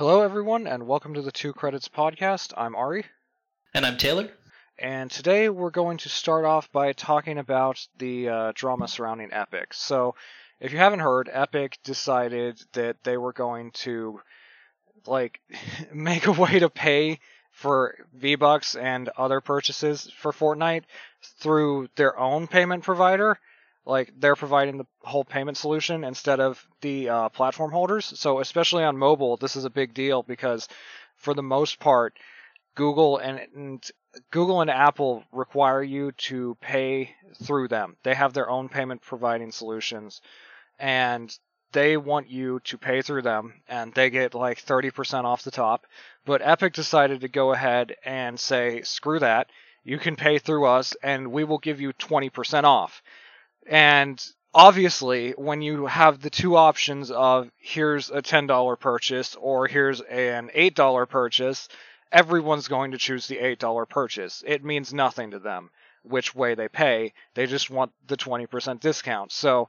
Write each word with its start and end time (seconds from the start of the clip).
Hello, 0.00 0.22
everyone, 0.22 0.66
and 0.66 0.86
welcome 0.86 1.12
to 1.12 1.20
the 1.20 1.30
Two 1.30 1.52
Credits 1.52 1.86
Podcast. 1.86 2.54
I'm 2.56 2.74
Ari, 2.74 3.04
And 3.74 3.84
I'm 3.84 3.98
Taylor. 3.98 4.30
and 4.78 5.10
today 5.10 5.50
we're 5.50 5.68
going 5.68 5.98
to 5.98 6.08
start 6.08 6.46
off 6.46 6.72
by 6.72 6.94
talking 6.94 7.36
about 7.36 7.86
the 7.98 8.26
uh, 8.30 8.52
drama 8.54 8.88
surrounding 8.88 9.30
Epic. 9.30 9.74
So, 9.74 10.14
if 10.58 10.72
you 10.72 10.78
haven't 10.78 11.00
heard, 11.00 11.28
Epic 11.30 11.76
decided 11.84 12.58
that 12.72 13.04
they 13.04 13.18
were 13.18 13.34
going 13.34 13.72
to, 13.72 14.22
like, 15.04 15.38
make 15.92 16.26
a 16.26 16.32
way 16.32 16.60
to 16.60 16.70
pay 16.70 17.20
for 17.52 17.94
V-Bucks 18.14 18.76
and 18.76 19.10
other 19.18 19.42
purchases 19.42 20.10
for 20.16 20.32
Fortnite 20.32 20.84
through 21.40 21.90
their 21.96 22.18
own 22.18 22.46
payment 22.46 22.84
provider. 22.84 23.38
Like, 23.86 24.12
they're 24.18 24.36
providing 24.36 24.78
the 24.78 24.86
whole 25.00 25.24
payment 25.24 25.56
solution 25.56 26.04
instead 26.04 26.38
of 26.40 26.64
the 26.80 27.08
uh, 27.08 27.28
platform 27.30 27.72
holders. 27.72 28.06
So, 28.18 28.40
especially 28.40 28.84
on 28.84 28.96
mobile, 28.96 29.36
this 29.36 29.56
is 29.56 29.64
a 29.64 29.70
big 29.70 29.94
deal 29.94 30.22
because, 30.22 30.68
for 31.16 31.34
the 31.34 31.42
most 31.42 31.78
part, 31.80 32.16
Google 32.74 33.18
and, 33.18 33.40
and 33.54 33.90
Google 34.30 34.60
and 34.60 34.70
Apple 34.70 35.24
require 35.32 35.82
you 35.82 36.12
to 36.12 36.56
pay 36.60 37.14
through 37.42 37.68
them. 37.68 37.96
They 38.02 38.14
have 38.14 38.32
their 38.32 38.50
own 38.50 38.68
payment 38.68 39.02
providing 39.02 39.52
solutions 39.52 40.20
and 40.78 41.36
they 41.72 41.96
want 41.96 42.28
you 42.28 42.60
to 42.64 42.78
pay 42.78 43.02
through 43.02 43.22
them 43.22 43.62
and 43.68 43.94
they 43.94 44.10
get 44.10 44.34
like 44.34 44.64
30% 44.64 45.24
off 45.24 45.44
the 45.44 45.50
top. 45.50 45.86
But 46.24 46.42
Epic 46.42 46.72
decided 46.72 47.20
to 47.20 47.28
go 47.28 47.52
ahead 47.52 47.96
and 48.04 48.38
say, 48.38 48.82
screw 48.82 49.20
that. 49.20 49.48
You 49.84 49.98
can 49.98 50.16
pay 50.16 50.38
through 50.38 50.66
us 50.66 50.96
and 51.02 51.30
we 51.30 51.44
will 51.44 51.58
give 51.58 51.80
you 51.80 51.92
20% 51.92 52.64
off. 52.64 53.02
And 53.70 54.20
obviously, 54.52 55.30
when 55.30 55.62
you 55.62 55.86
have 55.86 56.20
the 56.20 56.28
two 56.28 56.56
options 56.56 57.12
of 57.12 57.50
here's 57.56 58.10
a 58.10 58.20
$10 58.20 58.80
purchase 58.80 59.36
or 59.36 59.68
here's 59.68 60.00
an 60.00 60.50
$8 60.54 61.08
purchase, 61.08 61.68
everyone's 62.10 62.66
going 62.66 62.90
to 62.90 62.98
choose 62.98 63.28
the 63.28 63.36
$8 63.36 63.88
purchase. 63.88 64.42
It 64.44 64.64
means 64.64 64.92
nothing 64.92 65.30
to 65.30 65.38
them 65.38 65.70
which 66.02 66.34
way 66.34 66.54
they 66.56 66.66
pay. 66.66 67.12
They 67.34 67.46
just 67.46 67.70
want 67.70 67.92
the 68.08 68.16
20% 68.16 68.80
discount. 68.80 69.30
So 69.30 69.68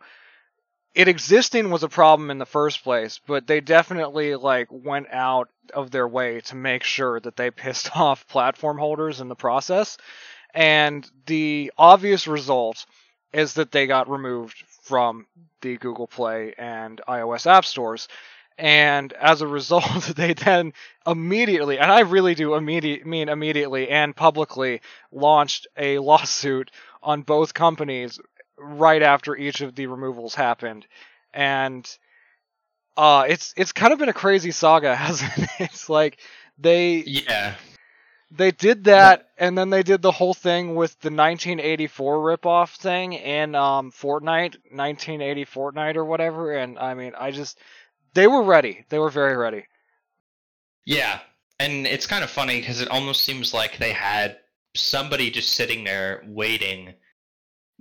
it 0.96 1.08
existing 1.08 1.70
was 1.70 1.84
a 1.84 1.90
problem 1.90 2.32
in 2.32 2.40
the 2.40 2.46
first 2.46 2.84
place, 2.84 3.20
but 3.26 3.46
they 3.46 3.62
definitely 3.62 4.36
like 4.36 4.68
went 4.72 5.08
out 5.12 5.50
of 5.76 5.92
their 5.92 6.08
way 6.08 6.42
to 6.42 6.56
make 6.56 6.84
sure 6.84 7.20
that 7.20 7.36
they 7.36 7.52
pissed 7.52 7.96
off 7.96 8.28
platform 8.28 8.80
holders 8.80 9.22
in 9.22 9.28
the 9.28 9.36
process. 9.36 9.98
And 10.56 11.10
the 11.28 11.72
obvious 11.78 12.28
result 12.28 12.86
is 13.34 13.54
that 13.56 13.72
they 13.72 13.88
got 13.88 14.10
removed 14.10 14.64
from 14.84 15.26
the 15.62 15.78
Google 15.78 16.08
Play 16.08 16.54
and 16.58 17.02
iOS 17.08 17.46
app 17.50 17.66
stores. 17.66 18.08
And 18.58 19.14
as 19.14 19.42
a 19.42 19.48
result, 19.60 20.04
they 20.16 20.34
then 20.34 20.74
immediately, 21.06 21.80
and 21.80 21.92
I 21.92 22.02
really 22.02 22.36
do 22.36 22.56
immediate 22.56 23.06
mean 23.06 23.30
immediately 23.30 23.90
and 23.90 24.16
publicly 24.16 24.82
launched 25.12 25.68
a 25.78 26.00
lawsuit 26.00 26.72
on 27.02 27.22
both 27.22 27.54
companies 27.54 28.20
right 28.58 29.02
after 29.02 29.36
each 29.36 29.62
of 29.62 29.76
the 29.76 29.88
removals 29.88 30.36
happened. 30.36 30.86
And 31.34 31.88
uh 32.98 33.26
it's 33.28 33.54
it's 33.58 33.72
kind 33.72 33.94
of 33.94 34.00
been 34.00 34.10
a 34.10 34.14
crazy 34.14 34.52
saga, 34.52 34.96
hasn't 35.08 35.32
it? 35.38 35.50
It's 35.60 35.90
like 35.90 36.20
they 36.58 37.04
Yeah. 37.06 37.56
They 38.32 38.52
did 38.52 38.86
that 38.86 39.30
and 39.38 39.58
then 39.58 39.70
they 39.70 39.84
did 39.84 40.02
the 40.02 40.12
whole 40.12 40.34
thing 40.34 40.76
with 40.76 40.92
the 41.02 41.08
1984 41.08 42.18
ripoff 42.18 42.76
thing 42.78 43.14
in 43.14 43.56
um 43.56 43.92
Fortnite, 43.92 44.56
1980 44.72 45.46
Fortnite 45.46 45.96
or 45.96 46.06
whatever 46.06 46.54
and 46.54 46.80
I 46.80 46.94
mean, 46.94 47.14
I 47.18 47.32
just 47.32 47.60
they 48.14 48.28
were 48.28 48.44
ready. 48.44 48.86
They 48.90 49.00
were 49.00 49.10
very 49.10 49.36
ready. 49.36 49.66
Yeah. 50.86 51.20
And 51.60 51.86
it's 51.86 52.08
kind 52.08 52.24
of 52.24 52.30
funny 52.30 52.60
because 52.60 52.82
it 52.82 52.90
almost 52.90 53.24
seems 53.24 53.54
like 53.54 53.78
they 53.78 53.92
had 53.92 54.38
somebody 54.76 55.30
just 55.30 55.54
sitting 55.54 55.84
there 55.84 56.24
waiting 56.28 56.94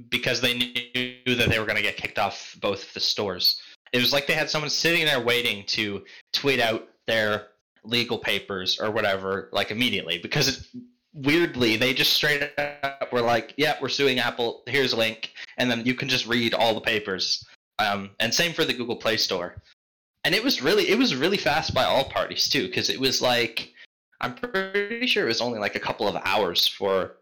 because 0.09 0.41
they 0.41 0.55
knew 0.55 1.35
that 1.35 1.49
they 1.49 1.59
were 1.59 1.67
going 1.67 1.77
to 1.77 1.83
get 1.83 1.97
kicked 1.97 2.19
off 2.19 2.57
both 2.61 2.89
of 2.89 2.95
the 2.95 3.01
stores. 3.01 3.61
It 3.93 3.99
was 3.99 4.13
like 4.13 4.27
they 4.27 4.35
had 4.35 4.51
someone 4.51 4.71
sitting 4.71 5.05
there 5.05 5.21
waiting 5.21 5.65
to 5.69 6.05
tweet 6.33 6.61
out 6.61 6.89
their 7.07 7.49
legal 7.85 8.19
papers 8.19 8.79
or 8.81 8.91
whatever, 8.91 9.49
like 9.53 9.71
immediately. 9.71 10.19
Because 10.19 10.49
it, 10.49 10.67
weirdly, 11.15 11.77
they 11.77 11.95
just 11.95 12.13
straight 12.13 12.51
up 12.59 13.13
were 13.13 13.21
like, 13.21 13.55
"Yeah, 13.57 13.77
we're 13.81 13.89
suing 13.89 14.19
Apple. 14.19 14.63
Here's 14.67 14.93
a 14.93 14.97
link," 14.97 15.33
and 15.59 15.71
then 15.71 15.85
you 15.85 15.95
can 15.95 16.09
just 16.09 16.27
read 16.27 16.55
all 16.55 16.75
the 16.75 16.81
papers. 16.81 17.45
Um, 17.79 18.11
and 18.21 18.33
same 18.33 18.53
for 18.53 18.65
the 18.65 18.75
Google 18.75 18.97
Play 18.97 19.17
Store. 19.17 19.57
And 20.25 20.35
it 20.35 20.45
was 20.45 20.61
really, 20.61 20.91
it 20.91 20.99
was 20.99 21.17
really 21.17 21.39
fast 21.39 21.73
by 21.73 21.85
all 21.85 22.05
parties 22.05 22.49
too, 22.49 22.67
because 22.67 22.91
it 22.91 23.01
was 23.01 23.23
like, 23.23 23.73
I'm 24.21 24.35
pretty 24.35 25.07
sure 25.07 25.25
it 25.25 25.29
was 25.29 25.41
only 25.41 25.59
like 25.59 25.77
a 25.77 25.81
couple 25.81 26.07
of 26.07 26.21
hours 26.25 26.67
for 26.67 27.17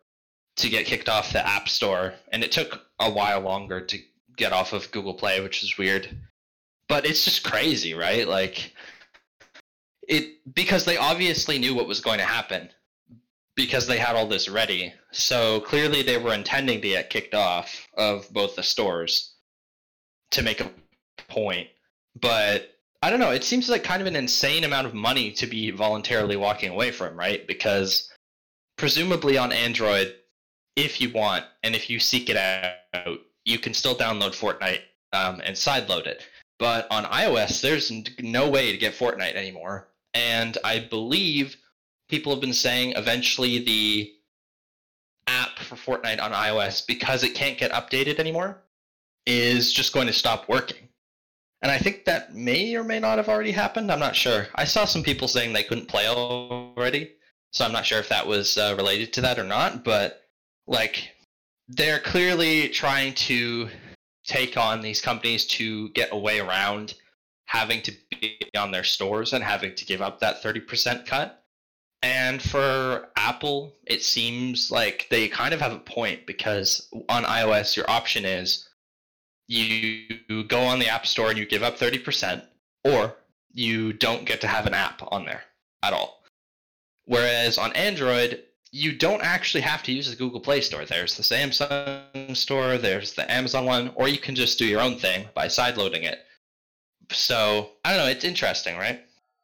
to 0.57 0.69
get 0.69 0.87
kicked 0.87 1.09
off 1.09 1.33
the 1.33 1.47
App 1.47 1.69
Store, 1.69 2.15
and 2.33 2.43
it 2.43 2.51
took 2.51 2.81
a 2.99 3.09
while 3.09 3.41
longer 3.41 3.81
to 3.81 3.99
get 4.37 4.53
off 4.53 4.73
of 4.73 4.91
Google 4.91 5.15
Play, 5.15 5.41
which 5.41 5.63
is 5.63 5.79
weird. 5.79 6.09
But 6.89 7.07
it's 7.07 7.25
just 7.25 7.45
crazy, 7.45 7.95
right? 7.95 8.27
Like 8.27 8.75
it 10.09 10.55
because 10.55 10.85
they 10.85 10.97
obviously 10.97 11.59
knew 11.59 11.75
what 11.75 11.87
was 11.87 12.01
going 12.01 12.19
to 12.19 12.25
happen 12.25 12.71
because 13.55 13.87
they 13.87 13.99
had 13.99 14.17
all 14.17 14.27
this 14.27 14.49
ready. 14.49 14.93
So 15.13 15.61
clearly 15.61 16.03
they 16.03 16.19
were 16.19 16.35
intending 16.35 16.81
to 16.81 16.89
get 16.89 17.11
kicked 17.11 17.35
off 17.35 17.87
of 17.97 18.33
both 18.33 18.57
the 18.57 18.63
stores 18.63 19.35
to 20.33 20.43
make 20.43 20.61
a 20.61 20.71
point. 21.29 21.69
But 22.21 22.75
I 23.03 23.11
don't 23.11 23.21
know, 23.21 23.31
it 23.31 23.45
seems 23.45 23.69
like 23.69 23.85
kind 23.85 24.01
of 24.01 24.09
an 24.09 24.17
insane 24.17 24.65
amount 24.65 24.87
of 24.87 24.95
money 24.95 25.31
to 25.33 25.47
be 25.47 25.71
voluntarily 25.71 26.37
walking 26.37 26.71
away 26.71 26.91
from, 26.91 27.17
right? 27.17 27.47
Because 27.47 28.11
presumably 28.77 29.39
on 29.39 29.53
Android 29.53 30.15
if 30.79 31.01
you 31.01 31.11
want, 31.11 31.45
and 31.65 31.75
if 31.75 31.91
you 31.91 31.99
seek 31.99 32.31
it 32.31 32.37
out, 32.37 33.19
you 33.45 33.59
can 33.59 33.75
still 33.75 33.97
download 33.97 34.31
Fortnite 34.31 34.81
um, 35.13 35.41
and 35.45 35.57
sideload 35.57 36.07
it. 36.07 36.23
But 36.59 36.87
on 36.91 37.05
iOS, 37.05 37.61
there's 37.61 37.93
no 38.21 38.49
way 38.49 38.71
to 38.71 38.79
get 38.79 38.95
Fortnite 38.95 39.35
anymore. 39.35 39.89
And 40.15 40.59
I 40.65 40.81
believe 40.81 41.57
people 42.09 42.33
have 42.33 42.41
been 42.41 42.53
saying 42.53 42.95
eventually 42.97 43.59
the 43.59 44.13
app 45.27 45.59
for 45.59 45.77
Fortnite 45.77 46.23
on 46.23 46.33
iOS, 46.33 46.87
because 46.87 47.23
it 47.23 47.35
can't 47.35 47.59
get 47.59 47.73
updated 47.73 48.19
anymore, 48.19 48.63
is 49.27 49.73
just 49.73 49.93
going 49.93 50.07
to 50.07 50.13
stop 50.13 50.49
working. 50.49 50.89
And 51.61 51.73
I 51.73 51.79
think 51.79 52.05
that 52.05 52.35
may 52.35 52.75
or 52.77 52.85
may 52.85 53.01
not 53.01 53.19
have 53.19 53.29
already 53.29 53.51
happened. 53.51 53.91
I'm 53.91 53.99
not 53.99 54.17
sure. 54.17 54.47
I 54.55 54.65
saw 54.65 54.85
some 54.85 55.03
people 55.03 55.29
saying 55.29 55.53
they 55.53 55.65
couldn't 55.65 55.89
play 55.89 56.07
already, 56.07 57.13
so 57.53 57.65
I'm 57.65 57.73
not 57.73 57.85
sure 57.85 57.99
if 57.99 58.09
that 58.09 58.27
was 58.27 58.57
uh, 58.57 58.75
related 58.77 59.13
to 59.15 59.21
that 59.23 59.39
or 59.39 59.45
not. 59.45 59.85
But 59.85 60.23
like 60.67 61.11
they're 61.69 61.99
clearly 61.99 62.69
trying 62.69 63.13
to 63.15 63.69
take 64.25 64.57
on 64.57 64.81
these 64.81 65.01
companies 65.01 65.47
to 65.47 65.91
get 65.91 66.11
a 66.13 66.19
way 66.19 66.39
around 66.39 66.95
having 67.49 67.81
to 67.81 67.93
be 68.11 68.39
on 68.57 68.71
their 68.71 68.85
stores 68.85 69.33
and 69.33 69.43
having 69.43 69.75
to 69.75 69.87
give 69.87 70.03
up 70.03 70.21
that 70.21 70.43
30% 70.43 71.07
cut. 71.07 71.43
And 72.03 72.41
for 72.41 73.09
Apple, 73.17 73.73
it 73.87 74.03
seems 74.03 74.71
like 74.71 75.09
they 75.11 75.29
kind 75.29 75.55
of 75.55 75.61
have 75.61 75.73
a 75.73 75.79
point 75.79 76.27
because 76.27 76.89
on 77.09 77.25
iOS, 77.25 77.75
your 77.75 77.91
option 77.91 78.25
is 78.25 78.69
you 79.49 80.05
go 80.47 80.61
on 80.61 80.79
the 80.79 80.89
App 80.89 81.07
Store 81.07 81.31
and 81.31 81.39
you 81.39 81.47
give 81.47 81.63
up 81.63 81.79
30%, 81.79 82.43
or 82.85 83.17
you 83.53 83.95
don't 83.95 84.27
get 84.27 84.43
to 84.43 84.47
have 84.47 84.67
an 84.67 84.75
app 84.75 85.03
on 85.11 85.25
there 85.25 85.43
at 85.83 85.95
all. 85.95 86.23
Whereas 87.07 87.57
on 87.57 87.73
Android, 87.73 88.43
you 88.71 88.93
don't 88.95 89.23
actually 89.23 89.63
have 89.63 89.83
to 89.85 89.93
use 89.93 90.11
the 90.11 90.17
Google 90.17 90.41
Play 90.41 90.61
Store. 90.61 90.85
There's 90.85 91.17
the 91.17 91.23
Samsung 91.23 92.37
store, 92.37 92.77
there's 92.77 93.15
the 93.15 93.29
Amazon 93.33 93.65
one, 93.65 93.91
or 93.95 94.07
you 94.07 94.19
can 94.19 94.35
just 94.35 94.59
do 94.59 94.67
your 94.67 94.83
own 94.83 94.99
thing 94.99 95.27
by 95.35 95.47
sideloading 95.47 96.05
it. 96.05 96.27
So, 97.11 97.71
I 97.85 97.91
don't 97.95 98.05
know, 98.05 98.11
it's 98.11 98.25
interesting, 98.25 98.77
right? 98.77 99.01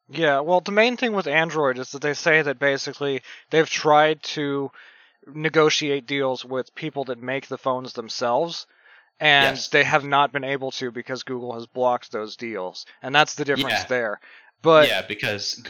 Yeah, 0.08 0.40
well, 0.40 0.60
the 0.60 0.72
main 0.72 0.96
thing 0.96 1.12
with 1.14 1.26
Android 1.26 1.78
is 1.78 1.90
that 1.92 2.02
they 2.02 2.14
say 2.14 2.42
that 2.42 2.58
basically 2.58 3.22
they've 3.50 3.68
tried 3.68 4.22
to 4.22 4.70
negotiate 5.26 6.06
deals 6.06 6.44
with 6.44 6.74
people 6.74 7.04
that 7.04 7.22
make 7.22 7.46
the 7.48 7.56
phones 7.58 7.94
themselves, 7.94 8.66
and 9.18 9.56
Yes. 9.56 9.68
they 9.68 9.84
have 9.84 10.04
not 10.04 10.32
been 10.32 10.44
able 10.44 10.70
to 10.72 10.90
because 10.90 11.22
Google 11.22 11.54
has 11.54 11.66
blocked 11.66 12.12
those 12.12 12.36
deals. 12.36 12.84
And 13.02 13.14
that's 13.14 13.34
the 13.34 13.44
difference 13.44 13.80
Yeah. 13.80 13.86
there. 13.86 14.20
But 14.60 14.88
yeah, 14.88 15.02
because 15.02 15.62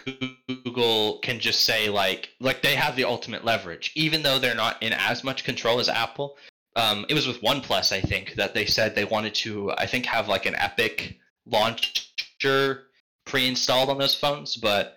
Google 0.46 1.18
can 1.18 1.40
just 1.40 1.64
say 1.64 1.88
like 1.88 2.30
like 2.40 2.62
they 2.62 2.76
have 2.76 2.94
the 2.94 3.04
ultimate 3.04 3.44
leverage, 3.44 3.90
even 3.96 4.22
though 4.22 4.38
they're 4.38 4.54
not 4.54 4.80
in 4.82 4.92
as 4.92 5.24
much 5.24 5.42
control 5.44 5.80
as 5.80 5.88
Apple. 5.88 6.36
Um, 6.76 7.04
it 7.08 7.14
was 7.14 7.26
with 7.26 7.40
OnePlus, 7.40 7.92
I 7.92 8.00
think, 8.00 8.34
that 8.34 8.54
they 8.54 8.66
said 8.66 8.94
they 8.94 9.04
wanted 9.04 9.34
to, 9.36 9.72
I 9.72 9.86
think, 9.86 10.06
have 10.06 10.26
like 10.28 10.46
an 10.46 10.54
Epic 10.56 11.18
launcher 11.46 12.84
pre-installed 13.26 13.90
on 13.90 13.98
those 13.98 14.14
phones, 14.14 14.56
but 14.56 14.96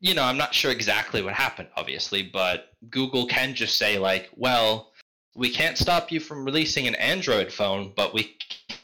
you 0.00 0.14
know, 0.14 0.24
I'm 0.24 0.36
not 0.36 0.52
sure 0.54 0.70
exactly 0.70 1.22
what 1.22 1.32
happened, 1.32 1.68
obviously, 1.76 2.22
but 2.22 2.72
Google 2.90 3.26
can 3.26 3.54
just 3.54 3.78
say 3.78 3.98
like, 3.98 4.28
well, 4.36 4.92
we 5.34 5.48
can't 5.48 5.78
stop 5.78 6.12
you 6.12 6.20
from 6.20 6.44
releasing 6.44 6.86
an 6.86 6.94
Android 6.96 7.50
phone, 7.52 7.92
but 7.96 8.12
we 8.12 8.36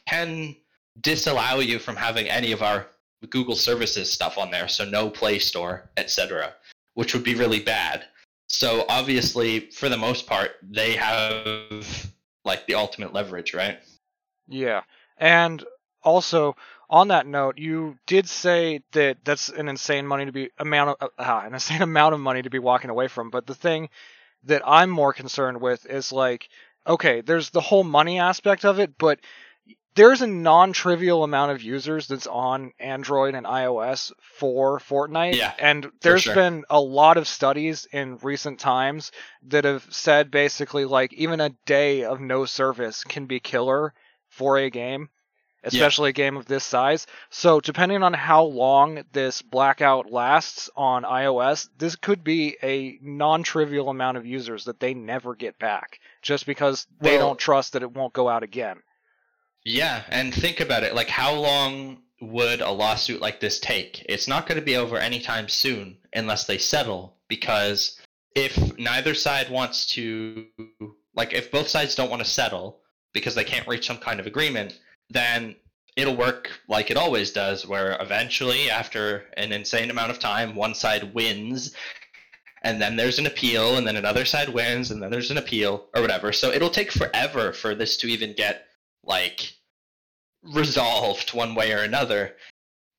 can 0.07 0.57
disallow 1.03 1.61
you 1.61 1.79
from 1.79 1.97
having 1.97 2.29
any 2.29 2.53
of 2.53 2.63
our 2.63 2.87
Google 3.29 3.55
services 3.55 4.11
stuff 4.11 4.39
on 4.39 4.51
there, 4.51 4.67
so 4.67 4.85
no 4.85 5.11
Play 5.11 5.39
Store, 5.39 5.91
etc., 5.97 6.55
which 6.95 7.13
would 7.15 7.23
be 7.23 7.35
really 7.35 7.61
bad. 7.61 8.05
So 8.49 8.85
obviously, 8.89 9.71
for 9.71 9.89
the 9.89 9.97
most 9.97 10.27
part, 10.27 10.53
they 10.63 10.97
have 10.97 12.11
like 12.45 12.67
the 12.67 12.75
ultimate 12.75 13.13
leverage, 13.13 13.55
right? 13.55 13.79
Yeah. 14.49 14.83
And 15.19 15.65
also 16.03 16.57
on 16.91 17.09
that 17.09 17.27
note, 17.27 17.57
you 17.57 17.97
did 18.07 18.29
say 18.29 18.83
that 18.93 19.19
that's 19.25 19.49
an 19.49 19.69
insane 19.69 20.07
money 20.07 20.27
to 20.27 20.33
be 20.33 20.51
amount 20.59 20.99
of 21.01 21.11
uh, 21.17 21.43
an 21.45 21.55
insane 21.55 21.83
amount 21.91 22.15
of 22.15 22.21
money 22.21 22.43
to 22.43 22.51
be 22.51 22.59
walking 22.59 22.91
away 22.91 23.09
from. 23.09 23.31
But 23.31 23.47
the 23.47 23.55
thing 23.55 23.89
that 24.45 24.63
I'm 24.67 24.91
more 24.91 25.13
concerned 25.13 25.61
with 25.61 25.87
is 25.87 26.13
like, 26.13 26.49
okay, 26.87 27.21
there's 27.21 27.51
the 27.51 27.61
whole 27.61 27.85
money 27.85 28.19
aspect 28.19 28.65
of 28.65 28.81
it, 28.81 28.99
but 28.99 29.21
there's 29.95 30.23
a 30.23 30.27
non-trivial 30.27 31.25
amount 31.25 31.53
of 31.53 31.63
users 31.63 32.09
that's 32.09 32.27
on 32.27 32.73
Android 32.79 33.35
and 33.35 33.47
iOS 33.47 34.13
for 34.21 34.79
Fortnite. 34.79 35.37
Yeah, 35.37 35.53
and 35.59 35.91
there's 36.01 36.23
sure. 36.23 36.35
been 36.35 36.65
a 36.71 36.81
lot 36.81 37.17
of 37.17 37.29
studies 37.29 37.87
in 37.93 38.19
recent 38.19 38.59
times 38.59 39.13
that 39.49 39.65
have 39.65 39.87
said 39.91 40.31
basically 40.31 40.85
like 40.85 41.13
even 41.13 41.41
a 41.41 41.55
day 41.67 42.05
of 42.05 42.21
no 42.21 42.47
service 42.47 43.05
can 43.05 43.27
be 43.27 43.41
killer 43.41 43.93
for 44.29 44.59
a 44.59 44.71
game, 44.71 45.09
especially 45.63 46.11
a 46.11 46.15
game 46.15 46.37
of 46.37 46.47
this 46.47 46.65
size. 46.65 47.07
So 47.31 47.61
depending 47.61 48.03
on 48.03 48.13
how 48.13 48.45
long 48.45 49.05
this 49.13 49.43
blackout 49.43 50.11
lasts 50.11 50.71
on 50.77 51.05
iOS, 51.05 51.69
this 51.79 51.97
could 51.97 52.25
be 52.25 52.57
a 52.63 52.99
non-trivial 53.03 53.89
amount 53.89 54.17
of 54.17 54.27
users 54.27 54.65
that 54.65 54.81
they 54.81 54.95
never 54.95 55.35
get 55.35 55.59
back 55.59 56.01
just 56.23 56.47
because 56.47 56.87
they 57.01 57.17
Well- 57.17 57.29
don't 57.29 57.39
trust 57.39 57.73
that 57.75 57.83
it 57.83 57.93
won't 57.93 58.13
go 58.13 58.29
out 58.29 58.43
again. 58.43 58.83
Yeah, 59.65 60.03
and 60.09 60.35
think 60.35 60.61
about 60.61 60.85
it. 60.85 60.95
Like, 60.95 61.09
how 61.09 61.35
long 61.35 62.03
would 62.21 62.61
a 62.61 62.71
lawsuit 62.71 63.21
like 63.21 63.41
this 63.41 63.61
take? 63.61 64.05
It's 64.09 64.27
not 64.29 64.47
going 64.47 64.59
to 64.59 64.65
be 64.65 64.77
over 64.77 64.97
anytime 64.97 65.49
soon 65.49 65.99
unless 66.15 66.47
they 66.47 66.59
settle. 66.59 67.17
Because 67.29 68.01
if 68.35 68.77
neither 68.79 69.15
side 69.15 69.51
wants 69.51 69.87
to, 69.89 70.47
like, 71.15 71.33
if 71.35 71.51
both 71.51 71.69
sides 71.69 71.95
don't 71.95 72.11
want 72.11 72.23
to 72.23 72.29
settle 72.29 72.81
because 73.13 73.35
they 73.35 73.45
can't 73.45 73.69
reach 73.69 73.87
some 73.87 73.99
kind 73.99 74.19
of 74.19 74.27
agreement, 74.27 74.79
then 75.11 75.57
it'll 75.97 76.17
work 76.17 76.51
like 76.69 76.91
it 76.91 76.97
always 76.97 77.33
does, 77.33 77.67
where 77.67 77.97
eventually, 78.01 78.71
after 78.71 79.27
an 79.37 79.53
insane 79.53 79.91
amount 79.91 80.11
of 80.11 80.19
time, 80.19 80.55
one 80.55 80.75
side 80.75 81.15
wins. 81.15 81.75
And 82.63 82.81
then 82.81 82.97
there's 82.97 83.19
an 83.19 83.27
appeal, 83.27 83.77
and 83.77 83.87
then 83.87 83.97
another 83.97 84.25
side 84.25 84.51
wins, 84.51 84.91
and 84.91 85.03
then 85.03 85.11
there's 85.11 85.31
an 85.31 85.39
appeal, 85.39 85.89
or 85.95 86.03
whatever. 86.03 86.33
So 86.33 86.51
it'll 86.51 86.71
take 86.71 86.93
forever 86.93 87.53
for 87.53 87.75
this 87.75 87.97
to 87.99 88.07
even 88.07 88.35
get 88.35 88.67
like 89.03 89.55
resolved 90.43 91.35
one 91.35 91.55
way 91.55 91.73
or 91.73 91.83
another. 91.83 92.37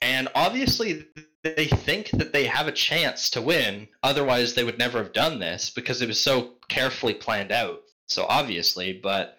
And 0.02 0.28
obviously, 0.34 1.06
they 1.44 1.68
think 1.68 2.10
that 2.12 2.34
they 2.34 2.46
have 2.46 2.68
a 2.68 2.72
chance 2.72 3.30
to 3.32 3.42
win. 3.42 3.88
Otherwise, 4.04 4.54
they 4.54 4.64
would 4.64 4.80
never 4.80 4.98
have 4.98 5.14
done 5.14 5.40
this 5.40 5.70
because 5.70 6.02
it 6.02 6.08
was 6.08 6.20
so 6.20 6.54
carefully 6.68 7.14
planned 7.14 7.52
out. 7.52 7.82
So 8.08 8.26
obviously, 8.28 8.94
but 8.94 9.38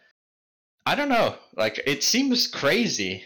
I 0.84 0.94
don't 0.94 1.08
know. 1.08 1.36
Like, 1.56 1.80
it 1.86 2.02
seems 2.02 2.46
crazy. 2.46 3.24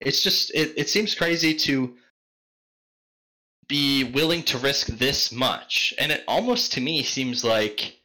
It's 0.00 0.22
just, 0.22 0.54
it, 0.54 0.74
it 0.76 0.88
seems 0.88 1.14
crazy 1.14 1.54
to 1.54 1.94
be 3.68 4.04
willing 4.04 4.42
to 4.44 4.58
risk 4.58 4.86
this 4.88 5.32
much. 5.32 5.94
And 5.98 6.12
it 6.12 6.24
almost 6.28 6.72
to 6.74 6.80
me 6.80 7.02
seems 7.02 7.44
like 7.44 7.98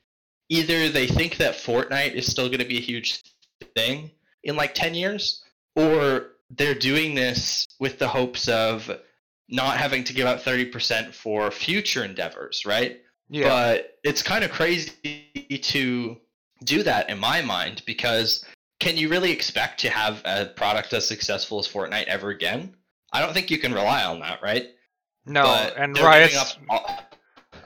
either 0.50 0.89
they 0.89 1.07
think 1.07 1.38
that 1.38 1.56
Fortnite 1.56 2.13
is 2.13 2.25
still 2.30 2.47
going 2.47 2.59
to 2.59 2.65
be 2.65 2.77
a 2.77 2.81
huge 2.81 3.21
thing 3.75 4.12
in 4.44 4.56
like 4.56 4.74
10 4.74 4.95
years, 4.95 5.44
or 5.75 6.31
they're 6.50 6.74
doing 6.74 7.13
this 7.13 7.68
with 7.80 8.00
the 8.00 8.07
hopes 8.07 8.47
of 8.47 8.89
not 9.50 9.77
having 9.77 10.03
to 10.06 10.13
give 10.13 10.27
out 10.27 10.41
30% 10.41 11.13
for 11.13 11.51
future 11.51 12.03
endeavors, 12.03 12.65
right? 12.65 13.01
Yeah. 13.30 13.50
But 13.50 14.00
it's 14.03 14.24
kind 14.24 14.44
of 14.44 14.51
crazy 14.51 15.59
to 15.62 16.18
do 16.63 16.83
that 16.83 17.09
in 17.09 17.19
my 17.19 17.41
mind 17.41 17.83
because 17.86 18.45
can 18.79 18.97
you 18.97 19.09
really 19.09 19.31
expect 19.31 19.81
to 19.81 19.89
have 19.89 20.21
a 20.25 20.45
product 20.45 20.93
as 20.93 21.07
successful 21.07 21.59
as 21.59 21.67
Fortnite 21.67 22.05
ever 22.05 22.29
again? 22.29 22.75
I 23.11 23.21
don't 23.21 23.33
think 23.33 23.51
you 23.51 23.57
can 23.57 23.73
rely 23.73 24.03
on 24.03 24.19
that, 24.19 24.41
right? 24.41 24.67
no, 25.25 25.43
But 25.43 25.77
and 25.77 25.97
Riot's. 25.97 26.57
all- 26.69 27.05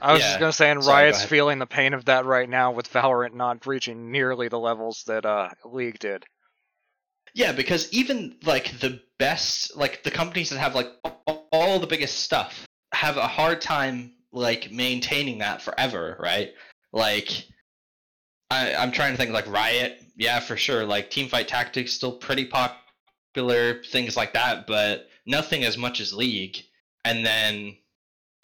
I 0.00 0.12
was 0.12 0.20
yeah. 0.20 0.28
just 0.28 0.40
gonna 0.40 0.52
say, 0.52 0.70
and 0.70 0.84
Sorry, 0.84 1.04
Riot's 1.04 1.24
feeling 1.24 1.58
the 1.58 1.66
pain 1.66 1.94
of 1.94 2.04
that 2.06 2.26
right 2.26 2.48
now 2.48 2.72
with 2.72 2.92
Valorant 2.92 3.32
not 3.34 3.66
reaching 3.66 4.10
nearly 4.10 4.48
the 4.48 4.58
levels 4.58 5.04
that 5.06 5.24
uh, 5.24 5.48
League 5.64 5.98
did. 5.98 6.24
Yeah, 7.34 7.52
because 7.52 7.90
even 7.92 8.36
like 8.44 8.78
the 8.80 9.00
best, 9.18 9.76
like 9.76 10.02
the 10.02 10.10
companies 10.10 10.50
that 10.50 10.58
have 10.58 10.74
like 10.74 10.88
all 11.52 11.78
the 11.78 11.86
biggest 11.86 12.20
stuff 12.20 12.66
have 12.92 13.16
a 13.16 13.26
hard 13.26 13.60
time 13.60 14.12
like 14.32 14.70
maintaining 14.70 15.38
that 15.38 15.62
forever, 15.62 16.16
right? 16.20 16.52
Like, 16.92 17.46
I, 18.54 18.74
I'm 18.74 18.92
trying 18.92 19.12
to 19.12 19.16
think 19.16 19.32
like 19.32 19.46
Riot, 19.48 20.00
yeah, 20.16 20.40
for 20.40 20.56
sure. 20.56 20.84
Like 20.84 21.10
Teamfight 21.10 21.46
Tactics 21.46 21.92
still 21.92 22.12
pretty 22.12 22.46
popular, 22.46 23.82
things 23.84 24.16
like 24.16 24.32
that, 24.34 24.66
but 24.66 25.08
nothing 25.26 25.64
as 25.64 25.76
much 25.76 26.00
as 26.00 26.12
League. 26.12 26.58
And 27.04 27.24
then 27.24 27.76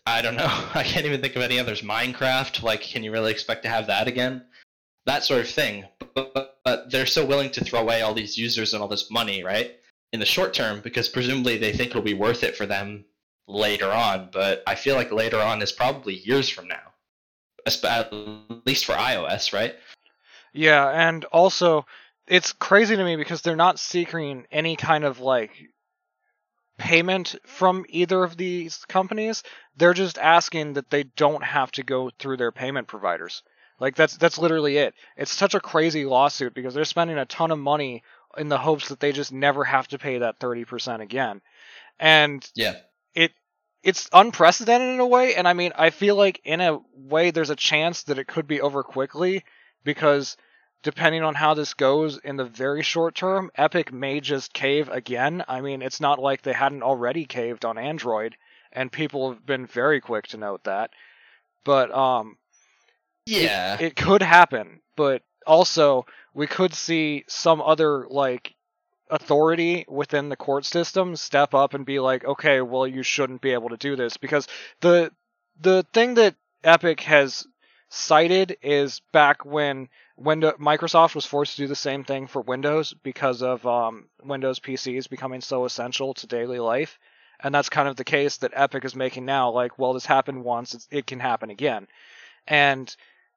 I 0.07 0.23
don't 0.23 0.37
know, 0.37 0.47
I 0.75 0.83
can't 0.83 1.07
even 1.07 1.21
think 1.21 1.37
of 1.37 1.43
any 1.43 1.59
others. 1.59 1.83
Minecraft, 1.83 2.63
like, 2.63 2.83
can 2.83 3.03
you 3.03 3.13
really 3.13 3.31
expect 3.31 3.63
to 3.63 3.69
have 3.69 3.87
that 3.87 4.09
again? 4.09 4.45
That 5.07 5.25
sort 5.25 5.41
of 5.41 5.49
thing. 5.49 5.87
But, 6.15 6.35
but, 6.35 6.59
but 6.65 6.91
they're 6.91 7.07
so 7.07 7.25
willing 7.25 7.51
to 7.53 7.65
throw 7.65 7.81
away 7.81 8.03
all 8.03 8.15
these 8.15 8.37
users 8.37 8.75
and 8.75 8.83
all 8.83 8.89
this 8.89 9.11
money, 9.11 9.43
right? 9.43 9.77
In 10.13 10.21
the 10.21 10.27
short 10.27 10.53
term, 10.53 10.81
because 10.81 11.09
presumably 11.09 11.57
they 11.57 11.73
think 11.73 11.91
it'll 11.91 12.03
be 12.03 12.15
worth 12.15 12.43
it 12.43 12.57
for 12.57 12.67
them 12.67 13.05
later 13.47 13.91
on. 13.91 14.29
But 14.33 14.63
I 14.67 14.75
feel 14.75 14.97
like 14.97 15.13
later 15.13 15.39
on 15.39 15.63
is 15.63 15.73
probably 15.73 16.15
years 16.15 16.49
from 16.49 16.69
now, 16.69 16.93
at 17.67 18.13
least 18.67 18.85
for 18.85 18.93
iOS, 18.93 19.53
right? 19.53 19.77
Yeah, 20.53 20.89
and 20.89 21.25
also 21.27 21.87
it's 22.27 22.53
crazy 22.53 22.97
to 22.97 23.05
me 23.05 23.17
because 23.17 23.43
they're 23.43 23.57
not 23.57 23.79
seeking 23.79 24.47
any 24.51 24.77
kind 24.77 25.05
of 25.05 25.21
like 25.21 25.51
payment 26.79 27.37
from 27.45 27.85
either 27.89 28.23
of 28.25 28.37
these 28.37 28.85
companies. 28.87 29.43
They're 29.77 29.95
just 29.95 30.19
asking 30.19 30.75
that 30.75 30.91
they 30.91 31.05
don't 31.05 31.45
have 31.45 31.71
to 31.73 31.83
go 31.83 32.11
through 32.19 32.39
their 32.39 32.53
payment 32.53 32.89
providers. 32.89 33.43
Like 33.79 33.97
that's 33.97 34.17
that's 34.17 34.39
literally 34.39 34.77
it. 34.79 34.95
It's 35.17 35.33
such 35.33 35.55
a 35.55 35.61
crazy 35.61 36.05
lawsuit 36.05 36.55
because 36.55 36.75
they're 36.75 36.85
spending 36.85 37.19
a 37.19 37.27
ton 37.27 37.51
of 37.51 37.59
money 37.59 38.03
in 38.37 38.49
the 38.49 38.59
hopes 38.59 38.89
that 38.89 39.01
they 39.01 39.13
just 39.13 39.33
never 39.33 39.65
have 39.65 39.89
to 39.89 39.99
pay 39.99 40.19
that 40.19 40.39
30% 40.39 41.03
again. 41.03 41.41
And 41.99 42.49
Yeah. 42.55 42.77
it 43.15 43.33
it's 43.83 44.09
unprecedented 44.13 44.95
in 44.95 45.01
a 45.01 45.07
way 45.07 45.35
and 45.37 45.49
i 45.49 45.55
mean 45.55 45.73
i 45.77 45.91
feel 45.91 46.15
like 46.15 46.41
in 46.45 46.61
a 46.61 46.79
way 46.95 47.31
there's 47.31 47.51
a 47.51 47.57
chance 47.57 48.03
that 48.05 48.19
it 48.19 48.27
could 48.27 48.47
be 48.47 48.61
over 48.61 48.83
quickly 48.83 49.43
because 49.85 50.37
depending 50.83 51.23
on 51.23 51.35
how 51.35 51.55
this 51.55 51.75
goes 51.75 52.19
in 52.19 52.37
the 52.37 52.45
very 52.45 52.83
short 52.83 53.15
term 53.15 53.51
epic 53.57 53.93
may 53.93 54.21
just 54.21 54.53
cave 54.53 54.89
again. 54.89 55.45
I 55.49 55.61
mean 55.61 55.83
it's 55.83 56.01
not 56.01 56.19
like 56.19 56.43
they 56.43 56.53
hadn't 56.53 56.83
already 56.83 57.25
caved 57.27 57.65
on 57.65 57.79
android 57.79 58.37
and 58.73 58.91
people 58.93 59.31
have 59.33 59.45
been 59.45 59.67
very 59.67 60.01
quick 60.01 60.29
to 60.29 60.37
note 60.39 60.65
that. 60.65 60.91
But 61.65 61.93
um 61.93 62.37
Yeah. 63.27 63.77
it 63.81 63.97
could 63.97 64.23
happen, 64.23 64.81
but 64.97 65.23
also 65.47 66.07
we 66.35 66.47
could 66.47 66.75
see 66.75 67.25
some 67.29 67.61
other 67.61 68.07
like 68.09 68.55
authority 69.11 69.85
within 69.89 70.29
the 70.29 70.37
court 70.37 70.65
system 70.65 71.17
step 71.17 71.55
up 71.55 71.75
and 71.75 71.85
be 71.87 72.01
like, 72.01 72.25
okay, 72.25 72.61
well 72.61 72.87
you 72.87 73.03
shouldn't 73.03 73.41
be 73.43 73.53
able 73.53 73.71
to 73.71 73.77
do 73.77 73.97
this. 73.97 74.17
Because 74.17 74.47
the 74.81 75.13
the 75.61 75.85
thing 75.93 76.15
that 76.15 76.37
Epic 76.65 77.01
has 77.03 77.47
cited 77.91 78.57
is 78.63 79.01
back 79.13 79.45
when 79.45 79.89
Windows 80.17 80.55
Microsoft 80.59 81.15
was 81.15 81.27
forced 81.27 81.57
to 81.57 81.63
do 81.63 81.69
the 81.69 81.75
same 81.75 82.05
thing 82.05 82.27
for 82.27 82.41
Windows 82.41 82.95
because 83.03 83.43
of 83.43 83.67
um, 83.67 84.09
Windows 84.23 84.61
PCs 84.61 85.11
becoming 85.11 85.41
so 85.41 85.65
essential 85.65 86.15
to 86.15 86.27
daily 86.27 86.61
life. 86.61 86.99
And 87.43 87.55
that's 87.55 87.69
kind 87.69 87.89
of 87.89 87.97
the 87.97 88.05
case 88.05 88.39
that 88.39 88.53
Epic 88.55 88.85
is 88.85 88.95
making 88.95 89.25
now. 89.25 89.51
Like, 89.51 89.79
well, 89.79 89.93
this 89.93 90.07
happened 90.07 90.45
once, 90.45 90.87
it 90.91 91.07
can 91.07 91.21
happen 91.21 91.51
again. 91.51 91.89
And 92.47 92.95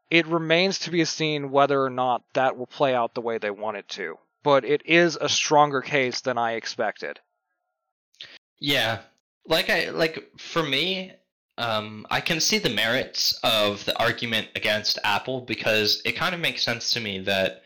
it 0.09 0.27
remains 0.27 0.79
to 0.79 0.91
be 0.91 1.03
seen 1.05 1.49
whether 1.49 1.81
or 1.81 1.89
not 1.89 2.23
that 2.33 2.57
will 2.57 2.67
play 2.67 2.93
out 2.93 3.15
the 3.15 3.21
way 3.21 3.37
they 3.37 3.51
want 3.51 3.77
it 3.77 3.87
to. 3.89 4.17
But 4.43 4.65
it 4.65 4.85
is 4.85 5.17
a 5.19 5.29
stronger 5.29 5.81
case 5.81 6.21
than 6.21 6.37
I 6.37 6.53
expected. 6.53 7.19
Yeah, 8.59 8.99
like 9.47 9.69
I 9.69 9.89
like 9.89 10.31
for 10.37 10.61
me, 10.61 11.13
um, 11.57 12.07
I 12.09 12.19
can 12.21 12.39
see 12.39 12.57
the 12.57 12.69
merits 12.69 13.39
of 13.43 13.83
the 13.85 13.97
argument 13.99 14.49
against 14.55 14.97
Apple 15.03 15.41
because 15.41 16.01
it 16.05 16.13
kind 16.13 16.33
of 16.33 16.41
makes 16.41 16.63
sense 16.63 16.91
to 16.91 16.99
me 16.99 17.19
that 17.19 17.63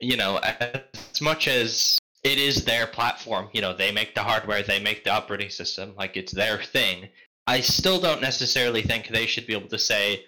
you 0.00 0.16
know 0.16 0.38
as 0.38 1.20
much 1.20 1.48
as 1.48 1.98
it 2.24 2.38
is 2.38 2.64
their 2.64 2.86
platform, 2.86 3.48
you 3.52 3.60
know 3.60 3.74
they 3.74 3.92
make 3.92 4.14
the 4.14 4.22
hardware, 4.22 4.62
they 4.62 4.80
make 4.80 5.04
the 5.04 5.10
operating 5.10 5.50
system, 5.50 5.94
like 5.96 6.16
it's 6.16 6.32
their 6.32 6.62
thing. 6.62 7.08
I 7.46 7.60
still 7.60 8.00
don't 8.00 8.20
necessarily 8.20 8.82
think 8.82 9.08
they 9.08 9.26
should 9.26 9.46
be 9.46 9.54
able 9.54 9.68
to 9.68 9.78
say 9.78 10.24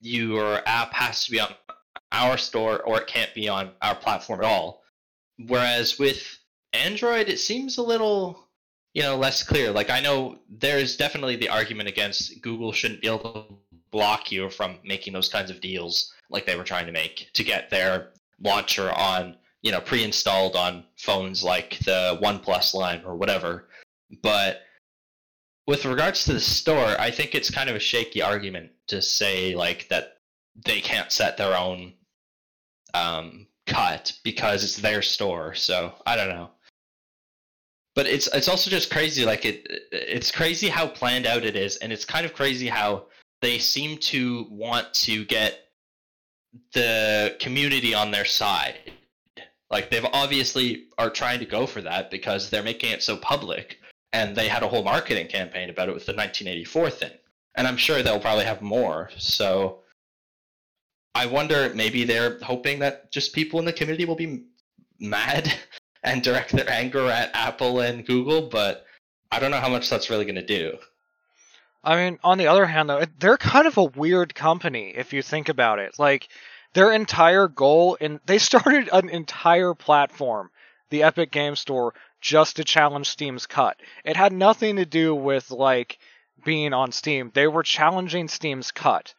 your 0.00 0.60
app 0.66 0.92
has 0.92 1.24
to 1.24 1.30
be 1.30 1.40
on 1.40 1.54
our 2.12 2.36
store 2.36 2.80
or 2.82 3.00
it 3.00 3.06
can't 3.06 3.34
be 3.34 3.48
on 3.48 3.70
our 3.82 3.94
platform 3.94 4.40
at 4.40 4.46
all. 4.46 4.82
Whereas 5.46 5.98
with 5.98 6.38
Android, 6.72 7.28
it 7.28 7.38
seems 7.38 7.78
a 7.78 7.82
little 7.82 8.49
you 8.94 9.02
know 9.02 9.16
less 9.16 9.42
clear. 9.42 9.70
Like 9.70 9.90
I 9.90 10.00
know 10.00 10.38
there's 10.48 10.96
definitely 10.96 11.36
the 11.36 11.48
argument 11.48 11.88
against 11.88 12.40
Google 12.42 12.72
shouldn't 12.72 13.00
be 13.00 13.08
able 13.08 13.32
to 13.32 13.44
block 13.90 14.30
you 14.30 14.50
from 14.50 14.78
making 14.84 15.12
those 15.12 15.28
kinds 15.28 15.50
of 15.50 15.60
deals 15.60 16.12
like 16.28 16.46
they 16.46 16.56
were 16.56 16.64
trying 16.64 16.86
to 16.86 16.92
make 16.92 17.28
to 17.34 17.42
get 17.42 17.70
their 17.70 18.10
launcher 18.42 18.92
on 18.92 19.36
you 19.62 19.70
know 19.72 19.80
pre-installed 19.80 20.56
on 20.56 20.84
phones 20.96 21.42
like 21.42 21.78
the 21.80 22.18
OnePlus 22.22 22.74
line 22.74 23.02
or 23.04 23.16
whatever. 23.16 23.68
But 24.22 24.62
with 25.66 25.84
regards 25.84 26.24
to 26.24 26.32
the 26.32 26.40
store, 26.40 26.96
I 26.98 27.10
think 27.10 27.34
it's 27.34 27.50
kind 27.50 27.70
of 27.70 27.76
a 27.76 27.80
shaky 27.80 28.22
argument 28.22 28.70
to 28.88 29.00
say 29.00 29.54
like 29.54 29.88
that 29.88 30.18
they 30.64 30.80
can't 30.80 31.12
set 31.12 31.36
their 31.36 31.56
own 31.56 31.92
um, 32.92 33.46
cut 33.66 34.12
because 34.24 34.64
it's 34.64 34.76
their 34.76 35.02
store. 35.02 35.54
So 35.54 35.94
I 36.06 36.16
don't 36.16 36.28
know. 36.28 36.50
But 37.94 38.06
it's 38.06 38.28
it's 38.28 38.48
also 38.48 38.70
just 38.70 38.90
crazy. 38.90 39.24
Like 39.24 39.44
it 39.44 39.66
it's 39.90 40.30
crazy 40.30 40.68
how 40.68 40.86
planned 40.86 41.26
out 41.26 41.44
it 41.44 41.56
is, 41.56 41.76
and 41.78 41.92
it's 41.92 42.04
kind 42.04 42.24
of 42.24 42.34
crazy 42.34 42.68
how 42.68 43.06
they 43.42 43.58
seem 43.58 43.98
to 43.98 44.46
want 44.50 44.92
to 44.94 45.24
get 45.24 45.70
the 46.72 47.36
community 47.40 47.94
on 47.94 48.10
their 48.10 48.24
side. 48.24 48.92
Like 49.70 49.90
they've 49.90 50.06
obviously 50.12 50.86
are 50.98 51.10
trying 51.10 51.38
to 51.40 51.46
go 51.46 51.66
for 51.66 51.80
that 51.82 52.10
because 52.10 52.50
they're 52.50 52.62
making 52.62 52.92
it 52.92 53.02
so 53.02 53.16
public, 53.16 53.78
and 54.12 54.36
they 54.36 54.48
had 54.48 54.62
a 54.62 54.68
whole 54.68 54.82
marketing 54.82 55.28
campaign 55.28 55.70
about 55.70 55.88
it 55.88 55.94
with 55.94 56.06
the 56.06 56.12
1984 56.12 56.90
thing. 56.90 57.12
And 57.56 57.66
I'm 57.66 57.76
sure 57.76 58.02
they'll 58.02 58.20
probably 58.20 58.44
have 58.44 58.62
more. 58.62 59.10
So 59.18 59.80
I 61.14 61.26
wonder 61.26 61.72
maybe 61.74 62.04
they're 62.04 62.38
hoping 62.40 62.78
that 62.80 63.10
just 63.10 63.34
people 63.34 63.58
in 63.58 63.64
the 63.64 63.72
community 63.72 64.04
will 64.04 64.16
be 64.16 64.44
mad 65.00 65.52
and 66.02 66.22
direct 66.22 66.52
their 66.52 66.68
anger 66.68 67.06
at 67.06 67.30
Apple 67.34 67.80
and 67.80 68.06
Google, 68.06 68.48
but 68.48 68.86
I 69.30 69.38
don't 69.38 69.50
know 69.50 69.60
how 69.60 69.68
much 69.68 69.88
that's 69.90 70.10
really 70.10 70.24
going 70.24 70.34
to 70.36 70.46
do. 70.46 70.78
I 71.82 71.96
mean, 71.96 72.18
on 72.22 72.38
the 72.38 72.48
other 72.48 72.66
hand, 72.66 72.90
though, 72.90 73.04
they're 73.18 73.38
kind 73.38 73.66
of 73.66 73.78
a 73.78 73.84
weird 73.84 74.34
company 74.34 74.92
if 74.94 75.12
you 75.12 75.22
think 75.22 75.48
about 75.48 75.78
it. 75.78 75.98
Like, 75.98 76.28
their 76.74 76.92
entire 76.92 77.48
goal, 77.48 77.96
and 78.00 78.20
they 78.26 78.38
started 78.50 78.88
an 78.92 79.08
entire 79.08 79.74
platform, 79.74 80.50
the 80.90 81.02
Epic 81.04 81.30
Game 81.30 81.56
Store, 81.56 81.94
just 82.20 82.56
to 82.56 82.64
challenge 82.64 83.08
Steam's 83.08 83.46
cut. 83.46 83.78
It 84.04 84.16
had 84.16 84.32
nothing 84.32 84.76
to 84.76 84.84
do 84.84 85.14
with, 85.14 85.50
like, 85.50 85.98
being 86.44 86.72
on 86.72 86.92
Steam. 86.92 87.30
They 87.32 87.46
were 87.46 87.62
challenging 87.62 88.28
Steam's 88.28 88.72
cut. 88.72 89.14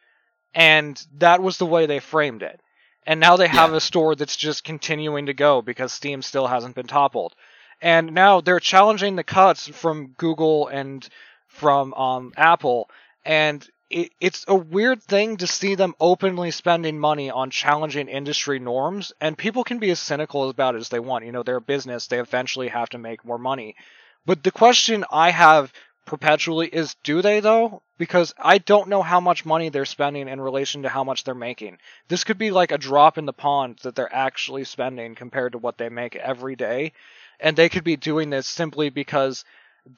And 0.54 1.04
that 1.18 1.42
was 1.42 1.58
the 1.58 1.66
way 1.66 1.86
they 1.86 1.98
framed 1.98 2.42
it. 2.42 2.60
And 3.06 3.20
now 3.20 3.36
they 3.36 3.48
have 3.48 3.70
Yeah. 3.70 3.76
a 3.76 3.80
store 3.80 4.14
that's 4.14 4.36
just 4.36 4.64
continuing 4.64 5.26
to 5.26 5.34
go 5.34 5.62
because 5.62 5.92
Steam 5.92 6.22
still 6.22 6.46
hasn't 6.46 6.74
been 6.74 6.86
toppled. 6.86 7.34
And 7.80 8.12
now 8.12 8.40
they're 8.40 8.60
challenging 8.60 9.16
the 9.16 9.24
cuts 9.24 9.68
from 9.68 10.08
Google 10.16 10.68
and 10.68 11.06
from 11.48 11.92
um, 11.94 12.32
Apple, 12.36 12.88
and 13.24 13.66
it, 13.90 14.10
it's 14.20 14.44
a 14.48 14.54
weird 14.54 15.02
thing 15.02 15.36
to 15.38 15.46
see 15.46 15.74
them 15.74 15.94
openly 16.00 16.50
spending 16.50 16.98
money 16.98 17.30
on 17.30 17.50
challenging 17.50 18.08
industry 18.08 18.58
norms. 18.58 19.12
And 19.20 19.36
people 19.36 19.64
can 19.64 19.78
be 19.78 19.90
as 19.90 20.00
cynical 20.00 20.48
about 20.48 20.76
it 20.76 20.78
as 20.78 20.88
they 20.88 21.00
want. 21.00 21.26
You 21.26 21.32
know, 21.32 21.42
they're 21.42 21.56
a 21.56 21.60
business; 21.60 22.06
they 22.06 22.20
eventually 22.20 22.68
have 22.68 22.88
to 22.90 22.98
make 22.98 23.24
more 23.24 23.38
money. 23.38 23.76
But 24.24 24.42
the 24.42 24.52
question 24.52 25.04
I 25.10 25.30
have 25.30 25.72
perpetually 26.04 26.68
is, 26.68 26.94
do 27.02 27.22
they 27.22 27.40
though? 27.40 27.82
Because 27.98 28.34
I 28.38 28.58
don't 28.58 28.88
know 28.88 29.02
how 29.02 29.20
much 29.20 29.44
money 29.44 29.68
they're 29.68 29.84
spending 29.84 30.28
in 30.28 30.40
relation 30.40 30.82
to 30.82 30.88
how 30.88 31.04
much 31.04 31.24
they're 31.24 31.34
making. 31.34 31.78
This 32.08 32.24
could 32.24 32.38
be 32.38 32.50
like 32.50 32.72
a 32.72 32.78
drop 32.78 33.18
in 33.18 33.26
the 33.26 33.32
pond 33.32 33.78
that 33.82 33.94
they're 33.94 34.14
actually 34.14 34.64
spending 34.64 35.14
compared 35.14 35.52
to 35.52 35.58
what 35.58 35.78
they 35.78 35.88
make 35.88 36.16
every 36.16 36.56
day. 36.56 36.92
And 37.40 37.56
they 37.56 37.68
could 37.68 37.84
be 37.84 37.96
doing 37.96 38.30
this 38.30 38.46
simply 38.46 38.90
because 38.90 39.44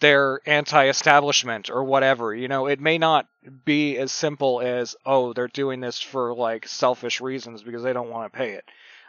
they're 0.00 0.40
anti-establishment 0.46 1.70
or 1.70 1.84
whatever. 1.84 2.34
You 2.34 2.48
know, 2.48 2.66
it 2.66 2.80
may 2.80 2.98
not 2.98 3.26
be 3.64 3.98
as 3.98 4.12
simple 4.12 4.60
as 4.60 4.96
oh, 5.04 5.32
they're 5.32 5.48
doing 5.48 5.80
this 5.80 6.00
for 6.00 6.34
like 6.34 6.66
selfish 6.68 7.20
reasons 7.20 7.62
because 7.62 7.82
they 7.82 7.92
don't 7.92 8.10
want 8.10 8.32
to 8.32 8.36
pay 8.36 8.52
it. 8.52 8.64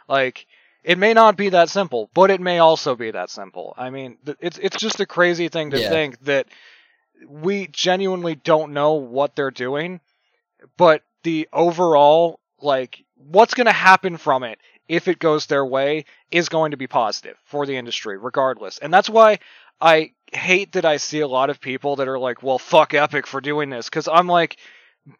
Like 0.08 0.46
it 0.84 0.98
may 0.98 1.14
not 1.14 1.36
be 1.36 1.50
that 1.50 1.68
simple, 1.70 2.10
but 2.14 2.30
it 2.30 2.40
may 2.40 2.58
also 2.58 2.94
be 2.94 3.10
that 3.10 3.30
simple. 3.30 3.74
I 3.76 3.90
mean, 3.90 4.18
it's 4.40 4.58
it's 4.58 4.76
just 4.76 5.00
a 5.00 5.06
crazy 5.06 5.48
thing 5.48 5.70
to 5.70 5.80
Yeah. 5.80 5.88
think 5.88 6.20
that 6.24 6.46
we 7.28 7.68
genuinely 7.68 8.34
don't 8.34 8.72
know 8.72 8.94
what 8.94 9.36
they're 9.36 9.50
doing, 9.50 10.00
but 10.76 11.02
the 11.22 11.48
overall 11.52 12.40
like 12.60 13.04
what's 13.16 13.54
going 13.54 13.66
to 13.66 13.72
happen 13.72 14.16
from 14.16 14.42
it 14.42 14.58
if 14.88 15.08
it 15.08 15.18
goes 15.18 15.46
their 15.46 15.66
way 15.66 16.04
is 16.30 16.48
going 16.48 16.70
to 16.70 16.76
be 16.76 16.86
positive 16.86 17.36
for 17.44 17.66
the 17.66 17.76
industry 17.76 18.16
regardless. 18.16 18.78
And 18.78 18.92
that's 18.92 19.10
why 19.10 19.40
I 19.80 20.12
hate 20.32 20.72
that 20.72 20.84
I 20.84 20.96
see 20.96 21.20
a 21.20 21.28
lot 21.28 21.50
of 21.50 21.60
people 21.60 21.96
that 21.96 22.08
are 22.08 22.18
like, 22.18 22.42
"Well, 22.42 22.58
fuck 22.58 22.94
Epic 22.94 23.26
for 23.26 23.40
doing 23.40 23.70
this," 23.70 23.90
cuz 23.90 24.08
I'm 24.08 24.28
like, 24.28 24.56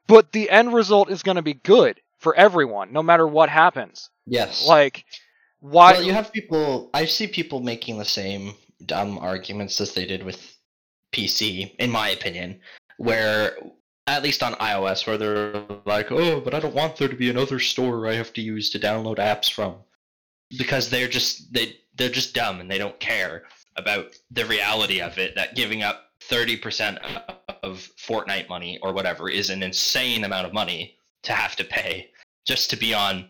but 0.07 0.33
the 0.33 0.51
end 0.51 0.73
result 0.73 1.11
is 1.11 1.23
going 1.23 1.37
to 1.37 1.43
be 1.43 1.55
good 1.55 2.01
for 2.19 2.35
everyone 2.35 2.93
no 2.93 3.03
matter 3.03 3.27
what 3.27 3.49
happens. 3.49 4.11
Yes. 4.27 4.67
Like 4.67 5.05
why 5.61 5.93
well, 5.93 6.03
you 6.03 6.13
have 6.13 6.33
people. 6.33 6.91
I 6.95 7.07
see 7.07 7.27
people 7.27 7.61
making 7.61 7.99
the 7.99 8.05
same 8.05 8.55
dumb 8.85 9.19
arguments 9.19 9.81
as 9.81 9.95
they 9.95 10.07
did 10.07 10.23
with 10.23 10.56
PC, 11.13 11.75
in 11.79 11.91
my 11.91 12.11
opinion, 12.11 12.61
where 12.99 13.57
at 14.07 14.23
least 14.23 14.43
on 14.43 14.55
iOS, 14.55 15.07
where 15.07 15.19
they're 15.19 15.65
like, 15.85 16.13
"Oh, 16.13 16.41
but 16.41 16.55
I 16.55 16.61
don't 16.61 16.75
want 16.75 16.97
there 16.97 17.09
to 17.09 17.17
be 17.17 17.31
another 17.31 17.59
store 17.59 18.07
I 18.09 18.15
have 18.15 18.33
to 18.35 18.43
use 18.43 18.71
to 18.71 18.79
download 18.79 19.19
apps 19.19 19.51
from," 19.51 19.77
because 20.57 20.91
they're 20.91 21.09
just 21.09 21.53
they 21.53 21.79
they're 21.97 22.11
just 22.11 22.35
dumb 22.35 22.61
and 22.61 22.71
they 22.71 22.79
don't 22.79 22.99
care 23.01 23.45
about 23.77 24.07
the 24.31 24.47
reality 24.47 25.01
of 25.01 25.19
it. 25.19 25.35
That 25.35 25.57
giving 25.57 25.83
up 25.83 26.13
thirty 26.21 26.57
percent 26.57 26.99
of 27.63 27.91
Fortnite 27.99 28.49
money 28.49 28.79
or 28.83 28.93
whatever 28.93 29.29
is 29.29 29.51
an 29.51 29.63
insane 29.63 30.25
amount 30.25 30.47
of 30.47 30.53
money 30.53 30.97
to 31.25 31.33
have 31.33 31.57
to 31.57 31.65
pay 31.65 32.11
just 32.47 32.71
to 32.71 32.77
be 32.77 32.95
on 32.95 33.29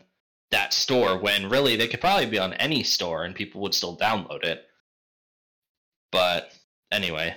that 0.50 0.72
store 0.72 1.18
when 1.18 1.48
really 1.48 1.76
they 1.76 1.88
could 1.88 2.00
probably 2.00 2.26
be 2.26 2.38
on 2.38 2.52
any 2.54 2.82
store 2.82 3.24
and 3.24 3.34
people 3.34 3.60
would 3.60 3.74
still 3.74 3.96
download 3.96 4.44
it. 4.44 4.66
But 6.12 6.52
anyway, 6.92 7.34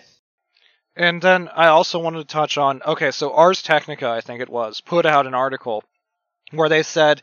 And 0.95 1.21
then 1.21 1.47
I 1.49 1.67
also 1.67 1.99
wanted 1.99 2.19
to 2.19 2.33
touch 2.33 2.57
on 2.57 2.81
okay, 2.83 3.11
so 3.11 3.31
Ars 3.33 3.61
Technica, 3.61 4.09
I 4.09 4.21
think 4.21 4.41
it 4.41 4.49
was, 4.49 4.81
put 4.81 5.05
out 5.05 5.27
an 5.27 5.33
article 5.33 5.83
where 6.51 6.69
they 6.69 6.83
said 6.83 7.21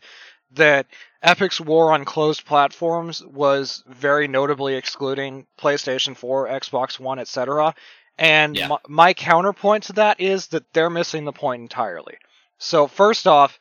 that 0.51 0.87
Epic's 1.21 1.59
war 1.59 1.91
on 1.93 2.05
closed 2.05 2.45
platforms 2.45 3.23
was 3.23 3.83
very 3.87 4.27
notably 4.27 4.75
excluding 4.75 5.45
PlayStation 5.59 6.15
4, 6.15 6.47
Xbox 6.47 6.99
One, 6.99 7.19
etc. 7.19 7.75
And 8.17 8.55
Yeah. 8.55 8.67
my, 8.67 8.77
my 8.87 9.13
counterpoint 9.13 9.83
to 9.85 9.93
that 9.93 10.19
is 10.19 10.47
that 10.47 10.71
they're 10.73 10.89
missing 10.89 11.25
the 11.25 11.33
point 11.33 11.61
entirely. 11.61 12.17
So, 12.59 12.87
first 12.87 13.27
off, 13.27 13.59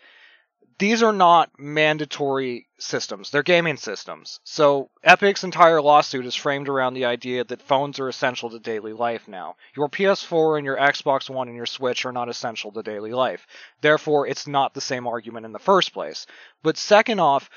these 0.79 1.03
are 1.03 1.13
not 1.13 1.51
mandatory 1.59 2.67
systems. 2.79 3.31
They're 3.31 3.43
gaming 3.43 3.79
systems. 3.79 4.41
So 4.45 4.91
Epic's 5.03 5.45
entire 5.45 5.81
lawsuit 5.81 6.27
is 6.27 6.35
framed 6.35 6.69
around 6.69 6.95
the 6.95 7.07
idea 7.07 7.45
that 7.45 7.63
phones 7.63 7.99
are 7.99 8.09
essential 8.09 8.51
to 8.51 8.59
daily 8.59 8.93
life 8.93 9.27
now. 9.27 9.57
Your 9.75 9.89
PS4 9.89 10.59
and 10.59 10.67
your 10.67 10.77
Xbox 10.77 11.31
One 11.31 11.49
and 11.49 11.57
your 11.57 11.67
Switch 11.67 12.05
are 12.05 12.13
not 12.13 12.29
essential 12.29 12.73
to 12.73 12.83
daily 12.83 13.13
life. 13.13 13.47
Therefore, 13.81 14.27
it's 14.27 14.47
not 14.47 14.75
the 14.75 14.81
same 14.81 15.07
argument 15.07 15.47
in 15.47 15.53
the 15.53 15.59
first 15.59 15.95
place. 15.95 16.27
But 16.63 16.77
second 16.77 17.21
off, 17.21 17.49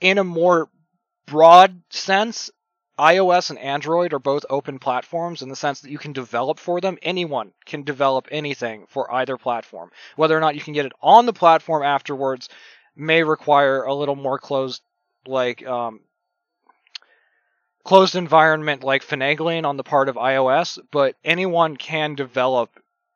in 0.00 0.18
a 0.18 0.24
more 0.24 0.68
broad 1.26 1.82
sense, 1.90 2.50
iOS 3.00 3.50
and 3.50 3.58
Android 3.58 4.12
are 4.12 4.18
both 4.18 4.44
open 4.50 4.78
platforms 4.78 5.42
in 5.42 5.48
the 5.48 5.56
sense 5.56 5.80
that 5.80 5.90
you 5.90 5.98
can 5.98 6.12
develop 6.12 6.58
for 6.58 6.80
them. 6.80 6.98
Anyone 7.02 7.52
can 7.64 7.82
develop 7.82 8.28
anything 8.30 8.86
for 8.88 9.12
either 9.12 9.36
platform. 9.38 9.90
Whether 10.16 10.36
or 10.36 10.40
not 10.40 10.54
you 10.54 10.60
can 10.60 10.74
get 10.74 10.86
it 10.86 10.92
on 11.02 11.26
the 11.26 11.32
platform 11.32 11.82
afterwards 11.82 12.48
may 12.94 13.22
require 13.22 13.82
a 13.84 13.94
little 13.94 14.16
more 14.16 14.38
closed, 14.38 14.82
like, 15.26 15.66
um, 15.66 16.00
closed 17.84 18.14
environment 18.14 18.84
like 18.84 19.02
finagling 19.04 19.64
on 19.64 19.76
the 19.76 19.82
part 19.82 20.08
of 20.08 20.16
iOS, 20.16 20.78
but 20.90 21.16
anyone 21.24 21.76
can 21.76 22.14
develop 22.14 22.70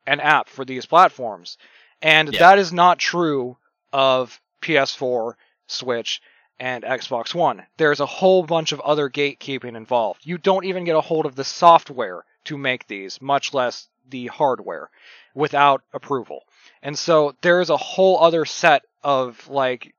an 0.06 0.20
app 0.20 0.48
for 0.48 0.64
these 0.64 0.86
platforms. 0.86 1.58
And 2.02 2.32
Yeah. 2.32 2.40
that 2.40 2.58
is 2.58 2.72
not 2.72 2.98
true 2.98 3.56
of 3.92 4.40
PS4, 4.60 5.36
Switch, 5.66 6.20
and 6.58 6.84
Xbox 6.84 7.34
One. 7.34 7.66
There's 7.76 8.00
a 8.00 8.06
whole 8.06 8.42
bunch 8.42 8.72
of 8.72 8.80
other 8.80 9.10
gatekeeping 9.10 9.76
involved. 9.76 10.20
You 10.24 10.38
don't 10.38 10.64
even 10.64 10.84
get 10.84 10.96
a 10.96 11.00
hold 11.00 11.26
of 11.26 11.34
the 11.34 11.44
software 11.44 12.24
to 12.44 12.58
make 12.58 12.86
these, 12.86 13.20
much 13.20 13.54
less 13.54 13.88
the 14.08 14.26
hardware, 14.26 14.90
without 15.34 15.82
approval. 15.92 16.44
And 16.82 16.98
so 16.98 17.34
there 17.40 17.60
is 17.60 17.70
a 17.70 17.76
whole 17.76 18.20
other 18.20 18.44
set 18.44 18.82
of 19.02 19.48
like 19.48 19.94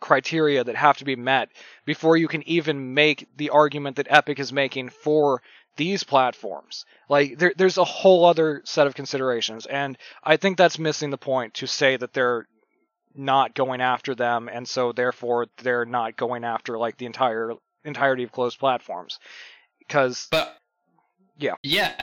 criteria 0.00 0.64
that 0.64 0.76
have 0.76 0.98
to 0.98 1.04
be 1.04 1.16
met 1.16 1.50
before 1.84 2.16
you 2.16 2.28
can 2.28 2.48
even 2.48 2.94
make 2.94 3.26
the 3.36 3.50
argument 3.50 3.96
that 3.96 4.06
Epic 4.10 4.38
is 4.38 4.52
making 4.52 4.90
for 4.90 5.42
these 5.76 6.04
platforms. 6.04 6.84
Like 7.08 7.38
there, 7.38 7.52
there's 7.56 7.78
a 7.78 7.84
whole 7.84 8.24
other 8.24 8.62
set 8.64 8.86
of 8.86 8.94
considerations, 8.94 9.66
and 9.66 9.96
I 10.22 10.36
think 10.36 10.56
that's 10.56 10.78
missing 10.78 11.10
the 11.10 11.18
point 11.18 11.54
to 11.54 11.66
say 11.66 11.96
that 11.96 12.12
they're 12.12 12.46
not 13.18 13.54
going 13.54 13.80
after 13.80 14.14
them, 14.14 14.48
and 14.50 14.66
so 14.66 14.92
therefore 14.92 15.46
they're 15.58 15.84
not 15.84 16.16
going 16.16 16.44
after 16.44 16.78
like 16.78 16.96
the 16.96 17.06
entire 17.06 17.52
entirety 17.84 18.22
of 18.22 18.32
closed 18.32 18.58
platforms. 18.58 19.18
Because 19.78 20.28
but 20.30 20.56
Yeah, 21.38 21.54
yeah, 21.62 22.00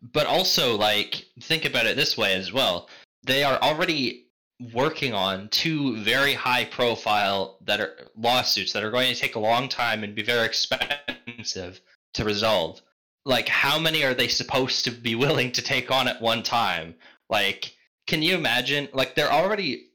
but 0.00 0.26
also 0.26 0.76
like 0.76 1.26
think 1.40 1.64
about 1.64 1.86
it 1.86 1.96
this 1.96 2.16
way 2.16 2.34
as 2.34 2.52
well. 2.52 2.88
They 3.24 3.42
are 3.42 3.60
already 3.60 4.26
working 4.72 5.14
on 5.14 5.48
two 5.50 6.02
very 6.02 6.34
high 6.34 6.64
profile 6.64 7.58
that 7.64 7.80
are 7.80 8.08
lawsuits 8.16 8.72
that 8.72 8.84
are 8.84 8.90
going 8.90 9.12
to 9.12 9.20
take 9.20 9.36
a 9.36 9.40
long 9.40 9.68
time 9.68 10.02
and 10.02 10.14
be 10.14 10.22
very 10.22 10.46
expensive 10.46 11.80
to 12.14 12.24
resolve. 12.24 12.80
Like 13.24 13.48
how 13.48 13.78
many 13.78 14.04
are 14.04 14.14
they 14.14 14.28
supposed 14.28 14.84
to 14.84 14.90
be 14.90 15.14
willing 15.14 15.52
to 15.52 15.62
take 15.62 15.90
on 15.90 16.08
at 16.08 16.22
one 16.22 16.42
time? 16.42 16.94
Like 17.28 17.74
can 18.06 18.22
you 18.22 18.34
imagine 18.34 18.88
like 18.92 19.14
they're 19.14 19.32
already 19.32 19.87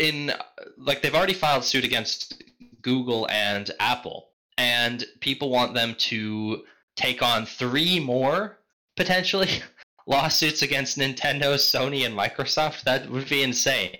in 0.00 0.32
like 0.78 1.02
they've 1.02 1.14
already 1.14 1.34
filed 1.34 1.62
suit 1.62 1.84
against 1.84 2.42
Google 2.82 3.28
and 3.30 3.70
Apple 3.78 4.30
and 4.56 5.04
people 5.20 5.50
want 5.50 5.74
them 5.74 5.94
to 5.94 6.64
take 6.96 7.22
on 7.22 7.46
three 7.46 8.00
more 8.00 8.58
potentially 8.96 9.48
lawsuits 10.06 10.62
against 10.62 10.98
Nintendo, 10.98 11.54
Sony, 11.54 12.04
and 12.04 12.16
Microsoft. 12.16 12.82
That 12.82 13.08
would 13.10 13.28
be 13.28 13.42
insane. 13.42 13.96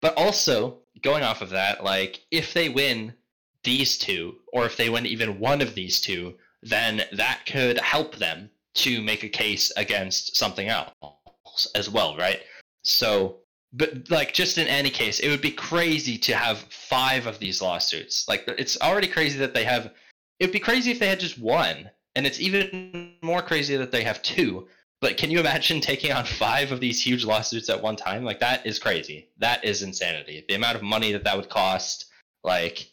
But 0.00 0.16
also, 0.16 0.78
going 1.02 1.22
off 1.22 1.42
of 1.42 1.50
that, 1.50 1.84
like 1.84 2.24
if 2.30 2.52
they 2.52 2.68
win 2.68 3.14
these 3.62 3.98
two, 3.98 4.36
or 4.52 4.66
if 4.66 4.76
they 4.76 4.90
win 4.90 5.06
even 5.06 5.38
one 5.38 5.60
of 5.60 5.74
these 5.74 6.00
two, 6.00 6.34
then 6.62 7.02
that 7.12 7.40
could 7.46 7.78
help 7.78 8.16
them 8.16 8.50
to 8.74 9.00
make 9.02 9.24
a 9.24 9.28
case 9.28 9.72
against 9.76 10.36
something 10.36 10.68
else 10.68 11.66
as 11.74 11.88
well, 11.88 12.16
right? 12.16 12.40
So, 12.82 13.38
but 13.76 14.10
like 14.10 14.32
just 14.32 14.58
in 14.58 14.66
any 14.66 14.90
case, 14.90 15.20
it 15.20 15.28
would 15.28 15.42
be 15.42 15.50
crazy 15.50 16.16
to 16.18 16.34
have 16.34 16.58
five 16.70 17.26
of 17.26 17.38
these 17.38 17.60
lawsuits. 17.60 18.26
Like 18.26 18.44
it's 18.46 18.80
already 18.80 19.06
crazy 19.06 19.38
that 19.38 19.54
they 19.54 19.64
have. 19.64 19.92
It'd 20.40 20.52
be 20.52 20.60
crazy 20.60 20.90
if 20.90 20.98
they 20.98 21.08
had 21.08 21.20
just 21.20 21.38
one, 21.38 21.90
and 22.14 22.26
it's 22.26 22.40
even 22.40 23.14
more 23.22 23.42
crazy 23.42 23.76
that 23.76 23.92
they 23.92 24.02
have 24.02 24.22
two. 24.22 24.66
But 25.02 25.18
can 25.18 25.30
you 25.30 25.40
imagine 25.40 25.80
taking 25.82 26.12
on 26.12 26.24
five 26.24 26.72
of 26.72 26.80
these 26.80 27.04
huge 27.04 27.24
lawsuits 27.24 27.68
at 27.68 27.82
one 27.82 27.96
time? 27.96 28.24
Like 28.24 28.40
that 28.40 28.66
is 28.66 28.78
crazy. 28.78 29.28
That 29.38 29.62
is 29.64 29.82
insanity. 29.82 30.44
The 30.48 30.54
amount 30.54 30.76
of 30.76 30.82
money 30.82 31.12
that 31.12 31.24
that 31.24 31.36
would 31.36 31.50
cost, 31.50 32.06
like 32.44 32.90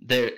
there, 0.00 0.32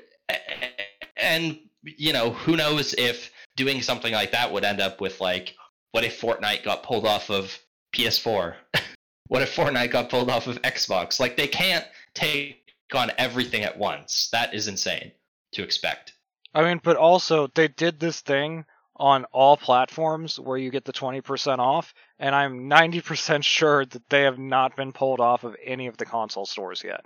and 1.17 1.59
you 1.83 2.13
know 2.13 2.31
who 2.31 2.57
knows 2.57 2.95
if 2.99 3.31
doing 3.57 3.81
something 3.81 4.13
like 4.13 4.33
that 4.33 4.53
would 4.53 4.65
end 4.65 4.81
up 4.81 5.01
with 5.01 5.23
like 5.23 5.55
what 5.93 6.05
if 6.05 6.21
Fortnite 6.21 6.65
got 6.65 6.83
pulled 6.83 7.07
off 7.07 7.31
of 7.31 7.59
PS4? 7.95 8.57
what 9.29 9.43
if 9.43 9.55
Fortnite 9.55 9.91
got 9.91 10.09
pulled 10.09 10.31
off 10.31 10.47
of 10.47 10.61
Xbox? 10.63 11.19
Like 11.21 11.37
they 11.37 11.49
can't 11.49 11.85
take 12.15 12.75
on 12.95 13.11
everything 13.19 13.63
at 13.65 13.77
once. 13.77 14.29
That 14.33 14.55
is 14.55 14.69
insane 14.69 15.13
to 15.53 15.63
expect. 15.63 16.13
I 16.55 16.63
mean, 16.63 16.81
but 16.83 16.97
also 16.97 17.49
they 17.49 17.69
did 17.69 18.01
this 18.01 18.21
thing 18.21 18.65
on 18.99 19.25
all 19.27 19.57
platforms 19.57 20.41
where 20.41 20.57
you 20.57 20.71
get 20.71 20.85
the 20.85 20.93
20% 20.93 21.59
off, 21.59 21.93
and 22.19 22.35
I'm 22.35 22.71
90% 22.71 23.43
sure 23.45 23.85
that 23.85 24.09
they 24.09 24.23
have 24.23 24.39
not 24.39 24.77
been 24.77 24.93
pulled 24.93 25.21
off 25.21 25.45
of 25.45 25.57
any 25.63 25.87
of 25.87 25.97
the 25.97 26.07
console 26.07 26.47
stores 26.47 26.83
yet. 26.83 27.05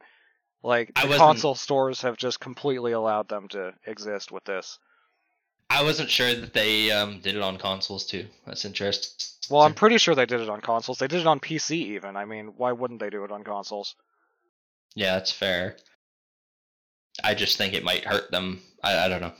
Like 0.63 0.95
the 0.95 1.17
console 1.17 1.55
stores 1.55 2.03
have 2.03 2.17
just 2.17 2.39
completely 2.39 2.93
allowed 2.93 3.29
them 3.29 3.49
to 3.49 3.73
exist 3.87 4.31
with 4.31 4.45
this. 4.45 4.79
I 5.71 5.83
wasn't 5.83 6.11
sure 6.11 6.35
that 6.35 6.53
they 6.53 6.91
um, 6.91 7.21
did 7.21 7.37
it 7.37 7.43
on 7.43 7.57
consoles 7.57 8.05
too. 8.05 8.27
That's 8.47 8.65
interesting. 8.65 9.40
Well, 9.51 9.63
I'm 9.63 9.75
pretty 9.75 9.99
sure 9.99 10.15
they 10.15 10.27
did 10.27 10.41
it 10.41 10.49
on 10.49 10.61
consoles. 10.61 10.99
They 10.99 11.09
did 11.09 11.21
it 11.21 11.27
on 11.27 11.41
PC 11.41 11.73
even. 11.73 12.17
I 12.17 12.25
mean, 12.25 12.55
why 12.57 12.73
wouldn't 12.73 13.01
they 13.01 13.11
do 13.11 13.25
it 13.25 13.33
on 13.33 13.43
consoles? 13.43 13.97
Yeah, 14.95 15.15
that's 15.15 15.33
fair. 15.33 15.77
I 17.25 17.35
just 17.35 17.59
think 17.59 17.75
it 17.75 17.85
might 17.85 18.05
hurt 18.05 18.31
them. 18.31 18.61
I, 18.83 19.07
I 19.07 19.09
don't 19.09 19.21
know. 19.21 19.33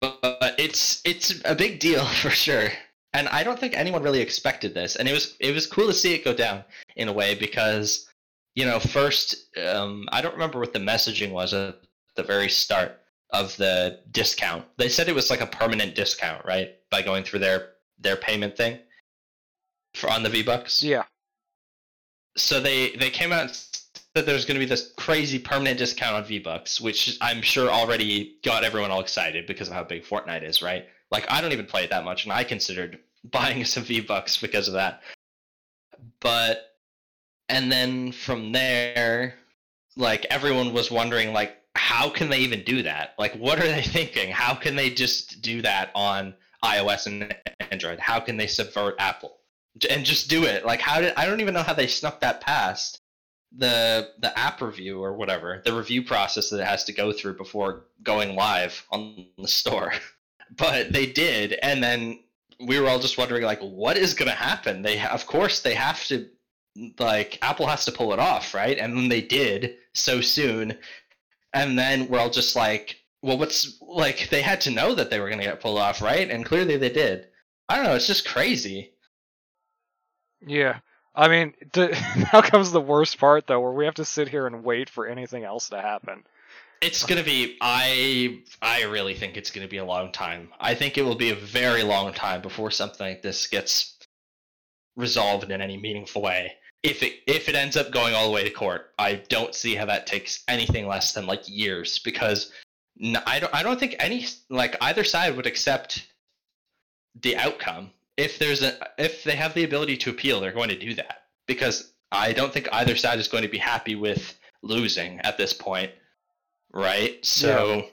But, 0.00 0.20
but 0.22 0.54
it's 0.58 1.02
it's 1.04 1.40
a 1.44 1.54
big 1.54 1.80
deal 1.80 2.04
for 2.22 2.30
sure. 2.30 2.68
And 3.12 3.28
I 3.28 3.44
don't 3.44 3.58
think 3.58 3.74
anyone 3.74 4.02
really 4.02 4.20
expected 4.20 4.74
this. 4.74 4.96
And 4.96 5.08
it 5.08 5.12
was 5.12 5.36
it 5.40 5.54
was 5.54 5.66
cool 5.66 5.86
to 5.86 5.94
see 5.94 6.14
it 6.14 6.24
go 6.24 6.34
down 6.34 6.64
in 6.96 7.08
a 7.08 7.12
way 7.12 7.34
because 7.34 8.08
you 8.54 8.64
know, 8.64 8.80
first 8.80 9.54
um, 9.58 10.08
I 10.12 10.22
don't 10.22 10.32
remember 10.32 10.58
what 10.58 10.72
the 10.72 10.78
messaging 10.78 11.30
was 11.30 11.52
at 11.52 11.78
the 12.16 12.22
very 12.22 12.48
start 12.48 13.00
of 13.30 13.54
the 13.58 14.00
discount. 14.10 14.64
They 14.78 14.88
said 14.88 15.08
it 15.08 15.14
was 15.14 15.30
like 15.30 15.42
a 15.42 15.46
permanent 15.46 15.94
discount, 15.94 16.44
right? 16.46 16.70
By 16.90 17.02
going 17.02 17.22
through 17.22 17.40
their 17.40 17.75
their 17.98 18.16
payment 18.16 18.56
thing 18.56 18.78
for 19.94 20.10
on 20.10 20.22
the 20.22 20.28
V 20.28 20.42
Bucks 20.42 20.82
Yeah. 20.82 21.04
so 22.36 22.60
they 22.60 22.90
they 22.96 23.10
came 23.10 23.32
out 23.32 23.42
and 23.42 23.50
said 23.54 24.26
there's 24.26 24.44
going 24.44 24.54
to 24.54 24.64
be 24.64 24.68
this 24.68 24.92
crazy 24.96 25.38
permanent 25.38 25.78
discount 25.78 26.16
on 26.16 26.24
V 26.24 26.38
Bucks, 26.38 26.80
which 26.80 27.18
I'm 27.20 27.42
sure 27.42 27.70
already 27.70 28.36
got 28.44 28.64
everyone 28.64 28.90
all 28.90 29.00
excited 29.00 29.46
because 29.46 29.68
of 29.68 29.74
how 29.74 29.84
big 29.84 30.04
Fortnite 30.04 30.42
is, 30.42 30.62
right? 30.62 30.86
Like 31.10 31.26
I 31.30 31.40
don't 31.40 31.52
even 31.52 31.66
play 31.66 31.84
it 31.84 31.90
that 31.90 32.04
much, 32.04 32.24
and 32.24 32.32
I 32.32 32.44
considered 32.44 32.98
buying 33.24 33.64
some 33.64 33.82
V 33.84 34.00
Bucks 34.00 34.38
because 34.38 34.68
of 34.68 34.74
that. 34.74 35.02
But 36.20 36.62
and 37.48 37.70
then 37.70 38.12
from 38.12 38.52
there, 38.52 39.34
like 39.96 40.26
everyone 40.30 40.72
was 40.72 40.90
wondering, 40.90 41.32
like 41.32 41.56
how 41.74 42.08
can 42.08 42.30
they 42.30 42.38
even 42.38 42.64
do 42.64 42.82
that? 42.84 43.14
Like 43.18 43.34
what 43.36 43.58
are 43.58 43.66
they 43.66 43.82
thinking? 43.96 44.30
How 44.30 44.54
can 44.54 44.76
they 44.76 44.90
just 44.90 45.42
do 45.42 45.62
that 45.62 45.90
on 45.94 46.34
iOS 46.66 47.06
and 47.06 47.34
Android? 47.70 47.98
How 47.98 48.20
can 48.20 48.36
they 48.36 48.46
subvert 48.46 48.96
Apple? 48.98 49.36
and 49.90 50.04
just 50.04 50.30
do 50.30 50.44
it. 50.44 50.64
Like 50.64 50.80
how 50.80 51.00
did 51.00 51.12
I 51.16 51.26
don't 51.26 51.40
even 51.40 51.54
know 51.54 51.62
how 51.62 51.74
they 51.74 51.86
snuck 51.86 52.20
that 52.20 52.40
past 52.40 53.00
the 53.56 54.10
the 54.18 54.36
app 54.38 54.60
review 54.60 55.02
or 55.02 55.12
whatever, 55.14 55.62
the 55.64 55.74
review 55.74 56.02
process 56.02 56.50
that 56.50 56.60
it 56.60 56.66
has 56.66 56.84
to 56.84 56.92
go 56.92 57.12
through 57.12 57.36
before 57.36 57.84
going 58.02 58.34
live 58.34 58.86
on 58.90 59.26
the 59.38 59.48
store. 59.48 59.92
But 60.56 60.92
they 60.92 61.06
did 61.06 61.54
and 61.54 61.82
then 61.82 62.20
we 62.60 62.78
were 62.78 62.88
all 62.88 63.00
just 63.00 63.18
wondering 63.18 63.42
like 63.42 63.58
what 63.58 63.96
is 63.96 64.14
going 64.14 64.30
to 64.30 64.36
happen? 64.36 64.80
They 64.80 65.00
of 65.00 65.26
course 65.26 65.60
they 65.60 65.74
have 65.74 66.04
to 66.06 66.28
like 67.00 67.40
Apple 67.42 67.66
has 67.66 67.84
to 67.86 67.92
pull 67.92 68.12
it 68.12 68.20
off, 68.20 68.54
right? 68.54 68.78
And 68.78 68.96
then 68.96 69.08
they 69.08 69.22
did 69.22 69.74
so 69.92 70.20
soon. 70.20 70.78
And 71.52 71.76
then 71.76 72.06
we're 72.06 72.20
all 72.20 72.30
just 72.30 72.54
like, 72.54 73.00
well 73.26 73.38
what's 73.38 73.78
like 73.82 74.30
they 74.30 74.40
had 74.40 74.60
to 74.62 74.70
know 74.70 74.94
that 74.94 75.10
they 75.10 75.18
were 75.18 75.28
going 75.28 75.40
to 75.40 75.44
get 75.44 75.60
pulled 75.60 75.78
off, 75.78 76.00
right? 76.00 76.30
And 76.30 76.46
clearly 76.46 76.76
they 76.76 76.90
did. 76.90 77.26
I 77.68 77.76
don't 77.76 77.84
know, 77.84 77.94
it's 77.94 78.06
just 78.06 78.26
crazy. 78.26 78.92
Yeah. 80.46 80.78
I 81.14 81.28
mean, 81.28 81.54
the, 81.72 81.88
now 82.32 82.40
comes 82.40 82.70
the 82.70 82.80
worst 82.80 83.18
part 83.18 83.46
though, 83.46 83.60
where 83.60 83.72
we 83.72 83.84
have 83.84 83.94
to 83.94 84.04
sit 84.04 84.28
here 84.28 84.46
and 84.46 84.62
wait 84.62 84.88
for 84.88 85.06
anything 85.06 85.44
else 85.44 85.68
to 85.70 85.80
happen. 85.80 86.24
It's 86.82 87.04
gonna 87.04 87.24
be. 87.24 87.56
I 87.62 88.42
I 88.60 88.84
really 88.84 89.14
think 89.14 89.36
it's 89.36 89.50
gonna 89.50 89.66
be 89.66 89.78
a 89.78 89.84
long 89.84 90.12
time. 90.12 90.50
I 90.60 90.74
think 90.74 90.98
it 90.98 91.02
will 91.02 91.14
be 91.14 91.30
a 91.30 91.34
very 91.34 91.82
long 91.82 92.12
time 92.12 92.42
before 92.42 92.70
something 92.70 93.06
like 93.06 93.22
this 93.22 93.46
gets 93.46 93.96
resolved 94.94 95.50
in 95.50 95.62
any 95.62 95.78
meaningful 95.78 96.20
way. 96.20 96.52
If 96.82 97.02
it 97.02 97.14
if 97.26 97.48
it 97.48 97.54
ends 97.54 97.78
up 97.78 97.90
going 97.92 98.14
all 98.14 98.26
the 98.26 98.32
way 98.32 98.44
to 98.44 98.50
court, 98.50 98.92
I 98.98 99.22
don't 99.30 99.54
see 99.54 99.74
how 99.74 99.86
that 99.86 100.06
takes 100.06 100.44
anything 100.48 100.86
less 100.86 101.14
than 101.14 101.26
like 101.26 101.48
years 101.48 101.98
because 101.98 102.52
n- 103.02 103.22
I 103.26 103.40
don't 103.40 103.54
I 103.54 103.62
don't 103.62 103.78
think 103.78 103.96
any 103.98 104.26
like 104.48 104.76
either 104.80 105.04
side 105.04 105.36
would 105.36 105.46
accept 105.46 106.06
the 107.22 107.36
outcome. 107.36 107.90
If 108.16 108.38
there's 108.38 108.62
a 108.62 108.78
if 108.98 109.24
they 109.24 109.36
have 109.36 109.54
the 109.54 109.64
ability 109.64 109.96
to 109.98 110.10
appeal, 110.10 110.40
they're 110.40 110.52
going 110.52 110.70
to 110.70 110.78
do 110.78 110.94
that 110.94 111.24
because 111.46 111.92
I 112.12 112.32
don't 112.32 112.52
think 112.52 112.68
either 112.72 112.96
side 112.96 113.18
is 113.18 113.28
going 113.28 113.42
to 113.42 113.48
be 113.48 113.58
happy 113.58 113.94
with 113.94 114.38
losing 114.62 115.20
at 115.20 115.36
this 115.36 115.52
point 115.52 115.90
right? 116.76 117.24
So 117.24 117.86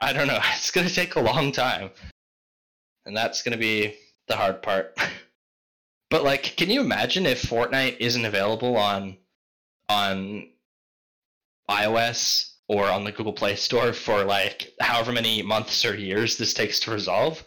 I 0.00 0.12
don't 0.12 0.28
know. 0.28 0.40
It's 0.56 0.70
gonna 0.70 0.88
take 0.88 1.16
a 1.16 1.20
long 1.20 1.52
time, 1.52 1.90
and 3.04 3.16
that's 3.16 3.42
gonna 3.42 3.58
be 3.58 3.96
the 4.28 4.36
hard 4.36 4.62
part. 4.62 4.98
but 6.10 6.24
like, 6.24 6.54
can 6.56 6.70
you 6.70 6.80
imagine 6.80 7.26
if 7.26 7.42
Fortnite 7.42 7.96
isn't 7.98 8.24
available 8.24 8.76
on 8.76 9.16
on 9.88 10.48
iOS 11.70 12.52
or 12.68 12.84
on 12.84 13.04
the 13.04 13.12
Google 13.12 13.32
Play 13.32 13.56
Store 13.56 13.92
for 13.92 14.24
like 14.24 14.72
however 14.80 15.12
many 15.12 15.42
months 15.42 15.84
or 15.84 15.96
years 15.96 16.36
this 16.36 16.54
takes 16.54 16.78
to 16.80 16.90
resolve? 16.90 17.42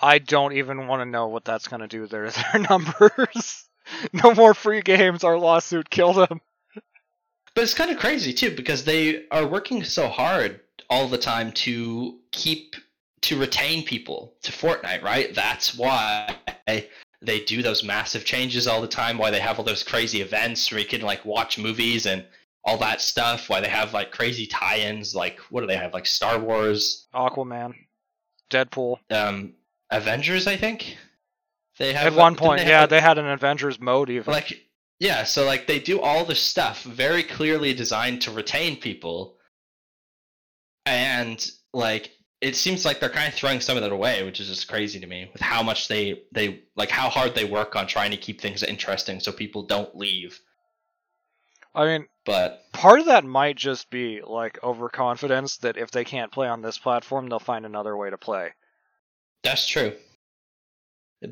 I 0.00 0.18
don't 0.18 0.54
even 0.54 0.86
want 0.86 1.00
to 1.00 1.06
know 1.06 1.28
what 1.28 1.44
that's 1.44 1.68
going 1.68 1.80
to 1.80 1.88
do 1.88 2.02
to 2.02 2.06
their, 2.06 2.30
their 2.52 2.62
numbers. 2.68 3.68
no 4.12 4.34
more 4.34 4.54
free 4.54 4.80
games. 4.80 5.24
Our 5.24 5.38
lawsuit 5.38 5.90
killed 5.90 6.16
them. 6.16 6.40
But 7.54 7.64
it's 7.64 7.74
kind 7.74 7.90
of 7.90 7.98
crazy 7.98 8.32
too 8.32 8.54
because 8.54 8.84
they 8.84 9.26
are 9.30 9.46
working 9.46 9.84
so 9.84 10.08
hard 10.08 10.60
all 10.88 11.08
the 11.08 11.18
time 11.18 11.52
to 11.52 12.18
keep 12.30 12.74
to 13.22 13.38
retain 13.38 13.84
people 13.84 14.34
to 14.42 14.50
Fortnite, 14.50 15.02
right? 15.02 15.34
That's 15.34 15.76
why 15.76 16.34
they 16.66 17.40
do 17.40 17.62
those 17.62 17.84
massive 17.84 18.24
changes 18.24 18.66
all 18.66 18.80
the 18.80 18.88
time. 18.88 19.18
Why 19.18 19.30
they 19.30 19.40
have 19.40 19.58
all 19.58 19.64
those 19.64 19.82
crazy 19.82 20.22
events 20.22 20.70
where 20.70 20.80
you 20.80 20.86
can 20.86 21.02
like 21.02 21.24
watch 21.24 21.58
movies 21.58 22.06
and 22.06 22.24
all 22.64 22.78
that 22.78 23.00
stuff. 23.00 23.48
Why 23.48 23.60
they 23.60 23.68
have 23.68 23.92
like 23.92 24.10
crazy 24.12 24.46
tie-ins, 24.46 25.14
like 25.14 25.38
what 25.50 25.60
do 25.62 25.66
they 25.66 25.76
have? 25.76 25.92
Like 25.92 26.06
Star 26.06 26.38
Wars, 26.38 27.06
Aquaman, 27.14 27.74
Deadpool. 28.50 28.98
um, 29.10 29.54
Avengers, 29.90 30.46
I 30.46 30.56
think. 30.56 30.96
They 31.78 31.92
have 31.94 32.06
At 32.08 32.14
one 32.14 32.36
point, 32.36 32.60
have, 32.60 32.68
yeah, 32.68 32.80
like- 32.82 32.90
they 32.90 33.00
had 33.00 33.18
an 33.18 33.26
Avengers 33.26 33.80
mode 33.80 34.10
even. 34.10 34.32
like 34.32 34.66
yeah 35.00 35.24
so 35.24 35.44
like 35.44 35.66
they 35.66 35.80
do 35.80 36.00
all 36.00 36.24
this 36.24 36.38
stuff 36.40 36.84
very 36.84 37.24
clearly 37.24 37.74
designed 37.74 38.22
to 38.22 38.30
retain 38.30 38.76
people 38.76 39.36
and 40.86 41.50
like 41.72 42.10
it 42.40 42.56
seems 42.56 42.84
like 42.84 42.98
they're 43.00 43.08
kind 43.08 43.28
of 43.28 43.34
throwing 43.34 43.60
some 43.60 43.76
of 43.76 43.82
that 43.84 43.92
away, 43.92 44.24
which 44.24 44.40
is 44.40 44.48
just 44.48 44.66
crazy 44.68 44.98
to 44.98 45.06
me 45.06 45.28
with 45.32 45.40
how 45.40 45.62
much 45.62 45.86
they 45.88 46.22
they 46.32 46.62
like 46.76 46.90
how 46.90 47.08
hard 47.08 47.34
they 47.34 47.44
work 47.44 47.76
on 47.76 47.86
trying 47.86 48.10
to 48.10 48.16
keep 48.16 48.40
things 48.40 48.62
interesting 48.62 49.20
so 49.20 49.30
people 49.32 49.62
don't 49.62 49.96
leave. 49.96 50.40
I 51.74 51.86
mean, 51.86 52.06
But 52.24 52.64
part 52.72 53.00
of 53.00 53.06
that 53.06 53.24
might 53.24 53.56
just 53.56 53.90
be 53.90 54.20
like 54.22 54.62
overconfidence 54.62 55.58
that 55.58 55.76
if 55.76 55.90
they 55.90 56.04
can't 56.04 56.32
play 56.32 56.48
on 56.48 56.62
this 56.62 56.78
platform, 56.78 57.28
they'll 57.28 57.38
find 57.38 57.64
another 57.64 57.96
way 57.96 58.10
to 58.10 58.18
play. 58.18 58.50
that's 59.42 59.66
true. 59.66 59.92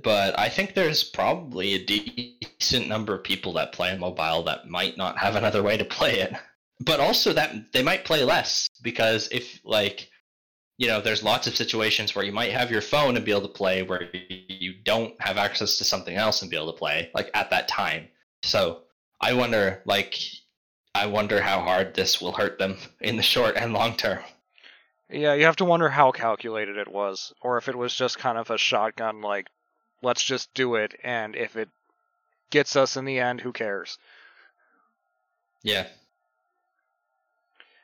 But 0.02 0.38
I 0.38 0.48
think 0.48 0.74
there's 0.74 1.02
probably 1.02 1.74
a 1.74 1.84
decent 1.84 2.86
number 2.86 3.12
of 3.14 3.24
people 3.24 3.52
that 3.54 3.72
play 3.72 3.90
on 3.90 3.98
mobile 3.98 4.44
that 4.44 4.68
might 4.68 4.96
not 4.96 5.18
have 5.18 5.34
another 5.34 5.62
way 5.62 5.76
to 5.76 5.84
play 5.84 6.20
it. 6.20 6.32
But 6.80 7.00
also 7.00 7.32
that 7.34 7.72
they 7.72 7.82
might 7.82 8.04
play 8.04 8.24
less 8.24 8.68
because 8.82 9.28
if 9.32 9.60
like 9.64 10.08
you 10.78 10.88
know, 10.88 11.02
there's 11.02 11.22
lots 11.22 11.46
of 11.46 11.54
situations 11.54 12.14
where 12.14 12.24
you 12.24 12.32
might 12.32 12.52
have 12.52 12.70
your 12.70 12.80
phone 12.80 13.14
and 13.14 13.24
be 13.24 13.32
able 13.32 13.42
to 13.42 13.48
play 13.48 13.82
where 13.82 14.08
you 14.48 14.72
don't 14.82 15.14
have 15.20 15.36
access 15.36 15.76
to 15.76 15.84
something 15.84 16.16
else 16.16 16.40
and 16.40 16.50
be 16.50 16.56
able 16.56 16.72
to 16.72 16.78
play 16.78 17.10
like 17.12 17.30
at 17.34 17.50
that 17.50 17.68
time. 17.68 18.08
So 18.42 18.84
I 19.20 19.34
wonder, 19.34 19.82
like, 19.84 20.18
I 20.94 21.06
wonder 21.06 21.40
how 21.40 21.60
hard 21.60 21.94
this 21.94 22.20
will 22.20 22.32
hurt 22.32 22.58
them 22.58 22.78
in 23.00 23.16
the 23.16 23.22
short 23.22 23.56
and 23.56 23.72
long 23.72 23.96
term. 23.96 24.20
Yeah, 25.10 25.34
you 25.34 25.44
have 25.44 25.56
to 25.56 25.64
wonder 25.64 25.88
how 25.88 26.12
calculated 26.12 26.76
it 26.76 26.88
was, 26.88 27.32
or 27.40 27.58
if 27.58 27.68
it 27.68 27.76
was 27.76 27.94
just 27.94 28.18
kind 28.18 28.38
of 28.38 28.50
a 28.50 28.58
shotgun, 28.58 29.20
like, 29.20 29.48
let's 30.02 30.22
just 30.22 30.52
do 30.54 30.76
it, 30.76 30.94
and 31.02 31.34
if 31.34 31.56
it 31.56 31.68
gets 32.50 32.76
us 32.76 32.96
in 32.96 33.04
the 33.04 33.18
end, 33.18 33.40
who 33.40 33.52
cares? 33.52 33.98
Yeah. 35.62 35.86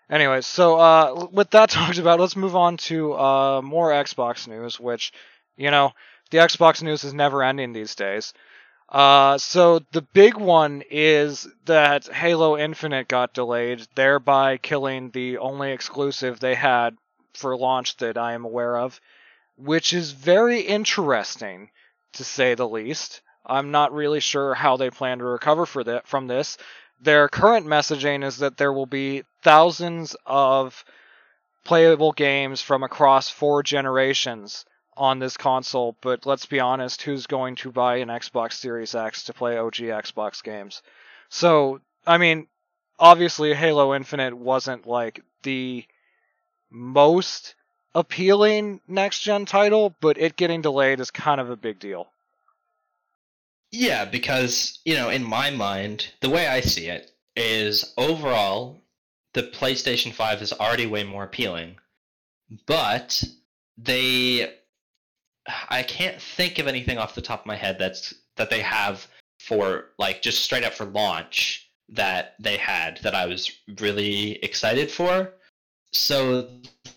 Anyway, 0.08 0.40
so 0.40 0.78
uh, 0.78 1.26
with 1.32 1.50
that 1.50 1.70
talked 1.70 1.98
about, 1.98 2.20
let's 2.20 2.36
move 2.36 2.56
on 2.56 2.76
to 2.76 3.14
uh, 3.14 3.60
more 3.62 3.90
Xbox 3.90 4.46
news, 4.46 4.78
which, 4.78 5.12
you 5.56 5.70
know, 5.70 5.92
the 6.30 6.38
Xbox 6.38 6.82
news 6.82 7.04
is 7.04 7.14
never 7.14 7.42
ending 7.42 7.72
these 7.72 7.94
days. 7.94 8.32
Uh, 8.88 9.36
so 9.36 9.80
the 9.90 10.02
big 10.02 10.36
one 10.36 10.82
is 10.90 11.48
that 11.64 12.06
Halo 12.06 12.56
Infinite 12.56 13.08
got 13.08 13.34
delayed, 13.34 13.86
thereby 13.96 14.58
killing 14.58 15.10
the 15.10 15.38
only 15.38 15.72
exclusive 15.72 16.38
they 16.38 16.54
had 16.54 16.96
for 17.34 17.56
launch 17.56 17.96
that 17.96 18.16
I 18.16 18.32
am 18.34 18.44
aware 18.44 18.76
of, 18.76 19.00
which 19.56 19.92
is 19.92 20.12
very 20.12 20.60
interesting, 20.60 21.70
to 22.12 22.24
say 22.24 22.54
the 22.54 22.68
least. 22.68 23.22
I'm 23.44 23.70
not 23.70 23.92
really 23.92 24.20
sure 24.20 24.54
how 24.54 24.76
they 24.76 24.90
plan 24.90 25.18
to 25.18 25.24
recover 25.24 25.66
for 25.66 25.82
that 25.84 26.06
from 26.06 26.28
this. 26.28 26.56
Their 27.00 27.28
current 27.28 27.66
messaging 27.66 28.24
is 28.24 28.38
that 28.38 28.56
there 28.56 28.72
will 28.72 28.86
be 28.86 29.24
thousands 29.42 30.16
of 30.24 30.84
playable 31.64 32.12
games 32.12 32.62
from 32.62 32.84
across 32.84 33.28
four 33.28 33.62
generations 33.62 34.64
on 34.96 35.18
this 35.18 35.36
console, 35.36 35.96
but 36.00 36.26
let's 36.26 36.46
be 36.46 36.60
honest, 36.60 37.02
who's 37.02 37.26
going 37.26 37.56
to 37.56 37.70
buy 37.70 37.96
an 37.96 38.08
Xbox 38.08 38.54
Series 38.54 38.94
X 38.94 39.24
to 39.24 39.32
play 39.32 39.58
OG 39.58 39.74
Xbox 39.74 40.42
games? 40.42 40.82
So, 41.28 41.80
I 42.06 42.18
mean, 42.18 42.46
obviously 42.98 43.54
Halo 43.54 43.94
Infinite 43.94 44.34
wasn't 44.34 44.86
like 44.86 45.22
the 45.42 45.84
most 46.70 47.54
appealing 47.94 48.80
next 48.86 49.20
gen 49.20 49.46
title, 49.46 49.94
but 50.00 50.18
it 50.18 50.36
getting 50.36 50.62
delayed 50.62 51.00
is 51.00 51.10
kind 51.10 51.40
of 51.40 51.50
a 51.50 51.56
big 51.56 51.78
deal. 51.78 52.08
Yeah, 53.70 54.04
because, 54.04 54.78
you 54.84 54.94
know, 54.94 55.08
in 55.08 55.24
my 55.24 55.50
mind, 55.50 56.08
the 56.20 56.30
way 56.30 56.46
I 56.46 56.60
see 56.60 56.86
it 56.86 57.10
is 57.34 57.92
overall, 57.98 58.80
the 59.32 59.42
PlayStation 59.42 60.12
5 60.12 60.42
is 60.42 60.52
already 60.52 60.86
way 60.86 61.04
more 61.04 61.24
appealing. 61.24 61.76
But 62.66 63.22
they 63.76 64.54
I 65.68 65.82
can't 65.82 66.20
think 66.20 66.58
of 66.58 66.66
anything 66.66 66.98
off 66.98 67.14
the 67.14 67.22
top 67.22 67.40
of 67.40 67.46
my 67.46 67.56
head 67.56 67.78
that's 67.78 68.14
that 68.36 68.50
they 68.50 68.60
have 68.60 69.06
for 69.40 69.90
like 69.98 70.22
just 70.22 70.42
straight 70.42 70.64
up 70.64 70.74
for 70.74 70.86
launch 70.86 71.70
that 71.88 72.34
they 72.40 72.56
had 72.56 72.98
that 73.02 73.14
I 73.14 73.26
was 73.26 73.50
really 73.80 74.32
excited 74.44 74.90
for. 74.90 75.32
So 75.92 76.48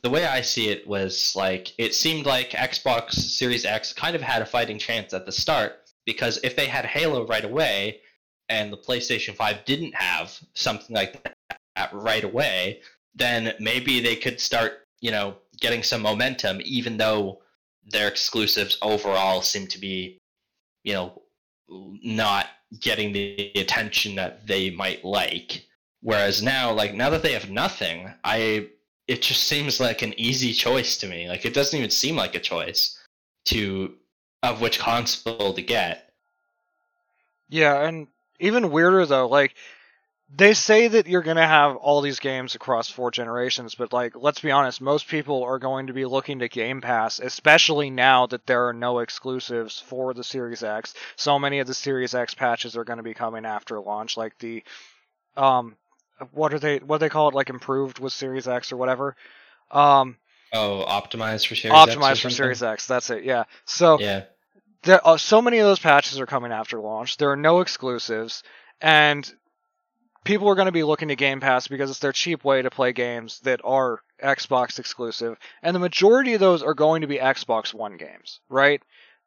the 0.01 0.09
way 0.09 0.25
I 0.25 0.41
see 0.41 0.69
it 0.69 0.87
was 0.87 1.33
like 1.35 1.73
it 1.77 1.93
seemed 1.93 2.25
like 2.25 2.51
Xbox 2.51 3.13
Series 3.13 3.65
X 3.65 3.93
kind 3.93 4.15
of 4.15 4.21
had 4.21 4.41
a 4.41 4.45
fighting 4.45 4.79
chance 4.79 5.13
at 5.13 5.25
the 5.25 5.31
start 5.31 5.91
because 6.05 6.39
if 6.43 6.55
they 6.55 6.65
had 6.65 6.85
Halo 6.85 7.25
right 7.27 7.45
away 7.45 8.01
and 8.49 8.73
the 8.73 8.77
PlayStation 8.77 9.35
5 9.35 9.63
didn't 9.65 9.93
have 9.95 10.37
something 10.55 10.95
like 10.95 11.23
that 11.75 11.93
right 11.93 12.23
away, 12.23 12.81
then 13.13 13.53
maybe 13.59 13.99
they 13.99 14.15
could 14.15 14.39
start, 14.39 14.87
you 15.01 15.11
know, 15.11 15.35
getting 15.59 15.83
some 15.83 16.01
momentum 16.01 16.59
even 16.63 16.97
though 16.97 17.41
their 17.89 18.07
exclusives 18.07 18.77
overall 18.81 19.41
seem 19.41 19.67
to 19.67 19.79
be, 19.79 20.17
you 20.83 20.93
know, 20.93 21.21
not 21.69 22.47
getting 22.79 23.11
the 23.11 23.51
attention 23.55 24.15
that 24.15 24.45
they 24.47 24.69
might 24.69 25.03
like. 25.03 25.65
Whereas 26.01 26.41
now, 26.41 26.71
like 26.71 26.93
now 26.93 27.09
that 27.09 27.23
they 27.23 27.33
have 27.33 27.49
nothing, 27.49 28.13
I 28.23 28.69
it 29.07 29.21
just 29.21 29.45
seems 29.45 29.79
like 29.79 30.01
an 30.01 30.13
easy 30.19 30.53
choice 30.53 30.97
to 30.97 31.07
me. 31.07 31.27
Like 31.27 31.45
it 31.45 31.53
doesn't 31.53 31.77
even 31.77 31.89
seem 31.89 32.15
like 32.15 32.35
a 32.35 32.39
choice 32.39 32.97
to 33.45 33.95
of 34.43 34.61
which 34.61 34.79
console 34.79 35.53
to 35.53 35.61
get. 35.61 36.13
Yeah, 37.49 37.81
and 37.87 38.07
even 38.39 38.71
weirder 38.71 39.05
though, 39.05 39.27
like 39.27 39.55
they 40.35 40.53
say 40.53 40.87
that 40.87 41.07
you're 41.07 41.23
going 41.23 41.37
to 41.37 41.45
have 41.47 41.75
all 41.77 42.01
these 42.01 42.19
games 42.19 42.53
across 42.53 42.89
four 42.89 43.09
generations, 43.11 43.75
but 43.75 43.91
like 43.91 44.13
let's 44.15 44.41
be 44.41 44.51
honest, 44.51 44.79
most 44.79 45.07
people 45.07 45.43
are 45.43 45.57
going 45.57 45.87
to 45.87 45.93
be 45.93 46.05
looking 46.05 46.39
to 46.39 46.47
Game 46.49 46.81
Pass, 46.81 47.19
especially 47.19 47.89
now 47.89 48.27
that 48.27 48.45
there 48.45 48.67
are 48.67 48.73
no 48.73 48.99
exclusives 48.99 49.79
for 49.79 50.13
the 50.13 50.23
Series 50.23 50.63
X. 50.63 50.93
So 51.15 51.39
many 51.39 51.59
of 51.59 51.67
the 51.67 51.73
Series 51.73 52.13
X 52.13 52.35
patches 52.35 52.77
are 52.77 52.83
going 52.83 52.97
to 52.97 53.03
be 53.03 53.13
coming 53.15 53.45
after 53.45 53.79
launch, 53.79 54.17
like 54.17 54.37
the 54.39 54.63
um 55.35 55.75
what 56.31 56.53
are 56.53 56.59
they 56.59 56.77
what 56.77 56.97
do 56.97 57.05
they 57.05 57.09
call 57.09 57.29
it 57.29 57.35
like 57.35 57.49
improved 57.49 57.99
with 57.99 58.13
Series 58.13 58.47
X 58.47 58.71
or 58.71 58.77
whatever. 58.77 59.15
Um 59.71 60.17
Oh, 60.53 60.83
optimized 60.87 61.47
for 61.47 61.55
Series 61.55 61.87
X. 61.87 61.95
optimized 61.95 62.21
for? 62.21 62.29
Series 62.29 62.63
X, 62.63 62.87
that's 62.87 63.09
it. 63.09 63.23
Yeah. 63.23 63.43
So 63.65 63.99
Yeah. 63.99 64.25
there 64.83 65.05
are 65.05 65.17
so 65.17 65.41
many 65.41 65.59
of 65.59 65.65
those 65.65 65.79
patches 65.79 66.19
are 66.19 66.25
coming 66.25 66.51
after 66.51 66.79
launch. 66.79 67.17
There 67.17 67.31
are 67.31 67.35
no 67.35 67.61
exclusives, 67.61 68.43
and 68.81 69.31
people 70.23 70.49
are 70.49 70.55
going 70.55 70.67
to 70.67 70.71
be 70.71 70.83
looking 70.83 71.07
to 71.09 71.15
Game 71.15 71.39
Pass 71.39 71.67
because 71.67 71.89
it's 71.89 71.99
their 71.99 72.11
cheap 72.11 72.43
way 72.43 72.61
to 72.61 72.69
play 72.69 72.93
games 72.93 73.39
that 73.41 73.61
are 73.63 74.01
Xbox 74.23 74.79
exclusive, 74.79 75.37
and 75.61 75.75
the 75.75 75.79
majority 75.79 76.33
of 76.33 76.39
those 76.39 76.63
are 76.63 76.73
going 76.73 77.01
to 77.01 77.07
be 77.07 77.17
Xbox 77.17 77.73
One 77.73 77.97
games, 77.97 78.39
right? 78.49 78.81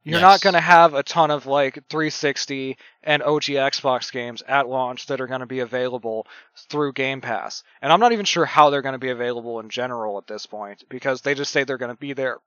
You're 0.05 0.21
not 0.21 0.41
going 0.41 0.55
to 0.55 0.61
have 0.61 0.95
a 0.95 1.05
ton 1.05 1.31
of 1.31 1.47
like 1.47 1.75
360 1.89 2.77
and 3.05 3.23
OG 3.23 3.43
Xbox 3.43 4.11
games 4.11 4.43
at 4.43 4.69
launch 4.69 5.07
that 5.07 5.21
are 5.21 5.29
going 5.29 5.41
to 5.41 5.47
be 5.47 5.61
available 5.61 6.27
through 6.69 6.93
Game 6.93 7.21
Pass. 7.21 7.63
And 7.81 7.93
I'm 7.93 8.01
not 8.01 8.11
even 8.11 8.25
sure 8.25 8.45
how 8.45 8.71
they're 8.71 8.83
going 8.83 8.95
to 8.95 8.99
be 8.99 9.11
available 9.11 9.61
in 9.61 9.69
general 9.69 10.19
at 10.19 10.27
this 10.27 10.45
point 10.45 10.83
because 10.89 11.21
they 11.21 11.35
just 11.35 11.53
say 11.53 11.63
they're 11.63 11.79
going 11.79 11.95
to 11.95 12.01
be 12.01 12.15
there 12.15 12.39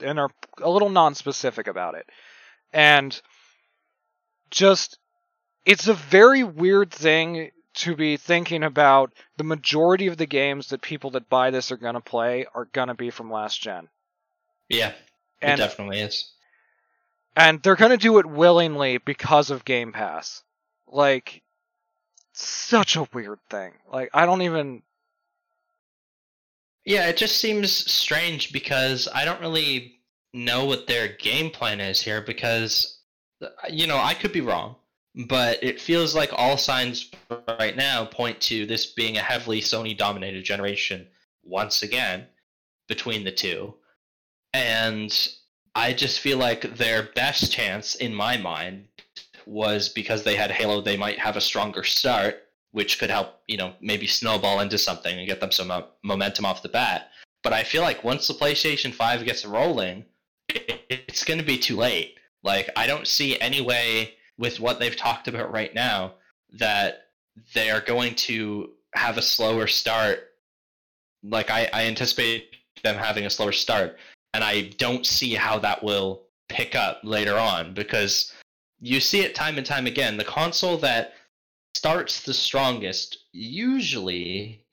and 0.00 0.18
are 0.18 0.30
a 0.60 0.68
little 0.68 0.88
non-specific 0.88 1.68
about 1.68 1.94
it. 1.94 2.06
And 2.72 3.20
just 4.50 4.98
it's 5.64 5.86
a 5.86 5.94
very 5.94 6.42
weird 6.42 6.90
thing 6.90 7.50
to 7.74 7.94
be 7.94 8.16
thinking 8.16 8.64
about 8.64 9.12
the 9.36 9.44
majority 9.44 10.06
of 10.08 10.16
the 10.16 10.26
games 10.26 10.68
that 10.68 10.82
people 10.82 11.10
that 11.10 11.28
buy 11.28 11.50
this 11.50 11.70
are 11.70 11.76
going 11.76 11.94
to 11.94 12.00
play 12.00 12.46
are 12.54 12.66
going 12.66 12.88
to 12.88 12.94
be 12.94 13.10
from 13.10 13.30
last 13.30 13.60
gen. 13.60 13.88
Yeah. 14.68 14.92
it 15.40 15.56
definitely 15.56 16.00
is. 16.00 16.32
and 17.36 17.62
they're 17.62 17.76
going 17.76 17.90
to 17.90 17.96
do 17.96 18.18
it 18.18 18.26
willingly 18.26 18.98
because 18.98 19.50
of 19.50 19.64
Game 19.64 19.92
Pass. 19.92 20.42
Like 20.88 21.42
such 22.32 22.96
a 22.96 23.08
weird 23.12 23.38
thing. 23.48 23.72
Like 23.92 24.10
I 24.12 24.26
don't 24.26 24.42
even 24.42 24.82
Yeah, 26.84 27.08
it 27.08 27.16
just 27.16 27.36
seems 27.38 27.72
strange 27.72 28.52
because 28.52 29.08
I 29.14 29.24
don't 29.24 29.40
really 29.40 30.00
know 30.32 30.64
what 30.64 30.86
their 30.86 31.08
game 31.08 31.50
plan 31.50 31.80
is 31.80 32.00
here 32.00 32.20
because 32.20 32.98
you 33.70 33.86
know, 33.86 33.96
I 33.96 34.14
could 34.14 34.32
be 34.32 34.40
wrong, 34.42 34.76
but 35.14 35.62
it 35.62 35.80
feels 35.80 36.14
like 36.14 36.30
all 36.32 36.56
signs 36.56 37.10
right 37.48 37.76
now 37.76 38.04
point 38.04 38.40
to 38.40 38.66
this 38.66 38.86
being 38.86 39.16
a 39.16 39.22
heavily 39.22 39.60
Sony 39.60 39.96
dominated 39.96 40.44
generation 40.44 41.06
once 41.42 41.82
again 41.82 42.26
between 42.88 43.24
the 43.24 43.32
two. 43.32 43.74
And 44.52 45.16
I 45.74 45.92
just 45.92 46.20
feel 46.20 46.38
like 46.38 46.76
their 46.76 47.04
best 47.14 47.52
chance 47.52 47.94
in 47.96 48.14
my 48.14 48.36
mind 48.36 48.86
was 49.46 49.88
because 49.88 50.22
they 50.22 50.36
had 50.36 50.50
Halo, 50.50 50.80
they 50.80 50.96
might 50.96 51.18
have 51.18 51.36
a 51.36 51.40
stronger 51.40 51.82
start, 51.82 52.42
which 52.72 52.98
could 52.98 53.10
help, 53.10 53.40
you 53.48 53.56
know, 53.56 53.74
maybe 53.80 54.06
snowball 54.06 54.60
into 54.60 54.78
something 54.78 55.18
and 55.18 55.26
get 55.26 55.40
them 55.40 55.50
some 55.50 55.70
uh, 55.70 55.82
momentum 56.04 56.44
off 56.44 56.62
the 56.62 56.68
bat. 56.68 57.10
But 57.42 57.52
I 57.52 57.64
feel 57.64 57.82
like 57.82 58.04
once 58.04 58.28
the 58.28 58.34
PlayStation 58.34 58.92
5 58.92 59.24
gets 59.24 59.44
rolling, 59.44 60.04
it's 60.48 61.24
going 61.24 61.38
to 61.40 61.46
be 61.46 61.58
too 61.58 61.76
late. 61.76 62.16
Like, 62.42 62.70
I 62.76 62.86
don't 62.86 63.06
see 63.06 63.40
any 63.40 63.60
way 63.60 64.14
with 64.40 64.58
what 64.58 64.80
they've 64.80 64.96
talked 64.96 65.28
about 65.28 65.52
right 65.52 65.74
now 65.74 66.14
that 66.54 67.08
they 67.54 67.70
are 67.70 67.82
going 67.82 68.14
to 68.14 68.70
have 68.94 69.18
a 69.18 69.22
slower 69.22 69.66
start. 69.66 70.30
Like, 71.22 71.50
I, 71.50 71.68
I 71.72 71.84
anticipate 71.84 72.56
them 72.82 72.96
having 72.96 73.26
a 73.26 73.30
slower 73.30 73.52
start. 73.52 73.98
And 74.32 74.42
I 74.42 74.70
don't 74.78 75.04
see 75.04 75.34
how 75.34 75.58
that 75.58 75.84
will 75.84 76.22
pick 76.48 76.74
up 76.74 77.00
later 77.04 77.36
on 77.36 77.74
because 77.74 78.32
you 78.80 78.98
see 78.98 79.20
it 79.20 79.34
time 79.34 79.58
and 79.58 79.66
time 79.66 79.86
again. 79.86 80.16
The 80.16 80.24
console 80.24 80.78
that 80.78 81.12
starts 81.74 82.22
the 82.22 82.34
strongest 82.34 83.18
usually 83.32 84.64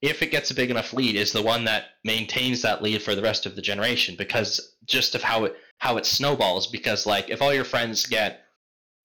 if 0.00 0.20
it 0.20 0.30
gets 0.30 0.50
a 0.50 0.54
big 0.54 0.70
enough 0.70 0.92
lead 0.92 1.14
is 1.14 1.32
the 1.32 1.42
one 1.42 1.64
that 1.64 1.84
maintains 2.04 2.62
that 2.62 2.82
lead 2.82 3.02
for 3.02 3.14
the 3.14 3.22
rest 3.22 3.46
of 3.46 3.54
the 3.54 3.62
generation 3.62 4.16
because 4.16 4.74
just 4.84 5.14
of 5.14 5.22
how 5.22 5.44
it 5.44 5.56
how 5.78 5.96
it 5.96 6.06
snowballs 6.06 6.66
because 6.66 7.06
like 7.06 7.30
if 7.30 7.40
all 7.40 7.54
your 7.54 7.64
friends 7.64 8.06
get 8.06 8.41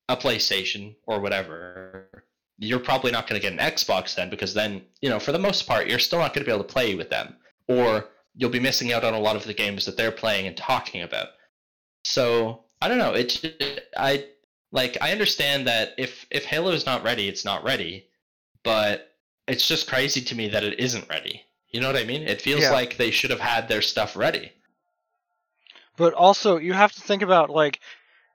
a 0.09 0.17
PlayStation 0.17 0.95
or 1.05 1.19
whatever 1.19 2.23
you're 2.59 2.79
probably 2.79 3.11
not 3.11 3.27
going 3.27 3.39
to 3.39 3.47
get 3.47 3.53
an 3.53 3.59
Xbox 3.59 4.15
then 4.15 4.29
because 4.29 4.53
then 4.53 4.81
you 5.01 5.09
know 5.09 5.19
for 5.19 5.31
the 5.31 5.39
most 5.39 5.67
part 5.67 5.87
you're 5.87 5.99
still 5.99 6.19
not 6.19 6.33
going 6.33 6.43
to 6.43 6.49
be 6.49 6.53
able 6.53 6.63
to 6.63 6.73
play 6.73 6.95
with 6.95 7.09
them 7.09 7.35
or 7.67 8.05
you'll 8.35 8.49
be 8.49 8.59
missing 8.59 8.93
out 8.93 9.03
on 9.03 9.13
a 9.13 9.19
lot 9.19 9.35
of 9.35 9.45
the 9.45 9.53
games 9.53 9.85
that 9.85 9.97
they're 9.97 10.11
playing 10.11 10.47
and 10.47 10.57
talking 10.57 11.01
about 11.01 11.29
so 12.03 12.63
I 12.81 12.87
don't 12.87 12.97
know 12.97 13.13
it 13.13 13.87
I 13.95 14.25
like 14.71 14.97
I 15.01 15.11
understand 15.11 15.67
that 15.67 15.93
if 15.97 16.25
if 16.31 16.45
Halo 16.45 16.71
is 16.71 16.85
not 16.85 17.03
ready 17.03 17.27
it's 17.27 17.45
not 17.45 17.63
ready 17.63 18.07
but 18.63 19.13
it's 19.47 19.67
just 19.67 19.87
crazy 19.87 20.21
to 20.21 20.35
me 20.35 20.49
that 20.49 20.63
it 20.63 20.79
isn't 20.79 21.09
ready. 21.09 21.43
You 21.69 21.81
know 21.81 21.87
what 21.87 21.95
I 21.95 22.03
mean? 22.03 22.23
It 22.23 22.41
feels 22.41 22.61
yeah. 22.61 22.71
like 22.71 22.97
they 22.97 23.11
should 23.11 23.29
have 23.29 23.39
had 23.39 23.67
their 23.67 23.81
stuff 23.81 24.15
ready. 24.15 24.51
But 25.95 26.13
also, 26.13 26.57
you 26.57 26.73
have 26.73 26.91
to 26.93 27.01
think 27.01 27.21
about 27.21 27.49
like 27.49 27.79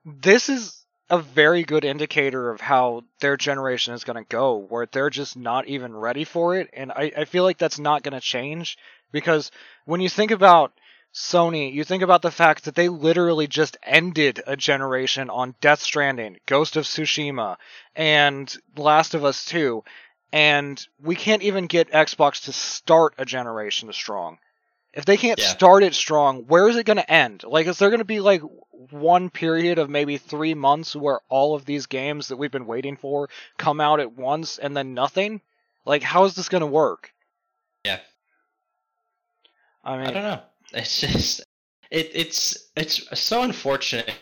this 0.05 0.49
is 0.49 0.82
a 1.13 1.19
very 1.19 1.63
good 1.63 1.85
indicator 1.85 2.51
of 2.51 2.63
how 2.63 3.05
their 3.21 3.37
generation 3.37 3.93
is 3.93 4.03
going 4.03 4.17
to 4.17 4.29
go, 4.29 4.57
where 4.57 4.87
they're 4.87 5.11
just 5.11 5.37
not 5.37 5.69
even 5.69 5.95
ready 5.95 6.25
for 6.25 6.57
it. 6.57 6.71
And 6.73 6.91
I, 6.91 7.13
I 7.15 7.25
feel 7.27 7.45
like 7.45 7.59
that's 7.59 7.79
not 7.79 8.03
going 8.03 8.15
to 8.15 8.21
change 8.21 8.79
because 9.13 9.51
when 9.85 10.01
you 10.01 10.09
think 10.09 10.31
about 10.31 10.73
Sony, 11.13 11.71
you 11.71 11.85
think 11.85 12.03
about 12.03 12.23
the 12.23 12.31
fact 12.31 12.65
that 12.65 12.75
they 12.75 12.89
literally 12.89 13.47
just 13.47 13.77
ended 13.83 14.43
a 14.47 14.57
generation 14.57 15.29
on 15.29 15.55
Death 15.61 15.83
Stranding, 15.83 16.39
Ghost 16.47 16.77
of 16.77 16.85
Tsushima, 16.85 17.59
and 17.95 18.57
Last 18.75 19.13
of 19.13 19.23
Us 19.23 19.45
2, 19.45 19.85
and 20.33 20.83
we 20.99 21.15
can't 21.15 21.43
even 21.43 21.67
get 21.67 21.91
Xbox 21.91 22.45
to 22.45 22.55
start 22.55 23.13
a 23.19 23.27
generation 23.27 23.93
strong. 23.93 24.39
If 24.93 25.05
they 25.05 25.17
can't 25.17 25.41
yeah. 25.41 25.47
start 25.47 25.83
it 25.83 25.95
strong, 25.95 26.45
where 26.47 26.69
is 26.69 26.77
it 26.77 26.85
going 26.85 26.99
to 26.99 27.11
end? 27.11 27.45
Like, 27.45 27.67
is 27.67 27.79
there 27.79 27.89
going 27.89 28.01
to 28.01 28.05
be 28.05 28.21
like 28.21 28.43
one 28.91 29.31
period 29.31 29.79
of 29.79 29.89
maybe 29.89 30.19
three 30.19 30.55
months 30.55 30.95
where 30.95 31.21
all 31.29 31.55
of 31.55 31.65
these 31.65 31.87
games 31.87 32.29
that 32.29 32.37
we've 32.37 32.51
been 32.51 32.67
waiting 32.67 32.97
for 32.97 33.31
come 33.57 33.81
out 33.81 34.01
at 34.01 34.13
once 34.13 34.59
and 34.59 34.77
then 34.77 34.93
nothing? 34.95 35.41
Like, 35.87 36.03
how 36.03 36.25
is 36.25 36.35
this 36.35 36.49
going 36.49 36.61
to 36.61 36.67
work? 36.67 37.13
Yeah. 37.85 38.01
I 39.83 39.97
mean, 39.97 40.07
I 40.07 40.11
don't 40.11 40.23
know. 40.23 40.41
It's 40.75 41.01
just 41.01 41.41
it, 41.91 42.11
it's 42.15 42.71
it's 42.77 43.21
so 43.21 43.43
unfortunate 43.43 44.15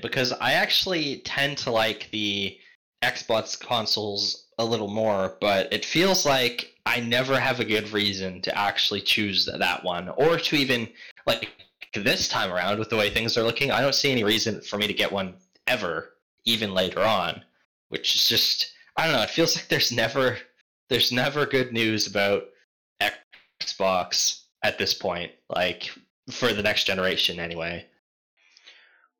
because 0.00 0.32
I 0.32 0.52
actually 0.52 1.18
tend 1.18 1.58
to 1.58 1.70
like 1.70 2.08
the 2.10 2.58
Xbox 3.02 3.58
consoles 3.58 4.46
a 4.58 4.64
little 4.64 4.88
more, 4.88 5.36
but 5.40 5.72
it 5.72 5.84
feels 5.84 6.26
like 6.26 6.74
I 6.84 7.00
never 7.00 7.38
have 7.38 7.60
a 7.60 7.64
good 7.64 7.90
reason 7.92 8.40
to 8.42 8.58
actually 8.58 9.00
choose 9.00 9.46
that 9.46 9.84
one 9.84 10.08
or 10.10 10.38
to 10.38 10.56
even 10.56 10.88
like 11.26 11.50
this 11.94 12.28
time 12.28 12.52
around 12.52 12.78
with 12.78 12.90
the 12.90 12.96
way 12.96 13.10
things 13.10 13.36
are 13.36 13.42
looking. 13.42 13.70
I 13.70 13.80
don't 13.80 13.94
see 13.94 14.10
any 14.10 14.24
reason 14.24 14.60
for 14.60 14.78
me 14.78 14.86
to 14.86 14.94
get 14.94 15.12
one 15.12 15.34
ever, 15.66 16.14
even 16.44 16.74
later 16.74 17.00
on, 17.00 17.42
which 17.88 18.14
is 18.14 18.28
just 18.28 18.72
I 18.96 19.04
don't 19.04 19.16
know. 19.16 19.22
It 19.22 19.30
feels 19.30 19.56
like 19.56 19.68
there's 19.68 19.92
never 19.92 20.38
there's 20.88 21.12
never 21.12 21.46
good 21.46 21.72
news 21.72 22.06
about 22.06 22.44
Xbox 23.60 24.44
at 24.62 24.78
this 24.78 24.94
point, 24.94 25.32
like 25.54 25.90
for 26.30 26.52
the 26.52 26.62
next 26.62 26.84
generation 26.84 27.38
anyway. 27.38 27.86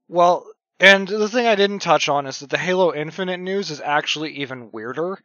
Well, 0.09 0.47
and 0.81 1.09
the 1.09 1.29
thing 1.29 1.47
I 1.47 1.57
didn't 1.57 1.81
touch 1.81 2.09
on 2.09 2.27
is 2.27 2.39
that 2.41 2.51
the 2.51 2.59
Halo 2.59 2.95
Infinite 2.95 3.39
news 3.39 3.71
is 3.71 3.81
actually 3.81 4.39
even 4.39 4.71
weirder 4.71 5.19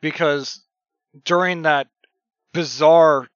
because 0.00 0.62
during 1.24 1.62
that 1.62 1.88
bizarre 2.52 3.28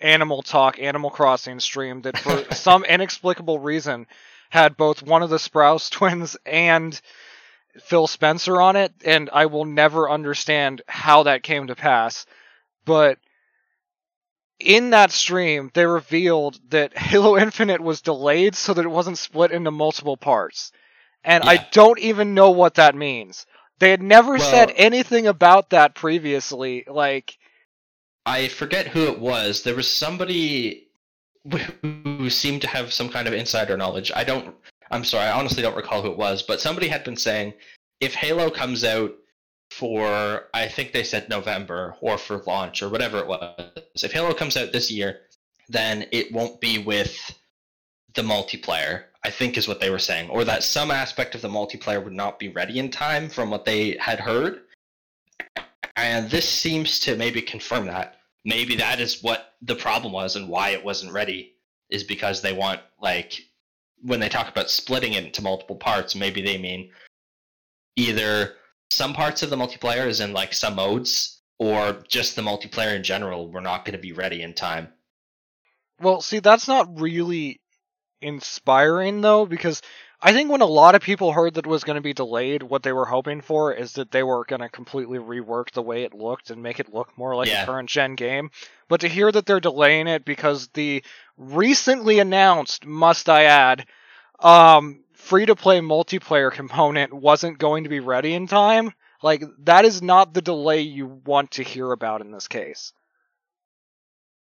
Animal 0.00 0.42
Talk 0.42 0.78
Animal 0.78 1.10
Crossing 1.10 1.58
stream 1.60 2.02
that 2.02 2.18
for 2.18 2.44
some 2.54 2.84
inexplicable 2.84 3.58
reason 3.58 4.06
had 4.50 4.76
both 4.76 5.02
one 5.02 5.22
of 5.22 5.30
the 5.30 5.38
Sprouse 5.38 5.90
twins 5.90 6.36
and 6.46 7.00
Phil 7.80 8.06
Spencer 8.06 8.60
on 8.60 8.76
it, 8.76 8.92
and 9.04 9.28
I 9.32 9.46
will 9.46 9.64
never 9.64 10.08
understand 10.08 10.82
how 10.86 11.24
that 11.24 11.42
came 11.42 11.66
to 11.66 11.74
pass. 11.74 12.24
But 12.84 13.18
in 14.58 14.90
that 14.90 15.10
stream, 15.10 15.70
they 15.74 15.86
revealed 15.86 16.58
that 16.70 16.96
Halo 16.98 17.36
Infinite 17.36 17.80
was 17.80 18.00
delayed 18.00 18.54
so 18.54 18.74
that 18.74 18.84
it 18.84 18.88
wasn't 18.88 19.18
split 19.18 19.50
into 19.50 19.70
multiple 19.70 20.16
parts 20.16 20.72
and 21.26 21.44
yeah. 21.44 21.50
I 21.50 21.68
don't 21.72 21.98
even 21.98 22.32
know 22.32 22.50
what 22.50 22.76
that 22.76 22.94
means. 22.94 23.44
They 23.78 23.90
had 23.90 24.02
never 24.02 24.32
well, 24.32 24.50
said 24.50 24.72
anything 24.76 25.26
about 25.26 25.70
that 25.70 25.94
previously. 25.94 26.84
Like, 26.86 27.36
I 28.24 28.48
forget 28.48 28.86
who 28.86 29.04
it 29.04 29.18
was. 29.18 29.62
There 29.62 29.74
was 29.74 29.90
somebody 29.90 30.88
who 31.82 32.30
seemed 32.30 32.62
to 32.62 32.68
have 32.68 32.92
some 32.92 33.10
kind 33.10 33.28
of 33.28 33.34
insider 33.34 33.76
knowledge. 33.76 34.10
I 34.14 34.24
don't. 34.24 34.54
I'm 34.90 35.04
sorry. 35.04 35.26
I 35.26 35.38
honestly 35.38 35.62
don't 35.62 35.76
recall 35.76 36.00
who 36.00 36.12
it 36.12 36.16
was, 36.16 36.42
but 36.42 36.60
somebody 36.60 36.88
had 36.88 37.04
been 37.04 37.16
saying 37.16 37.52
if 38.00 38.14
Halo 38.14 38.50
comes 38.50 38.84
out 38.84 39.12
for 39.70 40.44
I 40.54 40.68
think 40.68 40.92
they 40.92 41.02
said 41.02 41.28
November 41.28 41.96
or 42.00 42.18
for 42.18 42.42
launch 42.46 42.82
or 42.82 42.88
whatever 42.88 43.18
it 43.18 43.26
was. 43.26 44.04
If 44.04 44.12
Halo 44.12 44.32
comes 44.32 44.56
out 44.56 44.72
this 44.72 44.90
year, 44.90 45.20
then 45.68 46.06
it 46.12 46.32
won't 46.32 46.60
be 46.60 46.78
with 46.78 47.36
the 48.16 48.22
multiplayer. 48.22 49.04
I 49.24 49.30
think 49.30 49.56
is 49.56 49.66
what 49.66 49.80
they 49.80 49.90
were 49.90 49.98
saying, 49.98 50.30
or 50.30 50.44
that 50.44 50.62
some 50.62 50.90
aspect 50.90 51.34
of 51.34 51.42
the 51.42 51.48
multiplayer 51.48 52.02
would 52.02 52.12
not 52.12 52.38
be 52.38 52.48
ready 52.48 52.78
in 52.78 52.90
time 52.90 53.28
from 53.28 53.50
what 53.50 53.64
they 53.64 53.96
had 53.98 54.20
heard. 54.20 54.60
And 55.96 56.30
this 56.30 56.48
seems 56.48 57.00
to 57.00 57.16
maybe 57.16 57.42
confirm 57.42 57.86
that. 57.86 58.16
Maybe 58.44 58.76
that 58.76 59.00
is 59.00 59.24
what 59.24 59.54
the 59.62 59.74
problem 59.74 60.12
was 60.12 60.36
and 60.36 60.48
why 60.48 60.70
it 60.70 60.84
wasn't 60.84 61.12
ready 61.12 61.54
is 61.90 62.04
because 62.04 62.40
they 62.40 62.52
want 62.52 62.80
like 63.00 63.40
when 64.02 64.20
they 64.20 64.28
talk 64.28 64.48
about 64.48 64.70
splitting 64.70 65.14
it 65.14 65.24
into 65.24 65.42
multiple 65.42 65.76
parts, 65.76 66.14
maybe 66.14 66.42
they 66.42 66.58
mean 66.58 66.90
either 67.96 68.54
some 68.90 69.14
parts 69.14 69.42
of 69.42 69.50
the 69.50 69.56
multiplayer 69.56 70.06
is 70.06 70.20
in 70.20 70.32
like 70.32 70.52
some 70.52 70.76
modes 70.76 71.40
or 71.58 72.04
just 72.06 72.36
the 72.36 72.42
multiplayer 72.42 72.94
in 72.94 73.02
general 73.02 73.50
we're 73.50 73.60
not 73.60 73.84
going 73.84 73.96
to 73.96 73.98
be 73.98 74.12
ready 74.12 74.42
in 74.42 74.54
time. 74.54 74.88
Well, 76.00 76.20
see, 76.20 76.40
that's 76.40 76.68
not 76.68 77.00
really 77.00 77.60
inspiring 78.20 79.20
though 79.20 79.46
because 79.46 79.82
I 80.20 80.32
think 80.32 80.50
when 80.50 80.62
a 80.62 80.66
lot 80.66 80.94
of 80.94 81.02
people 81.02 81.32
heard 81.32 81.54
that 81.54 81.66
it 81.66 81.70
was 81.70 81.84
going 81.84 81.96
to 81.96 82.02
be 82.02 82.14
delayed, 82.14 82.62
what 82.62 82.82
they 82.82 82.92
were 82.92 83.04
hoping 83.04 83.42
for 83.42 83.72
is 83.72 83.92
that 83.92 84.10
they 84.10 84.22
were 84.22 84.44
going 84.46 84.62
to 84.62 84.68
completely 84.68 85.18
rework 85.18 85.72
the 85.72 85.82
way 85.82 86.04
it 86.04 86.14
looked 86.14 86.50
and 86.50 86.62
make 86.62 86.80
it 86.80 86.92
look 86.92 87.16
more 87.18 87.36
like 87.36 87.48
yeah. 87.48 87.62
a 87.62 87.66
current 87.66 87.90
gen 87.90 88.14
game. 88.14 88.50
But 88.88 89.02
to 89.02 89.08
hear 89.08 89.30
that 89.30 89.44
they're 89.44 89.60
delaying 89.60 90.08
it 90.08 90.24
because 90.24 90.68
the 90.68 91.04
recently 91.36 92.18
announced, 92.18 92.86
must 92.86 93.28
I 93.28 93.44
add, 93.44 93.86
um, 94.40 95.04
free 95.12 95.46
to 95.46 95.54
play 95.54 95.80
multiplayer 95.80 96.50
component 96.50 97.12
wasn't 97.12 97.58
going 97.58 97.84
to 97.84 97.90
be 97.90 98.00
ready 98.00 98.32
in 98.32 98.46
time, 98.46 98.94
like 99.22 99.44
that 99.64 99.84
is 99.84 100.00
not 100.00 100.32
the 100.32 100.42
delay 100.42 100.80
you 100.80 101.06
want 101.26 101.52
to 101.52 101.62
hear 101.62 101.92
about 101.92 102.22
in 102.22 102.30
this 102.30 102.48
case. 102.48 102.94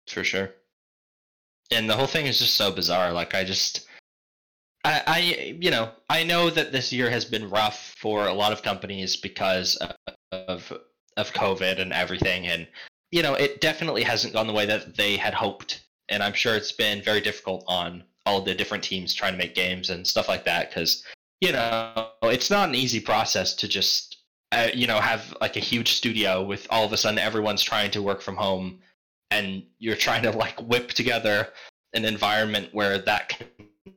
For 0.06 0.22
sure 0.22 0.52
and 1.70 1.88
the 1.88 1.96
whole 1.96 2.06
thing 2.06 2.26
is 2.26 2.38
just 2.38 2.54
so 2.54 2.70
bizarre. 2.70 3.12
Like 3.12 3.34
I 3.34 3.44
just, 3.44 3.86
I, 4.84 5.02
I, 5.06 5.56
you 5.60 5.70
know, 5.70 5.90
I 6.08 6.24
know 6.24 6.50
that 6.50 6.72
this 6.72 6.92
year 6.92 7.10
has 7.10 7.24
been 7.24 7.50
rough 7.50 7.94
for 7.98 8.26
a 8.26 8.34
lot 8.34 8.52
of 8.52 8.62
companies 8.62 9.16
because 9.16 9.76
of 10.32 10.72
of 11.16 11.32
COVID 11.32 11.80
and 11.80 11.92
everything, 11.92 12.46
and 12.46 12.66
you 13.10 13.22
know, 13.22 13.34
it 13.34 13.60
definitely 13.60 14.02
hasn't 14.02 14.34
gone 14.34 14.46
the 14.46 14.52
way 14.52 14.66
that 14.66 14.96
they 14.96 15.16
had 15.16 15.34
hoped. 15.34 15.82
And 16.08 16.22
I'm 16.22 16.34
sure 16.34 16.54
it's 16.54 16.72
been 16.72 17.02
very 17.02 17.20
difficult 17.20 17.64
on 17.66 18.04
all 18.26 18.42
the 18.42 18.54
different 18.54 18.84
teams 18.84 19.14
trying 19.14 19.32
to 19.32 19.38
make 19.38 19.54
games 19.54 19.88
and 19.88 20.06
stuff 20.06 20.28
like 20.28 20.44
that 20.44 20.68
because 20.68 21.04
you 21.40 21.52
know 21.52 22.08
it's 22.24 22.50
not 22.50 22.68
an 22.68 22.74
easy 22.74 23.00
process 23.00 23.54
to 23.54 23.68
just 23.68 24.18
uh, 24.52 24.68
you 24.74 24.86
know 24.86 24.98
have 24.98 25.34
like 25.40 25.56
a 25.56 25.60
huge 25.60 25.92
studio 25.92 26.42
with 26.42 26.66
all 26.70 26.84
of 26.84 26.92
a 26.92 26.96
sudden 26.96 27.18
everyone's 27.18 27.62
trying 27.62 27.90
to 27.90 28.02
work 28.02 28.20
from 28.20 28.36
home 28.36 28.80
and 29.30 29.62
you're 29.78 29.96
trying 29.96 30.22
to 30.22 30.30
like 30.30 30.58
whip 30.60 30.88
together 30.90 31.48
an 31.94 32.04
environment 32.04 32.68
where 32.72 32.98
that 32.98 33.28
can 33.28 33.46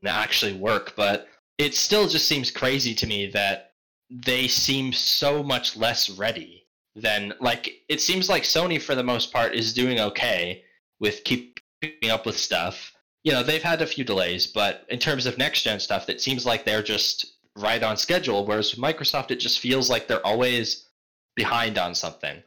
actually 0.06 0.54
work 0.54 0.94
but 0.96 1.28
it 1.58 1.76
still 1.76 2.08
just 2.08 2.28
seems 2.28 2.52
crazy 2.52 2.96
to 2.96 3.06
me 3.06 3.28
that 3.28 3.74
they 4.10 4.48
seem 4.48 4.92
so 4.92 5.44
much 5.44 5.78
less 5.78 6.10
ready 6.10 6.66
than 6.96 7.34
like 7.40 7.84
it 7.88 8.02
seems 8.02 8.30
like 8.30 8.44
Sony 8.44 8.82
for 8.82 8.96
the 8.96 9.04
most 9.04 9.32
part 9.32 9.54
is 9.54 9.74
doing 9.74 10.00
okay 10.00 10.64
with 11.00 11.24
keeping 11.24 12.10
up 12.10 12.26
with 12.26 12.38
stuff. 12.38 12.94
You 13.24 13.32
know, 13.34 13.44
they've 13.44 13.64
had 13.64 13.82
a 13.82 13.88
few 13.88 14.04
delays, 14.04 14.48
but 14.48 14.86
in 14.90 15.00
terms 15.00 15.26
of 15.26 15.38
next 15.38 15.64
gen 15.64 15.80
stuff, 15.80 16.10
it 16.10 16.22
seems 16.22 16.46
like 16.46 16.66
they're 16.66 16.84
just 16.84 17.38
right 17.56 17.84
on 17.84 17.98
schedule. 17.98 18.46
Whereas 18.46 18.76
Microsoft, 18.76 19.32
it 19.32 19.40
just 19.40 19.60
feels 19.60 19.90
like 19.90 20.08
they're 20.08 20.26
always 20.26 20.88
behind 21.36 21.78
on 21.78 21.94
something. 21.94 22.42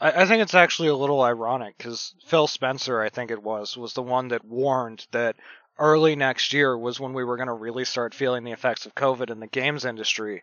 I, 0.00 0.22
I 0.22 0.26
think 0.26 0.42
it's 0.42 0.54
actually 0.54 0.88
a 0.88 0.96
little 0.96 1.22
ironic 1.22 1.76
because 1.78 2.14
Phil 2.26 2.46
Spencer, 2.46 3.00
I 3.00 3.08
think 3.10 3.30
it 3.30 3.42
was, 3.42 3.76
was 3.76 3.94
the 3.94 4.02
one 4.02 4.28
that 4.28 4.44
warned 4.44 5.06
that 5.12 5.36
early 5.78 6.16
next 6.16 6.52
year 6.52 6.76
was 6.76 7.00
when 7.00 7.12
we 7.12 7.24
were 7.24 7.36
going 7.36 7.48
to 7.48 7.52
really 7.54 7.84
start 7.84 8.14
feeling 8.14 8.44
the 8.44 8.52
effects 8.52 8.86
of 8.86 8.94
COVID 8.94 9.30
in 9.30 9.40
the 9.40 9.46
games 9.46 9.84
industry. 9.84 10.42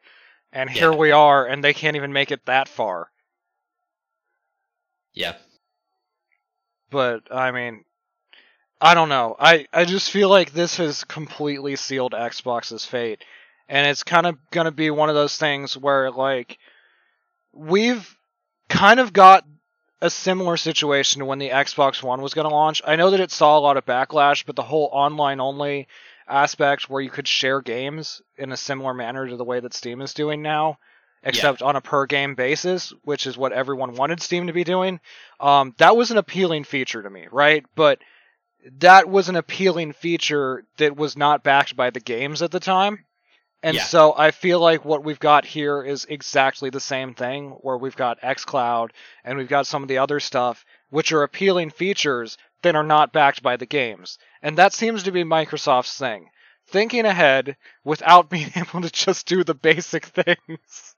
And 0.52 0.70
here 0.70 0.91
Yeah. 0.91 0.98
we 0.98 1.12
are, 1.12 1.46
and 1.46 1.63
they 1.63 1.74
can't 1.74 1.96
even 1.98 2.13
make 2.13 2.32
it 2.32 2.46
that 2.46 2.68
far. 2.70 3.10
Yeah. 5.13 5.36
But 6.89 7.24
I 7.32 7.52
mean, 7.52 7.84
I 8.82 8.94
don't 8.94 9.10
know. 9.10 9.36
I 9.39 9.68
I 9.74 9.86
just 9.86 10.12
feel 10.12 10.30
like 10.30 10.52
this 10.52 10.78
has 10.78 11.04
completely 11.04 11.76
sealed 11.76 12.13
Xbox's 12.13 12.86
fate, 12.86 13.24
and 13.68 13.88
it's 13.88 14.04
kind 14.04 14.26
of 14.28 14.38
gonna 14.52 14.72
be 14.72 14.89
one 14.91 15.10
of 15.10 15.15
those 15.15 15.38
things 15.38 15.78
where 15.78 16.12
like 16.12 16.58
we've 17.54 18.18
kind 18.69 18.99
of 18.99 19.13
got 19.13 19.45
a 20.01 20.10
similar 20.10 20.58
situation 20.58 21.19
to 21.19 21.25
when 21.25 21.39
the 21.39 21.49
Xbox 21.49 22.04
One 22.04 22.21
was 22.21 22.34
going 22.34 22.47
to 22.47 22.54
launch. 22.54 22.82
I 22.86 22.95
know 22.95 23.12
that 23.12 23.19
it 23.19 23.32
saw 23.32 23.58
a 23.58 23.62
lot 23.62 23.78
of 23.78 23.86
backlash, 23.86 24.45
but 24.45 24.56
the 24.56 24.62
whole 24.62 24.89
online 24.91 25.39
only 25.39 25.88
aspect 26.28 26.89
where 26.89 27.01
you 27.01 27.10
could 27.10 27.28
share 27.28 27.62
games 27.62 28.21
in 28.38 28.51
a 28.51 28.58
similar 28.58 28.93
manner 28.93 29.28
to 29.28 29.38
the 29.38 29.43
way 29.43 29.60
that 29.60 29.73
Steam 29.73 30.01
is 30.01 30.13
doing 30.13 30.41
now, 30.41 30.80
except 31.23 31.62
on 31.62 31.75
a 31.75 31.82
per 31.82 32.06
game 32.06 32.36
basis, 32.36 32.93
which 33.04 33.28
is 33.28 33.38
what 33.38 33.54
everyone 33.54 33.95
wanted 33.95 34.21
Steam 34.21 34.47
to 34.47 34.54
be 34.54 34.63
doing. 34.63 34.99
Um, 35.39 35.73
that 35.78 35.95
was 35.95 36.12
an 36.12 36.17
appealing 36.17 36.63
feature 36.63 37.01
to 37.01 37.10
me, 37.10 37.28
right? 37.32 37.65
But 37.75 37.99
that 38.80 39.08
was 39.08 39.30
an 39.30 39.36
appealing 39.36 39.93
feature 39.93 40.65
that 40.78 40.95
was 40.95 41.15
not 41.15 41.43
backed 41.43 41.75
by 41.75 41.91
the 41.91 41.99
games 41.99 42.41
at 42.41 42.51
the 42.51 42.60
time. 42.60 43.06
And 43.65 43.73
Yeah. 43.78 43.84
so 43.86 44.13
I 44.15 44.30
feel 44.30 44.60
like 44.60 44.86
what 44.86 45.04
we've 45.04 45.19
got 45.19 45.43
here 45.43 45.82
is 45.84 46.06
exactly 46.06 46.69
the 46.69 46.80
same 46.80 47.15
thing, 47.15 47.49
where 47.62 47.80
we've 47.80 47.95
got 47.95 48.21
xCloud 48.21 48.91
and 49.23 49.39
we've 49.39 49.47
got 49.47 49.65
some 49.65 49.82
of 49.82 49.88
the 49.89 49.97
other 49.97 50.19
stuff, 50.19 50.63
which 50.91 51.12
are 51.12 51.23
appealing 51.23 51.71
features 51.71 52.38
that 52.62 52.75
are 52.75 52.84
not 52.84 53.12
backed 53.12 53.41
by 53.41 53.58
the 53.58 53.65
games. 53.65 54.19
And 54.43 54.56
that 54.60 54.73
seems 54.73 55.01
to 55.01 55.12
be 55.12 55.23
Microsoft's 55.23 55.97
thing. 55.97 56.30
Thinking 56.67 57.06
ahead 57.06 57.58
without 57.84 58.30
being 58.36 58.51
able 58.56 58.82
to 58.82 58.91
just 58.91 59.25
do 59.25 59.43
the 59.43 59.56
basic 59.56 60.06
things. 60.19 60.95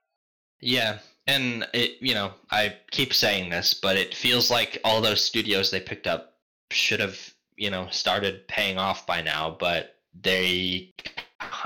Yeah, 0.59 0.99
and 1.25 1.65
it 1.73 2.01
you 2.01 2.15
know 2.15 2.33
I 2.51 2.75
keep 2.91 3.13
saying 3.13 3.49
this, 3.49 3.75
but 3.75 3.95
it 3.95 4.13
feels 4.13 4.51
like 4.51 4.77
all 4.83 4.99
those 4.99 5.23
studios 5.23 5.71
they 5.71 5.79
picked 5.79 6.05
up 6.07 6.33
should 6.71 6.99
have 6.99 7.17
you 7.55 7.69
know 7.69 7.87
started 7.91 8.45
paying 8.49 8.77
off 8.77 9.07
by 9.07 9.21
now, 9.21 9.55
but 9.57 9.95
they 10.19 10.93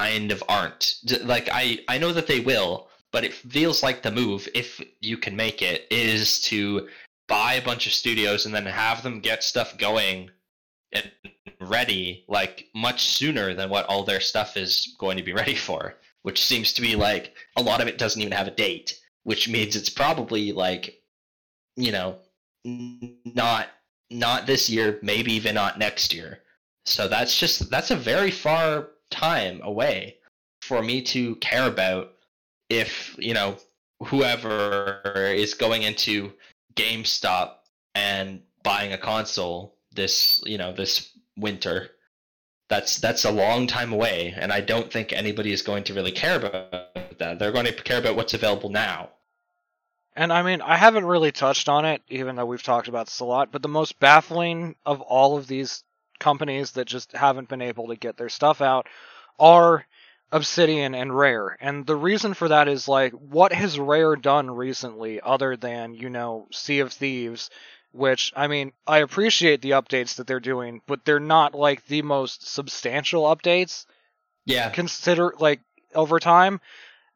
kind 0.02 0.32
of 0.32 0.44
aren't. 0.48 0.96
Like 1.24 1.50
I 1.52 1.80
I 1.88 1.98
know 1.98 2.14
that 2.14 2.28
they 2.28 2.40
will, 2.40 2.90
but 3.12 3.24
it 3.24 3.34
feels 3.34 3.84
like 3.84 4.02
the 4.02 4.12
move 4.12 4.48
if 4.54 4.82
you 5.02 5.18
can 5.18 5.36
make 5.36 5.62
it 5.62 5.88
is 5.92 6.42
to 6.44 6.88
buy 7.28 7.54
a 7.54 7.66
bunch 7.66 7.88
of 7.88 7.94
studios 7.94 8.46
and 8.46 8.54
then 8.54 8.66
have 8.66 9.04
them 9.04 9.22
get 9.22 9.44
stuff 9.44 9.78
going 9.78 10.30
and 10.92 11.10
ready 11.62 12.26
like 12.28 12.68
much 12.76 13.08
sooner 13.08 13.54
than 13.54 13.70
what 13.70 13.86
all 13.86 14.04
their 14.04 14.20
stuff 14.20 14.58
is 14.58 14.96
going 15.00 15.18
to 15.18 15.24
be 15.24 15.34
ready 15.44 15.56
for 15.56 15.96
which 16.24 16.46
seems 16.46 16.74
to 16.74 16.82
be 16.82 16.96
like 16.96 17.34
a 17.58 17.62
lot 17.62 17.82
of 17.82 17.88
it 17.88 17.98
doesn't 17.98 18.22
even 18.22 18.34
have 18.34 18.48
a 18.48 18.52
date, 18.52 19.00
which 19.24 19.50
means 19.50 19.76
it's 19.76 19.90
probably 19.90 20.52
like, 20.52 21.02
you 21.76 21.92
know, 21.92 22.18
not 22.64 23.70
not 24.10 24.46
this 24.46 24.70
year, 24.70 25.00
maybe 25.02 25.34
even 25.34 25.56
not 25.56 25.80
next 25.80 26.14
year. 26.14 26.40
So 26.86 27.08
that's 27.08 27.38
just 27.38 27.70
that's 27.70 27.92
a 27.92 27.96
very 27.96 28.32
far 28.32 28.91
time 29.12 29.62
away 29.64 30.18
for 30.62 30.82
me 30.82 31.02
to 31.02 31.36
care 31.36 31.68
about 31.68 32.14
if 32.70 33.16
you 33.20 33.34
know 33.34 33.58
whoever 34.06 35.02
is 35.36 35.54
going 35.54 35.84
into 35.84 36.32
GameStop 36.76 37.56
and 37.94 38.42
buying 38.64 38.94
a 38.94 38.98
console 38.98 39.78
this 39.94 40.42
you 40.46 40.58
know 40.58 40.74
this 40.74 41.12
winter. 41.38 41.92
That's 42.70 43.00
that's 43.00 43.26
a 43.26 43.32
long 43.32 43.68
time 43.68 43.92
away 43.92 44.34
and 44.38 44.54
i 44.54 44.62
don't 44.62 44.90
think 44.94 45.12
anybody 45.12 45.52
is 45.52 45.62
going 45.62 45.84
to 45.84 45.94
really 45.94 46.14
care 46.14 46.38
about 46.38 47.18
that. 47.22 47.40
They're 47.40 47.52
going 47.52 47.66
to 47.66 47.74
care 47.74 48.00
about 48.00 48.16
what's 48.16 48.34
available 48.34 48.70
now. 48.70 49.10
And 50.14 50.34
I 50.34 50.42
mean, 50.42 50.62
I 50.62 50.76
haven't 50.76 51.06
really 51.06 51.32
touched 51.32 51.70
on 51.70 51.86
it, 51.86 52.02
even 52.10 52.36
though 52.36 52.46
we've 52.46 52.62
talked 52.62 52.90
about 52.90 53.06
this 53.06 53.22
a 53.22 53.26
lot, 53.26 53.52
but 53.52 53.62
the 53.62 53.70
most 53.70 54.00
baffling 54.00 54.76
of 54.86 55.00
all 55.00 55.38
of 55.38 55.48
these 55.48 55.84
companies 56.22 56.72
that 56.72 56.86
just 56.88 57.12
haven't 57.12 57.50
been 57.50 57.62
able 57.62 57.90
to 57.90 57.98
get 57.98 58.16
their 58.16 58.30
stuff 58.30 58.62
out 58.62 58.88
are 59.38 59.86
Obsidian 60.32 60.96
and 60.96 61.16
Rare. 61.16 61.58
And 61.60 61.86
the 61.86 61.96
reason 61.98 62.34
for 62.34 62.48
that 62.48 62.70
is 62.70 62.88
like, 62.88 63.12
what 63.12 63.52
has 63.52 63.78
Rare 63.78 64.16
done 64.16 64.50
recently 64.50 65.20
other 65.20 65.58
than, 65.58 65.94
you 65.94 66.10
know, 66.10 66.48
Sea 66.52 66.80
of 66.80 66.94
Thieves? 66.94 67.50
Which, 67.92 68.32
I 68.38 68.48
mean, 68.48 68.72
I 68.88 69.00
appreciate 69.00 69.62
the 69.62 69.72
updates 69.72 70.16
that 70.16 70.28
they're 70.28 70.40
doing, 70.40 70.82
but 70.88 71.04
they're 71.04 71.20
not 71.20 71.54
like 71.54 71.86
the 71.88 72.04
most 72.04 72.48
substantial 72.48 73.24
updates 73.24 73.86
yeah 74.46 74.70
consider 74.70 75.34
like 75.40 75.62
over 75.94 76.20
time 76.20 76.60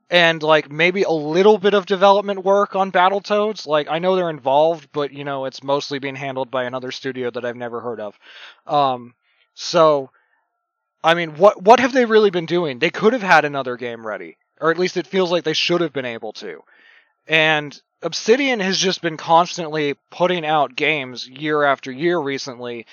and 0.10 0.44
like 0.44 0.72
maybe 0.72 1.04
a 1.04 1.10
little 1.10 1.58
bit 1.58 1.74
of 1.74 1.86
development 1.86 2.44
work 2.44 2.76
on 2.76 2.92
Battletoads. 2.92 3.66
Like 3.66 3.88
I 3.90 4.00
know 4.00 4.16
they're 4.16 4.30
involved, 4.30 4.90
but 4.92 5.12
you 5.12 5.24
know 5.24 5.46
it's 5.46 5.64
mostly 5.64 6.00
being 6.00 6.16
handled 6.16 6.52
by 6.52 6.66
another 6.66 6.92
studio 6.92 7.32
that 7.32 7.46
I've 7.46 7.56
never 7.56 7.80
heard 7.80 8.00
of. 8.00 8.18
Um, 8.68 9.14
so 9.54 10.12
I 11.04 11.14
mean, 11.14 11.36
what 11.38 11.62
what 11.62 11.80
have 11.80 11.94
they 11.94 12.06
really 12.06 12.32
been 12.32 12.46
doing? 12.48 12.80
They 12.80 12.90
could 12.90 13.14
have 13.14 13.22
had 13.22 13.46
another 13.46 13.78
game 13.78 14.06
ready, 14.06 14.38
or 14.60 14.72
at 14.72 14.80
least 14.80 14.98
it 14.98 15.08
feels 15.08 15.32
like 15.32 15.44
they 15.44 15.54
should 15.54 15.82
have 15.82 15.94
been 15.94 16.06
able 16.06 16.34
to. 16.34 16.64
And 17.28 17.80
Obsidian 18.02 18.60
has 18.60 18.78
just 18.78 19.02
been 19.02 19.18
constantly 19.18 19.96
putting 20.10 20.46
out 20.46 20.76
games 20.76 21.28
year 21.28 21.64
after 21.64 21.92
year 21.92 22.18
recently, 22.18 22.86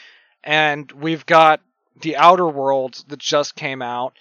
and 0.45 0.91
we've 0.93 1.27
got 1.27 1.61
the 2.01 2.17
Outer 2.17 2.47
Worlds 2.49 3.05
that 3.09 3.19
just 3.19 3.55
came 3.55 3.83
out, 3.83 4.15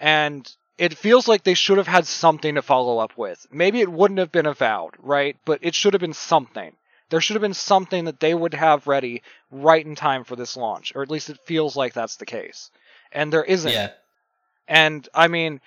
and 0.00 0.48
it 0.82 0.98
feels 0.98 1.28
like 1.28 1.44
they 1.44 1.54
should 1.54 1.78
have 1.78 1.86
had 1.86 2.08
something 2.08 2.56
to 2.56 2.60
follow 2.60 2.98
up 2.98 3.16
with. 3.16 3.46
Maybe 3.52 3.80
it 3.80 3.88
wouldn't 3.88 4.18
have 4.18 4.32
been 4.32 4.46
Avowed, 4.46 4.94
right? 4.98 5.36
But 5.44 5.60
it 5.62 5.76
should 5.76 5.94
have 5.94 6.00
been 6.00 6.12
something. 6.12 6.72
There 7.08 7.20
should 7.20 7.36
have 7.36 7.40
been 7.40 7.54
something 7.54 8.06
that 8.06 8.18
they 8.18 8.34
would 8.34 8.52
have 8.54 8.88
ready 8.88 9.22
right 9.52 9.86
in 9.86 9.94
time 9.94 10.24
for 10.24 10.34
this 10.34 10.56
launch, 10.56 10.92
or 10.96 11.02
at 11.02 11.10
least 11.10 11.30
it 11.30 11.38
feels 11.44 11.76
like 11.76 11.92
that's 11.92 12.16
the 12.16 12.26
case. 12.26 12.72
And 13.12 13.32
there 13.32 13.44
isn't. 13.44 13.70
yeah 13.70 13.90
And 14.66 15.08
I 15.14 15.28
mean, 15.28 15.60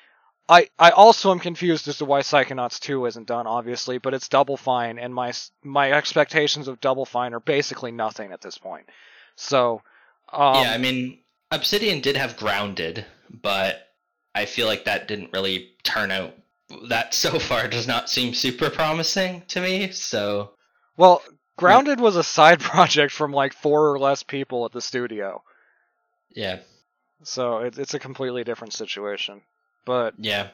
I 0.50 0.68
I 0.78 0.90
also 0.90 1.32
am 1.32 1.40
confused 1.40 1.88
as 1.88 2.00
to 2.00 2.06
why 2.06 2.20
Psychonauts 2.20 2.82
2 2.82 3.06
isn't 3.06 3.28
done, 3.28 3.48
obviously, 3.48 4.00
but 4.00 4.14
it's 4.14 4.28
Double 4.28 4.58
Fine, 4.58 5.00
and 5.00 5.16
my 5.16 5.32
my 5.64 5.94
expectations 5.94 6.68
of 6.68 6.82
Double 6.82 7.06
Fine 7.06 7.34
are 7.34 7.40
basically 7.40 7.94
nothing 7.94 8.34
at 8.34 8.42
this 8.42 8.58
point. 8.58 8.90
So, 9.38 9.82
um, 10.34 10.64
yeah 10.64 10.72
i 10.72 10.78
mean 10.78 11.20
obsidian 11.52 12.02
did 12.02 12.18
have 12.18 12.36
grounded 12.36 13.06
but 13.30 13.95
i 14.36 14.46
feel 14.46 14.68
like 14.68 14.86
that 14.86 15.08
didn't 15.08 15.34
really 15.34 15.72
turn 15.84 16.12
out 16.12 16.34
that 16.90 17.14
so 17.14 17.40
far 17.50 17.68
does 17.68 17.88
not 17.88 18.10
seem 18.10 18.34
super 18.34 18.70
promising 18.70 19.42
to 19.48 19.62
me 19.62 19.92
so 19.92 20.52
well, 20.98 21.22
Grounded 21.58 22.00
was 22.00 22.16
a 22.16 22.24
side 22.24 22.60
project 22.72 23.12
from 23.12 23.34
like 23.34 23.54
four 23.54 23.92
or 23.92 24.00
less 24.00 24.24
people 24.24 24.66
at 24.66 24.72
the 24.72 24.82
studio, 24.82 25.42
yeah 26.30 26.60
so 27.24 27.60
it, 27.60 27.78
it's 27.80 27.94
a 27.94 28.00
completely 28.00 28.44
different 28.44 28.74
situation. 28.74 29.42
But 29.86 30.14
yeah 30.18 30.50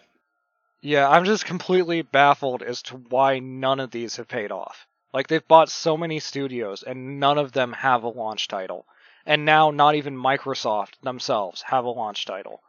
yeah, 0.84 1.08
I'm 1.08 1.26
just 1.26 1.46
completely 1.46 2.02
baffled 2.02 2.64
as 2.64 2.82
to 2.84 2.98
why 2.98 3.38
none 3.38 3.80
of 3.80 3.92
these 3.92 4.16
have 4.16 4.28
paid 4.28 4.52
off. 4.52 4.88
Like 5.14 5.28
they've 5.28 5.48
bought 5.48 5.70
so 5.70 5.96
many 5.96 6.20
studios 6.20 6.82
and 6.84 7.20
none 7.20 7.38
of 7.38 7.52
them 7.52 7.74
have 7.74 8.04
a 8.04 8.10
launch 8.10 8.48
title. 8.48 8.88
And 9.26 9.46
now 9.46 9.70
not 9.70 9.94
even 9.94 10.18
Microsoft 10.18 11.00
themselves 11.04 11.62
have 11.64 11.86
a 11.86 11.90
launch 11.90 12.26
title. 12.26 12.64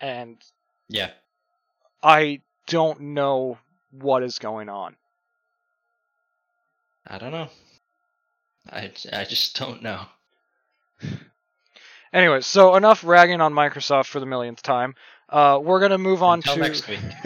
And 0.00 0.36
yeah 0.88 1.10
I 2.02 2.40
don't 2.66 3.00
know 3.00 3.58
what 3.90 4.22
is 4.22 4.38
going 4.38 4.68
on. 4.68 4.96
i 7.06 7.18
don't 7.18 7.32
know 7.32 7.48
i, 8.70 8.90
I 9.12 9.24
just 9.24 9.56
don't 9.58 9.82
know 9.82 10.02
Anyway, 12.12 12.40
so 12.40 12.74
enough 12.74 13.04
ragging 13.04 13.40
on 13.40 13.52
Microsoft 13.52 14.06
for 14.06 14.18
the 14.18 14.26
millionth 14.26 14.62
time. 14.62 14.94
Uh, 15.28 15.60
we're 15.62 15.80
gonna 15.80 15.98
move 15.98 16.22
on 16.22 16.38
Until 16.38 16.54
to 16.54 16.60
next 16.60 16.88
week. 16.88 17.00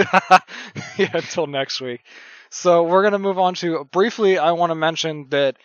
yeah, 0.99 1.11
until 1.15 1.47
next 1.47 1.81
week. 1.81 2.03
So 2.51 2.83
we're 2.83 3.05
gonna 3.05 3.21
move 3.21 3.39
on 3.39 3.55
to 3.57 3.85
briefly. 3.85 4.39
I 4.39 4.53
want 4.53 4.71
to 4.71 4.75
mention 4.75 5.29
that 5.29 5.57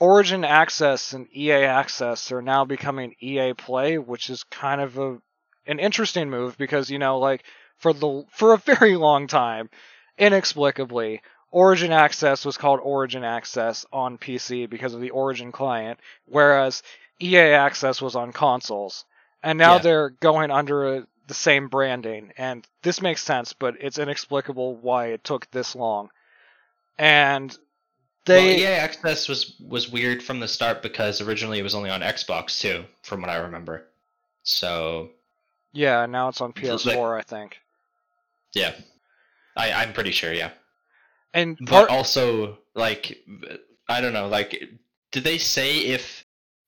Origin 0.00 0.42
Access 0.42 1.12
and 1.12 1.28
EA 1.36 1.64
Access 1.64 2.32
are 2.32 2.40
now 2.40 2.64
becoming 2.64 3.14
EA 3.20 3.52
Play, 3.52 3.98
which 3.98 4.30
is 4.30 4.42
kind 4.44 4.80
of 4.80 4.98
a 4.98 5.18
an 5.66 5.78
interesting 5.78 6.30
move 6.30 6.56
because 6.58 6.90
you 6.90 6.98
know, 6.98 7.18
like 7.18 7.44
for 7.78 7.92
the 7.92 8.24
for 8.30 8.54
a 8.54 8.58
very 8.58 8.96
long 8.96 9.26
time, 9.26 9.70
inexplicably, 10.18 11.22
Origin 11.50 11.92
Access 11.92 12.44
was 12.44 12.56
called 12.56 12.80
Origin 12.82 13.24
Access 13.24 13.86
on 13.92 14.18
PC 14.18 14.68
because 14.68 14.94
of 14.94 15.00
the 15.00 15.10
Origin 15.10 15.52
client, 15.52 16.00
whereas 16.26 16.82
EA 17.20 17.52
Access 17.52 18.02
was 18.02 18.16
on 18.16 18.32
consoles. 18.32 19.04
And 19.42 19.58
now 19.58 19.74
Yeah. 19.74 19.78
they're 19.78 20.10
going 20.10 20.50
under 20.50 20.96
a, 20.96 21.06
the 21.26 21.34
same 21.34 21.68
branding, 21.68 22.32
and 22.36 22.66
this 22.82 23.00
makes 23.00 23.22
sense, 23.22 23.52
but 23.52 23.74
it's 23.80 23.98
inexplicable 23.98 24.76
why 24.76 25.06
it 25.08 25.22
took 25.24 25.50
this 25.50 25.74
long. 25.76 26.10
And 26.98 27.56
they 28.26 28.38
well, 28.38 28.58
EA 28.58 28.66
Access 28.66 29.28
was 29.28 29.54
was 29.60 29.88
weird 29.90 30.22
from 30.22 30.40
the 30.40 30.48
start 30.48 30.82
because 30.82 31.20
originally 31.20 31.58
it 31.58 31.62
was 31.62 31.74
only 31.74 31.90
on 31.90 32.00
Xbox 32.00 32.60
too, 32.60 32.84
from 33.02 33.20
what 33.20 33.30
I 33.30 33.36
remember. 33.36 33.86
So 34.42 35.10
yeah, 35.74 36.06
now 36.06 36.28
it's 36.28 36.40
on 36.40 36.52
PS4, 36.52 37.18
I 37.18 37.22
think. 37.22 37.58
yeah, 38.54 38.74
I 39.56 39.72
I'm 39.72 39.92
pretty 39.92 40.12
sure. 40.12 40.32
Yeah, 40.32 40.50
And 41.34 41.58
but 41.60 41.90
also 41.90 42.58
like 42.74 43.18
I 43.88 44.00
don't 44.00 44.12
know. 44.14 44.28
Like, 44.28 44.50
did 45.12 45.24
they 45.24 45.38
say 45.38 45.78
if 45.80 46.24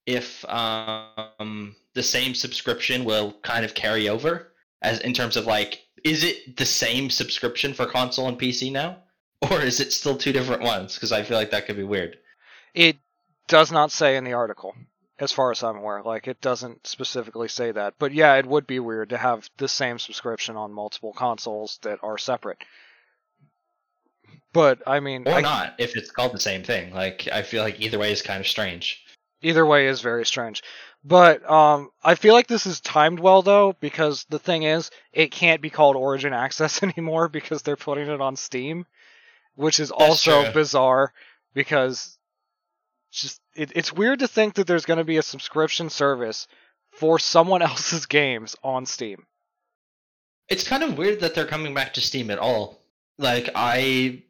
if 0.06 0.44
um 0.48 1.74
the 1.94 2.02
same 2.02 2.34
subscription 2.34 3.04
will 3.04 3.32
kind 3.42 3.64
of 3.64 3.74
carry 3.74 4.08
over 4.08 4.52
as 4.82 5.00
in 5.00 5.12
terms 5.14 5.36
of 5.36 5.46
like 5.46 5.82
is 6.04 6.22
it 6.22 6.56
the 6.56 6.66
same 6.66 7.10
subscription 7.10 7.72
for 7.74 7.86
console 7.86 8.28
and 8.28 8.38
PC 8.38 8.70
now? 8.70 8.98
Or 9.50 9.60
is 9.60 9.80
it 9.80 9.92
still 9.92 10.16
two 10.16 10.32
different 10.32 10.62
ones? 10.62 10.94
Because 10.94 11.12
I 11.12 11.22
feel 11.22 11.36
like 11.36 11.50
that 11.50 11.66
could 11.66 11.76
be 11.76 11.84
weird. 11.84 12.18
it 12.74 12.96
does 13.48 13.70
not 13.70 13.92
say 13.92 14.16
in 14.16 14.24
the 14.24 14.32
article, 14.32 14.74
as 15.18 15.32
far 15.32 15.50
as 15.50 15.62
I'm 15.62 15.76
aware. 15.76 16.02
Like 16.02 16.28
it 16.28 16.40
doesn't 16.40 16.86
specifically 16.86 17.48
say 17.48 17.72
that. 17.72 17.94
But 17.98 18.12
yeah, 18.12 18.34
it 18.34 18.46
would 18.46 18.66
be 18.66 18.78
weird 18.80 19.10
to 19.10 19.16
have 19.18 19.48
the 19.56 19.68
same 19.68 19.98
subscription 19.98 20.56
on 20.56 20.72
multiple 20.72 21.12
consoles 21.12 21.78
that 21.82 21.98
are 22.02 22.18
separate. 22.18 22.58
But 24.52 24.82
I 24.86 25.00
mean, 25.00 25.26
Or 25.26 25.34
I- 25.34 25.40
not, 25.40 25.74
if 25.78 25.96
it's 25.96 26.10
called 26.10 26.32
the 26.32 26.40
same 26.40 26.62
thing. 26.62 26.92
Like, 26.94 27.28
I 27.32 27.42
feel 27.42 27.62
like 27.62 27.80
either 27.80 27.98
way 27.98 28.12
is 28.12 28.22
kind 28.22 28.40
of 28.40 28.46
strange. 28.46 29.02
either 29.42 29.66
way 29.66 29.86
is 29.86 30.00
very 30.00 30.24
strange. 30.24 30.62
But 31.04 31.48
um, 31.48 31.90
I 32.02 32.14
feel 32.16 32.34
like 32.34 32.46
this 32.48 32.66
is 32.66 32.80
timed 32.80 33.20
well 33.20 33.42
though, 33.42 33.76
because 33.80 34.24
the 34.28 34.38
thing 34.38 34.62
is, 34.64 34.90
it 35.12 35.30
can't 35.30 35.60
be 35.62 35.70
called 35.70 35.94
Origin 35.94 36.32
Access 36.32 36.82
anymore 36.82 37.28
because 37.28 37.62
they're 37.62 37.76
putting 37.76 38.08
it 38.08 38.20
on 38.20 38.34
Steam, 38.36 38.86
which 39.54 39.78
is 39.78 39.90
also 39.90 40.42
true. 40.44 40.52
bizarre 40.52 41.12
because 41.54 42.18
just 43.12 43.40
it, 43.56 43.72
it's 43.74 43.92
weird 43.92 44.20
to 44.20 44.28
think 44.28 44.54
that 44.54 44.66
there's 44.66 44.86
going 44.86 44.98
to 44.98 45.04
be 45.04 45.16
a 45.16 45.22
subscription 45.22 45.90
service 45.90 46.46
for 46.92 47.18
someone 47.18 47.62
else's 47.70 48.06
games 48.06 48.56
on 48.62 48.86
Steam. 48.86 49.26
It's 50.48 50.66
kind 50.66 50.82
of 50.82 50.96
weird 50.96 51.20
that 51.20 51.34
they're 51.34 51.46
coming 51.46 51.74
back 51.74 51.94
to 51.94 52.00
Steam 52.00 52.30
at 52.30 52.38
all. 52.38 52.80
Like, 53.18 53.50
I. 53.54 54.22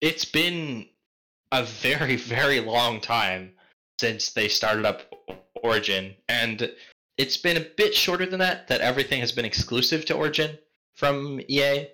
It's 0.00 0.24
been 0.24 0.86
a 1.50 1.64
very, 1.64 2.16
very 2.36 2.60
long 2.60 3.00
time 3.00 3.52
since 3.98 4.32
they 4.32 4.48
started 4.48 4.84
up 4.84 5.02
Origin, 5.62 6.14
and 6.28 6.70
it's 7.16 7.36
been 7.36 7.56
a 7.56 7.66
bit 7.76 7.94
shorter 7.94 8.26
than 8.26 8.40
that, 8.40 8.68
that 8.68 8.80
everything 8.80 9.20
has 9.20 9.32
been 9.32 9.44
exclusive 9.44 10.04
to 10.06 10.14
Origin 10.14 10.58
from 10.94 11.40
EA. 11.48 11.88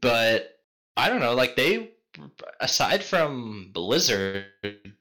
But 0.00 0.60
I 0.96 1.08
don't 1.08 1.20
know, 1.20 1.34
like, 1.34 1.56
they. 1.56 1.92
Aside 2.60 3.02
from 3.02 3.70
Blizzard, 3.72 4.46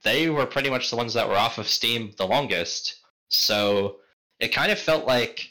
they 0.03 0.29
were 0.29 0.45
pretty 0.45 0.69
much 0.69 0.89
the 0.89 0.95
ones 0.95 1.13
that 1.13 1.27
were 1.27 1.35
off 1.35 1.57
of 1.57 1.67
Steam 1.67 2.13
the 2.17 2.27
longest. 2.27 3.01
So 3.29 3.97
it 4.39 4.49
kind 4.49 4.71
of 4.71 4.79
felt 4.79 5.05
like 5.05 5.49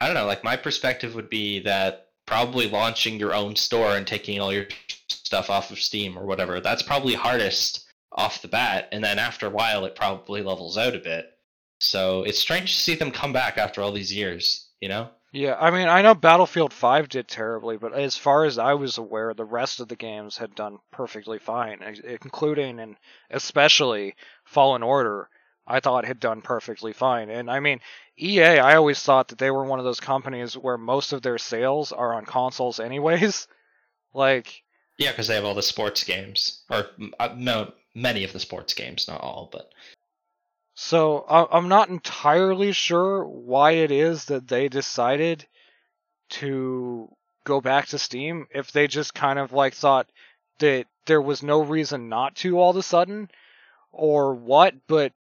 I 0.00 0.06
don't 0.06 0.14
know, 0.14 0.26
like 0.26 0.44
my 0.44 0.56
perspective 0.56 1.14
would 1.14 1.30
be 1.30 1.60
that 1.60 2.08
probably 2.26 2.68
launching 2.68 3.18
your 3.18 3.34
own 3.34 3.56
store 3.56 3.96
and 3.96 4.06
taking 4.06 4.40
all 4.40 4.52
your 4.52 4.66
stuff 5.08 5.48
off 5.48 5.70
of 5.70 5.80
Steam 5.80 6.18
or 6.18 6.26
whatever, 6.26 6.60
that's 6.60 6.82
probably 6.82 7.14
hardest 7.14 7.86
off 8.12 8.42
the 8.42 8.48
bat, 8.48 8.88
and 8.92 9.02
then 9.02 9.18
after 9.18 9.46
a 9.46 9.50
while 9.50 9.84
it 9.84 9.94
probably 9.94 10.42
levels 10.42 10.76
out 10.76 10.94
a 10.94 10.98
bit. 10.98 11.32
So 11.80 12.22
it's 12.22 12.38
strange 12.38 12.74
to 12.74 12.80
see 12.80 12.94
them 12.94 13.10
come 13.10 13.32
back 13.32 13.58
after 13.58 13.82
all 13.82 13.92
these 13.92 14.12
years, 14.12 14.68
you 14.80 14.88
know? 14.88 15.10
Yeah, 15.36 15.54
I 15.60 15.70
mean, 15.70 15.86
I 15.86 16.00
know 16.00 16.14
Battlefield 16.14 16.72
5 16.72 17.10
did 17.10 17.28
terribly, 17.28 17.76
but 17.76 17.92
as 17.92 18.16
far 18.16 18.46
as 18.46 18.56
I 18.56 18.72
was 18.72 18.96
aware, 18.96 19.34
the 19.34 19.44
rest 19.44 19.80
of 19.80 19.88
the 19.88 19.94
games 19.94 20.38
had 20.38 20.54
done 20.54 20.78
perfectly 20.90 21.38
fine, 21.38 21.82
including 21.82 22.80
and 22.80 22.96
especially 23.28 24.16
Fallen 24.46 24.82
Order. 24.82 25.28
I 25.66 25.80
thought 25.80 26.06
had 26.06 26.20
done 26.20 26.40
perfectly 26.40 26.94
fine. 26.94 27.28
And 27.28 27.50
I 27.50 27.60
mean, 27.60 27.80
EA, 28.18 28.60
I 28.60 28.76
always 28.76 29.02
thought 29.02 29.28
that 29.28 29.36
they 29.36 29.50
were 29.50 29.66
one 29.66 29.78
of 29.78 29.84
those 29.84 30.00
companies 30.00 30.56
where 30.56 30.78
most 30.78 31.12
of 31.12 31.20
their 31.20 31.36
sales 31.36 31.92
are 31.92 32.14
on 32.14 32.24
consoles 32.24 32.80
anyways. 32.80 33.46
Like, 34.14 34.62
Yeah, 34.96 35.10
because 35.10 35.28
they 35.28 35.34
have 35.34 35.44
all 35.44 35.52
the 35.52 35.60
sports 35.60 36.02
games, 36.02 36.62
or 36.70 36.86
uh, 37.20 37.34
no, 37.36 37.72
many 37.94 38.24
of 38.24 38.32
the 38.32 38.40
sports 38.40 38.72
games, 38.72 39.06
not 39.06 39.20
all, 39.20 39.50
but 39.52 39.70
So 40.78 41.24
I'm 41.26 41.68
not 41.68 41.88
entirely 41.88 42.72
sure 42.72 43.24
why 43.24 43.72
it 43.72 43.90
is 43.90 44.26
that 44.26 44.46
they 44.46 44.68
decided 44.68 45.46
to 46.30 47.08
go 47.44 47.62
back 47.62 47.86
to 47.88 47.98
Steam. 47.98 48.46
If 48.54 48.72
they 48.72 48.86
just 48.86 49.14
kind 49.14 49.38
of 49.38 49.54
like 49.54 49.72
thought 49.72 50.06
that 50.58 50.84
there 51.06 51.22
was 51.22 51.42
no 51.42 51.62
reason 51.62 52.10
not 52.10 52.34
to 52.36 52.58
all 52.60 52.70
of 52.70 52.76
a 52.76 52.82
sudden, 52.82 53.30
or 53.90 54.34
what. 54.34 54.74
But 54.86 55.12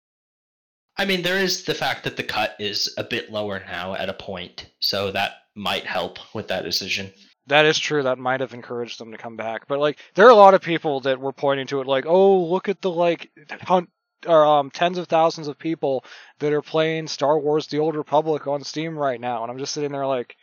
I 0.96 1.04
mean, 1.04 1.22
there 1.22 1.38
is 1.38 1.64
the 1.64 1.74
fact 1.74 2.02
that 2.02 2.16
the 2.16 2.24
cut 2.24 2.56
is 2.58 2.92
a 2.98 3.04
bit 3.04 3.30
lower 3.30 3.62
now 3.64 3.94
at 3.94 4.08
a 4.08 4.14
point, 4.14 4.66
so 4.80 5.12
that 5.12 5.34
might 5.54 5.86
help 5.86 6.18
with 6.34 6.48
that 6.48 6.64
decision. 6.64 7.12
that 7.46 7.64
is 7.64 7.78
true. 7.78 8.02
That 8.02 8.18
might 8.18 8.40
have 8.40 8.54
encouraged 8.54 8.98
them 8.98 9.12
to 9.12 9.18
come 9.18 9.36
back. 9.36 9.68
But 9.68 9.78
like, 9.78 9.98
there 10.16 10.26
are 10.26 10.30
a 10.30 10.34
lot 10.34 10.54
of 10.54 10.62
people 10.62 11.00
that 11.02 11.20
were 11.20 11.32
pointing 11.32 11.68
to 11.68 11.80
it, 11.80 11.86
like, 11.86 12.06
oh, 12.06 12.44
look 12.44 12.68
at 12.68 12.80
the 12.80 12.90
like 12.90 13.30
hunt. 13.62 13.88
Or 14.26 14.44
um, 14.46 14.70
tens 14.70 14.98
of 14.98 15.08
thousands 15.08 15.48
of 15.48 15.58
people 15.58 16.04
that 16.38 16.52
are 16.52 16.62
playing 16.62 17.08
Star 17.08 17.38
Wars: 17.38 17.66
The 17.66 17.78
Old 17.78 17.96
Republic 17.96 18.46
on 18.46 18.64
Steam 18.64 18.98
right 18.98 19.20
now, 19.20 19.42
and 19.42 19.50
I'm 19.50 19.58
just 19.58 19.72
sitting 19.72 19.92
there 19.92 20.06
like, 20.06 20.36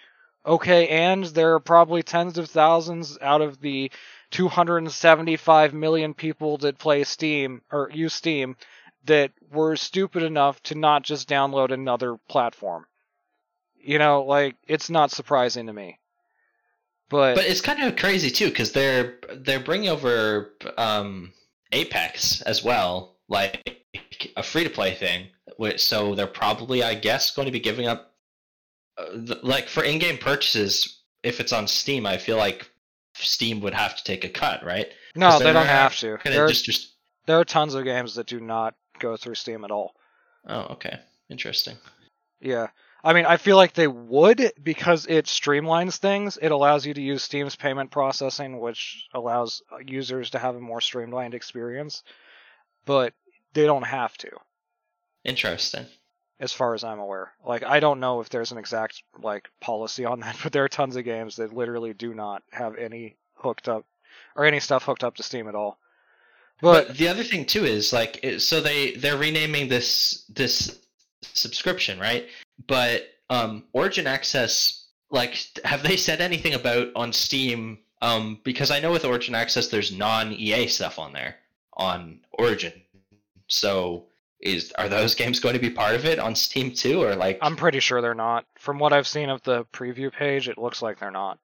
Okay, 0.46 0.88
and 0.88 1.24
there 1.26 1.54
are 1.54 1.60
probably 1.60 2.02
tens 2.02 2.38
of 2.38 2.50
thousands 2.50 3.18
out 3.22 3.42
of 3.42 3.62
the 3.62 3.92
275 4.32 5.74
million 5.74 6.14
people 6.14 6.58
that 6.60 6.80
play 6.80 7.04
Steam 7.04 7.62
or 7.72 7.92
use 7.94 8.14
Steam 8.14 8.56
that 9.06 9.32
were 9.52 9.76
stupid 9.76 10.24
enough 10.24 10.62
to 10.64 10.76
not 10.76 11.04
just 11.04 11.30
download 11.30 11.72
another 11.72 12.18
platform. 12.28 12.86
You 13.84 14.00
know, 14.00 14.24
like 14.24 14.56
it's 14.68 14.90
not 14.90 15.12
surprising 15.12 15.68
to 15.68 15.74
me. 15.74 16.00
But, 17.10 17.36
But 17.36 17.46
it's 17.46 17.62
kind 17.62 17.84
of 17.84 17.96
crazy 17.96 18.32
too, 18.32 18.48
because 18.48 18.72
they're 18.72 19.20
they're 19.36 19.60
bringing 19.60 19.90
over 19.90 20.54
um, 20.78 21.34
Apex 21.72 22.42
as 22.42 22.64
well, 22.64 23.11
like 23.32 23.86
a 24.36 24.44
free 24.44 24.64
to 24.64 24.70
play 24.70 24.94
thing. 24.94 25.28
Which 25.58 25.84
so 25.84 26.16
they're 26.16 26.28
probably, 26.28 26.84
I 26.84 26.96
guess, 26.96 27.32
going 27.32 27.46
to 27.46 27.52
be 27.52 27.60
giving 27.60 27.88
up, 27.88 28.14
uh, 28.98 29.36
like 29.44 29.68
for 29.68 29.84
in 29.84 30.00
game 30.00 30.18
purchases. 30.18 31.00
If 31.24 31.40
it's 31.40 31.54
on 31.54 31.68
Steam, 31.68 32.06
I 32.06 32.18
feel 32.18 32.38
like 32.38 32.70
Steam 33.16 33.62
would 33.62 33.74
have 33.74 33.96
to 33.96 34.04
take 34.04 34.24
a 34.24 34.30
cut, 34.30 34.64
right? 34.64 34.88
No, 35.16 35.40
they 35.40 35.54
don't 35.54 35.66
have 35.66 35.96
to. 35.98 36.18
There, 36.24 36.48
just 36.48 36.66
just 36.66 36.94
there 37.26 37.40
are 37.40 37.46
tons 37.46 37.74
of 37.74 37.84
games 37.84 38.16
that 38.16 38.28
do 38.28 38.40
not 38.40 38.76
go 39.00 39.18
through 39.18 39.36
Steam 39.36 39.64
at 39.64 39.72
all. 39.72 39.96
oh 40.48 40.74
okay, 40.74 41.00
interesting. 41.30 41.78
Yeah. 42.40 42.68
I 43.04 43.14
mean, 43.14 43.26
I 43.26 43.38
feel 43.38 43.56
like 43.56 43.74
they 43.74 43.88
would 43.88 44.52
because 44.62 45.08
it 45.08 45.26
streamlines 45.26 45.98
things. 45.98 46.38
It 46.40 46.52
allows 46.52 46.86
you 46.86 46.94
to 46.94 47.02
use 47.02 47.24
Steam's 47.24 47.56
payment 47.56 47.90
processing, 47.90 48.60
which 48.60 49.08
allows 49.14 49.64
users 49.86 50.30
to 50.32 50.40
have 50.40 50.56
a 50.56 50.60
more 50.60 50.82
streamlined 50.82 51.34
experience. 51.34 52.04
But 52.86 53.14
they 53.54 53.66
don't 53.66 53.84
have 53.84 54.18
to, 54.18 54.30
Interesting. 55.24 55.86
as 56.39 56.52
far 56.52 56.74
as 56.74 56.84
I'm 56.84 56.99
aware. 56.99 57.32
Like, 57.45 57.64
I 57.64 57.80
don't 57.80 57.99
know 57.99 58.22
if 58.22 58.30
there's 58.30 58.52
an 58.52 58.58
exact 58.58 59.04
like 59.22 59.49
policy 59.60 60.06
on 60.06 60.20
that, 60.22 60.38
but 60.43 60.52
there 60.52 60.64
are 60.64 60.70
tons 60.70 60.95
of 60.95 61.06
games 61.06 61.36
that 61.38 61.54
literally 61.54 61.93
do 61.93 62.14
not 62.14 62.43
have 62.52 62.78
any 62.78 63.18
hooked 63.36 63.68
up 63.68 63.86
or 64.36 64.45
any 64.45 64.60
stuff 64.60 64.84
hooked 64.84 65.04
up 65.04 65.16
to 65.16 65.24
Steam 65.24 65.47
at 65.47 65.56
all. 65.56 65.78
But, 66.62 66.89
But 66.89 66.97
the 66.97 67.08
other 67.08 67.24
thing 67.24 67.45
too 67.45 67.66
is 67.66 67.91
like 67.91 68.24
so 68.38 68.62
they 68.62 68.91
they're 68.93 69.18
renaming 69.18 69.68
this 69.68 70.26
this 70.30 70.80
subscription, 71.22 71.99
right? 71.99 72.28
But 72.68 73.08
um 73.30 73.64
Origin 73.74 74.06
Access 74.08 74.86
like 75.10 75.38
have 75.66 75.82
they 75.84 75.97
said 75.97 76.22
anything 76.22 76.54
about 76.54 76.89
on 76.95 77.14
Steam 77.14 77.80
um 78.02 78.39
because 78.43 78.70
I 78.70 78.80
know 78.80 78.91
with 78.91 79.06
Origin 79.06 79.34
Access 79.34 79.70
there's 79.70 79.91
non-EA 79.91 80.68
stuff 80.68 80.99
on 80.99 81.14
there 81.14 81.36
on 81.74 82.20
Origin. 82.34 82.74
So 83.52 84.08
is 84.39 84.72
are 84.78 84.89
those 84.89 85.14
games 85.22 85.39
going 85.39 85.54
to 85.54 85.60
be 85.62 85.70
part 85.70 85.95
of 85.95 86.06
it 86.06 86.18
on 86.20 86.36
Steam 86.36 86.72
too 86.74 87.02
or 87.04 87.16
like 87.16 87.38
I'm 87.41 87.56
pretty 87.56 87.80
sure 87.80 88.02
they're 88.02 88.14
not. 88.16 88.45
From 88.58 88.80
what 88.80 88.93
I've 88.93 89.08
seen 89.08 89.30
of 89.30 89.41
the 89.43 89.66
preview 89.74 90.12
page, 90.12 90.49
it 90.49 90.58
looks 90.58 90.82
like 90.82 90.99
they're 90.99 91.12
not. 91.12 91.38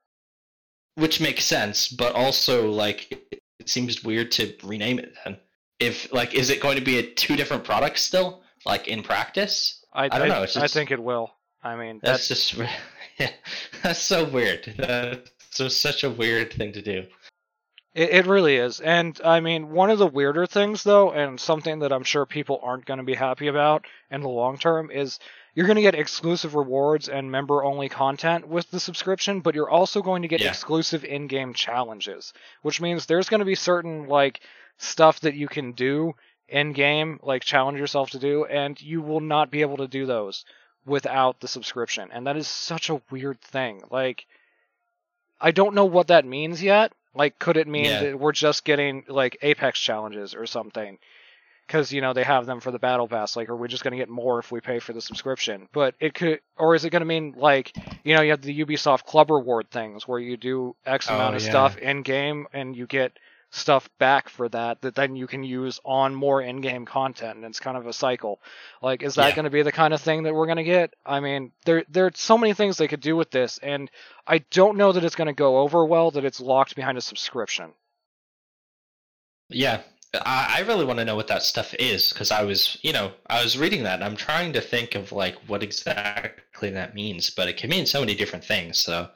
which 0.96 1.22
makes 1.22 1.46
sense, 1.46 1.88
but 1.90 2.16
also 2.16 2.70
like 2.72 3.12
it 3.60 3.70
seems 3.70 4.04
weird 4.04 4.32
to 4.32 4.54
rename 4.64 5.00
it 5.00 5.14
then. 5.24 5.38
If 5.80 6.12
like 6.12 6.34
is 6.34 6.50
it 6.50 6.60
going 6.62 6.78
to 6.78 6.84
be 6.84 6.98
a 6.98 7.04
two 7.14 7.36
different 7.36 7.64
products 7.64 8.02
still 8.02 8.42
like 8.66 8.88
in 8.88 9.04
practice? 9.04 9.84
I, 9.94 10.06
I 10.06 10.20
don't 10.20 10.30
know, 10.30 10.44
it's 10.44 10.58
I 10.58 10.68
think 10.68 10.92
it 10.92 11.02
will. 11.02 11.32
I 11.64 11.76
mean, 11.76 12.00
That's 12.04 12.28
that's 12.28 12.50
just 12.50 12.72
yeah, 13.20 13.30
that's 13.84 14.00
so 14.00 14.26
weird. 14.30 14.74
That's 14.78 15.30
just 15.56 15.82
such 15.82 16.04
a 16.04 16.10
weird 16.10 16.54
thing 16.54 16.72
to 16.74 16.82
do. 16.82 17.06
It, 17.98 18.12
it 18.12 18.26
really 18.28 18.58
is. 18.58 18.80
And 18.80 19.20
I 19.26 19.40
mean, 19.40 19.72
one 19.72 19.90
of 19.90 19.98
the 19.98 20.08
weirder 20.08 20.46
things, 20.46 20.84
though, 20.84 21.12
and 21.12 21.40
something 21.40 21.80
that 21.80 21.92
I'm 21.92 22.04
sure 22.04 22.26
people 22.28 22.60
aren't 22.62 22.86
going 22.86 23.00
to 23.00 23.04
be 23.04 23.16
happy 23.16 23.48
about 23.48 23.86
in 24.12 24.22
the 24.22 24.30
long 24.30 24.58
term, 24.60 24.92
is 24.92 25.20
you're 25.56 25.66
going 25.66 25.78
to 25.78 25.82
get 25.82 25.96
exclusive 25.96 26.54
rewards 26.54 27.10
and 27.10 27.32
member 27.32 27.64
only 27.64 27.90
content 27.90 28.48
with 28.48 28.70
the 28.70 28.80
subscription, 28.80 29.40
but 29.40 29.56
you're 29.56 29.70
also 29.70 30.04
going 30.04 30.22
to 30.22 30.28
get 30.28 30.42
Yeah. 30.42 30.50
exclusive 30.50 31.04
in 31.04 31.26
game 31.26 31.54
challenges, 31.56 32.34
which 32.62 32.80
means 32.80 33.06
there's 33.08 33.30
going 33.30 33.40
to 33.40 33.46
be 33.46 33.56
certain 33.56 34.08
like 34.08 34.42
stuff 34.78 35.20
that 35.22 35.34
you 35.34 35.48
can 35.48 35.72
do 35.72 36.14
in 36.48 36.74
game, 36.74 37.20
like 37.24 37.44
challenge 37.44 37.80
yourself 37.80 38.12
to 38.12 38.20
do, 38.20 38.46
and 38.46 38.80
you 38.80 39.02
will 39.02 39.20
not 39.20 39.50
be 39.50 39.62
able 39.62 39.78
to 39.78 39.88
do 39.88 40.06
those 40.06 40.46
without 40.86 41.40
the 41.40 41.48
subscription. 41.48 42.10
And 42.14 42.28
that 42.28 42.38
is 42.38 42.48
such 42.48 42.92
a 42.92 43.02
weird 43.10 43.42
thing. 43.42 43.82
Like, 43.90 44.28
I 45.40 45.52
don't 45.52 45.76
know 45.76 45.86
what 45.86 46.08
that 46.08 46.26
means 46.26 46.62
yet. 46.64 46.94
Like, 47.14 47.40
could 47.40 47.58
it 47.58 47.68
mean 47.68 47.84
Yeah. 47.84 48.00
that 48.00 48.20
we're 48.20 48.32
just 48.32 48.64
getting 48.64 49.04
like 49.08 49.38
Apex 49.42 49.80
challenges 49.80 50.36
or 50.36 50.46
something? 50.46 50.98
Because 51.68 51.92
you 51.92 52.02
know 52.02 52.14
they 52.14 52.24
have 52.24 52.46
them 52.46 52.60
for 52.60 52.72
the 52.72 52.80
battle 52.80 53.08
pass. 53.08 53.36
Like, 53.36 53.50
are 53.50 53.56
we 53.56 53.68
just 53.68 53.84
going 53.84 53.92
to 53.92 53.98
get 53.98 54.10
more 54.10 54.40
if 54.40 54.52
we 54.52 54.62
pay 54.62 54.80
for 54.80 54.94
the 54.94 55.02
subscription? 55.02 55.68
But 55.74 55.96
it 56.00 56.14
could, 56.14 56.40
or 56.58 56.76
is 56.76 56.86
it 56.86 56.90
going 56.92 57.02
to 57.02 57.06
mean 57.06 57.34
like 57.38 57.74
you 58.04 58.16
know 58.16 58.22
you 58.22 58.32
have 58.32 58.42
the 58.42 58.64
Ubisoft 58.66 59.04
Club 59.06 59.30
reward 59.32 59.70
things 59.72 60.08
where 60.08 60.20
you 60.20 60.38
do 60.38 60.76
X 60.86 61.10
Oh, 61.10 61.12
amount 61.12 61.36
of 61.36 61.42
yeah. 61.42 61.44
stuff 61.44 61.78
in 61.78 62.04
game 62.04 62.48
and 62.54 62.76
you 62.76 62.88
get 62.88 63.18
stuff 63.58 63.90
back 64.00 64.30
for 64.30 64.48
that 64.50 64.82
that 64.82 64.96
then 64.96 65.16
you 65.16 65.28
can 65.28 65.44
use 65.44 65.80
on 65.84 66.16
more 66.16 66.42
in-game 66.42 66.86
content 66.86 67.36
and 67.38 67.46
it's 67.46 67.60
kind 67.60 67.78
of 67.78 67.88
a 67.88 67.94
cycle 67.94 68.40
like 68.82 69.04
is 69.04 69.16
that 69.16 69.30
Yeah. 69.30 69.36
going 69.36 69.46
to 69.46 69.50
be 69.52 69.64
the 69.64 69.72
kind 69.72 69.94
of 69.94 70.02
thing 70.02 70.24
that 70.24 70.34
we're 70.34 70.46
going 70.46 70.58
to 70.58 70.64
get 70.64 70.94
i 71.06 71.20
mean 71.20 71.52
there 71.66 71.84
there 71.90 72.06
are 72.06 72.12
so 72.16 72.38
many 72.38 72.54
things 72.54 72.78
they 72.78 72.88
could 72.88 73.02
do 73.02 73.16
with 73.16 73.32
this 73.32 73.58
and 73.64 73.90
i 74.28 74.38
don't 74.52 74.78
know 74.78 74.92
that 74.92 75.04
it's 75.04 75.16
going 75.16 75.28
to 75.28 75.34
go 75.34 75.58
over 75.60 75.86
well 75.86 76.12
that 76.12 76.26
it's 76.26 76.40
locked 76.40 76.76
behind 76.76 76.98
a 76.98 77.02
subscription 77.02 77.74
Yeah, 79.50 79.82
I, 80.14 80.56
I 80.58 80.62
really 80.62 80.86
want 80.86 81.00
to 81.00 81.06
know 81.06 81.16
what 81.16 81.28
that 81.28 81.44
stuff 81.44 81.74
is 81.76 82.12
because 82.12 82.32
I 82.32 82.44
was, 82.44 82.78
you 82.82 82.94
know, 82.94 83.12
I 83.28 83.44
was 83.44 83.58
reading 83.58 83.84
that 83.84 83.96
and 83.96 84.04
I'm 84.04 84.16
trying 84.16 84.54
to 84.54 84.62
think 84.62 84.96
of 84.96 85.12
like 85.12 85.36
what 85.48 85.64
exactly 85.64 86.70
that 86.72 86.96
means, 86.96 87.30
but 87.30 87.48
it 87.48 87.58
can 87.58 87.70
mean 87.70 87.86
so 87.86 88.00
many 88.00 88.16
different 88.16 88.44
things. 88.46 88.78
So, 88.80 89.10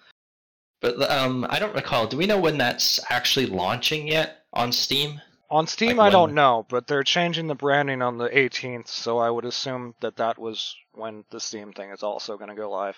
but 0.82 1.10
um, 1.10 1.46
I 1.50 1.60
don't 1.60 1.74
recall. 1.74 2.08
Do 2.08 2.18
we 2.18 2.26
know 2.26 2.40
when 2.40 2.58
that's 2.58 3.00
actually 3.10 3.46
launching 3.46 4.08
yet 4.08 4.44
on 4.52 4.72
Steam? 4.74 5.22
on 5.50 5.68
steam 5.68 5.98
Like 5.98 6.08
i 6.08 6.10
don't 6.10 6.34
know 6.34 6.66
but 6.70 6.88
they're 6.88 7.04
changing 7.04 7.48
the 7.48 7.56
branding 7.56 8.02
on 8.02 8.18
the 8.18 8.30
18th 8.30 8.88
so 8.88 9.18
i 9.18 9.30
would 9.30 9.44
assume 9.44 9.94
that 10.00 10.16
that 10.16 10.40
was 10.40 10.78
when 10.94 11.26
the 11.30 11.42
steam 11.42 11.74
thing 11.74 11.90
is 11.92 12.04
also 12.04 12.38
going 12.38 12.50
to 12.50 12.56
go 12.56 12.72
live 12.72 12.96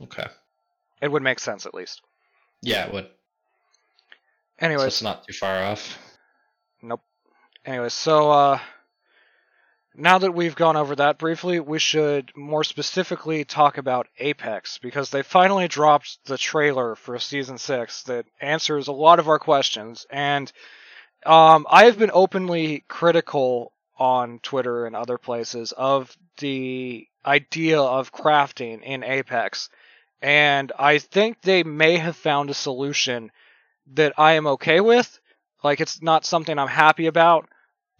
Okay. 0.00 0.26
it 1.00 1.10
would 1.10 1.24
make 1.24 1.40
sense 1.40 1.66
at 1.66 1.74
least 1.74 2.00
Yeah, 2.60 2.86
it 2.86 2.92
would. 2.92 3.08
Anyway 4.60 4.82
So 4.82 4.86
it's 4.86 5.02
not 5.02 5.26
too 5.26 5.32
far 5.32 5.64
off. 5.64 5.98
Nope. 6.82 7.02
Anyways, 7.66 7.94
so 7.94 8.30
uh, 8.30 8.60
now 9.94 10.18
that 10.18 10.32
we've 10.32 10.54
gone 10.54 10.76
over 10.76 10.96
that 10.96 11.18
briefly, 11.18 11.60
we 11.60 11.78
should 11.78 12.32
more 12.34 12.64
specifically 12.64 13.44
talk 13.44 13.78
about 13.78 14.08
Apex 14.18 14.78
because 14.78 15.10
they 15.10 15.22
finally 15.22 15.68
dropped 15.68 16.18
the 16.24 16.38
trailer 16.38 16.94
for 16.94 17.18
season 17.18 17.58
six 17.58 18.02
that 18.04 18.26
answers 18.40 18.88
a 18.88 18.92
lot 18.92 19.18
of 19.18 19.28
our 19.28 19.38
questions. 19.38 20.06
And 20.10 20.50
um, 21.26 21.66
I 21.70 21.84
have 21.84 21.98
been 21.98 22.10
openly 22.12 22.84
critical 22.88 23.72
on 23.98 24.38
Twitter 24.40 24.86
and 24.86 24.96
other 24.96 25.18
places 25.18 25.72
of 25.72 26.16
the 26.38 27.06
idea 27.24 27.80
of 27.80 28.12
crafting 28.12 28.82
in 28.82 29.04
Apex. 29.04 29.68
And 30.20 30.72
I 30.78 30.98
think 30.98 31.42
they 31.42 31.62
may 31.62 31.98
have 31.98 32.16
found 32.16 32.50
a 32.50 32.54
solution 32.54 33.30
that 33.94 34.14
I 34.16 34.32
am 34.32 34.46
okay 34.46 34.80
with. 34.80 35.20
Like, 35.62 35.80
it's 35.80 36.02
not 36.02 36.24
something 36.24 36.58
I'm 36.58 36.68
happy 36.68 37.06
about, 37.06 37.48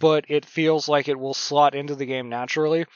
but 0.02 0.24
it 0.26 0.44
feels 0.44 0.88
like 0.88 1.06
it 1.06 1.18
will 1.18 1.32
slot 1.32 1.76
into 1.76 1.94
the 1.94 2.04
game 2.04 2.28
naturally. 2.28 2.86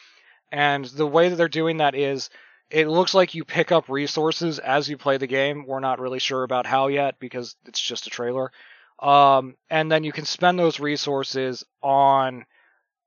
And 0.51 0.85
the 0.85 1.07
way 1.07 1.29
that 1.29 1.37
they're 1.37 1.49
doing 1.49 1.77
that 1.77 1.95
is 1.95 2.31
it 2.69 2.89
looks 2.89 3.15
like 3.15 3.37
you 3.37 3.45
pick 3.45 3.71
up 3.71 3.89
resources 3.89 4.59
as 4.59 4.91
you 4.91 4.99
play 4.99 5.17
the 5.17 5.29
game. 5.29 5.67
We're 5.67 5.79
not 5.79 6.01
really 6.01 6.19
sure 6.19 6.43
about 6.43 6.67
how 6.67 6.89
yet 6.89 7.21
because 7.21 7.55
it's 7.65 7.81
just 7.81 8.09
a 8.09 8.11
trailer. 8.11 8.51
Um, 8.99 9.55
and 9.71 9.91
then 9.91 10.03
you 10.03 10.11
can 10.11 10.25
spend 10.25 10.59
those 10.59 10.81
resources 10.81 11.65
on 11.81 12.45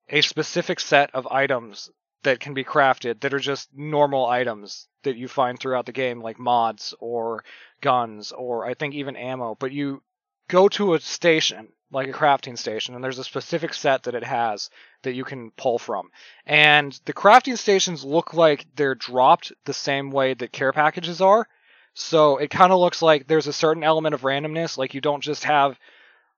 a 0.07 0.21
specific 0.21 0.79
set 0.79 1.13
of 1.13 1.27
items 1.27 1.89
that 2.23 2.39
can 2.39 2.53
be 2.53 2.63
crafted 2.63 3.19
that 3.19 3.33
are 3.33 3.39
just 3.39 3.67
normal 3.75 4.25
items 4.25 4.87
that 5.03 5.17
you 5.17 5.27
find 5.27 5.59
throughout 5.59 5.85
the 5.85 5.91
game, 5.91 6.21
like 6.21 6.39
mods 6.39 6.93
or 7.01 7.43
guns 7.81 8.31
or 8.31 8.65
I 8.65 8.75
think 8.75 8.95
even 8.95 9.17
ammo. 9.17 9.57
But 9.59 9.73
you 9.73 10.01
go 10.47 10.69
to 10.69 10.93
a 10.93 11.01
station, 11.01 11.73
like 11.91 12.07
a 12.07 12.13
crafting 12.13 12.57
station, 12.57 12.95
and 12.95 13.03
there's 13.03 13.19
a 13.19 13.23
specific 13.23 13.73
set 13.73 14.03
that 14.03 14.15
it 14.15 14.23
has 14.23 14.69
that 15.03 15.13
you 15.13 15.23
can 15.23 15.51
pull 15.51 15.79
from. 15.79 16.09
And 16.45 16.97
the 17.05 17.13
crafting 17.13 17.57
stations 17.57 18.03
look 18.03 18.33
like 18.33 18.65
they're 18.75 18.95
dropped 18.95 19.51
the 19.65 19.73
same 19.73 20.11
way 20.11 20.33
that 20.35 20.51
care 20.51 20.71
packages 20.71 21.21
are. 21.21 21.47
So 21.93 22.37
it 22.37 22.49
kind 22.49 22.71
of 22.71 22.79
looks 22.79 23.01
like 23.01 23.27
there's 23.27 23.47
a 23.47 23.53
certain 23.53 23.83
element 23.83 24.13
of 24.13 24.21
randomness, 24.21 24.77
like 24.77 24.93
you 24.93 25.01
don't 25.01 25.23
just 25.23 25.43
have 25.45 25.79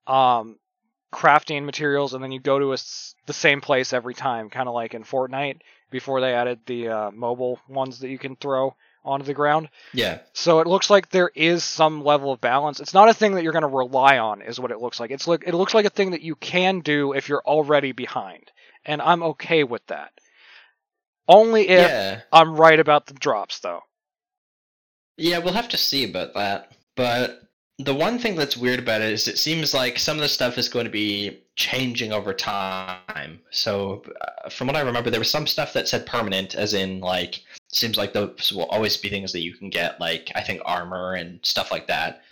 um, 0.06 0.58
crafting 1.12 1.64
materials 1.64 2.14
and 2.14 2.24
then 2.24 2.32
you 2.32 2.40
go 2.40 2.58
to 2.58 2.72
a 2.72 2.78
the 3.26 3.32
same 3.32 3.60
place 3.60 3.92
every 3.92 4.14
time, 4.14 4.50
kind 4.50 4.68
of 4.68 4.74
like 4.74 4.94
in 4.94 5.04
Fortnite 5.04 5.60
before 5.90 6.20
they 6.20 6.34
added 6.34 6.60
the 6.66 6.88
uh, 6.88 7.10
mobile 7.10 7.60
ones 7.68 8.00
that 8.00 8.08
you 8.08 8.18
can 8.18 8.34
throw 8.36 8.74
onto 9.04 9.26
the 9.26 9.34
ground. 9.34 9.68
Yeah. 9.92 10.20
So 10.32 10.60
it 10.60 10.66
looks 10.66 10.90
like 10.90 11.10
there 11.10 11.30
is 11.34 11.64
some 11.64 12.04
level 12.04 12.32
of 12.32 12.40
balance. 12.40 12.80
It's 12.80 12.94
not 12.94 13.08
a 13.08 13.14
thing 13.14 13.34
that 13.34 13.42
you're 13.42 13.52
going 13.52 13.62
to 13.62 13.68
rely 13.68 14.18
on, 14.18 14.42
is 14.42 14.60
what 14.60 14.70
it 14.70 14.80
looks 14.80 15.00
like. 15.00 15.10
It's 15.10 15.26
like 15.26 15.44
it 15.46 15.54
looks 15.54 15.74
like 15.74 15.86
a 15.86 15.90
thing 15.90 16.12
that 16.12 16.22
you 16.22 16.34
can 16.36 16.80
do 16.80 17.12
if 17.12 17.28
you're 17.28 17.42
already 17.44 17.92
behind, 17.92 18.50
and 18.84 19.02
I'm 19.02 19.22
okay 19.22 19.64
with 19.64 19.86
that. 19.86 20.12
Only 21.28 21.68
if 21.68 21.88
yeah. 21.88 22.20
I'm 22.32 22.56
right 22.56 22.78
about 22.78 23.06
the 23.06 23.14
drops, 23.14 23.60
though. 23.60 23.80
Yeah, 25.16 25.38
we'll 25.38 25.52
have 25.52 25.68
to 25.68 25.76
see 25.76 26.08
about 26.08 26.34
that. 26.34 26.72
But 26.96 27.42
the 27.78 27.94
one 27.94 28.18
thing 28.18 28.36
that's 28.36 28.56
weird 28.56 28.80
about 28.80 29.00
it 29.00 29.12
is 29.12 29.28
it 29.28 29.38
seems 29.38 29.72
like 29.72 29.98
some 29.98 30.16
of 30.16 30.22
the 30.22 30.28
stuff 30.28 30.58
is 30.58 30.68
going 30.68 30.84
to 30.84 30.90
be 30.90 31.42
changing 31.56 32.12
over 32.12 32.34
time. 32.34 33.40
So, 33.50 34.02
uh, 34.20 34.48
from 34.50 34.66
what 34.66 34.76
I 34.76 34.80
remember, 34.80 35.10
there 35.10 35.20
was 35.20 35.30
some 35.30 35.46
stuff 35.46 35.72
that 35.72 35.88
said 35.88 36.06
permanent, 36.06 36.54
as 36.54 36.74
in, 36.74 37.00
like, 37.00 37.40
seems 37.72 37.96
like 37.96 38.12
those 38.12 38.52
will 38.52 38.66
always 38.66 38.96
be 38.96 39.08
things 39.08 39.32
that 39.32 39.42
you 39.42 39.54
can 39.54 39.70
get, 39.70 40.00
like, 40.00 40.30
I 40.34 40.42
think 40.42 40.60
armor 40.64 41.14
and 41.14 41.40
stuff 41.42 41.70
like 41.70 41.86
that. 41.88 42.22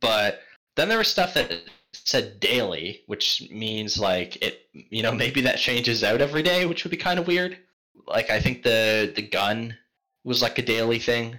But 0.00 0.40
then 0.76 0.88
there 0.88 0.98
was 0.98 1.08
stuff 1.08 1.34
that 1.34 1.62
said 1.92 2.40
daily, 2.40 3.02
which 3.06 3.48
means, 3.50 3.98
like, 3.98 4.42
it, 4.42 4.68
you 4.72 5.02
know, 5.02 5.12
maybe 5.24 5.40
that 5.42 5.58
changes 5.58 6.04
out 6.04 6.20
every 6.20 6.42
day, 6.42 6.66
which 6.66 6.84
would 6.84 6.90
be 6.90 6.96
kind 6.96 7.18
of 7.18 7.26
weird. 7.26 7.58
Like, 8.06 8.30
I 8.30 8.40
think 8.40 8.62
the, 8.62 9.12
the 9.14 9.22
gun 9.22 9.76
was 10.24 10.42
like 10.42 10.58
a 10.58 10.62
daily 10.62 10.98
thing. 10.98 11.38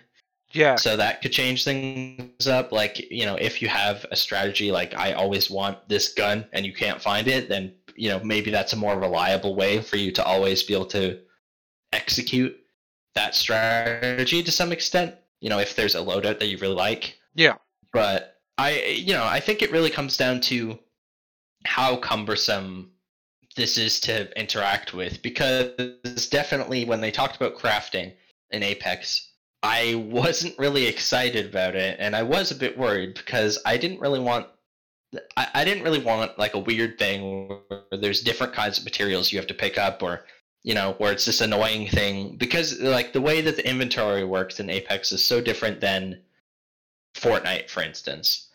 Yeah, 0.52 0.76
So 0.76 0.96
that 0.96 1.22
could 1.22 1.34
change 1.34 1.66
things 1.66 2.48
up. 2.48 2.72
Like, 2.72 3.12
you 3.12 3.26
know, 3.26 3.36
if 3.36 3.62
you 3.62 3.68
have 3.68 4.06
a 4.12 4.16
strategy 4.16 4.72
like 4.72 4.96
I 4.96 5.12
always 5.12 5.50
want 5.50 5.90
this 5.90 6.14
gun 6.14 6.48
and 6.54 6.66
you 6.66 6.74
can't 6.74 7.02
find 7.02 7.28
it, 7.28 7.50
then, 7.50 7.74
you 7.96 8.10
know, 8.10 8.22
maybe 8.24 8.50
that's 8.50 8.72
a 8.72 8.78
more 8.78 8.98
reliable 8.98 9.56
way 9.56 9.82
for 9.82 9.98
you 9.98 10.12
to 10.14 10.24
always 10.24 10.64
be 10.64 10.74
able 10.74 10.86
to 10.88 11.20
execute 11.92 12.58
that 13.18 13.36
strategy 13.36 14.44
to 14.44 14.52
some 14.52 14.72
extent. 14.72 15.16
You 15.42 15.50
know, 15.50 15.60
if 15.60 15.76
there's 15.76 15.96
a 15.96 16.00
loadout 16.00 16.40
that 16.40 16.48
you 16.48 16.58
really 16.58 16.76
like. 16.76 17.18
yeah, 17.36 17.56
But 17.92 18.40
I, 18.58 18.80
you 18.82 19.14
know, 19.14 19.26
I 19.26 19.40
think 19.40 19.62
it 19.62 19.72
really 19.72 19.90
comes 19.90 20.18
down 20.18 20.42
to 20.42 20.80
how 21.66 21.98
cumbersome 21.98 22.92
this 23.56 23.78
is 23.78 24.00
to 24.02 24.40
interact 24.40 24.94
with 24.94 25.22
because 25.22 26.28
definitely 26.30 26.86
when 26.86 27.02
they 27.02 27.12
talked 27.12 27.36
about 27.36 27.58
crafting 27.58 28.14
in 28.52 28.64
Apex, 28.64 29.32
I 29.64 29.96
wasn't 30.12 30.58
really 30.58 30.86
excited 30.86 31.48
about 31.48 31.76
it, 31.76 31.98
and 32.00 32.16
I 32.16 32.24
was 32.24 32.52
a 32.52 32.56
bit 32.56 32.78
worried 32.78 33.16
because 33.16 33.60
I 33.66 33.78
didn't 33.78 34.00
really 34.00 34.20
want. 34.20 34.48
I, 35.36 35.48
I 35.56 35.66
didn't 35.66 35.84
really 35.84 36.04
want 36.04 36.38
like 36.38 36.54
a 36.54 36.60
weird 36.60 37.00
thing 37.00 37.48
where 37.48 37.82
there's 37.92 38.22
different 38.22 38.54
kinds 38.54 38.78
of 38.78 38.84
materials 38.84 39.32
you 39.32 39.40
have 39.40 39.48
to 39.48 39.54
pick 39.54 39.78
up, 39.78 40.04
or 40.04 40.26
you 40.68 40.74
know, 40.74 40.96
where 40.98 41.14
it's 41.14 41.24
this 41.24 41.40
annoying 41.40 41.88
thing 41.88 42.36
because 42.36 42.78
like 42.82 43.14
the 43.14 43.22
way 43.22 43.40
that 43.40 43.56
the 43.56 43.66
inventory 43.66 44.26
works 44.26 44.60
in 44.60 44.70
Apex 44.70 45.14
is 45.14 45.24
so 45.24 45.40
different 45.40 45.80
than 45.80 46.20
Fortnite, 47.16 47.70
for 47.70 47.82
instance. 47.82 48.50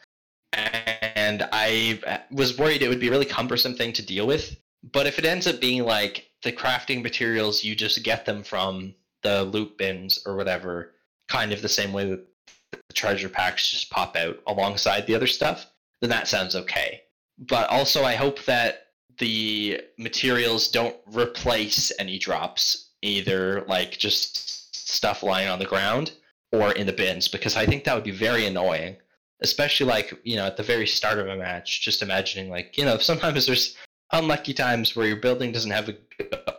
And 0.52 1.48
I 1.52 2.26
was 2.30 2.58
worried 2.58 2.82
it 2.82 2.90
would 2.90 3.00
be 3.00 3.08
a 3.08 3.10
really 3.10 3.24
cumbersome 3.24 3.74
thing 3.74 3.94
to 3.94 4.04
deal 4.04 4.26
with. 4.26 4.54
But 4.92 5.06
if 5.06 5.18
it 5.18 5.24
ends 5.24 5.46
up 5.46 5.58
being 5.58 5.84
like 5.84 6.28
the 6.42 6.52
crafting 6.52 7.02
materials, 7.02 7.64
you 7.64 7.74
just 7.74 8.02
get 8.02 8.26
them 8.26 8.42
from 8.42 8.94
the 9.22 9.44
loot 9.44 9.78
bins 9.78 10.22
or 10.26 10.36
whatever, 10.36 10.92
kind 11.28 11.50
of 11.50 11.62
the 11.62 11.68
same 11.70 11.94
way 11.94 12.10
that 12.10 12.26
the 12.72 12.92
treasure 12.92 13.30
packs 13.30 13.70
just 13.70 13.88
pop 13.88 14.16
out 14.16 14.38
alongside 14.46 15.06
the 15.06 15.14
other 15.14 15.26
stuff, 15.26 15.64
then 16.02 16.10
that 16.10 16.28
sounds 16.28 16.56
okay. 16.56 17.04
But 17.38 17.70
also, 17.70 18.04
I 18.04 18.16
hope 18.16 18.44
that 18.44 18.88
the 19.22 19.80
materials 19.98 20.66
don't 20.66 20.96
replace 21.06 21.92
any 22.00 22.18
drops, 22.18 22.90
either 23.02 23.64
like 23.68 23.96
just 23.96 24.74
stuff 24.74 25.22
lying 25.22 25.48
on 25.48 25.60
the 25.60 25.64
ground 25.64 26.10
or 26.50 26.72
in 26.72 26.88
the 26.88 26.92
bins, 26.92 27.28
because 27.28 27.56
I 27.56 27.64
think 27.64 27.84
that 27.84 27.94
would 27.94 28.02
be 28.02 28.10
very 28.10 28.46
annoying. 28.46 28.96
Especially 29.40 29.86
like, 29.86 30.12
you 30.24 30.34
know, 30.36 30.46
at 30.46 30.56
the 30.56 30.62
very 30.64 30.88
start 30.88 31.18
of 31.18 31.28
a 31.28 31.36
match, 31.36 31.82
just 31.82 32.02
imagining 32.02 32.50
like, 32.50 32.76
you 32.76 32.84
know, 32.84 32.98
sometimes 33.10 33.46
there's 33.46 33.76
unlucky 34.10 34.54
times 34.54 34.96
where 34.96 35.06
your 35.06 35.16
building 35.16 35.52
doesn't 35.52 35.70
have 35.70 35.88
a 35.88 35.96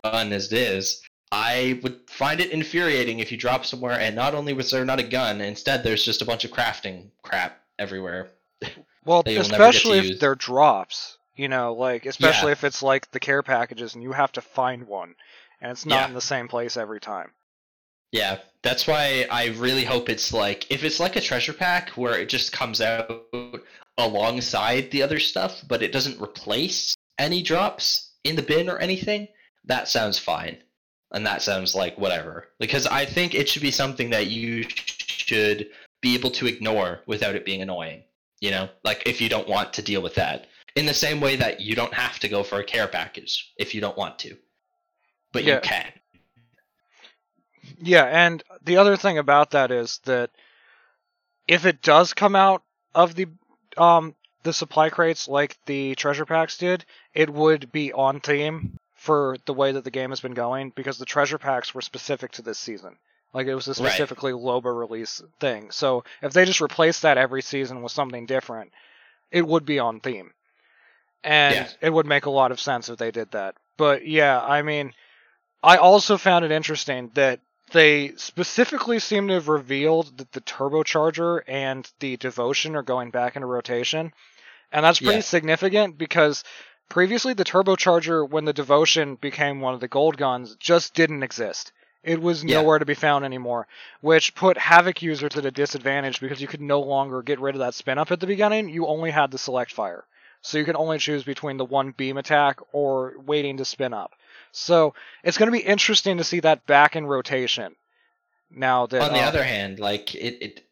gun 0.02 0.32
as 0.32 0.50
it 0.50 0.58
is, 0.58 1.02
I 1.30 1.80
would 1.82 2.00
find 2.08 2.40
it 2.40 2.50
infuriating 2.50 3.18
if 3.18 3.30
you 3.30 3.36
drop 3.36 3.66
somewhere 3.66 4.00
and 4.00 4.16
not 4.16 4.34
only 4.34 4.54
was 4.54 4.70
there 4.70 4.86
not 4.86 5.00
a 5.00 5.04
gun, 5.04 5.42
instead 5.42 5.84
there's 5.84 6.04
just 6.04 6.22
a 6.22 6.24
bunch 6.24 6.46
of 6.46 6.50
crafting 6.50 7.10
crap 7.22 7.60
everywhere. 7.78 8.30
Well, 9.06 9.22
that 9.22 9.32
you'll 9.32 9.42
never 9.42 9.50
get 9.50 9.58
to 9.58 9.68
especially 9.68 9.98
if 9.98 10.18
they're 10.18 10.34
drops, 10.34 11.18
you 11.36 11.48
know, 11.48 11.74
like 11.74 12.06
especially 12.06 12.48
Yeah. 12.48 12.52
if 12.52 12.64
it's 12.64 12.82
like 12.82 13.10
the 13.10 13.20
care 13.20 13.42
packages 13.42 13.94
and 13.94 14.02
you 14.02 14.12
have 14.12 14.32
to 14.32 14.40
find 14.40 14.86
one, 14.86 15.14
and 15.60 15.72
it's 15.72 15.86
not 15.86 16.00
Yeah. 16.02 16.06
in 16.08 16.14
the 16.14 16.20
same 16.20 16.48
place 16.48 16.76
every 16.76 17.00
time. 17.00 17.32
Yeah, 18.12 18.38
that's 18.62 18.86
why 18.86 19.26
I 19.30 19.46
really 19.48 19.84
hope 19.84 20.08
it's 20.08 20.32
like 20.32 20.70
if 20.70 20.84
it's 20.84 21.00
like 21.00 21.16
a 21.16 21.20
treasure 21.20 21.52
pack 21.52 21.90
where 21.90 22.16
it 22.18 22.28
just 22.28 22.52
comes 22.52 22.80
out 22.80 23.24
alongside 23.98 24.90
the 24.90 25.02
other 25.02 25.18
stuff, 25.18 25.62
but 25.66 25.82
it 25.82 25.92
doesn't 25.92 26.20
replace 26.20 26.96
any 27.18 27.42
drops 27.42 28.10
in 28.24 28.36
the 28.36 28.42
bin 28.42 28.68
or 28.68 28.78
anything. 28.78 29.28
That 29.64 29.88
sounds 29.88 30.18
fine, 30.18 30.62
and 31.12 31.26
that 31.26 31.42
sounds 31.42 31.74
like 31.74 31.96
whatever. 31.98 32.48
Because 32.58 32.86
I 32.86 33.04
think 33.04 33.34
it 33.34 33.48
should 33.48 33.62
be 33.62 33.70
something 33.70 34.10
that 34.10 34.26
you 34.28 34.64
should 34.68 35.70
be 36.00 36.14
able 36.14 36.30
to 36.32 36.46
ignore 36.46 37.00
without 37.06 37.34
it 37.34 37.44
being 37.44 37.62
annoying. 37.62 38.04
You 38.40 38.50
know, 38.50 38.68
like 38.84 39.02
if 39.06 39.20
you 39.20 39.28
don't 39.28 39.48
want 39.48 39.72
to 39.74 39.82
deal 39.82 40.02
with 40.02 40.14
that. 40.16 40.46
In 40.74 40.86
the 40.86 40.94
same 40.94 41.20
way 41.20 41.36
that 41.36 41.60
you 41.60 41.74
don't 41.76 41.94
have 41.94 42.18
to 42.20 42.28
go 42.28 42.42
for 42.42 42.58
a 42.58 42.64
care 42.64 42.88
package 42.88 43.52
if 43.56 43.74
you 43.74 43.80
don't 43.80 43.96
want 43.96 44.18
to, 44.20 44.36
but 45.32 45.44
Yeah. 45.44 45.54
you 45.56 45.60
can. 45.60 45.92
Yeah, 47.80 48.04
and 48.04 48.42
the 48.64 48.76
other 48.78 48.96
thing 48.96 49.18
about 49.18 49.52
that 49.52 49.70
is 49.70 49.98
that 50.04 50.30
if 51.46 51.64
it 51.64 51.80
does 51.82 52.12
come 52.14 52.34
out 52.36 52.62
of 52.94 53.14
the 53.14 53.26
um 53.76 54.14
the 54.42 54.52
supply 54.52 54.90
crates 54.90 55.26
like 55.26 55.56
the 55.64 55.94
treasure 55.94 56.26
packs 56.26 56.58
did, 56.58 56.84
it 57.14 57.30
would 57.30 57.72
be 57.72 57.92
on 57.92 58.20
theme 58.20 58.78
for 58.94 59.36
the 59.46 59.54
way 59.54 59.72
that 59.72 59.84
the 59.84 59.90
game 59.90 60.10
has 60.10 60.20
been 60.20 60.34
going 60.34 60.70
because 60.70 60.98
the 60.98 61.06
treasure 61.06 61.38
packs 61.38 61.74
were 61.74 61.80
specific 61.80 62.32
to 62.32 62.42
this 62.42 62.58
season. 62.58 62.98
Like 63.32 63.46
it 63.46 63.54
was 63.54 63.66
a 63.68 63.70
Right. 63.70 63.76
specifically 63.92 64.32
Loba 64.32 64.76
release 64.76 65.22
thing. 65.40 65.70
So 65.70 66.04
if 66.22 66.32
they 66.32 66.44
just 66.44 66.60
replaced 66.60 67.02
that 67.02 67.16
every 67.18 67.42
season 67.42 67.82
with 67.82 67.92
something 67.92 68.26
different, 68.26 68.72
it 69.30 69.46
would 69.46 69.64
be 69.64 69.78
on 69.78 70.00
theme. 70.00 70.32
And 71.24 71.54
Yeah. 71.54 71.68
it 71.80 71.90
would 71.90 72.06
make 72.06 72.26
a 72.26 72.30
lot 72.30 72.52
of 72.52 72.60
sense 72.60 72.88
if 72.88 72.98
they 72.98 73.10
did 73.10 73.30
that. 73.32 73.54
But 73.76 74.06
yeah, 74.06 74.40
I 74.40 74.62
mean, 74.62 74.92
I 75.62 75.78
also 75.78 76.18
found 76.18 76.44
it 76.44 76.50
interesting 76.50 77.10
that 77.14 77.40
they 77.72 78.12
specifically 78.16 78.98
seem 78.98 79.28
to 79.28 79.34
have 79.34 79.48
revealed 79.48 80.18
that 80.18 80.32
the 80.32 80.42
turbocharger 80.42 81.40
and 81.48 81.90
the 81.98 82.16
devotion 82.18 82.76
are 82.76 82.82
going 82.82 83.10
back 83.10 83.36
into 83.36 83.46
rotation. 83.46 84.12
And 84.70 84.84
that's 84.84 85.00
pretty 85.00 85.16
Yeah. 85.16 85.22
significant 85.22 85.96
because 85.96 86.44
previously 86.90 87.32
the 87.32 87.44
turbocharger, 87.44 88.28
when 88.28 88.44
the 88.44 88.52
devotion 88.52 89.14
became 89.16 89.60
one 89.60 89.72
of 89.74 89.80
the 89.80 89.88
gold 89.88 90.18
guns, 90.18 90.56
just 90.56 90.94
didn't 90.94 91.22
exist. 91.22 91.72
It 92.02 92.20
was 92.20 92.44
Yeah. 92.44 92.60
nowhere 92.60 92.78
to 92.78 92.84
be 92.84 92.94
found 92.94 93.24
anymore, 93.24 93.66
which 94.02 94.34
put 94.34 94.58
Havoc 94.58 95.00
users 95.00 95.34
at 95.36 95.46
a 95.46 95.50
disadvantage 95.50 96.20
because 96.20 96.42
you 96.42 96.46
could 96.48 96.60
no 96.60 96.80
longer 96.80 97.22
get 97.22 97.40
rid 97.40 97.54
of 97.54 97.60
that 97.60 97.72
spin 97.74 97.96
up 97.98 98.12
at 98.12 98.20
the 98.20 98.26
beginning. 98.26 98.68
You 98.68 98.86
only 98.86 99.10
had 99.10 99.30
the 99.30 99.38
select 99.38 99.72
fire. 99.72 100.04
So 100.44 100.58
you 100.58 100.66
can 100.66 100.76
only 100.76 100.98
choose 100.98 101.24
between 101.24 101.56
the 101.56 101.64
one 101.64 101.92
beam 101.92 102.18
attack 102.18 102.60
or 102.72 103.14
waiting 103.24 103.56
to 103.56 103.64
spin 103.64 103.94
up. 103.94 104.12
So 104.52 104.94
it's 105.22 105.38
going 105.38 105.50
to 105.50 105.58
be 105.58 105.64
interesting 105.64 106.18
to 106.18 106.24
see 106.24 106.40
that 106.40 106.66
back 106.66 106.96
in 106.96 107.06
rotation. 107.06 107.74
Now 108.50 108.86
that 108.86 109.00
on 109.00 109.14
the 109.14 109.22
uh, 109.22 109.28
other 109.28 109.42
hand 109.42 109.80
like 109.80 110.14
it, 110.14 110.42
it 110.42 110.64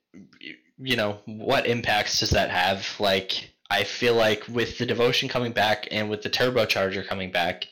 you 0.79 0.95
know 0.95 1.18
what 1.25 1.66
impacts 1.66 2.20
does 2.20 2.31
that 2.31 2.51
have 2.51 2.87
like 3.01 3.51
i 3.70 3.83
feel 3.83 4.14
like 4.14 4.47
with 4.49 4.79
the 4.79 4.87
devotion 4.87 5.29
coming 5.29 5.53
back 5.53 5.89
and 5.91 6.09
with 6.09 6.23
the 6.23 6.31
turbocharger 6.31 7.07
coming 7.07 7.33
back 7.33 7.66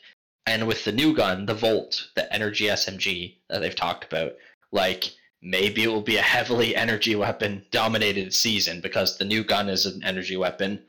and 0.45 0.67
with 0.67 0.83
the 0.83 0.91
new 0.91 1.15
gun 1.15 1.45
the 1.45 1.53
volt 1.53 2.09
the 2.15 2.33
energy 2.33 2.65
smg 2.65 3.35
that 3.49 3.59
they've 3.59 3.75
talked 3.75 4.03
about 4.05 4.33
like 4.71 5.13
maybe 5.41 5.83
it 5.83 5.87
will 5.87 6.01
be 6.01 6.17
a 6.17 6.21
heavily 6.21 6.75
energy 6.75 7.15
weapon 7.15 7.65
dominated 7.71 8.33
season 8.33 8.81
because 8.81 9.17
the 9.17 9.25
new 9.25 9.43
gun 9.43 9.69
is 9.69 9.85
an 9.85 10.03
energy 10.03 10.37
weapon 10.37 10.81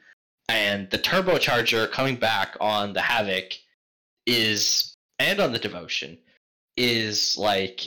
and 0.52 0.90
the 0.90 0.98
turbocharger 0.98 1.90
coming 1.90 2.16
back 2.16 2.58
on 2.60 2.92
the 2.92 3.00
havoc 3.00 3.54
is 4.26 4.94
and 5.18 5.40
on 5.40 5.50
the 5.50 5.58
devotion 5.58 6.18
is 6.76 7.38
like 7.38 7.80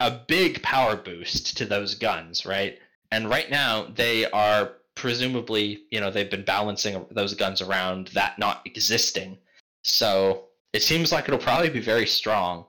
a 0.00 0.10
big 0.10 0.60
power 0.60 0.96
boost 0.96 1.56
to 1.56 1.64
those 1.64 1.94
guns, 1.94 2.44
right? 2.44 2.80
And 3.12 3.30
right 3.30 3.48
now 3.48 3.86
they 3.94 4.28
are 4.32 4.72
presumably, 4.96 5.84
you 5.92 6.00
know, 6.00 6.10
they've 6.10 6.30
been 6.30 6.44
balancing 6.44 7.06
those 7.12 7.34
guns 7.34 7.62
around 7.62 8.08
that 8.08 8.40
not 8.40 8.62
existing. 8.64 9.38
So 9.84 10.46
it 10.72 10.82
seems 10.82 11.12
like 11.12 11.28
it'll 11.28 11.38
probably 11.38 11.70
be 11.70 11.80
very 11.80 12.08
strong. 12.08 12.64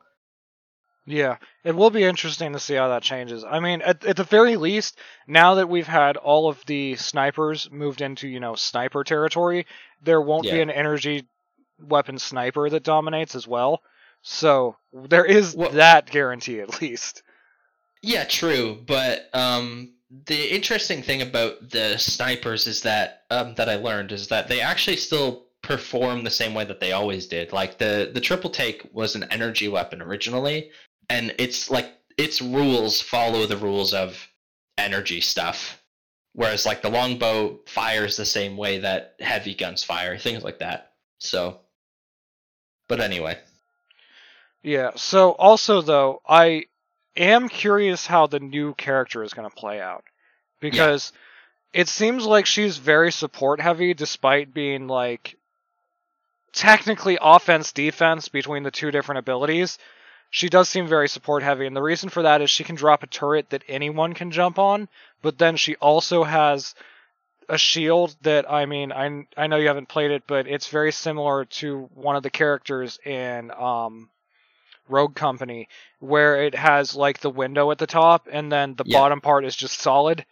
Yeah, 1.08 1.38
it 1.64 1.76
will 1.76 1.92
be 1.92 2.04
interesting 2.04 2.54
to 2.54 2.60
see 2.60 2.74
how 2.74 2.88
that 2.88 3.04
changes. 3.04 3.44
I 3.44 3.60
mean, 3.60 3.82
at, 3.84 4.04
at 4.06 4.18
the 4.18 4.24
very 4.24 4.58
least, 4.58 4.98
now 5.28 5.56
that 5.56 5.70
we've 5.70 5.88
had 5.88 6.18
all 6.18 6.50
of 6.50 6.66
the 6.66 6.96
snipers 6.96 7.70
moved 7.72 8.02
into, 8.02 8.28
you 8.28 8.40
know, 8.40 8.56
sniper 8.56 9.04
territory, 9.04 9.68
there 10.02 10.22
won't 10.22 10.44
be 10.46 10.62
an 10.62 10.72
energy 10.72 11.28
weapon 11.80 12.18
sniper 12.18 12.70
that 12.70 12.84
dominates 12.84 13.36
as 13.36 13.48
well. 13.48 13.82
So 14.24 14.78
there 14.94 15.26
is 15.26 15.56
Well- 15.56 15.70
that 15.72 16.10
guarantee 16.10 16.60
at 16.60 16.82
least. 16.82 17.22
Yeah, 18.02 18.24
true. 18.24 18.82
But 18.86 19.30
um, 19.34 19.94
the 20.28 20.56
interesting 20.56 21.02
thing 21.02 21.22
about 21.22 21.70
the 21.70 21.98
snipers 21.98 22.68
is 22.68 22.82
that 22.82 23.24
um, 23.30 23.56
that 23.56 23.70
I 23.70 23.76
learned 23.76 24.12
is 24.12 24.28
that 24.30 24.48
they 24.48 24.62
actually 24.62 24.98
still 24.98 25.46
perform 25.62 26.24
the 26.24 26.30
same 26.30 26.54
way 26.54 26.64
that 26.66 26.80
they 26.80 26.92
always 26.92 27.26
did. 27.28 27.52
Like 27.52 27.80
the 27.80 28.12
the 28.14 28.22
triple 28.22 28.52
take 28.52 28.88
was 28.94 29.16
an 29.16 29.26
energy 29.32 29.68
weapon 29.68 30.02
originally, 30.02 30.70
and 31.10 31.34
it's 31.38 31.70
like 31.70 31.92
its 32.18 32.42
rules 32.42 33.02
follow 33.02 33.46
the 33.46 33.58
rules 33.58 33.94
of 33.94 34.28
energy 34.78 35.22
stuff. 35.22 35.82
Whereas 36.34 36.66
like 36.66 36.82
the 36.82 36.90
longbow 36.90 37.60
fires 37.66 38.18
the 38.18 38.26
same 38.26 38.58
way 38.58 38.80
that 38.80 39.16
heavy 39.20 39.54
guns 39.54 39.84
fire, 39.84 40.18
things 40.18 40.44
like 40.44 40.60
that. 40.60 40.92
So, 41.18 41.60
but 42.90 43.00
anyway, 43.00 43.38
Yeah. 44.62 44.92
So 44.96 45.32
also 45.32 45.82
though, 45.82 46.22
I 46.28 46.66
am 47.16 47.48
curious 47.48 48.06
how 48.06 48.28
the 48.28 48.40
new 48.40 48.74
character 48.74 49.24
is 49.24 49.34
going 49.34 49.50
to 49.50 49.56
play 49.56 49.80
out 49.80 50.04
because 50.60 51.14
it 51.72 51.88
seems 51.88 52.26
like 52.26 52.46
she's 52.46 52.78
very 52.78 53.12
support 53.12 53.62
heavy 53.62 53.94
despite 53.94 54.54
being 54.54 54.88
like 54.88 55.38
technically 56.52 57.18
offense 57.22 57.72
defense 57.74 58.28
between 58.30 58.64
the 58.64 58.72
two 58.72 58.92
different 58.92 59.20
abilities. 59.20 59.78
She 60.30 60.50
does 60.50 60.68
seem 60.68 60.88
very 60.88 61.08
support 61.08 61.44
heavy 61.44 61.66
and 61.66 61.76
the 61.76 61.82
reason 61.82 62.10
for 62.10 62.24
that 62.24 62.42
is 62.42 62.50
she 62.50 62.64
can 62.64 62.76
drop 62.76 63.04
a 63.04 63.08
turret 63.08 63.50
that 63.52 63.64
anyone 63.68 64.14
can 64.14 64.32
jump 64.32 64.60
on, 64.60 64.90
but 65.22 65.38
then 65.38 65.56
she 65.56 65.76
also 65.78 66.24
has 66.24 66.76
a 67.48 67.58
shield 67.58 68.16
that 68.24 68.50
I 68.52 68.66
mean 68.66 68.92
I 68.92 69.28
I 69.38 69.48
know 69.48 69.58
you 69.58 69.68
haven't 69.68 69.88
played 69.88 70.12
it 70.12 70.24
but 70.28 70.48
it's 70.48 70.68
very 70.68 70.92
similar 70.92 71.46
to 71.46 71.90
one 71.94 72.16
of 72.16 72.24
the 72.24 72.30
characters 72.32 73.00
in 73.06 73.52
um 73.52 74.10
Rogue 74.88 75.16
Company, 75.16 75.68
where 76.00 76.44
it 76.44 76.54
has 76.56 76.96
like 76.96 77.20
the 77.20 77.30
window 77.30 77.72
at 77.72 77.78
the 77.78 77.88
top 77.88 78.28
and 78.32 78.52
then 78.52 78.76
the 78.76 78.84
Yeah. 78.86 79.00
bottom 79.00 79.22
part 79.22 79.46
is 79.46 79.56
just 79.56 79.80
solid. 79.80 80.26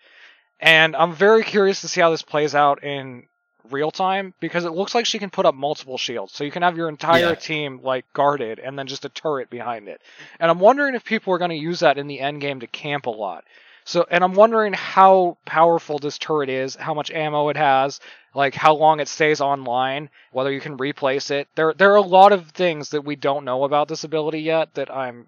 And 0.60 0.96
I'm 0.96 1.14
very 1.14 1.44
curious 1.44 1.82
to 1.82 1.88
see 1.88 2.02
how 2.02 2.12
this 2.12 2.22
plays 2.22 2.54
out 2.56 2.84
in 2.84 3.28
real 3.72 3.92
time 3.92 4.34
because 4.40 4.66
it 4.66 4.72
looks 4.72 4.94
like 4.96 5.06
she 5.06 5.20
can 5.20 5.30
put 5.30 5.46
up 5.46 5.56
multiple 5.56 5.98
shields. 5.98 6.34
So 6.34 6.44
you 6.44 6.52
can 6.52 6.64
have 6.64 6.78
your 6.78 6.90
entire 6.90 7.30
Yeah. 7.30 7.36
team 7.36 7.80
like 7.84 8.06
guarded 8.14 8.60
and 8.60 8.78
then 8.78 8.88
just 8.88 9.06
a 9.06 9.10
turret 9.10 9.50
behind 9.50 9.88
it. 9.88 10.02
And 10.40 10.50
I'm 10.52 10.60
wondering 10.60 10.96
if 10.96 11.04
people 11.04 11.34
are 11.34 11.38
going 11.40 11.52
to 11.52 11.56
use 11.58 11.80
that 11.82 11.98
in 11.98 12.08
the 12.08 12.20
end 12.20 12.42
game 12.42 12.60
to 12.62 12.68
camp 12.68 13.06
a 13.06 13.12
lot. 13.12 13.46
So 13.86 14.06
and 14.10 14.24
I'm 14.24 14.34
wondering 14.34 14.74
how 14.74 15.38
powerful 15.46 16.00
this 16.00 16.18
turret 16.18 16.50
is, 16.50 16.76
how 16.76 16.94
much 16.94 17.12
ammo 17.12 17.50
it 17.50 17.58
has, 17.58 18.00
like 18.34 18.56
how 18.56 18.76
long 18.76 19.00
it 19.00 19.08
stays 19.08 19.42
online, 19.42 20.10
whether 20.32 20.52
you 20.52 20.62
can 20.62 20.78
replace 20.78 21.32
it. 21.32 21.48
There 21.56 21.74
there 21.74 21.92
are 21.92 21.98
a 21.98 22.02
lot 22.02 22.32
of 22.34 22.50
things 22.52 22.90
that 22.90 23.04
we 23.06 23.16
don't 23.16 23.46
know 23.46 23.64
about 23.64 23.88
this 23.88 24.04
ability 24.04 24.42
yet 24.42 24.74
that 24.76 24.94
I'm 24.94 25.28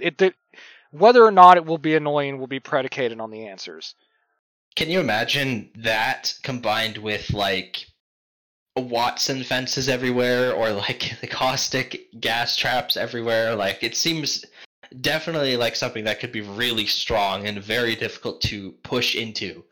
it 0.00 0.18
that 0.18 0.34
whether 0.90 1.24
or 1.24 1.30
not 1.30 1.56
it 1.56 1.64
will 1.66 1.78
be 1.78 1.94
annoying 1.94 2.38
will 2.38 2.46
be 2.46 2.60
predicated 2.60 3.20
on 3.20 3.30
the 3.30 3.46
answers. 3.48 3.94
Can 4.80 4.88
you 4.88 5.00
imagine 5.00 5.68
that 5.74 6.32
combined 6.42 6.96
with 6.96 7.34
like 7.34 7.84
Wattson 8.78 9.44
fences 9.44 9.90
everywhere 9.90 10.54
or 10.54 10.72
like 10.72 11.20
the 11.20 11.26
caustic 11.40 12.06
gas 12.18 12.56
traps 12.56 12.96
everywhere? 12.96 13.54
Like 13.54 13.82
it 13.82 13.94
seems 13.94 14.42
definitely 15.02 15.58
like 15.58 15.76
something 15.76 16.04
that 16.04 16.18
could 16.18 16.32
be 16.32 16.40
really 16.40 16.86
strong 16.86 17.46
and 17.46 17.62
very 17.62 17.94
difficult 17.94 18.40
to 18.40 18.72
push 18.82 19.16
into, 19.16 19.62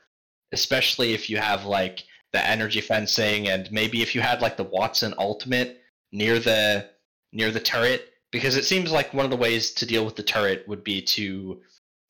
especially 0.53 1.15
if 1.15 1.31
you 1.31 1.39
have 1.39 1.65
like 1.65 2.05
the 2.35 2.47
energy 2.47 2.83
fencing 2.83 3.49
and 3.49 3.73
maybe 3.73 4.03
if 4.03 4.15
you 4.15 4.21
had 4.21 4.43
like 4.43 4.59
the 4.59 4.67
Wattson 4.67 5.15
ultimate 5.17 5.81
near 6.13 6.39
the 6.39 6.87
near 7.33 7.51
the 7.51 7.61
turret 7.61 8.13
because 8.31 8.57
it 8.57 8.67
seems 8.67 8.93
like 8.93 9.15
one 9.15 9.25
of 9.25 9.31
the 9.31 9.39
ways 9.39 9.71
to 9.71 9.87
deal 9.87 10.05
with 10.05 10.17
the 10.17 10.23
turret 10.23 10.69
would 10.69 10.85
be 10.85 11.01
to 11.01 11.63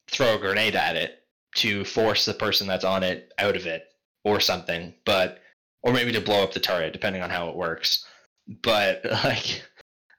throw 0.09 0.34
a 0.34 0.38
grenade 0.40 0.74
at 0.74 0.96
it 0.96 1.18
to 1.59 1.84
force 1.84 2.24
the 2.24 2.34
person 2.34 2.66
that's 2.66 2.84
on 2.84 3.02
it 3.02 3.32
out 3.38 3.56
of 3.56 3.66
it 3.66 3.92
or 4.24 4.40
something 4.40 4.94
but 5.04 5.40
or 5.82 5.92
maybe 5.92 6.12
to 6.12 6.20
blow 6.20 6.42
up 6.42 6.52
the 6.52 6.61
turret 6.61 6.92
depending 6.92 7.22
on 7.22 7.30
how 7.30 7.48
it 7.48 7.56
works 7.56 8.06
but 8.62 9.04
like 9.24 9.62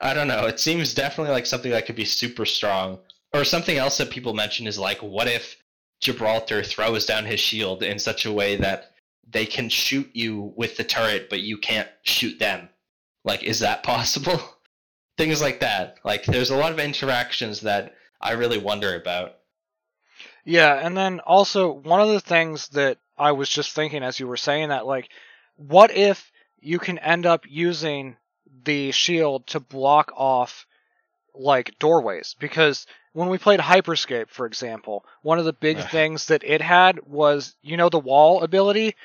I 0.02 0.14
don't 0.14 0.28
know. 0.28 0.46
It 0.46 0.60
seems 0.60 0.94
definitely 0.94 1.34
like 1.34 1.46
something 1.46 1.72
that 1.72 1.86
could 1.86 1.96
be 1.96 2.06
super 2.06 2.46
strong. 2.46 3.00
Or 3.34 3.44
something 3.44 3.78
else 3.78 3.98
that 3.98 4.10
people 4.10 4.34
mention 4.34 4.66
is 4.66 4.80
like, 4.80 5.00
what 5.00 5.28
if 5.28 5.58
Gibraltar 6.02 6.64
throws 6.64 7.06
down 7.06 7.26
his 7.26 7.40
shield 7.40 7.84
in 7.84 8.00
such 8.00 8.26
a 8.26 8.32
way 8.32 8.56
that 8.56 8.94
they 9.30 9.46
can 9.46 9.70
shoot 9.70 10.10
you 10.14 10.54
with 10.56 10.78
the 10.78 10.84
turret, 10.84 11.30
but 11.30 11.42
you 11.42 11.58
can't 11.58 11.90
shoot 12.04 12.40
them? 12.40 12.70
Like, 13.26 13.44
is 13.44 13.60
that 13.60 13.84
possible? 13.94 14.40
Things 15.18 15.42
like 15.42 15.60
that. 15.60 15.98
Like, 16.04 16.24
there's 16.26 16.50
a 16.50 16.58
lot 16.58 16.72
of 16.72 16.80
interactions 16.80 17.60
that 17.62 17.94
I 18.22 18.32
really 18.32 18.58
wonder 18.58 18.96
about. 18.96 19.39
Yeah, 20.50 20.74
and 20.84 20.98
then 20.98 21.20
also 21.20 21.72
one 21.72 22.02
of 22.02 22.10
the 22.10 22.20
things 22.20 22.70
that 22.70 22.98
I 23.16 23.34
was 23.34 23.48
just 23.48 23.74
thinking 23.74 24.02
as 24.02 24.20
you 24.20 24.28
were 24.28 24.36
saying 24.36 24.70
that, 24.70 24.88
like, 24.88 25.08
what 25.58 25.96
if 25.96 26.32
you 26.60 26.80
can 26.80 26.98
end 26.98 27.28
up 27.28 27.44
using 27.48 28.18
the 28.64 28.90
shield 28.90 29.46
to 29.48 29.60
block 29.60 30.12
off 30.16 30.66
like 31.36 31.78
doorways? 31.78 32.36
Because 32.40 32.88
when 33.14 33.30
we 33.30 33.38
played 33.38 33.60
Hyperscape, 33.60 34.30
for 34.30 34.48
example, 34.48 35.06
one 35.22 35.38
of 35.38 35.46
the 35.46 35.54
big 35.54 35.78
things 35.92 36.26
that 36.26 36.44
it 36.44 36.64
had 36.64 37.06
was, 37.06 37.56
you 37.62 37.78
know, 37.78 37.90
the 37.90 38.00
wall 38.00 38.42
ability. 38.42 38.96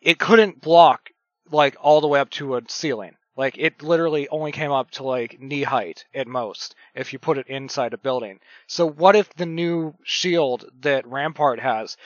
It 0.00 0.18
couldn't 0.18 0.62
block 0.62 1.10
like 1.50 1.76
all 1.78 2.00
the 2.00 2.08
way 2.08 2.20
up 2.20 2.30
to 2.30 2.56
a 2.56 2.62
ceiling. 2.68 3.15
Like 3.36 3.58
it 3.58 3.82
literally 3.82 4.28
only 4.28 4.50
came 4.50 4.72
up 4.72 4.90
to 4.92 5.02
like 5.02 5.40
knee 5.40 5.62
height 5.62 6.06
at 6.14 6.26
most 6.26 6.74
if 6.94 7.12
you 7.12 7.18
put 7.18 7.36
it 7.36 7.48
inside 7.48 7.92
a 7.92 7.98
building. 7.98 8.40
So 8.66 8.86
what 8.88 9.14
if 9.14 9.34
the 9.34 9.46
new 9.46 9.94
shield 10.02 10.64
that 10.80 11.06
Rampart 11.06 11.60
has 11.60 11.98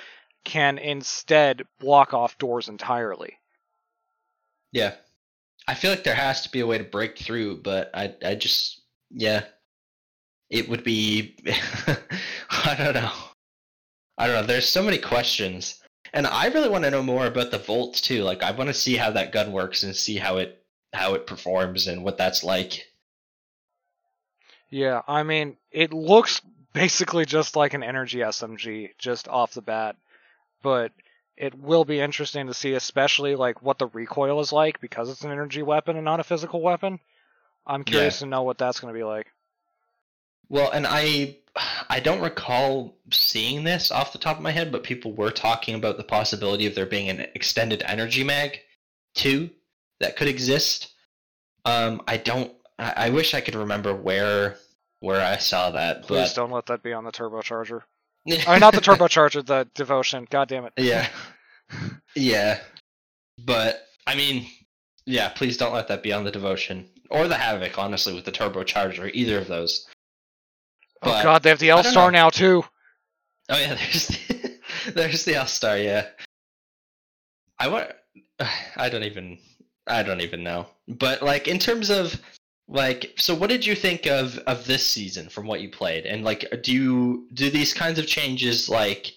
can 0.44 0.78
instead 0.78 1.62
block 1.78 2.12
off 2.12 2.38
doors 2.38 2.68
entirely? 2.68 3.38
Yeah. 4.72 4.94
I 5.68 5.74
feel 5.74 5.90
like 5.90 6.02
there 6.02 6.14
has 6.14 6.42
to 6.42 6.50
be 6.50 6.60
a 6.60 6.66
way 6.66 6.78
to 6.78 6.84
break 6.84 7.16
through, 7.16 7.58
but 7.58 7.90
I 7.94 8.14
I 8.24 8.34
just 8.34 8.82
yeah. 9.10 9.44
It 10.48 10.68
would 10.68 10.82
be 10.82 11.36
I 12.50 12.74
don't 12.76 12.94
know. 12.94 13.12
I 14.18 14.26
don't 14.26 14.34
know. 14.34 14.46
There's 14.46 14.68
so 14.68 14.82
many 14.82 14.98
questions. 14.98 15.80
And 16.12 16.26
I 16.26 16.48
really 16.48 16.68
want 16.68 16.82
to 16.82 16.90
know 16.90 17.04
more 17.04 17.26
about 17.26 17.52
the 17.52 17.58
Volt 17.58 17.94
too. 17.94 18.24
Like 18.24 18.42
I 18.42 18.50
want 18.50 18.66
to 18.66 18.74
see 18.74 18.96
how 18.96 19.12
that 19.12 19.30
gun 19.30 19.52
works 19.52 19.84
and 19.84 19.94
see 19.94 20.16
how 20.16 20.38
it 20.38 20.59
how 20.92 21.14
it 21.14 21.26
performs 21.26 21.86
and 21.86 22.04
what 22.04 22.18
that's 22.18 22.42
like. 22.42 22.86
Yeah, 24.68 25.02
I 25.06 25.22
mean, 25.22 25.56
it 25.70 25.92
looks 25.92 26.40
basically 26.72 27.26
just 27.26 27.56
like 27.56 27.74
an 27.74 27.82
energy 27.82 28.18
SMG 28.18 28.90
just 28.98 29.28
off 29.28 29.54
the 29.54 29.62
bat, 29.62 29.96
but 30.62 30.92
it 31.36 31.54
will 31.58 31.84
be 31.84 32.00
interesting 32.00 32.46
to 32.46 32.54
see 32.54 32.74
especially 32.74 33.34
like 33.34 33.62
what 33.62 33.78
the 33.78 33.86
recoil 33.86 34.40
is 34.40 34.52
like 34.52 34.80
because 34.80 35.10
it's 35.10 35.24
an 35.24 35.32
energy 35.32 35.62
weapon 35.62 35.96
and 35.96 36.04
not 36.04 36.20
a 36.20 36.24
physical 36.24 36.60
weapon. 36.60 37.00
I'm 37.66 37.84
curious 37.84 38.20
to 38.20 38.26
know 38.26 38.42
what 38.42 38.58
that's 38.58 38.80
going 38.80 38.92
to 38.92 38.98
be 38.98 39.04
like. 39.04 39.26
Well, 40.48 40.70
and 40.70 40.86
I 40.86 41.36
I 41.88 42.00
don't 42.00 42.20
recall 42.20 42.96
seeing 43.10 43.64
this 43.64 43.90
off 43.90 44.12
the 44.12 44.18
top 44.18 44.36
of 44.36 44.42
my 44.42 44.50
head, 44.50 44.70
but 44.70 44.82
people 44.82 45.12
were 45.12 45.30
talking 45.30 45.74
about 45.74 45.96
the 45.96 46.04
possibility 46.04 46.66
of 46.66 46.74
there 46.74 46.86
being 46.86 47.08
an 47.08 47.26
extended 47.34 47.82
energy 47.86 48.24
mag 48.24 48.60
too 49.14 49.50
that 50.00 50.16
could 50.16 50.28
exist. 50.28 50.92
Um, 51.64 52.02
I 52.08 52.16
don't. 52.16 52.52
I, 52.78 52.92
I 52.96 53.10
wish 53.10 53.34
I 53.34 53.40
could 53.40 53.54
remember 53.54 53.94
where 53.94 54.56
where 55.00 55.20
I 55.20 55.36
saw 55.36 55.70
that, 55.70 56.02
Please 56.02 56.30
but 56.30 56.34
don't 56.34 56.50
let 56.50 56.66
that 56.66 56.82
be 56.82 56.92
on 56.92 57.04
the 57.04 57.12
turbocharger. 57.12 57.82
I 58.28 58.30
mean, 58.30 58.60
not 58.60 58.74
the 58.74 58.80
turbocharger, 58.80 59.44
the 59.44 59.68
devotion. 59.74 60.26
God 60.30 60.48
damn 60.48 60.66
it. 60.66 60.72
yeah, 60.76 61.08
yeah, 62.14 62.60
but 63.38 63.86
I 64.06 64.14
mean, 64.14 64.46
yeah. 65.06 65.30
Please 65.30 65.56
don't 65.56 65.72
let 65.72 65.88
that 65.88 66.02
be 66.02 66.12
on 66.12 66.24
the 66.24 66.30
devotion 66.30 66.88
or 67.10 67.28
the 67.28 67.36
havoc. 67.36 67.78
Honestly, 67.78 68.14
with 68.14 68.24
the 68.24 68.32
turbocharger, 68.32 69.10
either 69.14 69.38
of 69.38 69.48
those. 69.48 69.86
oh 71.02 71.22
god, 71.22 71.42
they 71.42 71.50
have 71.50 71.58
the 71.58 71.70
L 71.70 71.82
star 71.82 72.10
now 72.10 72.30
too. 72.30 72.64
Oh 73.48 73.58
yeah, 73.58 73.74
there's 73.74 74.08
the, 74.08 74.58
there's 74.94 75.24
the 75.24 75.34
L 75.34 75.46
star. 75.46 75.78
Yeah, 75.78 76.06
I 77.58 77.68
want. 77.68 77.90
I 78.76 78.88
don't 78.88 79.04
even. 79.04 79.38
I 79.90 80.02
don't 80.02 80.20
even 80.20 80.42
know. 80.42 80.66
But 80.88 81.22
like 81.22 81.48
in 81.48 81.58
terms 81.58 81.90
of 81.90 82.20
like, 82.68 83.12
so 83.16 83.34
what 83.34 83.50
did 83.50 83.66
you 83.66 83.74
think 83.74 84.06
of 84.06 84.38
of 84.46 84.66
this 84.66 84.86
season 84.86 85.28
from 85.28 85.46
what 85.46 85.60
you 85.60 85.68
played? 85.68 86.06
And 86.06 86.24
like, 86.24 86.46
do 86.62 86.72
you 86.72 87.26
do 87.34 87.50
these 87.50 87.74
kinds 87.74 87.98
of 87.98 88.06
changes 88.06 88.68
like 88.68 89.12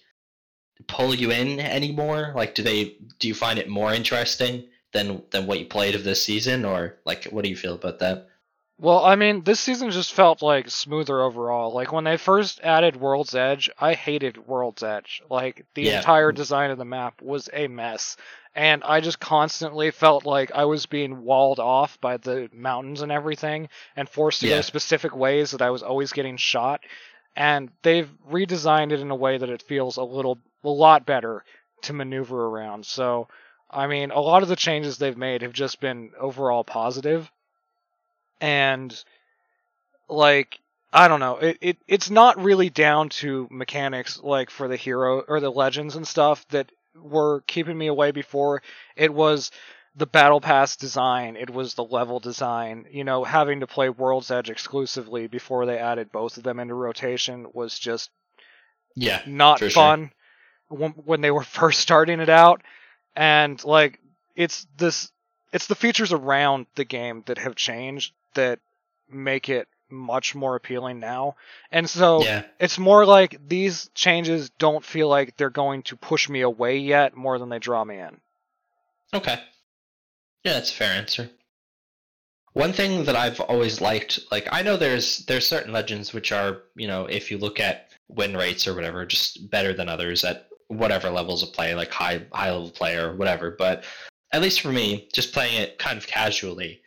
pull 0.88 1.14
you 1.14 1.32
in 1.32 1.60
anymore? 1.60 2.34
Like, 2.36 2.56
do 2.56 2.64
they 2.64 2.98
do 3.20 3.28
you 3.28 3.36
find 3.36 3.60
it 3.60 3.70
more 3.70 3.94
interesting 3.94 4.64
than 4.92 5.22
than 5.32 5.46
what 5.48 5.60
you 5.60 5.66
played 5.66 5.96
of 5.96 6.04
this 6.04 6.24
season, 6.24 6.66
or 6.66 6.96
like, 7.06 7.26
what 7.26 7.44
do 7.44 7.50
you 7.50 7.56
feel 7.56 7.76
about 7.76 8.00
that? 8.00 8.28
Well, 8.80 9.06
I 9.06 9.16
mean, 9.16 9.44
this 9.44 9.60
season 9.60 9.92
just 9.92 10.14
felt 10.14 10.42
like 10.42 10.70
smoother 10.70 11.22
overall. 11.22 11.72
Like 11.74 11.92
when 11.94 12.04
they 12.04 12.18
first 12.18 12.60
added 12.64 12.96
World's 12.96 13.36
Edge, 13.36 13.70
I 13.80 13.94
hated 13.94 14.48
World's 14.48 14.84
Edge. 14.84 15.22
Like 15.30 15.66
the 15.76 15.84
Yeah. 15.84 15.98
entire 16.00 16.32
design 16.32 16.72
of 16.72 16.80
the 16.80 16.86
map 16.86 17.22
was 17.22 17.50
a 17.54 17.68
mess. 17.68 18.18
And 18.56 18.84
I 18.84 19.00
just 19.02 19.20
constantly 19.20 19.92
felt 19.92 20.26
like 20.26 20.52
I 20.52 20.66
was 20.66 20.86
being 20.86 21.24
walled 21.24 21.60
off 21.60 22.00
by 22.02 22.18
the 22.18 22.50
mountains 22.54 23.02
and 23.02 23.12
everything 23.12 23.70
and 23.96 24.08
forced 24.10 24.42
to 24.42 24.48
Yeah. 24.48 24.58
go 24.58 24.62
specific 24.62 25.16
ways 25.16 25.52
that 25.52 25.62
I 25.62 25.70
was 25.72 25.84
always 25.84 26.12
getting 26.14 26.38
shot. 26.38 26.82
And 27.36 27.72
they've 27.84 28.10
redesigned 28.30 28.92
it 28.92 29.00
in 29.00 29.12
a 29.12 29.16
way 29.16 29.38
that 29.38 29.50
it 29.50 29.62
feels 29.64 29.98
a 29.98 30.04
little 30.04 30.40
a 30.64 30.70
lot 30.70 31.06
better 31.06 31.44
to 31.84 31.94
maneuver 31.94 32.46
around. 32.48 32.86
So, 32.86 33.28
I 33.70 33.88
mean, 33.88 34.12
a 34.12 34.20
lot 34.22 34.44
of 34.44 34.50
the 34.50 34.56
changes 34.56 34.98
they've 34.98 35.18
made 35.18 35.42
have 35.42 35.54
just 35.54 35.80
been 35.80 36.12
overall 36.20 36.64
positive 36.64 37.32
and 38.42 39.04
like 40.10 40.60
I 40.92 41.08
don't 41.08 41.20
know, 41.20 41.38
it, 41.38 41.58
it 41.62 41.78
it's 41.88 42.10
not 42.10 42.38
really 42.42 42.70
down 42.70 43.10
to 43.10 43.48
mechanics 43.50 44.20
like 44.22 44.50
for 44.50 44.68
the 44.68 44.76
hero 44.76 45.22
or 45.22 45.40
the 45.40 45.50
legends 45.52 45.96
and 45.96 46.08
stuff 46.08 46.48
that 46.50 46.72
were 46.96 47.42
keeping 47.48 47.78
me 47.78 47.88
away 47.88 48.12
before. 48.12 48.62
It 48.96 49.14
was 49.14 49.52
the 49.96 50.08
battle 50.08 50.42
pass 50.42 50.76
design, 50.76 51.36
it 51.38 51.50
was 51.50 51.74
the 51.76 51.84
level 51.84 52.20
design. 52.20 52.88
You 52.92 53.04
know, 53.04 53.24
having 53.24 53.60
to 53.62 53.68
play 53.68 53.90
World's 53.90 54.32
Edge 54.32 54.50
exclusively 54.50 55.28
before 55.28 55.66
they 55.66 55.78
added 55.78 56.12
both 56.12 56.38
of 56.38 56.44
them 56.44 56.60
into 56.60 56.74
rotation 56.76 57.48
was 57.54 57.78
just 57.80 58.10
Yeah, 58.96 59.22
not 59.26 59.64
sure. 59.70 59.72
fun 59.72 60.12
when, 60.70 60.92
when 60.92 61.22
they 61.22 61.32
were 61.32 61.44
first 61.60 61.80
starting 61.80 62.20
it 62.20 62.30
out 62.30 62.62
and 63.16 63.64
like 63.64 64.00
it's 64.36 64.68
this 64.78 65.12
it's 65.54 65.68
the 65.68 65.76
features 65.76 66.14
around 66.14 66.66
the 66.76 66.86
game 66.86 67.24
that 67.28 67.38
have 67.38 67.56
changed 67.56 68.14
that 68.36 68.60
make 69.10 69.50
it 69.50 69.68
much 69.94 70.36
more 70.36 70.56
appealing 70.56 71.00
now 71.00 71.36
and 71.72 71.90
so 71.90 72.24
yeah, 72.24 72.44
it's 72.60 72.78
more 72.78 73.06
like 73.06 73.40
these 73.48 73.90
changes 73.94 74.50
don't 74.58 74.84
feel 74.84 75.08
like 75.08 75.38
they're 75.38 75.50
going 75.50 75.84
to 75.84 75.96
push 75.96 76.28
me 76.28 76.42
away 76.42 76.78
yet 76.78 77.16
more 77.16 77.40
than 77.40 77.50
they 77.50 77.60
draw 77.60 77.84
me 77.84 78.00
in 78.00 78.20
Okay. 79.14 79.40
Yeah, 80.44 80.54
that's 80.54 80.72
a 80.72 80.76
fair 80.76 80.94
answer. 80.94 81.30
One 82.54 82.74
thing 82.74 83.06
that 83.06 83.16
I've 83.16 83.40
always 83.40 83.82
liked, 83.82 84.20
like 84.32 84.48
I 84.52 84.62
know 84.62 84.78
there's 84.78 85.26
there's 85.26 85.48
certain 85.48 85.72
legends 85.72 86.14
which 86.14 86.32
are, 86.32 86.64
you 86.76 86.88
know, 86.88 87.06
if 87.06 87.32
you 87.32 87.38
look 87.38 87.60
at 87.60 87.92
win 88.10 88.36
rates 88.36 88.68
or 88.68 88.76
whatever, 88.76 89.06
just 89.06 89.50
better 89.50 89.74
than 89.74 89.90
others 89.90 90.24
at 90.24 90.48
whatever 90.68 91.10
levels 91.10 91.42
of 91.42 91.54
play, 91.54 91.74
like 91.74 91.92
high 91.92 92.26
high 92.32 92.52
level 92.52 92.70
play 92.70 92.96
or 92.96 93.16
whatever. 93.16 93.56
But 93.58 93.86
at 94.32 94.42
least 94.42 94.62
for 94.62 94.72
me, 94.72 95.10
just 95.14 95.34
playing 95.34 95.62
it 95.62 95.80
kind 95.80 95.98
of 95.98 96.06
casually, 96.06 96.83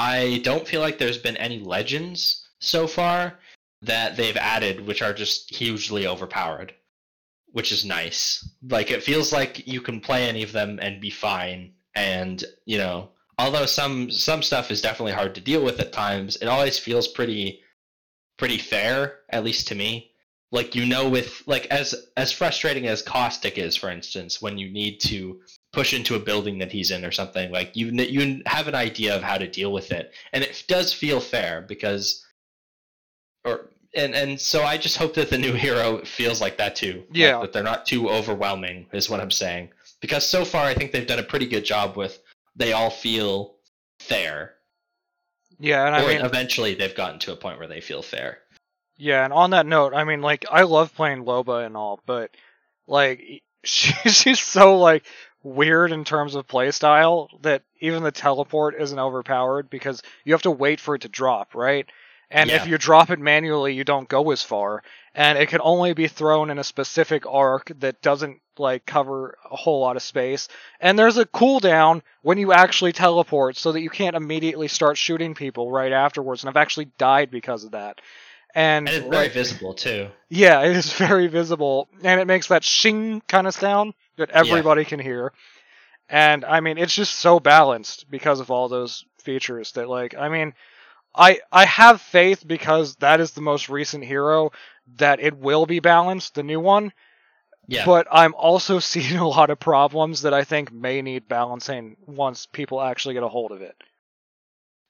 I 0.00 0.40
don't 0.44 0.66
feel 0.66 0.80
like 0.80 0.96
there's 0.96 1.18
been 1.18 1.36
any 1.36 1.58
legends 1.58 2.48
so 2.58 2.86
far 2.86 3.38
that 3.82 4.16
they've 4.16 4.36
added 4.36 4.86
which 4.86 5.02
are 5.02 5.12
just 5.12 5.54
hugely 5.54 6.06
overpowered, 6.06 6.74
which 7.52 7.70
is 7.70 7.84
nice. 7.84 8.48
Like 8.66 8.90
it 8.90 9.02
feels 9.02 9.30
like 9.30 9.68
you 9.68 9.82
can 9.82 10.00
play 10.00 10.26
any 10.26 10.42
of 10.42 10.52
them 10.52 10.78
and 10.80 11.02
be 11.02 11.10
fine. 11.10 11.74
And 11.94 12.42
you 12.64 12.78
know, 12.78 13.10
although 13.38 13.66
some 13.66 14.10
some 14.10 14.42
stuff 14.42 14.70
is 14.70 14.80
definitely 14.80 15.12
hard 15.12 15.34
to 15.34 15.42
deal 15.42 15.62
with 15.62 15.78
at 15.80 15.92
times, 15.92 16.36
it 16.36 16.46
always 16.46 16.78
feels 16.78 17.06
pretty 17.06 17.60
pretty 18.38 18.56
fair, 18.56 19.18
at 19.28 19.44
least 19.44 19.68
to 19.68 19.74
me. 19.74 20.12
Like 20.50 20.74
you 20.74 20.86
know, 20.86 21.10
with 21.10 21.42
like 21.46 21.66
as 21.66 21.94
as 22.16 22.32
frustrating 22.32 22.86
as 22.86 23.02
Caustic 23.02 23.58
is, 23.58 23.76
for 23.76 23.90
instance, 23.90 24.40
when 24.40 24.56
you 24.56 24.70
need 24.70 24.98
to 25.00 25.42
push 25.72 25.92
into 25.94 26.16
a 26.16 26.18
building 26.18 26.58
that 26.58 26.72
he's 26.72 26.90
in 26.90 27.04
or 27.04 27.12
something, 27.12 27.50
like 27.52 27.76
you 27.76 27.86
you 27.88 28.42
have 28.46 28.68
an 28.68 28.74
idea 28.74 29.14
of 29.14 29.22
how 29.22 29.38
to 29.38 29.46
deal 29.48 29.72
with 29.72 29.92
it, 29.92 30.12
and 30.32 30.42
it 30.44 30.64
does 30.68 30.92
feel 30.92 31.20
fair 31.20 31.62
because, 31.68 32.26
or 33.44 33.70
and 33.94 34.14
and 34.14 34.40
so 34.40 34.62
I 34.64 34.76
just 34.76 34.96
hope 34.96 35.14
that 35.14 35.30
the 35.30 35.38
new 35.38 35.52
hero 35.52 36.04
feels 36.04 36.40
like 36.40 36.56
that 36.58 36.76
too. 36.76 37.04
Like, 37.08 37.16
Yeah. 37.16 37.40
that 37.40 37.52
they're 37.52 37.62
not 37.62 37.86
too 37.86 38.08
overwhelming, 38.08 38.86
is 38.92 39.08
what 39.10 39.20
I'm 39.20 39.30
saying. 39.30 39.70
Because 40.00 40.26
so 40.26 40.44
far, 40.44 40.64
I 40.64 40.74
think 40.74 40.92
they've 40.92 41.06
done 41.06 41.18
a 41.18 41.22
pretty 41.24 41.46
good 41.46 41.64
job 41.64 41.96
with. 41.96 42.22
They 42.56 42.72
all 42.72 42.90
feel 42.90 43.56
fair, 44.00 44.54
yeah 45.58 45.86
and 45.86 45.94
i 45.94 46.02
or 46.02 46.08
mean 46.08 46.24
eventually 46.24 46.74
they've 46.74 46.94
gotten 46.96 47.18
to 47.20 47.32
a 47.32 47.36
point 47.36 47.58
where 47.58 47.68
they 47.68 47.80
feel 47.80 48.02
fair. 48.02 48.38
Yeah, 48.96 49.24
and 49.24 49.32
on 49.32 49.50
that 49.50 49.64
note, 49.66 49.94
I 49.94 50.04
mean, 50.04 50.20
like, 50.20 50.44
I 50.50 50.62
love 50.62 50.94
playing 50.94 51.24
Loba 51.24 51.64
and 51.64 51.74
all, 51.76 52.00
but 52.04 52.30
like, 52.86 53.42
she, 53.64 53.92
she's 54.10 54.40
so 54.40 54.78
like 54.78 55.04
weird 55.42 55.92
in 55.92 56.04
terms 56.04 56.34
of 56.34 56.46
playstyle 56.46 57.28
that 57.42 57.62
even 57.80 58.02
the 58.02 58.12
teleport 58.12 58.74
isn't 58.80 58.98
overpowered 58.98 59.70
because 59.70 60.02
you 60.24 60.32
have 60.32 60.42
to 60.42 60.50
wait 60.50 60.80
for 60.80 60.94
it 60.94 61.02
to 61.02 61.08
drop, 61.08 61.54
right? 61.54 61.86
And 62.30 62.50
Yeah. 62.50 62.56
if 62.56 62.66
you 62.66 62.78
drop 62.78 63.10
it 63.10 63.18
manually, 63.18 63.74
you 63.74 63.84
don't 63.84 64.08
go 64.08 64.30
as 64.30 64.42
far. 64.42 64.82
And 65.14 65.36
it 65.38 65.48
can 65.48 65.60
only 65.62 65.94
be 65.94 66.06
thrown 66.06 66.50
in 66.50 66.58
a 66.58 66.64
specific 66.64 67.24
arc 67.26 67.72
that 67.80 68.02
doesn't 68.02 68.40
like 68.56 68.86
cover 68.86 69.36
a 69.50 69.56
whole 69.56 69.80
lot 69.80 69.96
of 69.96 70.02
space. 70.02 70.48
And 70.80 70.98
there's 70.98 71.16
a 71.18 71.24
cooldown 71.26 72.02
when 72.22 72.38
you 72.38 72.52
actually 72.52 72.92
teleport 72.92 73.56
so 73.56 73.72
that 73.72 73.80
you 73.80 73.90
can't 73.90 74.14
immediately 74.16 74.68
start 74.68 74.96
shooting 74.96 75.34
people 75.34 75.70
right 75.70 75.92
afterwards. 75.92 76.42
And 76.42 76.50
I've 76.50 76.56
actually 76.62 76.90
died 76.98 77.30
because 77.30 77.64
of 77.64 77.72
that. 77.72 78.00
And, 78.54 78.88
And 78.88 78.96
it's 78.96 79.08
very 79.08 79.24
like, 79.26 79.32
visible 79.32 79.74
too. 79.74 80.08
yeah, 80.28 80.62
it 80.62 80.76
is 80.76 80.92
very 80.94 81.26
visible, 81.28 81.88
and 82.02 82.20
it 82.20 82.26
makes 82.26 82.48
that 82.48 82.64
shing 82.64 83.22
kind 83.28 83.46
of 83.46 83.54
sound 83.54 83.94
that 84.20 84.30
everybody 84.30 84.84
can 84.84 85.00
hear. 85.00 85.32
And 86.08 86.44
I 86.44 86.60
mean, 86.60 86.78
it's 86.78 86.94
just 86.94 87.14
so 87.16 87.38
balanced 87.38 88.10
because 88.10 88.40
of 88.40 88.50
all 88.50 88.68
those 88.68 89.04
features 89.22 89.72
that, 89.72 89.88
like, 89.88 90.14
I 90.16 90.28
mean, 90.28 90.54
I 91.14 91.40
I 91.52 91.64
have 91.66 92.00
faith 92.00 92.46
because 92.46 92.96
that 92.96 93.20
is 93.20 93.32
the 93.32 93.40
most 93.40 93.68
recent 93.68 94.04
hero 94.04 94.50
that 94.96 95.20
it 95.20 95.36
will 95.36 95.66
be 95.66 95.80
balanced, 95.80 96.34
the 96.34 96.42
new 96.42 96.60
one. 96.60 96.92
Yeah. 97.66 97.84
But 97.86 98.08
I'm 98.10 98.34
also 98.34 98.78
seeing 98.80 99.16
a 99.16 99.28
lot 99.28 99.50
of 99.50 99.60
problems 99.60 100.22
that 100.22 100.34
I 100.34 100.44
think 100.44 100.72
may 100.72 101.02
need 101.02 101.28
balancing 101.28 101.96
once 102.06 102.46
people 102.46 102.80
actually 102.80 103.14
get 103.14 103.22
a 103.22 103.28
hold 103.28 103.52
of 103.52 103.62
it. 103.62 103.76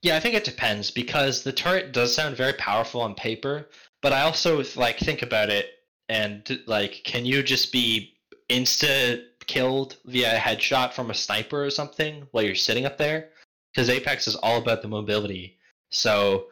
Yeah, 0.03 0.17
I 0.17 0.21
think 0.21 0.35
it 0.35 0.45
depends 0.45 0.91
because 0.91 1.43
the 1.43 1.53
turret 1.53 1.93
does 1.93 2.15
sound 2.15 2.37
very 2.37 2.55
powerful 2.55 3.03
on 3.03 3.15
paper, 3.15 3.69
but 4.01 4.15
I 4.15 4.23
also 4.23 4.65
like 4.77 4.99
think 4.99 5.21
about 5.21 5.51
it 5.51 5.67
and 6.09 6.61
like, 6.67 7.03
can 7.05 7.27
you 7.27 7.43
just 7.43 7.71
be 7.71 8.15
insta 8.51 9.23
killed 9.47 9.97
via 10.05 10.37
a 10.37 10.39
headshot 10.39 10.93
from 10.93 11.11
a 11.11 11.15
sniper 11.15 11.65
or 11.65 11.71
something 11.71 12.27
while 12.33 12.45
you're 12.45 12.55
sitting 12.55 12.85
up 12.85 12.99
there? 12.99 13.31
Because 13.73 13.89
Apex 13.89 14.27
is 14.29 14.37
all 14.37 14.59
about 14.59 14.83
the 14.83 14.89
mobility. 14.89 15.59
So 15.91 16.47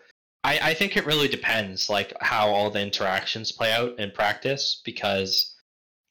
I, 0.45 0.59
I 0.71 0.75
think 0.75 0.97
it 0.97 1.07
really 1.07 1.29
depends, 1.29 1.91
like 1.91 2.13
how 2.21 2.49
all 2.49 2.71
the 2.71 2.81
interactions 2.81 3.53
play 3.53 3.73
out 3.73 3.99
in 3.99 4.11
practice. 4.13 4.81
Because 4.85 5.55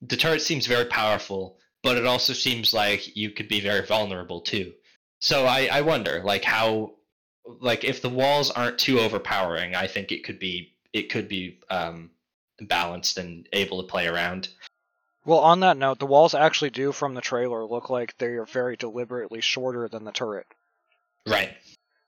the 0.01 0.17
turret 0.17 0.41
seems 0.41 0.67
very 0.67 0.85
powerful, 0.85 1.57
but 1.81 1.97
it 1.97 2.05
also 2.05 2.33
seems 2.33 2.73
like 2.73 3.15
you 3.15 3.31
could 3.31 3.47
be 3.47 3.59
very 3.61 3.85
vulnerable 3.85 4.41
too. 4.41 4.73
So 5.21 5.45
I, 5.45 5.69
I 5.71 5.81
wonder, 5.81 6.21
like 6.23 6.43
how 6.43 6.93
like 7.61 7.83
if 7.83 8.01
the 8.01 8.09
walls 8.09 8.51
aren't 8.51 8.77
too 8.77 8.99
overpowering, 8.99 9.75
I 9.75 9.87
think 9.87 10.11
it 10.11 10.23
could 10.23 10.39
be 10.39 10.73
it 10.93 11.09
could 11.09 11.27
be 11.27 11.59
um, 11.69 12.11
balanced 12.61 13.17
and 13.17 13.47
able 13.53 13.81
to 13.81 13.87
play 13.87 14.07
around. 14.07 14.49
Well, 15.27 15.39
on 15.39 15.59
that 15.59 15.75
note, 15.75 15.99
the 15.99 16.05
walls 16.05 16.33
actually 16.33 16.69
do 16.69 16.93
from 16.93 17.13
the 17.13 17.19
trailer 17.19 17.65
look 17.65 17.89
like 17.89 18.17
they 18.17 18.27
are 18.27 18.45
very 18.45 18.77
deliberately 18.77 19.41
shorter 19.41 19.89
than 19.89 20.05
the 20.05 20.13
turret. 20.13 20.47
Right. 21.27 21.53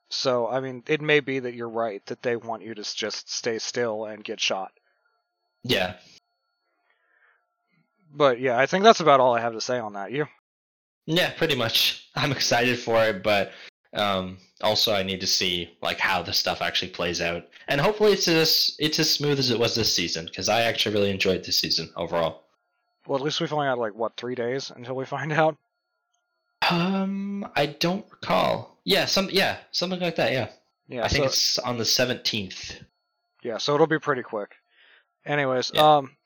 So, 0.08 0.48
I 0.48 0.60
mean, 0.60 0.84
it 0.86 1.02
may 1.02 1.20
be 1.20 1.38
that 1.38 1.52
you're 1.52 1.68
right 1.68 2.04
that 2.06 2.22
they 2.22 2.36
want 2.36 2.62
you 2.62 2.74
to 2.74 2.82
just 2.82 3.30
stay 3.30 3.58
still 3.58 4.06
and 4.06 4.24
get 4.24 4.40
shot. 4.40 4.72
Yeah. 5.62 5.96
But 8.10 8.40
yeah, 8.40 8.58
I 8.58 8.64
think 8.64 8.84
that's 8.84 9.00
about 9.00 9.20
all 9.20 9.34
I 9.34 9.40
have 9.40 9.52
to 9.52 9.60
say 9.60 9.78
on 9.78 9.92
that. 9.92 10.12
You? 10.12 10.26
Yeah, 11.04 11.30
pretty 11.32 11.56
much. 11.56 12.08
I'm 12.14 12.32
excited 12.32 12.78
for 12.78 13.04
it, 13.04 13.22
but 13.22 13.52
um, 13.92 14.38
also 14.62 14.94
I 14.94 15.02
need 15.02 15.20
to 15.20 15.26
see 15.26 15.76
like 15.82 16.00
how 16.00 16.22
the 16.22 16.32
stuff 16.32 16.62
actually 16.62 16.92
plays 16.92 17.20
out, 17.20 17.44
and 17.68 17.82
hopefully 17.82 18.12
it's 18.12 18.28
as 18.28 18.76
it's 18.78 18.98
as 18.98 19.10
smooth 19.10 19.38
as 19.38 19.50
it 19.50 19.58
was 19.58 19.74
this 19.74 19.94
season 19.94 20.24
because 20.24 20.48
I 20.48 20.62
actually 20.62 20.94
really 20.94 21.10
enjoyed 21.10 21.44
this 21.44 21.58
season 21.58 21.90
overall. 21.96 22.44
Well, 23.06 23.18
at 23.18 23.24
least 23.24 23.40
we've 23.40 23.52
only 23.52 23.66
got 23.66 23.78
like 23.78 23.94
what 23.94 24.16
three 24.16 24.34
days 24.34 24.70
until 24.74 24.94
we 24.94 25.04
find 25.04 25.32
out. 25.32 25.56
Um, 26.68 27.48
I 27.56 27.66
don't 27.66 28.04
recall. 28.10 28.78
Yeah, 28.84 29.06
some 29.06 29.28
yeah 29.32 29.58
something 29.72 30.00
like 30.00 30.16
that. 30.16 30.32
Yeah, 30.32 30.48
Yeah, 30.88 31.04
I 31.04 31.08
think 31.08 31.24
so 31.24 31.28
it's 31.28 31.58
on 31.58 31.78
the 31.78 31.84
seventeenth. 31.84 32.82
yeah, 33.42 33.58
so 33.58 33.74
it'll 33.74 33.86
be 33.86 33.98
pretty 33.98 34.22
quick. 34.22 34.52
Anyways, 35.24 35.72
Yeah. 35.74 35.96
um, 35.96 36.16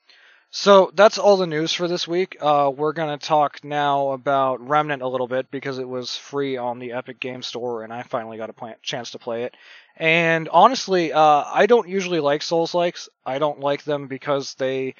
so 0.50 0.90
that's 0.94 1.18
all 1.18 1.36
the 1.36 1.46
news 1.46 1.72
for 1.72 1.88
this 1.88 2.06
week. 2.06 2.36
Uh, 2.40 2.70
we're 2.74 2.92
gonna 2.92 3.18
talk 3.18 3.62
now 3.64 4.10
about 4.10 4.60
Remnant 4.66 5.02
a 5.02 5.08
little 5.08 5.28
bit 5.28 5.50
because 5.50 5.78
it 5.78 5.88
was 5.88 6.16
free 6.16 6.56
on 6.56 6.78
the 6.78 6.92
Epic 6.92 7.20
Game 7.20 7.42
Store, 7.42 7.82
and 7.82 7.92
I 7.92 8.02
finally 8.02 8.36
got 8.36 8.50
a 8.50 8.54
pla- 8.54 8.74
chance 8.82 9.12
to 9.12 9.18
play 9.18 9.44
it. 9.44 9.56
And 9.96 10.48
honestly, 10.48 11.12
uh, 11.12 11.44
I 11.46 11.66
don't 11.66 11.88
usually 11.88 12.20
like 12.20 12.42
Souls 12.42 12.74
likes. 12.74 13.08
I 13.24 13.38
don't 13.38 13.60
like 13.60 13.84
them 13.84 14.08
because 14.08 14.54
they 14.54 14.94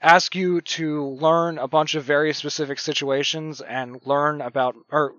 ask 0.00 0.34
you 0.34 0.60
to 0.60 1.06
learn 1.06 1.58
a 1.58 1.68
bunch 1.68 1.94
of 1.94 2.04
very 2.04 2.32
specific 2.32 2.78
situations 2.78 3.60
and 3.60 4.00
learn 4.04 4.40
about 4.40 4.76
or 4.90 5.14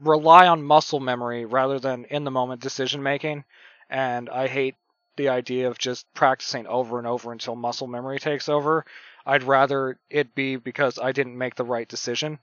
rely 0.00 0.46
on 0.46 0.62
muscle 0.62 1.00
memory 1.00 1.44
rather 1.44 1.78
than 1.78 2.04
in 2.06 2.24
the 2.24 2.30
moment 2.30 2.60
decision 2.60 3.02
making. 3.02 3.44
And 3.88 4.28
I 4.28 4.46
hate 4.46 4.76
the 5.16 5.28
idea 5.28 5.68
of 5.68 5.78
just 5.78 6.06
practicing 6.14 6.66
over 6.66 6.98
and 6.98 7.06
over 7.06 7.32
until 7.32 7.56
muscle 7.56 7.86
memory 7.86 8.18
takes 8.18 8.48
over. 8.48 8.84
I'd 9.26 9.42
rather 9.42 9.98
it 10.08 10.34
be 10.34 10.56
because 10.56 10.98
I 10.98 11.12
didn't 11.12 11.36
make 11.36 11.54
the 11.54 11.64
right 11.64 11.88
decision. 11.88 12.38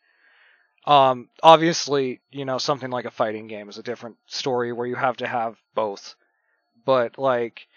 Um, 0.86 1.30
obviously, 1.44 2.22
you 2.32 2.46
know, 2.46 2.60
something 2.60 2.90
like 2.90 3.06
a 3.06 3.12
fighting 3.12 3.48
game 3.48 3.68
is 3.68 3.78
a 3.78 3.84
different 3.84 4.18
story 4.28 4.72
where 4.72 4.88
you 4.88 4.96
have 4.96 5.18
to 5.18 5.28
have 5.28 5.58
both. 5.76 6.16
But 6.86 7.18
like 7.18 7.68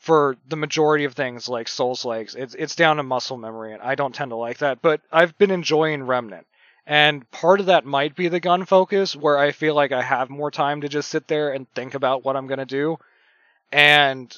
for 0.00 0.36
the 0.48 0.56
majority 0.56 1.04
of 1.04 1.14
things 1.14 1.48
like 1.48 1.68
Souls 1.68 2.04
likes, 2.04 2.34
it's 2.34 2.54
it's 2.54 2.76
down 2.76 2.96
to 2.96 3.02
muscle 3.04 3.36
memory, 3.36 3.72
and 3.74 3.82
I 3.82 3.94
don't 3.94 4.14
tend 4.14 4.30
to 4.32 4.36
like 4.36 4.58
that. 4.58 4.82
But 4.82 5.02
I've 5.12 5.36
been 5.38 5.50
enjoying 5.52 6.02
Remnant, 6.04 6.46
and 6.86 7.30
part 7.30 7.60
of 7.60 7.66
that 7.66 7.84
might 7.86 8.16
be 8.16 8.28
the 8.28 8.40
gun 8.40 8.64
focus, 8.66 9.14
where 9.16 9.38
I 9.38 9.52
feel 9.52 9.74
like 9.74 9.92
I 9.92 10.02
have 10.02 10.30
more 10.30 10.50
time 10.50 10.82
to 10.82 10.88
just 10.88 11.10
sit 11.10 11.28
there 11.28 11.52
and 11.52 11.70
think 11.74 11.94
about 11.94 12.24
what 12.24 12.36
I'm 12.36 12.48
gonna 12.48 12.66
do, 12.66 12.98
and 13.72 14.36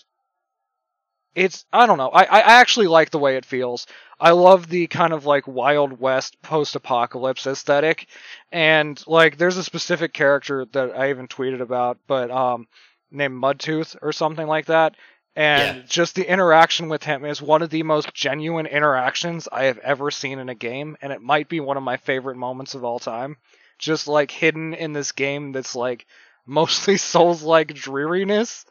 it's 1.34 1.64
I 1.72 1.86
don't 1.86 1.98
know. 1.98 2.10
I 2.10 2.24
I 2.24 2.40
actually 2.60 2.88
like 2.88 3.10
the 3.10 3.18
way 3.18 3.36
it 3.36 3.44
feels. 3.46 3.86
I 4.20 4.32
love 4.32 4.68
the 4.68 4.86
kind 4.86 5.12
of 5.12 5.24
like 5.26 5.46
Wild 5.46 5.98
West 5.98 6.40
post-apocalypse 6.42 7.46
aesthetic, 7.46 8.06
and 8.50 9.02
like 9.06 9.38
there's 9.38 9.56
a 9.56 9.64
specific 9.64 10.12
character 10.12 10.66
that 10.72 10.96
I 10.96 11.10
even 11.10 11.28
tweeted 11.28 11.60
about, 11.60 11.98
but 12.06 12.30
um, 12.30 12.66
named 13.10 13.34
Mudtooth 13.34 13.96
or 14.02 14.12
something 14.12 14.46
like 14.46 14.66
that. 14.66 14.94
And 15.34 15.76
Yeah. 15.78 15.82
just 15.86 16.14
the 16.14 16.30
interaction 16.30 16.88
with 16.88 17.04
him 17.04 17.24
is 17.24 17.40
one 17.40 17.62
of 17.62 17.70
the 17.70 17.82
most 17.82 18.12
genuine 18.12 18.66
interactions 18.66 19.48
I 19.50 19.64
have 19.64 19.78
ever 19.78 20.10
seen 20.10 20.38
in 20.38 20.48
a 20.48 20.54
game, 20.54 20.96
and 21.00 21.12
it 21.12 21.22
might 21.22 21.48
be 21.48 21.60
one 21.60 21.76
of 21.76 21.82
my 21.82 21.96
favorite 21.96 22.36
moments 22.36 22.74
of 22.74 22.84
all 22.84 22.98
time. 22.98 23.38
Just 23.78 24.08
like 24.08 24.30
hidden 24.30 24.74
in 24.74 24.92
this 24.92 25.12
game 25.12 25.52
that's 25.52 25.74
like 25.74 26.06
mostly 26.46 26.96
Souls-like 26.96 27.74
dreariness. 27.74 28.66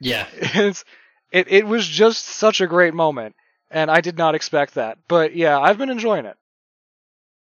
Yeah. 0.00 0.26
It's 0.54 0.84
it 1.30 1.48
it 1.48 1.66
was 1.66 1.86
just 1.86 2.26
such 2.26 2.60
a 2.60 2.66
great 2.66 2.94
moment, 2.94 3.36
and 3.70 3.90
I 3.90 4.00
did 4.00 4.18
not 4.18 4.34
expect 4.34 4.74
that. 4.74 4.98
But 5.08 5.34
yeah, 5.34 5.58
I've 5.58 5.78
been 5.78 5.88
enjoying 5.88 6.26
it. 6.26 6.36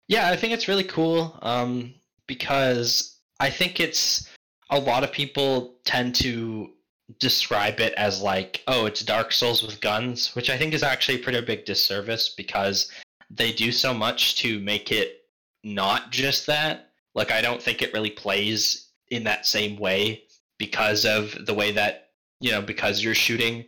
Yeah, 0.09 0.30
I 0.30 0.36
think 0.36 0.55
it's 0.55 0.68
really 0.68 0.84
cool 0.84 1.38
um, 1.42 1.94
because 2.26 3.18
I 3.38 3.51
think 3.51 3.78
it's 3.78 4.28
a 4.70 4.80
lot 4.80 5.05
of 5.05 5.12
people 5.12 5.76
tend 5.84 6.14
to 6.16 6.72
describe 7.18 7.80
it 7.80 7.94
as 7.94 8.20
like, 8.20 8.62
oh, 8.66 8.86
it's 8.86 9.00
Dark 9.00 9.32
Souls 9.32 9.62
with 9.62 9.80
guns, 9.80 10.34
which 10.34 10.50
I 10.50 10.59
think 10.59 10.74
is 10.74 10.82
actually 10.82 11.20
a 11.20 11.22
pretty 11.22 11.40
big 11.40 11.64
disservice 11.64 12.34
because 12.36 12.90
they 13.30 13.52
do 13.52 13.72
so 13.72 13.94
much 13.94 14.36
to 14.38 14.61
make 14.61 14.92
it 14.92 15.22
not 15.64 16.11
just 16.11 16.46
that. 16.46 16.90
Like, 17.14 17.30
I 17.32 17.40
don't 17.40 17.62
think 17.62 17.82
it 17.82 17.92
really 17.92 18.11
plays 18.11 18.90
in 19.11 19.24
that 19.24 19.46
same 19.46 19.78
way 19.78 20.24
because 20.59 21.04
of 21.04 21.34
the 21.46 21.54
way 21.54 21.72
that, 21.72 22.11
you 22.40 22.50
know, 22.50 22.61
because 22.61 23.02
you're 23.02 23.14
shooting, 23.14 23.64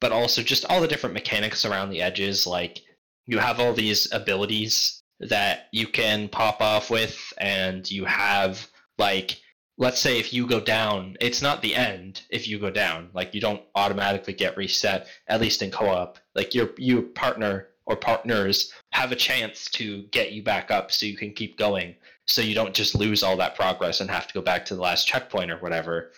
but 0.00 0.12
also 0.12 0.42
just 0.42 0.64
all 0.66 0.80
the 0.80 0.88
different 0.88 1.14
mechanics 1.14 1.64
around 1.64 1.90
the 1.90 2.02
edges. 2.02 2.46
Like, 2.46 2.80
you 3.26 3.38
have 3.38 3.60
all 3.60 3.74
these 3.74 4.10
abilities 4.12 5.02
that 5.20 5.68
you 5.72 5.86
can 5.86 6.28
pop 6.28 6.60
off 6.60 6.90
with 6.90 7.32
and 7.38 7.90
you 7.90 8.04
have 8.04 8.66
like 8.98 9.40
let's 9.78 10.00
say 10.00 10.18
if 10.18 10.32
you 10.32 10.46
go 10.46 10.60
down 10.60 11.16
it's 11.20 11.40
not 11.40 11.62
the 11.62 11.74
end 11.74 12.22
if 12.30 12.46
you 12.46 12.58
go 12.58 12.70
down. 12.70 13.08
Like 13.14 13.32
you 13.32 13.40
don't 13.40 13.62
automatically 13.74 14.34
get 14.34 14.56
reset 14.56 15.06
at 15.28 15.40
least 15.40 15.62
in 15.62 15.70
co-op. 15.70 16.18
Like 16.34 16.54
your 16.54 16.70
your 16.76 17.02
partner 17.02 17.68
or 17.86 17.96
partners 17.96 18.72
have 18.92 19.12
a 19.12 19.16
chance 19.16 19.70
to 19.70 20.02
get 20.10 20.32
you 20.32 20.42
back 20.42 20.70
up 20.70 20.92
so 20.92 21.06
you 21.06 21.16
can 21.16 21.32
keep 21.32 21.56
going 21.56 21.94
so 22.26 22.42
you 22.42 22.54
don't 22.54 22.74
just 22.74 22.94
lose 22.94 23.22
all 23.22 23.38
that 23.38 23.54
progress 23.54 24.00
and 24.00 24.10
have 24.10 24.26
to 24.26 24.34
go 24.34 24.42
back 24.42 24.66
to 24.66 24.74
the 24.74 24.82
last 24.82 25.06
checkpoint 25.06 25.50
or 25.50 25.56
whatever. 25.58 26.10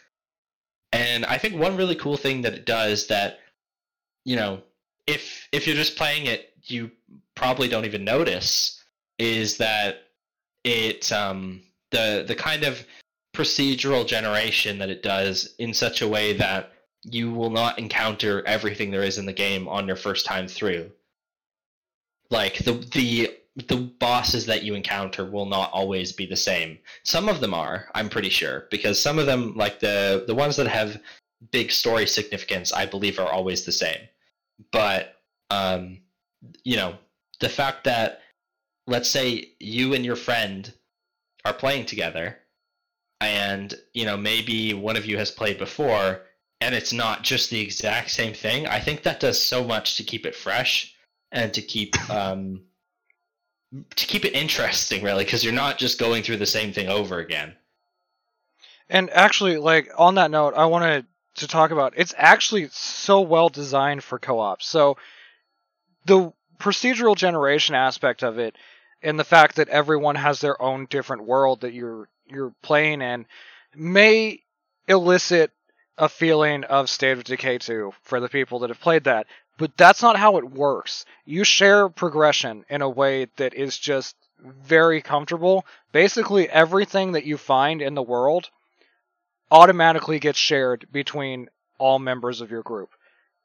And 0.93 1.25
i 1.27 1.39
think 1.39 1.55
one 1.55 1.77
really 1.77 1.95
cool 1.95 2.17
thing 2.17 2.43
that 2.43 2.55
it 2.55 2.67
does 2.67 3.07
that 3.07 3.39
you 4.25 4.37
know 4.37 4.63
if 5.07 5.49
if 5.53 5.67
you're 5.67 5.77
just 5.77 5.97
playing 5.97 6.27
it 6.27 6.55
you 6.65 6.91
probably 7.37 7.69
don't 7.69 7.85
even 7.85 8.05
notice 8.05 8.83
is 9.19 9.57
that 9.59 10.09
it 10.65 11.11
um 11.13 11.63
the 11.91 12.25
the 12.27 12.35
kind 12.35 12.65
of 12.65 12.85
procedural 13.35 14.07
generation 14.07 14.79
that 14.79 14.91
it 14.91 15.03
does 15.03 15.55
in 15.59 15.73
such 15.73 16.03
a 16.03 16.09
way 16.09 16.33
that 16.33 16.73
you 17.05 17.33
will 17.33 17.51
not 17.51 17.79
encounter 17.79 18.47
everything 18.47 18.91
there 18.91 19.03
is 19.03 19.19
in 19.19 19.27
the 19.27 19.33
game 19.33 19.69
on 19.69 19.87
your 19.87 19.97
first 19.97 20.27
time 20.27 20.47
through 20.47 20.91
like 22.31 22.59
the 22.59 22.73
the 22.93 23.37
the 23.67 23.77
bosses 23.77 24.47
that 24.47 24.63
you 24.63 24.75
encounter 24.75 25.25
will 25.25 25.47
not 25.47 25.71
always 25.73 26.13
be 26.13 26.25
the 26.25 26.37
same. 26.37 26.79
Some 27.03 27.29
of 27.29 27.41
them 27.41 27.53
are, 27.53 27.89
I'm 27.95 28.09
pretty 28.09 28.31
sure, 28.31 28.67
because 28.71 29.03
some 29.03 29.19
of 29.19 29.27
them, 29.27 29.55
like 29.57 29.81
the 29.81 30.25
the 30.27 30.35
ones 30.35 30.57
that 30.57 30.69
have 30.69 31.01
big 31.51 31.71
story 31.73 32.07
significance, 32.07 32.73
I 32.73 32.87
believe 32.87 33.19
are 33.19 33.31
always 33.31 33.65
the 33.65 33.73
same. 33.73 34.01
But 34.73 35.17
um, 35.51 35.99
you 36.65 36.77
know, 36.77 36.95
the 37.41 37.49
fact 37.49 37.85
that 37.85 38.21
let's 38.87 39.09
say 39.09 39.53
you 39.59 39.95
and 39.95 40.05
your 40.05 40.17
friend 40.17 40.73
are 41.45 41.53
playing 41.53 41.87
together 41.87 42.39
and 43.21 43.75
you 43.93 44.05
know 44.05 44.17
maybe 44.17 44.75
one 44.75 44.97
of 44.97 45.07
you 45.07 45.19
has 45.19 45.31
played 45.31 45.59
before 45.59 46.23
and 46.61 46.75
it's 46.75 46.93
not 46.93 47.23
just 47.23 47.51
the 47.51 47.61
exact 47.61 48.11
same 48.11 48.35
thing 48.35 48.67
i 48.67 48.81
think 48.81 49.03
that 49.03 49.21
does 49.21 49.41
so 49.41 49.65
much 49.65 49.97
to 49.97 50.03
keep 50.03 50.27
it 50.27 50.35
fresh 50.35 50.95
and 51.33 51.53
to 51.55 51.63
keep 51.63 51.95
um 52.11 52.63
to 53.95 54.07
keep 54.07 54.25
it 54.25 54.35
interesting 54.35 55.03
really 55.03 55.25
because 55.25 55.45
you're 55.45 55.53
not 55.53 55.79
just 55.79 55.99
going 55.99 56.23
through 56.23 56.37
the 56.39 56.47
same 56.47 56.73
thing 56.73 56.89
over 56.89 57.19
again 57.19 57.55
And 58.89 59.09
actually, 59.11 59.57
like 59.59 59.89
on 59.97 60.17
that 60.17 60.31
note, 60.31 60.55
I 60.57 60.67
wanted 60.67 61.07
to 61.37 61.47
talk 61.47 61.71
about 61.71 61.95
it's 61.97 62.15
actually 62.19 62.69
so 62.73 63.21
well 63.21 63.49
designed 63.49 64.03
for 64.03 64.19
co-op. 64.19 64.63
So 64.63 64.97
the 66.07 66.33
procedural 66.59 67.17
generation 67.17 67.75
aspect 67.75 68.23
of 68.23 68.39
it 68.39 68.57
and 69.03 69.19
the 69.19 69.25
fact 69.25 69.57
that 69.57 69.69
everyone 69.69 70.17
has 70.17 70.41
their 70.41 70.61
own 70.61 70.87
different 70.91 71.25
world 71.25 71.61
that 71.61 71.73
you're 71.73 72.09
you're 72.31 72.55
playing 72.63 73.03
in 73.03 73.27
may 73.75 74.41
elicit 74.89 75.53
a 75.99 76.09
feeling 76.09 76.65
of 76.65 76.89
State 76.89 77.19
of 77.19 77.25
Decay 77.25 77.59
2 77.59 77.93
for 78.03 78.21
the 78.21 78.29
people 78.29 78.61
that 78.61 78.71
have 78.71 78.81
played 78.81 79.05
that. 79.05 79.27
But 79.59 79.77
that's 79.77 80.03
not 80.03 80.17
how 80.17 80.39
it 80.39 80.51
works. 80.51 81.05
You 81.27 81.45
share 81.45 81.91
progression 81.91 82.65
in 82.71 82.81
a 82.81 82.89
way 82.89 83.27
that 83.37 83.53
is 83.53 83.77
just 83.77 84.17
very 84.43 85.03
comfortable. 85.03 85.67
Basically, 85.93 86.49
everything 86.49 87.13
that 87.13 87.27
you 87.27 87.37
find 87.37 87.83
in 87.83 87.95
the 87.95 88.03
world 88.03 88.49
automatically 89.51 90.19
gets 90.19 90.39
shared 90.39 90.87
between 90.91 91.51
all 91.79 91.99
members 91.99 92.41
of 92.41 92.51
your 92.51 92.63
group. 92.63 92.91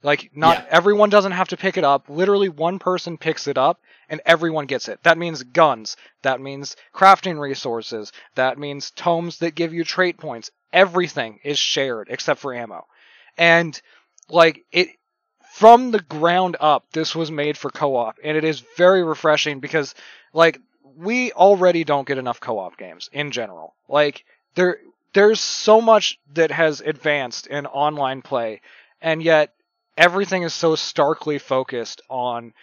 Like, 0.03 0.31
not 0.35 0.57
Yeah. 0.59 0.65
everyone 0.69 1.09
doesn't 1.09 1.31
have 1.31 1.47
to 1.49 1.57
pick 1.57 1.77
it 1.77 1.83
up. 1.83 2.09
Literally, 2.09 2.49
one 2.49 2.79
person 2.79 3.17
picks 3.17 3.47
it 3.47 3.57
up 3.57 3.81
and 4.09 4.21
everyone 4.25 4.65
gets 4.67 4.87
it. 4.87 5.01
That 5.03 5.17
means 5.17 5.43
guns. 5.43 5.97
That 6.21 6.39
means 6.39 6.75
crafting 6.93 7.39
resources. 7.39 8.11
That 8.35 8.57
means 8.59 8.91
tomes 8.91 9.39
that 9.39 9.55
give 9.55 9.73
you 9.73 9.83
trait 9.83 10.17
points. 10.17 10.51
Everything 10.71 11.39
is 11.43 11.57
shared 11.57 12.07
except 12.11 12.39
for 12.39 12.53
ammo. 12.53 12.85
And, 13.37 13.79
like, 14.29 14.65
it, 14.71 14.89
from 15.53 15.91
the 15.91 16.01
ground 16.01 16.57
up, 16.59 16.85
this 16.91 17.15
was 17.15 17.31
made 17.31 17.57
for 17.57 17.69
co-op, 17.71 18.19
and 18.23 18.37
it 18.37 18.43
is 18.43 18.59
very 18.77 19.03
refreshing 19.03 19.59
because, 19.59 19.95
like, 20.33 20.59
we 20.97 21.31
already 21.31 21.83
don't 21.83 22.07
get 22.07 22.17
enough 22.17 22.39
co-op 22.39 22.77
games 22.77 23.09
in 23.11 23.31
general. 23.31 23.75
Like, 23.87 24.25
there, 24.55 24.79
there's 25.13 25.39
so 25.41 25.81
much 25.81 26.19
that 26.33 26.51
has 26.51 26.81
advanced 26.81 27.47
in 27.47 27.65
online 27.65 28.21
play, 28.21 28.61
and 29.01 29.23
yet 29.23 29.53
everything 29.97 30.43
is 30.43 30.53
so 30.53 30.75
starkly 30.75 31.37
focused 31.39 32.01
on 32.09 32.53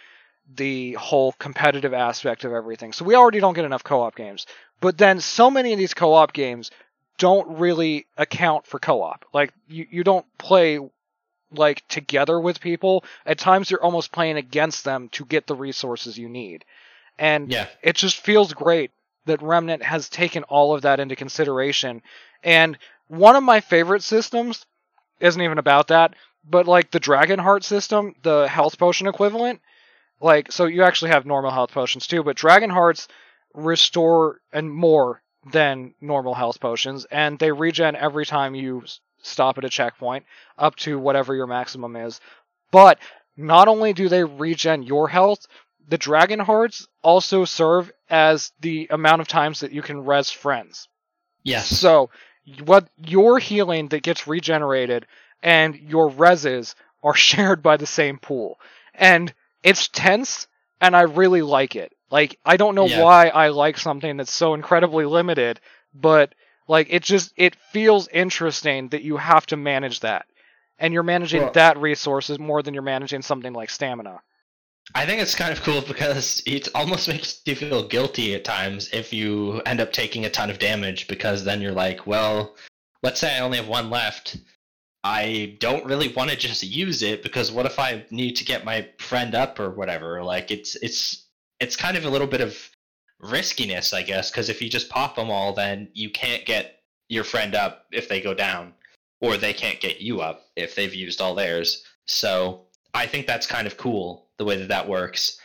the 0.55 0.93
whole 0.93 1.33
competitive 1.33 1.93
aspect 1.93 2.43
of 2.43 2.53
everything. 2.53 2.93
So 2.93 3.05
we 3.05 3.15
already 3.15 3.39
don't 3.39 3.53
get 3.53 3.65
enough 3.65 3.83
co-op 3.83 4.15
games. 4.15 4.45
But 4.81 4.97
then 4.97 5.19
so 5.19 5.49
many 5.49 5.71
of 5.73 5.79
these 5.79 5.93
co-op 5.93 6.33
games 6.33 6.71
don't 7.17 7.57
really 7.57 8.05
account 8.17 8.65
for 8.65 8.79
co-op. 8.79 9.25
Like 9.33 9.53
you, 9.67 9.87
you 9.89 10.03
don't 10.03 10.25
play 10.37 10.79
like 11.51 11.87
together 11.87 12.39
with 12.39 12.59
people. 12.59 13.03
At 13.25 13.37
times 13.37 13.69
you're 13.69 13.83
almost 13.83 14.11
playing 14.11 14.37
against 14.37 14.83
them 14.83 15.09
to 15.09 15.25
get 15.25 15.47
the 15.47 15.55
resources 15.55 16.17
you 16.17 16.29
need. 16.29 16.65
And 17.17 17.51
yeah 17.51 17.67
it 17.81 17.95
just 17.95 18.19
feels 18.19 18.53
great 18.53 18.91
that 19.25 19.41
Remnant 19.41 19.83
has 19.83 20.09
taken 20.09 20.43
all 20.43 20.75
of 20.75 20.81
that 20.81 20.99
into 20.99 21.15
consideration. 21.15 22.01
And 22.43 22.77
one 23.07 23.35
of 23.35 23.43
my 23.43 23.61
favorite 23.61 24.03
systems 24.03 24.65
isn't 25.19 25.41
even 25.41 25.59
about 25.59 25.87
that, 25.87 26.15
but 26.43 26.67
like 26.67 26.91
the 26.91 26.99
Dragon 26.99 27.39
Heart 27.39 27.63
system, 27.63 28.15
the 28.21 28.47
health 28.47 28.77
potion 28.77 29.07
equivalent, 29.07 29.61
like 30.19 30.51
so 30.51 30.65
you 30.65 30.83
actually 30.83 31.11
have 31.11 31.25
normal 31.25 31.51
health 31.51 31.71
potions 31.71 32.07
too, 32.07 32.23
but 32.23 32.35
Dragon 32.35 32.69
Hearts 32.69 33.07
restore 33.53 34.39
and 34.51 34.71
more 34.71 35.21
than 35.51 35.93
normal 35.99 36.33
health 36.33 36.59
potions, 36.59 37.05
and 37.05 37.37
they 37.37 37.51
regen 37.51 37.95
every 37.95 38.25
time 38.25 38.55
you 38.55 38.83
stop 39.21 39.57
at 39.57 39.65
a 39.65 39.69
checkpoint 39.69 40.25
up 40.57 40.75
to 40.75 40.99
whatever 40.99 41.35
your 41.35 41.47
maximum 41.47 41.95
is. 41.95 42.19
But 42.71 42.99
not 43.35 43.67
only 43.67 43.93
do 43.93 44.09
they 44.09 44.23
regen 44.23 44.83
your 44.83 45.07
health, 45.07 45.45
the 45.87 45.97
Dragon 45.97 46.39
Hearts 46.39 46.87
also 47.01 47.45
serve 47.45 47.91
as 48.09 48.51
the 48.59 48.87
amount 48.89 49.21
of 49.21 49.27
times 49.27 49.61
that 49.61 49.71
you 49.71 49.81
can 49.81 50.05
res 50.05 50.29
friends. 50.29 50.87
yes 51.43 51.67
So, 51.67 52.09
what 52.65 52.87
your 52.97 53.39
healing 53.39 53.89
that 53.89 54.03
gets 54.03 54.27
regenerated 54.27 55.05
and 55.43 55.75
your 55.75 56.09
reses 56.09 56.73
are 57.03 57.13
shared 57.29 57.61
by 57.61 57.77
the 57.77 57.85
same 57.85 58.17
pool. 58.17 58.59
And 58.95 59.31
it's 59.61 59.87
tense, 59.89 60.47
and 60.81 60.95
I 60.95 61.01
really 61.01 61.41
like 61.43 61.75
it. 61.75 61.93
Like, 62.09 62.39
I 62.45 62.57
don't 62.57 62.75
know 62.75 62.87
Yeah. 62.87 63.03
why 63.03 63.27
I 63.27 63.49
like 63.49 63.77
something 63.77 64.17
that's 64.17 64.33
so 64.33 64.53
incredibly 64.53 65.05
limited, 65.05 65.59
but, 65.93 66.33
like, 66.67 66.87
it 66.89 67.03
just, 67.03 67.33
it 67.37 67.55
feels 67.71 68.07
interesting 68.07 68.89
that 68.89 69.03
you 69.03 69.17
have 69.17 69.45
to 69.47 69.57
manage 69.57 69.99
that. 70.01 70.25
And 70.79 70.93
you're 70.93 71.03
managing 71.03 71.43
Well- 71.43 71.51
that 71.53 71.77
resources 71.77 72.39
more 72.39 72.61
than 72.61 72.73
you're 72.73 72.83
managing 72.83 73.21
something 73.21 73.53
like 73.53 73.69
stamina. 73.69 74.21
I 74.95 75.05
think 75.05 75.21
it's 75.21 75.33
kind 75.35 75.51
of 75.53 75.63
cool 75.63 75.81
because 75.81 76.43
it 76.45 76.67
almost 76.75 77.07
makes 77.13 77.41
you 77.45 77.55
feel 77.55 77.87
guilty 77.87 78.35
at 78.35 78.43
times 78.43 78.89
if 78.93 79.11
you 79.13 79.61
end 79.65 79.79
up 79.79 79.91
taking 79.93 80.25
a 80.25 80.29
ton 80.29 80.49
of 80.49 80.59
damage 80.59 81.07
because 81.07 81.43
then 81.45 81.61
you're 81.61 81.71
like, 81.71 82.05
well, 82.05 82.55
let's 83.01 83.19
say 83.19 83.35
I 83.35 83.39
only 83.39 83.57
have 83.57 83.67
one 83.67 83.89
left. 83.89 84.37
I 85.03 85.57
don't 85.59 85.85
really 85.85 86.07
want 86.13 86.29
to 86.29 86.37
just 86.37 86.63
use 86.63 87.03
it 87.03 87.23
because 87.23 87.51
what 87.51 87.65
if 87.65 87.77
I 87.77 88.05
need 88.09 88.35
to 88.37 88.45
get 88.45 88.63
my 88.63 88.87
friend 88.99 89.35
up 89.35 89.59
or 89.59 89.69
whatever? 89.69 90.23
Like 90.23 90.49
it's 90.49 90.75
it's 90.75 91.25
it's 91.59 91.75
kind 91.75 91.97
of 91.97 92.05
a 92.05 92.09
little 92.09 92.27
bit 92.27 92.41
of 92.41 92.57
riskiness, 93.19 93.93
I 93.93 94.03
guess, 94.03 94.31
because 94.31 94.49
if 94.49 94.61
you 94.61 94.69
just 94.69 94.89
pop 94.89 95.15
them 95.15 95.29
all, 95.29 95.53
then 95.53 95.89
you 95.93 96.09
can't 96.09 96.45
get 96.45 96.79
your 97.09 97.23
friend 97.23 97.55
up 97.55 97.85
if 97.91 98.07
they 98.07 98.21
go 98.21 98.33
down, 98.33 98.73
or 99.21 99.37
they 99.37 99.53
can't 99.53 99.79
get 99.79 99.99
you 100.01 100.21
up 100.21 100.45
if 100.55 100.75
they've 100.75 100.93
used 100.93 101.21
all 101.21 101.35
theirs. 101.35 101.83
So 102.07 102.61
I 102.93 103.05
think 103.07 103.27
that's 103.27 103.47
kind 103.47 103.67
of 103.67 103.77
cool 103.77 104.27
the 104.37 104.45
way 104.45 104.57
that 104.57 104.69
that 104.69 104.87
works. 104.87 105.37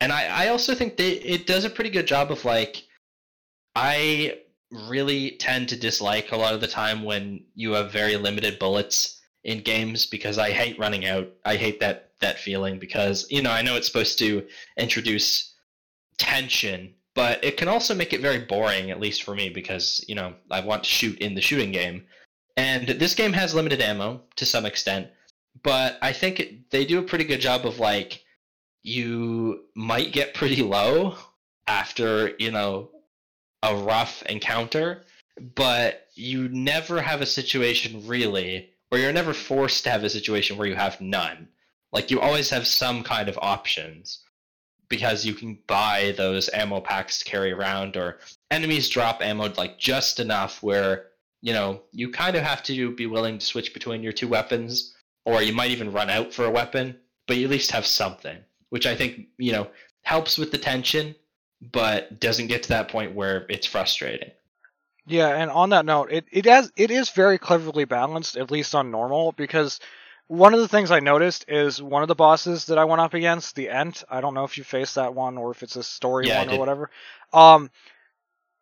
And 0.00 0.12
I, 0.12 0.44
I 0.44 0.48
also 0.48 0.74
think 0.74 0.96
that 0.98 1.32
it 1.32 1.46
does 1.46 1.64
a 1.64 1.70
pretty 1.70 1.90
good 1.90 2.06
job 2.06 2.30
of 2.30 2.44
like, 2.44 2.84
I 3.74 4.40
really 4.70 5.32
tend 5.32 5.68
to 5.68 5.76
dislike 5.76 6.32
a 6.32 6.36
lot 6.36 6.54
of 6.54 6.60
the 6.60 6.66
time 6.66 7.04
when 7.04 7.44
you 7.54 7.72
have 7.72 7.92
very 7.92 8.16
limited 8.16 8.58
bullets 8.58 9.20
in 9.44 9.60
games 9.60 10.06
because 10.06 10.38
I 10.38 10.50
hate 10.50 10.78
running 10.78 11.06
out. 11.06 11.28
I 11.44 11.56
hate 11.56 11.80
that 11.80 12.10
that 12.20 12.38
feeling 12.38 12.78
because 12.78 13.26
you 13.30 13.42
know 13.42 13.50
I 13.50 13.62
know 13.62 13.76
it's 13.76 13.86
supposed 13.86 14.18
to 14.18 14.44
introduce 14.76 15.54
tension, 16.18 16.94
but 17.14 17.42
it 17.44 17.56
can 17.56 17.68
also 17.68 17.94
make 17.94 18.12
it 18.12 18.20
very 18.20 18.40
boring, 18.40 18.90
at 18.90 19.00
least 19.00 19.22
for 19.22 19.34
me, 19.34 19.48
because 19.48 20.04
you 20.08 20.14
know 20.14 20.34
I 20.50 20.60
want 20.60 20.84
to 20.84 20.90
shoot 20.90 21.18
in 21.18 21.34
the 21.34 21.40
shooting 21.40 21.72
game. 21.72 22.04
And 22.56 22.88
this 22.88 23.14
game 23.14 23.34
has 23.34 23.54
limited 23.54 23.80
ammo 23.80 24.22
to 24.36 24.46
some 24.46 24.64
extent, 24.64 25.08
but 25.62 25.98
I 26.02 26.12
think 26.12 26.40
it, 26.40 26.70
they 26.70 26.84
do 26.84 26.98
a 26.98 27.02
pretty 27.02 27.24
good 27.24 27.40
job 27.40 27.66
of 27.66 27.78
like 27.78 28.24
you 28.82 29.64
might 29.74 30.12
get 30.12 30.34
pretty 30.34 30.62
low 30.62 31.16
after 31.66 32.32
you 32.38 32.50
know 32.50 32.90
a 33.62 33.74
rough 33.74 34.22
encounter, 34.22 35.02
but 35.54 36.08
you 36.14 36.48
never 36.48 37.00
have 37.00 37.20
a 37.20 37.26
situation 37.26 38.06
really, 38.06 38.70
or 38.90 38.98
you're 38.98 39.12
never 39.12 39.34
forced 39.34 39.84
to 39.84 39.90
have 39.90 40.04
a 40.04 40.10
situation 40.10 40.56
where 40.56 40.68
you 40.68 40.74
have 40.74 41.00
none. 41.00 41.48
Like 41.92 42.10
you 42.10 42.20
always 42.20 42.50
have 42.50 42.66
some 42.66 43.02
kind 43.02 43.28
of 43.28 43.38
options 43.40 44.20
because 44.88 45.26
you 45.26 45.34
can 45.34 45.58
buy 45.66 46.14
those 46.16 46.48
ammo 46.52 46.80
packs 46.80 47.18
to 47.18 47.24
carry 47.24 47.52
around, 47.52 47.96
or 47.96 48.18
enemies 48.50 48.88
drop 48.88 49.22
ammo 49.22 49.52
like 49.56 49.78
just 49.78 50.20
enough 50.20 50.62
where 50.62 51.06
you 51.42 51.52
know 51.52 51.82
you 51.92 52.10
kind 52.10 52.36
of 52.36 52.42
have 52.42 52.62
to 52.64 52.94
be 52.94 53.06
willing 53.06 53.38
to 53.38 53.46
switch 53.46 53.74
between 53.74 54.02
your 54.02 54.12
two 54.12 54.28
weapons, 54.28 54.94
or 55.24 55.42
you 55.42 55.52
might 55.52 55.70
even 55.70 55.92
run 55.92 56.10
out 56.10 56.32
for 56.32 56.44
a 56.44 56.50
weapon, 56.50 56.96
but 57.26 57.36
you 57.36 57.44
at 57.44 57.50
least 57.50 57.72
have 57.72 57.86
something, 57.86 58.38
which 58.70 58.86
I 58.86 58.94
think 58.94 59.26
you 59.38 59.52
know 59.52 59.68
helps 60.02 60.38
with 60.38 60.52
the 60.52 60.58
tension 60.58 61.14
but 61.60 62.20
doesn't 62.20 62.48
get 62.48 62.64
to 62.64 62.68
that 62.70 62.88
point 62.88 63.14
where 63.14 63.46
it's 63.48 63.66
frustrating. 63.66 64.30
Yeah, 65.06 65.28
and 65.28 65.50
on 65.50 65.70
that 65.70 65.84
note, 65.84 66.10
it, 66.10 66.24
it 66.32 66.46
has 66.46 66.72
it 66.76 66.90
is 66.90 67.10
very 67.10 67.38
cleverly 67.38 67.84
balanced, 67.84 68.36
at 68.36 68.50
least 68.50 68.74
on 68.74 68.90
normal, 68.90 69.32
because 69.32 69.78
one 70.26 70.52
of 70.52 70.60
the 70.60 70.68
things 70.68 70.90
I 70.90 70.98
noticed 71.00 71.44
is 71.48 71.80
one 71.80 72.02
of 72.02 72.08
the 72.08 72.16
bosses 72.16 72.66
that 72.66 72.78
I 72.78 72.84
went 72.84 73.00
up 73.00 73.14
against, 73.14 73.54
the 73.54 73.70
Ent. 73.70 74.02
I 74.10 74.20
don't 74.20 74.34
know 74.34 74.44
if 74.44 74.58
you 74.58 74.64
faced 74.64 74.96
that 74.96 75.14
one 75.14 75.38
or 75.38 75.52
if 75.52 75.62
it's 75.62 75.76
a 75.76 75.82
story 75.84 76.26
Yeah, 76.26 76.38
one 76.38 76.48
or 76.48 76.58
whatever. 76.58 76.90
Um, 77.32 77.70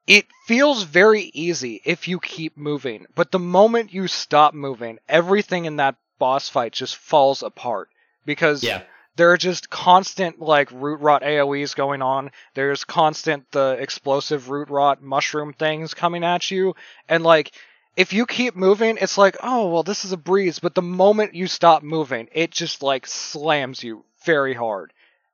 it 0.07 0.27
feels 0.47 0.83
very 0.83 1.31
easy 1.33 1.81
if 1.85 2.09
you 2.09 2.21
keep 2.21 2.59
moving, 2.59 3.07
but 3.15 3.31
the 3.31 3.39
moment 3.39 3.95
you 3.95 4.07
stop 4.07 4.53
moving, 4.53 4.99
everything 5.09 5.65
in 5.65 5.77
that 5.77 5.97
boss 6.19 6.49
fight 6.51 6.73
just 6.73 6.97
falls 6.97 7.43
apart 7.43 7.89
because 8.27 8.63
Yeah, 8.63 8.83
there 9.17 9.31
are 9.31 9.37
just 9.37 9.71
constant 9.71 10.41
like 10.41 10.71
root 10.73 11.01
rot 11.01 11.23
AoEs 11.23 11.75
going 11.75 12.03
on. 12.03 12.31
There's 12.55 12.85
constant 12.85 13.51
the 13.53 13.77
explosive 13.79 14.51
root 14.51 14.71
rot 14.71 15.03
mushroom 15.03 15.53
things 15.53 15.95
coming 15.95 16.25
at 16.25 16.51
you, 16.51 16.75
and 17.09 17.23
like 17.23 17.53
if 17.97 18.13
you 18.13 18.27
keep 18.27 18.57
moving, 18.57 18.99
it's 19.01 19.19
like, 19.19 19.37
oh 19.43 19.69
well, 19.69 19.83
this 19.83 20.05
is 20.05 20.13
a 20.13 20.17
breeze. 20.17 20.59
But 20.59 20.75
the 20.75 20.83
moment 20.83 21.35
you 21.35 21.47
stop 21.47 21.83
moving, 21.83 22.29
it 22.33 22.51
just 22.51 22.83
like 22.83 23.07
slams 23.07 23.83
you 23.83 24.05
very 24.25 24.55
hard. 24.55 24.93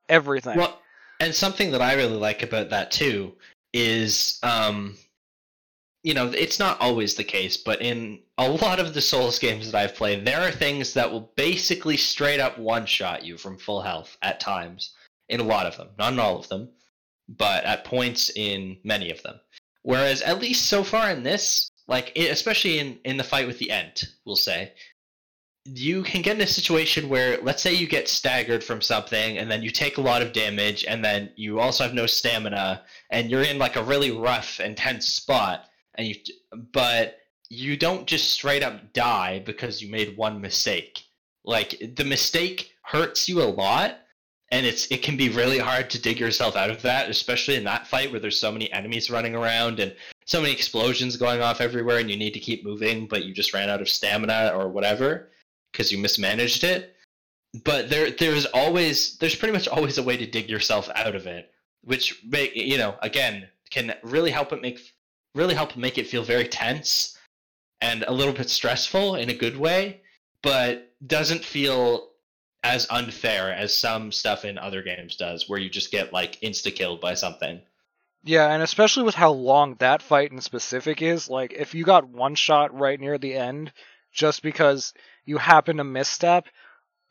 Everything. 0.09 0.57
Well, 0.57 0.79
and 1.19 1.33
something 1.33 1.71
that 1.71 1.81
I 1.81 1.93
really 1.93 2.17
like 2.17 2.43
about 2.43 2.69
that 2.71 2.91
too 2.91 3.33
is, 3.73 4.39
um, 4.43 4.95
you 6.03 6.13
know, 6.13 6.27
it's 6.29 6.59
not 6.59 6.79
always 6.81 7.15
the 7.15 7.23
case, 7.23 7.57
but 7.57 7.81
in 7.81 8.19
a 8.37 8.49
lot 8.49 8.79
of 8.79 8.93
the 8.93 9.01
Souls 9.01 9.37
games 9.37 9.71
that 9.71 9.77
I've 9.77 9.95
played, 9.95 10.25
there 10.25 10.41
are 10.41 10.51
things 10.51 10.93
that 10.95 11.11
will 11.11 11.31
basically 11.35 11.97
straight 11.97 12.39
up 12.39 12.57
one 12.57 12.85
shot 12.85 13.23
you 13.23 13.37
from 13.37 13.57
full 13.57 13.81
health 13.81 14.17
at 14.21 14.39
times. 14.39 14.93
In 15.29 15.39
a 15.39 15.45
lot 15.45 15.65
of 15.65 15.77
them, 15.77 15.89
not 15.97 16.11
in 16.11 16.19
all 16.19 16.39
of 16.39 16.49
them, 16.49 16.69
but 17.29 17.63
at 17.63 17.85
points 17.85 18.31
in 18.35 18.77
many 18.83 19.11
of 19.11 19.23
them. 19.23 19.39
Whereas, 19.83 20.21
at 20.21 20.41
least 20.41 20.65
so 20.67 20.83
far 20.83 21.09
in 21.09 21.23
this, 21.23 21.71
like 21.87 22.11
especially 22.17 22.79
in 22.79 22.99
in 23.05 23.15
the 23.17 23.23
fight 23.23 23.47
with 23.47 23.57
the 23.57 23.71
Ent, 23.71 24.03
we'll 24.25 24.35
say, 24.35 24.73
you 25.65 26.03
can 26.03 26.21
get 26.21 26.35
in 26.35 26.41
a 26.41 26.47
situation 26.47 27.07
where 27.07 27.39
let's 27.43 27.61
say 27.61 27.73
you 27.73 27.87
get 27.87 28.07
staggered 28.07 28.63
from 28.63 28.81
something 28.81 29.37
and 29.37 29.49
then 29.49 29.61
you 29.61 29.69
take 29.69 29.97
a 29.97 30.01
lot 30.01 30.21
of 30.21 30.33
damage 30.33 30.83
and 30.85 31.05
then 31.05 31.31
you 31.35 31.59
also 31.59 31.83
have 31.83 31.93
no 31.93 32.07
stamina 32.07 32.81
and 33.11 33.29
you're 33.29 33.43
in 33.43 33.59
like 33.59 33.75
a 33.75 33.83
really 33.83 34.11
rough 34.11 34.59
and 34.59 34.75
tense 34.75 35.07
spot 35.07 35.65
and 35.95 36.07
you 36.07 36.15
but 36.71 37.17
you 37.49 37.75
don't 37.75 38.07
just 38.07 38.31
straight 38.31 38.63
up 38.63 38.93
die 38.93 39.41
because 39.45 39.81
you 39.81 39.89
made 39.91 40.17
one 40.17 40.39
mistake 40.39 41.03
like 41.43 41.81
the 41.95 42.05
mistake 42.05 42.73
hurts 42.83 43.27
you 43.27 43.41
a 43.41 43.43
lot 43.43 43.97
and 44.51 44.65
it's 44.65 44.87
it 44.91 45.01
can 45.01 45.17
be 45.17 45.29
really 45.29 45.59
hard 45.59 45.89
to 45.89 46.01
dig 46.01 46.19
yourself 46.19 46.55
out 46.55 46.69
of 46.69 46.81
that 46.81 47.09
especially 47.09 47.55
in 47.55 47.63
that 47.63 47.87
fight 47.87 48.11
where 48.11 48.19
there's 48.19 48.39
so 48.39 48.51
many 48.51 48.71
enemies 48.71 49.09
running 49.11 49.35
around 49.35 49.79
and 49.79 49.95
so 50.25 50.41
many 50.41 50.53
explosions 50.53 51.17
going 51.17 51.41
off 51.41 51.61
everywhere 51.61 51.97
and 51.97 52.09
you 52.09 52.17
need 52.17 52.33
to 52.33 52.39
keep 52.39 52.63
moving 52.63 53.07
but 53.07 53.25
you 53.25 53.33
just 53.33 53.53
ran 53.53 53.69
out 53.69 53.81
of 53.81 53.89
stamina 53.89 54.51
or 54.55 54.69
whatever 54.69 55.31
because 55.71 55.91
you 55.91 55.97
mismanaged 55.97 56.63
it. 56.63 56.95
But 57.63 57.89
there 57.89 58.11
there's 58.11 58.45
always 58.47 59.17
there's 59.17 59.35
pretty 59.35 59.53
much 59.53 59.67
always 59.67 59.97
a 59.97 60.03
way 60.03 60.17
to 60.17 60.25
dig 60.25 60.49
yourself 60.49 60.89
out 60.95 61.15
of 61.15 61.27
it, 61.27 61.51
which 61.83 62.21
make 62.25 62.55
you 62.55 62.77
know 62.77 62.95
again 63.01 63.47
can 63.69 63.93
really 64.03 64.31
help 64.31 64.53
it 64.53 64.61
make 64.61 64.93
really 65.35 65.53
help 65.53 65.75
make 65.77 65.97
it 65.97 66.07
feel 66.07 66.23
very 66.23 66.47
tense 66.47 67.17
and 67.81 68.03
a 68.07 68.13
little 68.13 68.33
bit 68.33 68.49
stressful 68.49 69.15
in 69.15 69.29
a 69.29 69.33
good 69.33 69.57
way, 69.57 70.01
but 70.43 70.93
doesn't 71.05 71.43
feel 71.43 72.09
as 72.63 72.87
unfair 72.91 73.51
as 73.51 73.75
some 73.75 74.11
stuff 74.11 74.45
in 74.45 74.57
other 74.57 74.83
games 74.83 75.15
does, 75.15 75.49
where 75.49 75.59
you 75.59 75.69
just 75.69 75.91
get 75.91 76.13
like 76.13 76.39
insta 76.41 76.73
killed 76.73 77.01
by 77.01 77.13
something. 77.13 77.59
Yeah, 78.23 78.53
and 78.53 78.61
especially 78.61 79.03
with 79.03 79.15
how 79.15 79.31
long 79.31 79.75
that 79.79 80.03
fight 80.03 80.31
in 80.31 80.41
specific 80.41 81.01
is, 81.01 81.27
like 81.27 81.53
if 81.53 81.73
you 81.73 81.83
got 81.83 82.07
one 82.07 82.35
shot 82.35 82.77
right 82.77 82.99
near 82.99 83.17
the 83.17 83.33
end, 83.33 83.71
just 84.11 84.43
because 84.43 84.93
you 85.25 85.39
happen 85.39 85.77
to 85.77 85.83
misstep, 85.83 86.45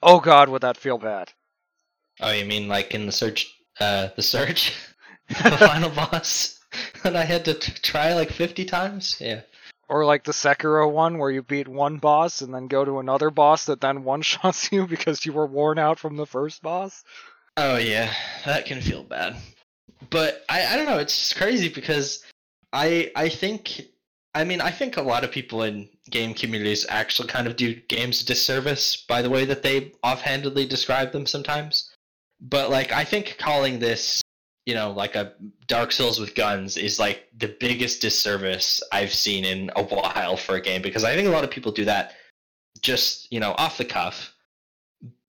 oh 0.02 0.20
god, 0.20 0.48
would 0.48 0.62
that 0.62 0.76
feel 0.76 0.98
bad. 0.98 1.32
Oh, 2.20 2.30
you 2.30 2.44
mean 2.44 2.68
like 2.68 2.94
in 2.94 3.06
the 3.06 3.12
Surge, 3.12 3.52
uh, 3.80 4.08
the 4.14 4.22
Surge, 4.22 4.72
the 5.28 5.56
final 5.58 5.90
boss 5.90 6.59
that 7.02 7.16
I 7.16 7.24
had 7.24 7.44
to 7.46 7.54
t- 7.54 7.72
try 7.82 8.14
like 8.14 8.30
fifty 8.30 8.64
times? 8.64 9.16
Yeah. 9.20 9.42
Or 9.88 10.04
like 10.04 10.22
the 10.22 10.32
Sekiro 10.32 10.90
one 10.90 11.18
where 11.18 11.30
you 11.30 11.42
beat 11.42 11.66
one 11.66 11.96
boss 11.96 12.42
and 12.42 12.54
then 12.54 12.68
go 12.68 12.84
to 12.84 13.00
another 13.00 13.30
boss 13.30 13.64
that 13.66 13.80
then 13.80 14.04
one 14.04 14.22
shots 14.30 14.70
you 14.70 14.86
because 14.86 15.26
you 15.26 15.32
were 15.32 15.46
worn 15.46 15.78
out 15.78 15.98
from 15.98 16.16
the 16.16 16.26
first 16.26 16.62
boss. 16.62 17.04
Oh 17.56 17.76
yeah, 17.76 18.12
that 18.44 18.66
can 18.66 18.80
feel 18.80 19.02
bad. 19.02 19.36
But 20.08 20.44
I, 20.48 20.64
I 20.66 20.76
don't 20.76 20.86
know, 20.86 20.98
it's 20.98 21.18
just 21.18 21.36
crazy 21.36 21.68
because 21.68 22.24
I 22.72 23.10
I 23.16 23.28
think 23.28 23.82
I 24.34 24.44
mean 24.44 24.60
I 24.60 24.70
think 24.70 24.96
a 24.96 25.02
lot 25.02 25.24
of 25.24 25.30
people 25.30 25.62
in 25.62 25.88
game 26.08 26.34
communities 26.34 26.86
actually 26.88 27.28
kind 27.28 27.46
of 27.46 27.56
do 27.56 27.74
games 27.74 28.22
a 28.22 28.26
disservice 28.26 28.96
by 28.96 29.22
the 29.22 29.30
way 29.30 29.44
that 29.44 29.62
they 29.62 29.92
offhandedly 30.02 30.66
describe 30.66 31.12
them 31.12 31.26
sometimes. 31.26 31.90
But 32.40 32.70
like 32.70 32.92
I 32.92 33.04
think 33.04 33.36
calling 33.38 33.78
this, 33.78 34.22
you 34.66 34.74
know, 34.74 34.90
like 34.90 35.14
a 35.14 35.34
Dark 35.66 35.92
Souls 35.92 36.20
with 36.20 36.34
guns 36.34 36.76
is 36.76 36.98
like 36.98 37.28
the 37.36 37.56
biggest 37.60 38.00
disservice 38.00 38.82
I've 38.92 39.12
seen 39.12 39.44
in 39.44 39.70
a 39.76 39.82
while 39.82 40.36
for 40.36 40.56
a 40.56 40.60
game 40.60 40.82
because 40.82 41.04
I 41.04 41.14
think 41.14 41.28
a 41.28 41.30
lot 41.30 41.44
of 41.44 41.50
people 41.50 41.72
do 41.72 41.84
that 41.86 42.14
just, 42.80 43.32
you 43.32 43.40
know, 43.40 43.54
off 43.58 43.78
the 43.78 43.84
cuff 43.84 44.34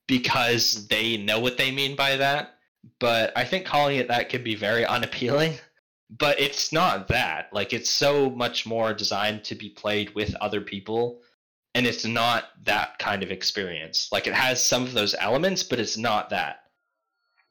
because 0.06 0.86
they 0.88 1.16
know 1.16 1.40
what 1.40 1.56
they 1.56 1.70
mean 1.70 1.96
by 1.96 2.16
that. 2.16 2.56
But 2.98 3.32
I 3.36 3.44
think 3.44 3.64
calling 3.64 3.96
it 3.96 4.08
that 4.08 4.28
can 4.28 4.42
be 4.42 4.54
very 4.54 4.84
unappealing 4.84 5.54
but 6.18 6.38
it's 6.38 6.72
not 6.72 7.08
that. 7.08 7.48
Like 7.52 7.72
it's 7.72 7.90
so 7.90 8.30
much 8.30 8.66
more 8.66 8.92
designed 8.92 9.44
to 9.44 9.54
be 9.54 9.70
played 9.70 10.14
with 10.14 10.34
other 10.36 10.60
people 10.60 11.20
and 11.74 11.86
it's 11.86 12.04
not 12.04 12.50
that 12.64 12.98
kind 12.98 13.22
of 13.22 13.30
experience. 13.30 14.10
Like 14.12 14.26
it 14.26 14.34
has 14.34 14.62
some 14.62 14.82
of 14.82 14.92
those 14.92 15.14
elements, 15.18 15.62
but 15.62 15.80
it's 15.80 15.96
not 15.96 16.28
that. 16.30 16.61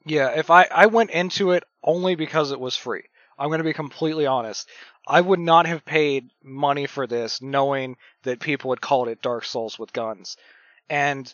Yeah, 0.06 0.30
if 0.30 0.50
I 0.50 0.64
I 0.64 0.86
went 0.86 1.10
into 1.10 1.52
it 1.52 1.64
only 1.82 2.14
because 2.14 2.52
it 2.52 2.60
was 2.60 2.76
free. 2.76 3.04
I'm 3.38 3.48
going 3.48 3.58
to 3.58 3.64
be 3.64 3.72
completely 3.72 4.26
honest. 4.26 4.68
I 5.06 5.20
would 5.20 5.40
not 5.40 5.66
have 5.66 5.84
paid 5.84 6.30
money 6.42 6.86
for 6.86 7.06
this 7.06 7.42
knowing 7.42 7.96
that 8.22 8.40
people 8.40 8.70
had 8.70 8.80
called 8.80 9.08
it 9.08 9.22
Dark 9.22 9.44
Souls 9.44 9.78
with 9.78 9.92
guns. 9.92 10.36
And 10.88 11.32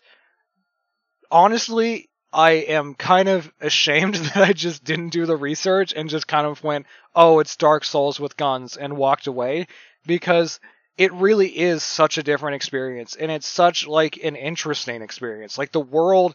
honestly, 1.30 2.08
I 2.32 2.50
am 2.52 2.94
kind 2.94 3.28
of 3.28 3.52
ashamed 3.60 4.14
that 4.16 4.36
I 4.36 4.52
just 4.52 4.84
didn't 4.84 5.10
do 5.10 5.26
the 5.26 5.36
research 5.36 5.92
and 5.94 6.08
just 6.08 6.28
kind 6.28 6.46
of 6.46 6.62
went, 6.62 6.86
oh, 7.14 7.40
it's 7.40 7.56
Dark 7.56 7.84
Souls 7.84 8.20
with 8.20 8.36
guns 8.36 8.76
and 8.76 8.96
walked 8.96 9.26
away 9.26 9.66
because 10.06 10.60
it 10.96 11.12
really 11.12 11.48
is 11.48 11.82
such 11.82 12.18
a 12.18 12.22
different 12.22 12.56
experience 12.56 13.14
and 13.14 13.30
it's 13.30 13.46
such 13.46 13.86
like 13.86 14.18
an 14.22 14.36
interesting 14.36 15.02
experience. 15.02 15.56
Like 15.58 15.72
the 15.72 15.80
world 15.80 16.34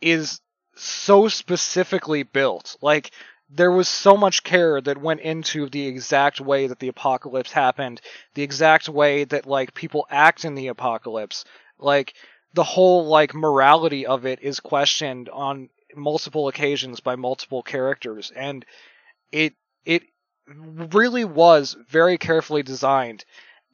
is 0.00 0.40
so 0.76 1.28
specifically 1.28 2.22
built. 2.22 2.76
Like 2.80 3.10
there 3.48 3.72
was 3.72 3.88
so 3.88 4.16
much 4.16 4.44
care 4.44 4.80
that 4.80 4.98
went 4.98 5.20
into 5.20 5.68
the 5.68 5.86
exact 5.86 6.40
way 6.40 6.68
that 6.68 6.78
the 6.78 6.88
apocalypse 6.88 7.52
happened, 7.52 8.00
the 8.34 8.42
exact 8.42 8.88
way 8.88 9.24
that 9.24 9.46
like 9.46 9.74
people 9.74 10.06
act 10.10 10.44
in 10.44 10.54
the 10.54 10.68
apocalypse. 10.68 11.44
Like 11.78 12.14
the 12.54 12.64
whole 12.64 13.06
like 13.06 13.34
morality 13.34 14.06
of 14.06 14.26
it 14.26 14.40
is 14.42 14.60
questioned 14.60 15.28
on 15.28 15.68
multiple 15.94 16.48
occasions 16.48 17.00
by 17.00 17.16
multiple 17.16 17.62
characters 17.62 18.30
and 18.34 18.64
it 19.32 19.54
it 19.84 20.04
really 20.46 21.24
was 21.24 21.76
very 21.88 22.16
carefully 22.16 22.62
designed 22.62 23.24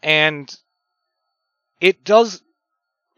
and 0.02 0.58
it 1.80 2.04
does 2.04 2.42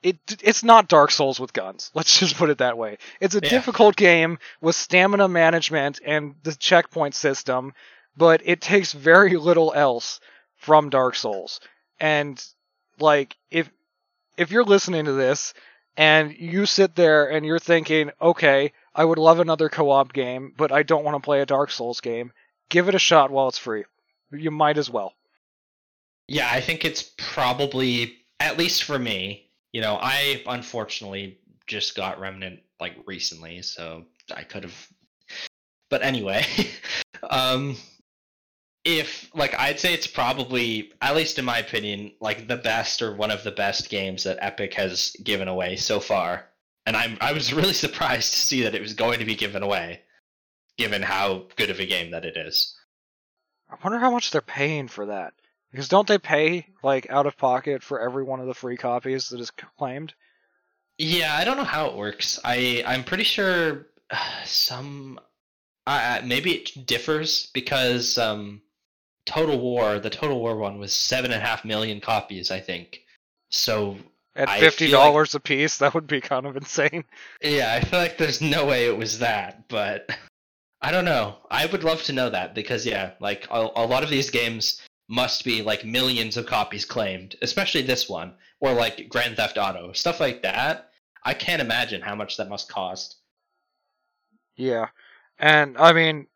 it 0.03 0.17
it's 0.43 0.63
not 0.63 0.89
Dark 0.89 1.11
Souls 1.11 1.41
with 1.41 1.53
guns. 1.53 1.91
Let's 1.95 2.19
just 2.19 2.37
put 2.37 2.51
it 2.51 2.59
that 2.59 2.79
way. 2.79 2.99
It's 3.21 3.35
a 3.35 3.41
yeah. 3.43 3.51
difficult 3.51 3.97
game 3.97 4.39
with 4.61 4.77
stamina 4.77 5.29
management 5.29 6.01
and 6.05 6.35
the 6.43 6.55
checkpoint 6.55 7.15
system, 7.15 7.75
but 8.17 8.43
it 8.45 8.61
takes 8.61 8.93
very 8.93 9.37
little 9.37 9.73
else 9.75 10.21
from 10.57 10.91
Dark 10.91 11.15
Souls. 11.15 11.61
And 12.01 12.43
like 12.99 13.37
if 13.51 13.71
if 14.37 14.51
you're 14.51 14.65
listening 14.65 15.07
to 15.07 15.13
this 15.13 15.55
and 15.97 16.33
you 16.39 16.65
sit 16.65 16.95
there 16.95 17.31
and 17.31 17.45
you're 17.45 17.59
thinking, 17.59 18.11
okay, 18.23 18.73
I 18.95 19.05
would 19.05 19.19
love 19.19 19.41
another 19.41 19.69
co 19.69 19.91
op 19.91 20.13
game, 20.13 20.55
but 20.57 20.73
I 20.73 20.83
don't 20.83 21.05
want 21.05 21.17
to 21.17 21.25
play 21.25 21.41
a 21.41 21.47
Dark 21.47 21.71
Souls 21.71 22.01
game, 22.01 22.33
give 22.69 22.89
it 22.89 22.95
a 22.95 23.01
shot 23.01 23.31
while 23.31 23.49
it's 23.49 23.59
free. 23.59 23.85
You 24.31 24.51
might 24.51 24.79
as 24.79 24.89
well. 24.89 25.15
Yeah, 26.29 26.49
I 26.51 26.61
think 26.61 26.85
it's 26.85 27.11
probably, 27.17 28.17
at 28.39 28.59
least 28.59 28.85
for 28.85 28.99
me, 28.99 29.48
you 29.79 29.83
know, 29.83 29.97
I 30.03 30.43
unfortunately 30.49 31.39
just 31.69 31.95
got 31.95 32.19
Remnant 32.19 32.59
like 32.81 32.97
recently, 33.07 33.63
so 33.63 34.07
I 34.35 34.43
could 34.43 34.65
have. 34.65 34.89
But 35.89 36.03
anyway, 36.03 36.45
um, 37.31 37.77
if 38.85 39.31
like 39.37 39.55
I'd 39.57 39.79
say 39.79 39.95
it's 39.95 40.09
probably 40.09 40.91
at 41.01 41.15
least 41.15 41.39
in 41.39 41.45
my 41.45 41.59
opinion 41.59 42.11
like 42.21 42.49
the 42.49 42.57
best 42.57 43.03
or 43.03 43.15
one 43.15 43.31
of 43.31 43.45
the 43.45 43.53
best 43.53 43.89
games 43.89 44.25
that 44.25 44.39
Epic 44.41 44.75
has 44.75 45.15
given 45.23 45.47
away 45.47 45.77
so 45.77 46.01
far. 46.01 46.47
And 46.85 46.97
I'm 46.97 47.17
I 47.21 47.33
was 47.33 47.53
really 47.55 47.73
surprised 47.73 48.33
to 48.33 48.41
see 48.41 48.63
that 48.65 48.75
it 48.75 48.83
was 48.83 48.95
going 48.95 49.21
to 49.21 49.25
be 49.25 49.37
given 49.37 49.63
away 49.63 50.01
given 50.77 51.03
how 51.03 51.47
good 51.55 51.71
of 51.71 51.79
a 51.79 51.87
game 51.87 52.11
that 52.11 52.25
it 52.25 52.37
is. 52.37 52.75
I 53.71 53.77
wonder 53.85 54.01
how 54.01 54.11
much 54.11 54.33
they're 54.33 54.41
paying 54.41 54.89
for 54.89 55.07
that. 55.07 55.35
Because 55.71 55.89
don't 55.89 56.09
they 56.09 56.19
pay 56.19 56.67
like 56.83 57.09
out 57.11 57.27
of 57.27 57.37
pocket 57.37 57.83
for 57.83 58.01
every 58.01 58.25
one 58.25 58.41
of 58.41 58.47
the 58.47 58.55
free 58.55 58.77
copies 58.77 59.29
that 59.29 59.41
is 59.41 59.51
claimed? 59.79 60.15
Yeah, 60.97 61.37
I 61.37 61.45
don't 61.45 61.57
know 61.57 61.65
how 61.65 61.87
it 61.87 61.97
works. 61.97 62.39
I 62.45 62.83
I'm 62.87 63.05
pretty 63.05 63.25
sure 63.25 63.87
uh, 64.11 64.17
some 64.45 65.21
uh, 65.87 66.21
maybe 66.25 66.55
it 66.55 66.87
differs 66.87 67.47
because 67.55 68.19
um 68.19 68.63
Total 69.27 69.59
War, 69.59 69.99
the 69.99 70.11
Total 70.11 70.39
War 70.39 70.57
one 70.57 70.79
was 70.79 70.93
seven 70.95 71.33
and 71.33 71.43
a 71.43 71.47
half 71.47 71.65
million 71.65 72.01
copies, 72.01 72.51
I 72.51 72.61
think. 72.61 73.03
So 73.51 73.99
At 74.35 74.49
fifty 74.59 74.87
feel 74.87 74.99
like- 74.99 75.07
dollars 75.09 75.35
a 75.35 75.41
piece, 75.41 75.79
that 75.79 75.93
would 75.95 76.07
be 76.07 76.21
kind 76.23 76.47
of 76.47 76.57
insane. 76.57 77.05
Yeah, 77.43 77.75
I 77.75 77.85
feel 77.85 77.99
like 77.99 78.17
there's 78.17 78.41
no 78.41 78.65
way 78.65 78.87
it 78.87 78.97
was 78.97 79.19
that, 79.19 79.69
but 79.69 80.09
I 80.81 80.91
don't 80.93 81.05
know. 81.05 81.37
I 81.51 81.67
would 81.67 81.85
love 81.85 82.03
to 82.05 82.13
know 82.13 82.31
that 82.31 82.55
because 82.55 82.87
yeah, 82.87 83.13
like 83.21 83.47
a, 83.51 83.69
a 83.77 83.87
lot 83.87 84.03
of 84.03 84.09
these 84.11 84.31
games 84.31 84.81
must 85.09 85.45
be 85.45 85.63
like 85.63 85.85
millions 85.85 86.37
of 86.37 86.47
copies 86.47 86.85
claimed, 86.85 87.35
especially 87.41 87.83
this 87.83 88.09
one 88.09 88.35
or 88.61 88.73
like 88.75 89.09
Grand 89.09 89.37
Theft 89.37 89.57
Auto, 89.59 89.93
stuff 89.93 90.21
like 90.21 90.43
that. 90.43 90.91
I 91.23 91.35
can't 91.35 91.63
imagine 91.63 92.03
how 92.03 92.15
much 92.15 92.37
that 92.37 92.49
must 92.49 92.71
cost. 92.71 93.17
Yeah. 94.55 94.89
And 95.39 95.79
I 95.79 95.93
mean, 95.93 96.27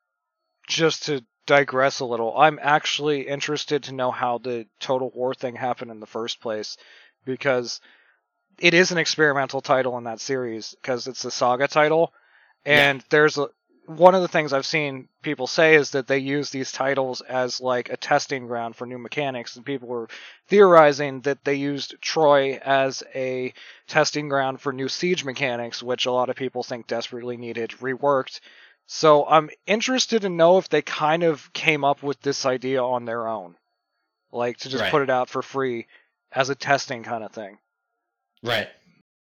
just 0.67 1.05
to 1.05 1.25
digress 1.47 2.01
a 2.01 2.05
little, 2.05 2.37
I'm 2.37 2.59
actually 2.63 3.29
interested 3.29 3.85
to 3.85 3.95
know 3.95 4.11
how 4.11 4.39
the 4.39 4.67
Total 4.81 5.11
War 5.11 5.35
thing 5.35 5.57
happened 5.57 5.91
in 5.91 6.01
the 6.01 6.07
first 6.07 6.41
place 6.41 6.77
because 7.25 7.81
it 8.59 8.75
is 8.75 8.93
an 8.93 8.99
experimental 8.99 9.61
title 9.61 9.99
in 9.99 10.05
that 10.05 10.21
series 10.21 10.75
because 10.81 11.07
it's 11.07 11.25
a 11.25 11.31
saga 11.31 11.69
title 11.69 12.13
and 12.65 13.05
there's 13.11 13.39
a 13.39 13.49
one 13.87 14.15
of 14.15 14.23
the 14.23 14.29
things 14.29 14.53
I've 14.53 14.67
seen 14.67 15.09
people 15.23 15.47
say 15.47 15.75
is 15.75 15.91
that 15.91 16.07
they 16.07 16.19
use 16.19 16.51
these 16.51 16.71
titles 16.73 17.21
as 17.21 17.61
like 17.61 17.91
a 17.91 17.97
testing 17.97 18.47
ground 18.47 18.77
for 18.77 18.87
new 18.87 18.99
mechanics, 18.99 19.57
and 19.57 19.65
people 19.67 19.89
were 19.89 20.09
theorizing 20.49 21.21
that 21.23 21.45
they 21.45 21.55
used 21.55 21.97
Troy 22.01 22.61
as 22.65 23.03
a 23.15 23.53
testing 23.89 24.29
ground 24.29 24.61
for 24.61 24.73
new 24.73 24.89
siege 24.89 25.25
mechanics, 25.25 25.83
which 25.83 26.07
a 26.07 26.13
lot 26.13 26.31
of 26.31 26.37
people 26.37 26.63
think 26.63 26.87
desperately 26.87 27.37
needed 27.37 27.71
reworked. 27.81 28.41
So 28.87 29.27
I'm 29.27 29.51
interested 29.67 30.23
to 30.23 30.29
know 30.29 30.59
if 30.59 30.69
they 30.69 30.83
kind 30.83 31.23
of 31.23 31.53
came 31.53 31.85
up 31.85 32.03
with 32.03 32.21
this 32.21 32.47
idea 32.47 32.83
on 32.83 33.05
their 33.05 33.27
own, 33.27 33.57
like 34.31 34.59
to 34.59 34.69
just 34.69 34.83
Right. 34.83 34.91
put 34.91 35.03
it 35.03 35.11
out 35.11 35.29
for 35.29 35.43
free 35.43 35.87
as 36.31 36.51
a 36.51 36.55
testing 36.55 37.03
kind 37.03 37.25
of 37.25 37.33
thing. 37.33 37.59
Right. 38.43 38.69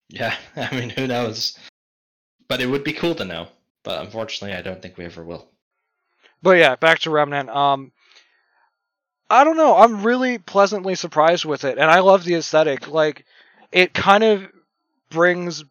Yeah, 0.08 0.36
I 0.56 0.74
mean, 0.74 0.90
who 0.90 1.06
knows? 1.06 1.58
But 2.48 2.60
it 2.60 2.66
would 2.66 2.84
be 2.84 2.92
cool 2.92 3.14
to 3.14 3.24
know. 3.24 3.48
But 3.84 4.04
unfortunately, 4.04 4.56
I 4.56 4.62
don't 4.62 4.80
think 4.80 4.96
we 4.96 5.04
ever 5.04 5.24
will. 5.24 5.48
But 6.42 6.58
yeah, 6.58 6.76
back 6.76 7.00
to 7.00 7.10
Remnant. 7.10 7.48
Um, 7.50 7.92
I 9.30 9.44
don't 9.44 9.56
know. 9.56 9.76
I'm 9.76 10.02
really 10.02 10.38
pleasantly 10.38 10.94
surprised 10.94 11.44
with 11.44 11.64
it, 11.64 11.78
and 11.78 11.90
I 11.90 12.00
love 12.00 12.24
the 12.24 12.34
aesthetic. 12.34 12.88
Like, 12.88 13.24
it 13.70 13.94
kind 13.94 14.22
of 14.24 14.46
brings 15.10 15.64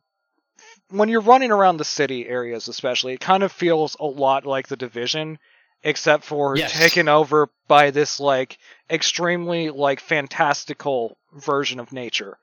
when 0.90 1.10
you're 1.10 1.22
running 1.22 1.52
around 1.52 1.78
the 1.78 1.86
city 1.86 2.28
areas, 2.28 2.68
especially, 2.68 3.14
it 3.14 3.20
kind 3.22 3.44
of 3.44 3.52
feels 3.52 3.96
a 4.00 4.06
lot 4.06 4.46
like 4.46 4.68
the 4.68 4.76
Division, 4.76 5.40
except 5.84 6.24
for 6.24 6.58
Yes. 6.58 6.74
taken 6.74 7.08
over 7.08 7.50
by 7.68 7.92
this 7.92 8.20
like 8.20 8.58
extremely 8.90 9.70
like 9.70 10.00
fantastical 10.00 11.18
version 11.34 11.80
of 11.80 11.94
nature, 11.94 12.38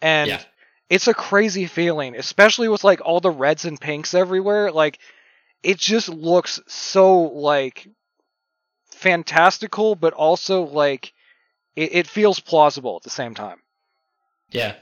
and 0.00 0.30
Yeah. 0.30 0.42
It's 0.88 1.08
a 1.08 1.14
crazy 1.14 1.66
feeling, 1.66 2.16
especially 2.16 2.68
with 2.68 2.84
like 2.84 3.00
all 3.04 3.20
the 3.20 3.30
reds 3.30 3.64
and 3.64 3.80
pinks 3.80 4.14
everywhere. 4.14 4.70
Like, 4.70 4.98
it 5.62 5.78
just 5.78 6.08
looks 6.08 6.60
so 6.66 7.22
like 7.22 7.88
fantastical, 8.90 9.94
but 9.94 10.12
also 10.12 10.62
like 10.62 11.12
it, 11.74 11.94
it 11.94 12.06
feels 12.06 12.40
plausible 12.40 12.96
at 12.96 13.02
the 13.02 13.10
same 13.10 13.34
time. 13.34 13.58
Yeah. 14.50 14.74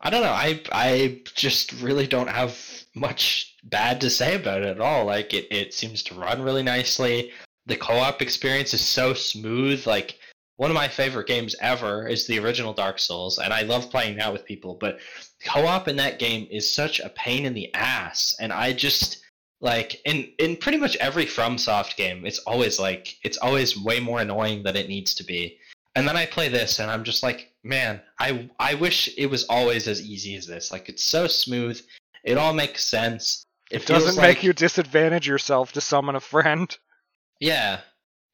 I 0.00 0.10
don't 0.10 0.22
know. 0.22 0.32
I 0.32 0.60
I 0.72 1.22
just 1.34 1.72
really 1.80 2.06
don't 2.06 2.28
have 2.28 2.58
much 2.94 3.56
bad 3.64 4.00
to 4.02 4.10
say 4.10 4.36
about 4.36 4.62
it 4.62 4.68
at 4.68 4.80
all. 4.80 5.06
Like 5.06 5.32
it, 5.32 5.46
it 5.50 5.72
seems 5.72 6.02
to 6.04 6.14
run 6.14 6.42
really 6.42 6.62
nicely. 6.62 7.32
The 7.66 7.76
co-op 7.76 8.22
experience 8.22 8.74
is 8.74 8.84
so 8.84 9.14
smooth. 9.14 9.86
Like 9.86 10.18
one 10.56 10.70
of 10.70 10.74
my 10.74 10.88
favorite 10.88 11.26
games 11.26 11.54
ever 11.60 12.06
is 12.08 12.26
the 12.26 12.38
original 12.38 12.72
Dark 12.72 12.98
Souls, 12.98 13.38
and 13.38 13.52
I 13.52 13.62
love 13.62 13.90
playing 13.90 14.16
that 14.16 14.32
with 14.32 14.44
people. 14.46 14.74
But 14.80 14.98
co-op 15.44 15.86
in 15.88 15.96
that 15.96 16.18
game 16.18 16.46
is 16.50 16.72
such 16.72 16.98
a 17.00 17.10
pain 17.10 17.44
in 17.44 17.54
the 17.54 17.72
ass, 17.74 18.34
and 18.40 18.52
I 18.52 18.72
just 18.72 19.22
like 19.60 20.00
in 20.04 20.32
in 20.38 20.56
pretty 20.56 20.78
much 20.78 20.96
every 20.96 21.26
FromSoft 21.26 21.96
game, 21.96 22.24
it's 22.26 22.38
always 22.40 22.78
like 22.78 23.16
it's 23.22 23.38
always 23.38 23.78
way 23.82 24.00
more 24.00 24.20
annoying 24.20 24.62
than 24.62 24.76
it 24.76 24.88
needs 24.88 25.14
to 25.14 25.24
be. 25.24 25.58
And 25.94 26.06
then 26.06 26.16
I 26.16 26.26
play 26.26 26.48
this, 26.48 26.78
and 26.78 26.90
I'm 26.90 27.04
just 27.04 27.22
like, 27.22 27.52
man, 27.64 28.00
I 28.18 28.48
I 28.58 28.74
wish 28.74 29.08
it 29.16 29.26
was 29.26 29.44
always 29.44 29.88
as 29.88 30.02
easy 30.02 30.36
as 30.36 30.46
this. 30.46 30.70
Like 30.72 30.88
it's 30.88 31.04
so 31.04 31.26
smooth, 31.26 31.80
it 32.24 32.36
all 32.38 32.52
makes 32.52 32.84
sense. 32.84 33.44
It 33.70 33.80
feels 33.82 34.04
Doesn't 34.04 34.22
like- 34.22 34.36
make 34.36 34.42
you 34.44 34.52
disadvantage 34.52 35.26
yourself 35.26 35.72
to 35.72 35.80
summon 35.80 36.14
a 36.16 36.20
friend. 36.20 36.74
yeah, 37.40 37.80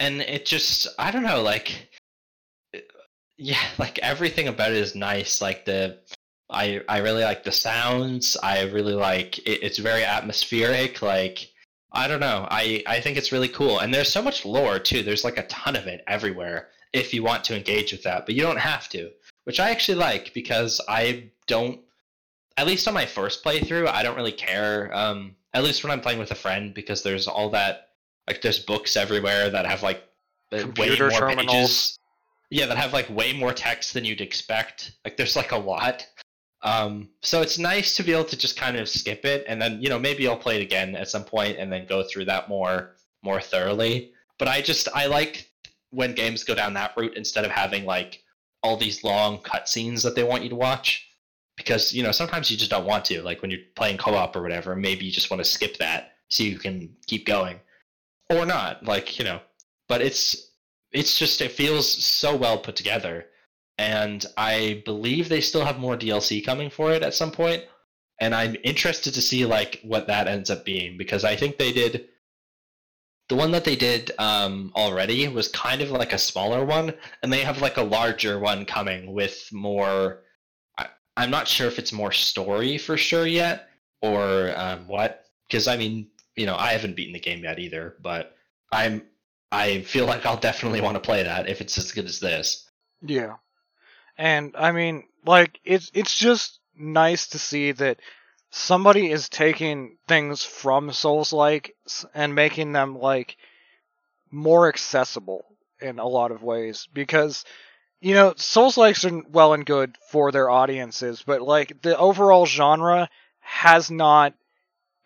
and 0.01 0.21
it 0.23 0.45
just 0.47 0.89
I 0.99 1.11
don't 1.11 1.23
know, 1.23 1.41
like 1.43 1.89
yeah, 3.37 3.63
like 3.79 3.99
everything 4.01 4.49
about 4.49 4.73
it 4.73 4.79
is 4.79 4.95
nice. 4.95 5.41
Like 5.41 5.65
the 5.65 5.99
I 6.51 6.83
I 6.89 6.99
really 6.99 7.25
like 7.25 7.45
the 7.45 7.53
sounds. 7.53 8.37
I 8.43 8.63
really 8.65 8.95
like 8.95 9.39
it, 9.39 9.63
it's 9.63 9.79
very 9.79 10.05
atmospheric. 10.05 11.03
Like 11.03 11.51
I 11.93 12.09
don't 12.09 12.21
know. 12.21 12.47
I 12.51 12.83
I 12.87 13.01
think 13.01 13.17
it's 13.17 13.33
really 13.33 13.49
cool. 13.49 13.81
And 13.81 13.93
there's 13.93 14.13
so 14.13 14.23
much 14.23 14.45
lore 14.45 14.79
too. 14.79 15.03
There's 15.03 15.25
like 15.25 15.39
a 15.39 15.47
ton 15.47 15.77
of 15.77 15.87
it 15.87 16.05
everywhere 16.07 16.69
if 16.93 17.15
you 17.15 17.23
want 17.23 17.45
to 17.45 17.57
engage 17.57 17.93
with 17.93 18.03
that, 18.03 18.27
but 18.27 18.35
you 18.35 18.43
don't 18.43 18.59
have 18.59 18.89
to, 18.91 19.11
which 19.45 19.59
I 19.61 19.71
actually 19.71 19.97
like 19.97 20.35
because 20.35 20.81
I 20.89 21.31
don't 21.47 21.81
at 22.59 22.67
least 22.67 22.87
on 22.87 22.95
my 22.95 23.07
first 23.07 23.43
playthrough, 23.43 23.89
I 23.89 24.03
don't 24.03 24.17
really 24.17 24.33
care. 24.33 24.95
Um, 24.95 25.37
at 25.55 25.65
least 25.65 25.83
when 25.83 25.91
I'm 25.91 26.01
playing 26.01 26.19
with 26.19 26.31
a 26.31 26.37
friend, 26.37 26.75
because 26.75 27.03
there's 27.03 27.27
all 27.27 27.51
that 27.51 27.89
like 28.27 28.43
there's 28.43 28.59
books 28.61 28.97
everywhere 28.97 29.51
that 29.51 29.67
have 29.67 29.83
like 29.83 30.05
Computer 30.51 31.09
way 31.09 31.11
more 31.11 31.21
terminals. 31.21 31.55
pages. 31.55 31.99
Yeah, 32.53 32.67
that 32.67 32.77
have 32.77 32.93
like 32.93 33.09
way 33.09 33.33
more 33.33 33.55
text 33.55 33.95
than 33.95 34.05
you'd 34.05 34.21
expect. 34.21 34.93
Like 35.07 35.17
there's 35.17 35.37
like 35.37 35.53
a 35.53 35.57
lot. 35.57 36.07
Um, 36.61 37.09
so 37.23 37.41
it's 37.41 37.59
nice 37.59 37.97
to 37.97 38.03
be 38.03 38.13
able 38.13 38.27
to 38.27 38.37
just 38.37 38.59
kind 38.59 38.77
of 38.77 38.91
skip 38.91 39.25
it, 39.25 39.45
and 39.49 39.61
then 39.61 39.81
you 39.81 39.89
know 39.89 39.99
maybe 39.99 40.29
I'll 40.29 40.37
play 40.37 40.57
it 40.57 40.63
again 40.63 40.95
at 40.95 41.09
some 41.09 41.25
point, 41.25 41.57
and 41.59 41.73
then 41.73 41.87
go 41.87 42.03
through 42.03 42.27
that 42.27 42.51
more 42.51 42.97
more 43.23 43.41
thoroughly. 43.41 44.13
But 44.39 44.49
I 44.49 44.61
just 44.61 44.87
I 44.95 45.07
like 45.07 45.49
when 45.93 46.15
games 46.15 46.45
go 46.45 46.55
down 46.55 46.75
that 46.75 46.93
route 46.95 47.17
instead 47.17 47.47
of 47.47 47.51
having 47.51 47.87
like 47.87 48.23
all 48.63 48.77
these 48.77 49.03
long 49.03 49.39
cutscenes 49.39 50.03
that 50.03 50.15
they 50.15 50.23
want 50.23 50.43
you 50.43 50.51
to 50.51 50.57
watch 50.57 51.09
because 51.57 51.95
you 51.95 52.03
know 52.03 52.13
sometimes 52.13 52.51
you 52.51 52.59
just 52.59 52.71
don't 52.71 52.87
want 52.87 53.07
to 53.07 53.23
like 53.23 53.41
when 53.41 53.51
you're 53.51 53.61
playing 53.77 53.97
co-op 53.97 54.37
or 54.37 54.43
whatever 54.43 54.77
maybe 54.77 55.05
you 55.05 55.13
just 55.13 55.31
want 55.31 55.43
to 55.43 55.49
skip 55.49 55.77
that 55.79 56.13
so 56.29 56.45
you 56.45 56.59
can 56.59 56.95
keep 57.07 57.27
going 57.27 57.59
or 58.31 58.47
not 58.47 58.83
like 58.85 59.19
you 59.19 59.25
know 59.25 59.41
but 59.89 60.01
it's 60.01 60.52
it's 60.93 61.19
just 61.19 61.41
it 61.41 61.53
feels 61.53 61.89
so 61.89 62.37
well 62.37 62.59
put 62.59 62.77
together. 62.77 63.27
And 63.79 64.25
i 64.37 64.83
believe 64.85 65.29
they 65.29 65.41
still 65.41 65.65
have 65.65 65.79
more 65.79 65.97
dlc 65.97 66.45
coming 66.45 66.71
for 66.71 66.93
it 66.93 67.03
at 67.03 67.15
some 67.15 67.33
point. 67.33 67.65
And 68.21 68.35
i'm 68.35 68.57
interested 68.65 69.15
to 69.15 69.23
see 69.23 69.47
like 69.47 69.81
what 69.83 70.07
that 70.07 70.29
ends 70.29 70.51
up 70.51 70.65
being 70.65 70.97
because 70.99 71.25
i 71.25 71.35
think 71.35 71.57
they 71.57 71.73
did 71.73 72.09
the 73.33 73.39
one 73.39 73.53
that 73.53 73.65
they 73.65 73.77
did 73.77 74.11
um, 74.19 74.71
already 74.77 75.27
was 75.27 75.49
kind 75.49 75.81
of 75.81 75.91
like 75.91 76.13
a 76.13 76.19
smaller 76.19 76.67
one 76.67 76.93
and 77.23 77.33
they 77.33 77.41
have 77.41 77.63
like 77.63 77.79
a 77.79 77.83
larger 77.83 78.39
one 78.39 78.67
coming 78.67 79.13
with 79.13 79.49
more 79.53 80.21
I, 80.79 80.89
i'm 81.17 81.31
not 81.31 81.49
sure 81.49 81.67
if 81.67 81.79
it's 81.79 81.93
more 81.95 82.13
story 82.13 82.77
for 82.77 82.99
sure 82.99 83.27
yet 83.27 83.71
or 84.03 84.53
um, 84.57 84.87
what 84.87 85.25
because 85.49 85.67
i 85.67 85.79
mean 85.79 86.09
you 86.37 86.45
know 86.45 86.57
i 86.57 86.73
haven't 86.73 86.95
beaten 86.95 87.15
the 87.15 87.21
game 87.21 87.45
yet 87.45 87.59
either 87.59 87.97
but 88.03 88.37
i'm 88.71 89.03
i 89.53 89.83
feel 89.83 90.07
like 90.07 90.27
i'll 90.27 90.37
definitely 90.37 90.81
want 90.81 90.95
to 90.95 91.01
play 91.01 91.23
that 91.23 91.49
if 91.49 91.61
it's 91.61 91.79
as 91.79 91.93
good 91.93 92.07
as 92.07 92.19
this 92.19 92.69
Yeah. 93.03 93.37
And 94.17 94.55
I 94.57 94.73
mean, 94.73 95.05
like 95.27 95.59
it's 95.65 95.91
it's 95.95 96.17
just 96.17 96.61
nice 96.77 97.29
to 97.29 97.39
see 97.39 97.73
that 97.73 98.01
somebody 98.51 99.11
is 99.11 99.29
taking 99.29 99.99
things 100.07 100.45
from 100.45 100.93
Souls 100.93 101.33
like 101.33 101.75
and 102.15 102.35
making 102.35 102.73
them 102.73 102.99
like 102.99 103.37
more 104.31 104.69
accessible 104.69 105.45
in 105.81 105.99
a 105.99 106.07
lot 106.07 106.31
of 106.31 106.43
ways 106.43 106.89
because 106.93 107.45
you 108.01 108.15
know, 108.15 108.35
Souls 108.37 108.77
likes 108.77 109.05
are 109.05 109.23
well 109.31 109.53
and 109.55 109.65
good 109.65 109.97
for 110.11 110.33
their 110.33 110.51
audiences, 110.51 111.23
but 111.25 111.41
like 111.41 111.83
the 111.83 111.97
overall 111.97 112.47
genre 112.47 113.09
has 113.41 113.91
not 113.91 114.35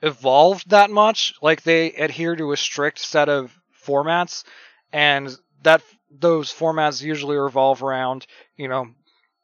evolved 0.03 0.71
that 0.71 0.91
much. 0.91 1.35
Like 1.43 1.63
they 1.63 1.93
adhere 1.93 2.37
to 2.37 2.53
a 2.53 2.57
strict 2.57 2.99
set 2.99 3.29
of 3.29 3.57
formats 3.87 4.45
and 4.93 5.37
that 5.63 5.83
those 6.11 6.53
formats 6.53 7.03
usually 7.03 7.37
revolve 7.37 7.83
around, 7.83 8.27
you 8.57 8.69
know, 8.69 8.89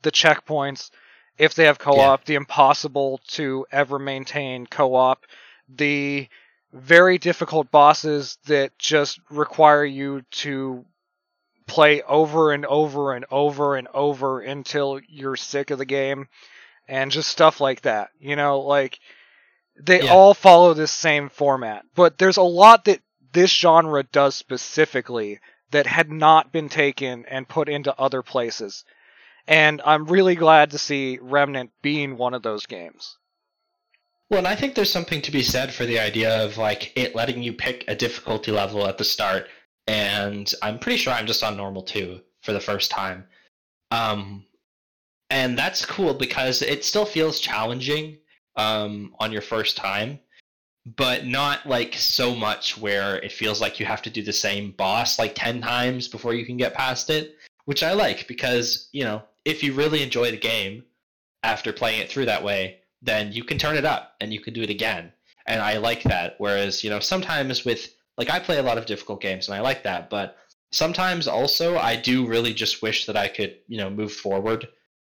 the 0.02 0.12
checkpoints, 0.12 0.90
if 1.38 1.54
they 1.54 1.64
have 1.64 1.78
co-op, 1.78 2.24
the 2.24 2.34
impossible 2.34 3.20
to 3.28 3.66
ever 3.72 3.98
maintain 3.98 4.66
co-op, 4.66 5.24
the 5.68 6.28
very 6.72 7.18
difficult 7.18 7.70
bosses 7.70 8.38
that 8.46 8.78
just 8.78 9.20
require 9.30 9.84
you 9.84 10.22
to 10.30 10.84
play 11.66 12.02
over 12.02 12.52
and 12.52 12.66
over 12.66 13.12
and 13.14 13.24
over 13.30 13.76
and 13.76 13.88
over 13.94 14.40
until 14.40 15.00
you're 15.08 15.36
sick 15.36 15.70
of 15.70 15.78
the 15.78 15.84
game 15.86 16.28
and 16.88 17.10
just 17.10 17.30
stuff 17.30 17.60
like 17.60 17.82
that. 17.82 18.10
You 18.18 18.36
know, 18.36 18.60
like 18.60 18.98
they 19.80 20.02
Yeah. 20.02 20.12
all 20.12 20.34
follow 20.34 20.74
this 20.74 20.92
same 20.92 21.28
format. 21.28 21.84
But 21.94 22.18
there's 22.18 22.36
a 22.38 22.42
lot 22.42 22.84
that 22.86 23.00
this 23.32 23.50
genre 23.50 24.02
does 24.02 24.34
specifically 24.34 25.40
that 25.70 25.86
had 25.86 26.10
not 26.10 26.52
been 26.52 26.68
taken 26.68 27.24
and 27.26 27.48
put 27.48 27.68
into 27.68 27.98
other 27.98 28.22
places. 28.22 28.84
And 29.46 29.82
I'm 29.84 30.06
really 30.06 30.34
glad 30.34 30.70
to 30.70 30.78
see 30.78 31.18
Remnant 31.20 31.70
being 31.82 32.16
one 32.16 32.34
of 32.34 32.42
those 32.42 32.66
games. 32.66 33.16
Well, 34.30 34.38
and 34.38 34.48
I 34.48 34.54
think 34.54 34.74
there's 34.74 34.92
something 34.92 35.20
to 35.22 35.30
be 35.30 35.42
said 35.42 35.74
for 35.74 35.84
the 35.84 35.98
idea 35.98 36.44
of 36.44 36.56
like 36.56 36.92
it 36.96 37.14
letting 37.14 37.42
you 37.42 37.52
pick 37.52 37.84
a 37.88 37.94
difficulty 37.94 38.50
level 38.50 38.86
at 38.86 38.96
the 38.96 39.04
start, 39.04 39.48
and 39.86 40.50
I'm 40.62 40.78
pretty 40.78 40.96
sure 40.98 41.12
I'm 41.12 41.26
just 41.26 41.44
on 41.44 41.56
normal 41.56 41.82
two 41.82 42.20
for 42.40 42.52
the 42.52 42.60
first 42.60 42.90
time. 42.90 43.26
Um, 43.90 44.46
and 45.28 45.58
that's 45.58 45.84
cool 45.84 46.14
because 46.14 46.62
it 46.62 46.84
still 46.84 47.04
feels 47.04 47.40
challenging 47.40 48.18
um, 48.56 49.14
on 49.18 49.32
your 49.32 49.42
first 49.42 49.76
time, 49.76 50.18
but 50.84 51.26
not 51.26 51.66
like 51.66 51.94
so 51.94 52.34
much 52.34 52.76
where 52.76 53.18
it 53.18 53.32
feels 53.32 53.60
like 53.60 53.78
you 53.78 53.86
have 53.86 54.02
to 54.02 54.10
do 54.10 54.22
the 54.22 54.32
same 54.32 54.72
boss 54.72 55.18
like 55.18 55.34
10 55.34 55.60
times 55.60 56.08
before 56.08 56.34
you 56.34 56.44
can 56.44 56.56
get 56.56 56.74
past 56.74 57.08
it, 57.08 57.36
which 57.66 57.82
I 57.82 57.92
like 57.92 58.26
because, 58.26 58.88
you 58.92 59.04
know, 59.04 59.22
if 59.44 59.62
you 59.62 59.74
really 59.74 60.02
enjoy 60.02 60.30
the 60.30 60.36
game 60.36 60.84
after 61.44 61.72
playing 61.72 62.00
it 62.00 62.10
through 62.10 62.26
that 62.26 62.42
way, 62.42 62.78
then 63.00 63.32
you 63.32 63.44
can 63.44 63.58
turn 63.58 63.76
it 63.76 63.84
up 63.84 64.14
and 64.20 64.32
you 64.32 64.40
can 64.40 64.54
do 64.54 64.62
it 64.62 64.70
again. 64.70 65.12
And 65.46 65.60
I 65.60 65.78
like 65.78 66.02
that. 66.04 66.34
Whereas, 66.38 66.82
you 66.82 66.90
know, 66.90 67.00
sometimes 67.00 67.64
with 67.64 67.94
like 68.18 68.30
I 68.30 68.40
play 68.40 68.58
a 68.58 68.62
lot 68.62 68.78
of 68.78 68.86
difficult 68.86 69.20
games 69.20 69.48
and 69.48 69.56
I 69.56 69.60
like 69.60 69.84
that, 69.84 70.10
but 70.10 70.36
sometimes 70.72 71.28
also 71.28 71.76
I 71.78 71.96
do 71.96 72.26
really 72.26 72.54
just 72.54 72.82
wish 72.82 73.06
that 73.06 73.16
I 73.16 73.28
could, 73.28 73.56
you 73.68 73.78
know, 73.78 73.90
move 73.90 74.12
forward. 74.12 74.68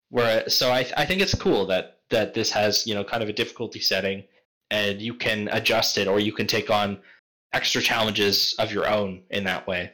Where 0.10 0.48
so 0.50 0.72
I 0.72 0.90
I 0.96 1.06
think 1.06 1.22
it's 1.22 1.36
cool 1.36 1.66
that 1.68 2.00
that 2.10 2.34
this 2.34 2.52
has, 2.52 2.88
you 2.88 2.96
know, 2.96 3.04
kind 3.04 3.22
of 3.22 3.28
a 3.28 3.34
difficulty 3.34 3.82
setting 3.82 4.24
and 4.70 5.02
you 5.02 5.14
can 5.14 5.50
adjust 5.52 5.98
it 5.98 6.08
or 6.08 6.20
you 6.20 6.32
can 6.34 6.48
take 6.48 6.70
on 6.70 7.00
extra 7.54 7.82
challenges 7.82 8.56
of 8.60 8.72
your 8.72 8.88
own 8.88 9.24
in 9.30 9.46
that 9.46 9.68
way. 9.68 9.94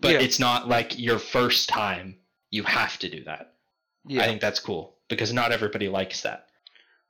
But 0.00 0.12
Yeah. 0.12 0.20
it's 0.20 0.38
not 0.38 0.68
like 0.68 0.98
your 0.98 1.18
first 1.18 1.68
time 1.68 2.18
you 2.50 2.62
have 2.64 2.98
to 2.98 3.08
do 3.08 3.24
that. 3.24 3.54
Yeah. 4.06 4.22
I 4.22 4.26
think 4.26 4.40
that's 4.40 4.60
cool 4.60 4.96
because 5.08 5.32
not 5.32 5.52
everybody 5.52 5.88
likes 5.88 6.22
that. 6.22 6.46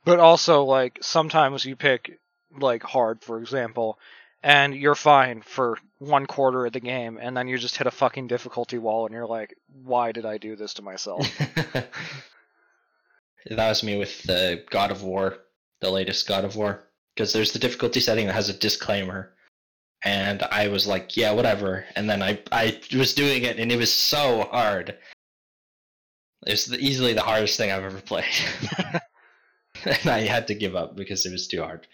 But 0.05 0.19
also, 0.19 0.65
like, 0.65 0.99
sometimes 1.03 1.65
you 1.65 1.77
pick, 1.77 2.19
like, 2.59 2.83
hard, 2.83 3.23
for 3.23 3.39
example, 3.39 3.99
and 4.43 4.75
you're 4.75 4.95
fine 4.95 5.43
for 5.43 5.79
one 5.99 6.25
quarter 6.27 6.65
of 6.65 6.73
the 6.73 6.81
game, 6.81 7.19
and 7.21 7.37
then 7.37 7.47
you 7.49 7.59
just 7.59 7.77
hit 7.77 7.87
a 7.87 7.91
fucking 7.91 8.27
difficulty 8.27 8.79
wall, 8.79 9.05
and 9.05 9.15
you're 9.15 9.27
like, 9.27 9.55
why 9.85 10.13
did 10.13 10.25
I 10.25 10.39
do 10.39 10.57
this 10.57 10.75
to 10.75 10.83
myself? 10.83 11.29
that 11.75 11.91
was 13.47 13.83
me 13.83 13.99
with 13.99 14.23
the 14.23 14.65
God 14.71 14.91
of 14.91 15.03
War, 15.03 15.37
the 15.81 15.91
latest 15.91 16.27
God 16.29 16.45
of 16.45 16.57
War, 16.57 16.85
because 17.15 17.33
there's 17.33 17.53
the 17.53 17.59
difficulty 17.59 18.01
setting 18.01 18.27
that 18.27 18.35
has 18.35 18.49
a 18.49 18.55
disclaimer, 18.55 19.33
and 20.05 20.43
I 20.45 20.69
was 20.69 20.87
like, 20.87 21.17
yeah, 21.17 21.33
whatever, 21.33 21.85
and 21.97 22.09
then 22.09 22.23
I 22.23 22.41
I 22.53 22.81
was 22.95 23.15
doing 23.15 23.43
it, 23.45 23.59
and 23.59 23.71
it 23.73 23.77
was 23.77 23.93
so 23.93 24.49
hard. 24.51 24.97
It's 26.47 26.67
the, 26.67 26.79
easily 26.79 27.13
the 27.13 27.23
hardest 27.23 27.57
thing 27.57 27.71
I've 27.71 27.85
ever 27.85 28.01
played, 28.01 28.25
and 29.85 30.07
I 30.07 30.21
had 30.21 30.47
to 30.49 30.55
give 30.55 30.77
up 30.77 30.97
because 30.97 31.27
it 31.27 31.33
was 31.33 31.47
too 31.47 31.63
hard. 31.63 31.87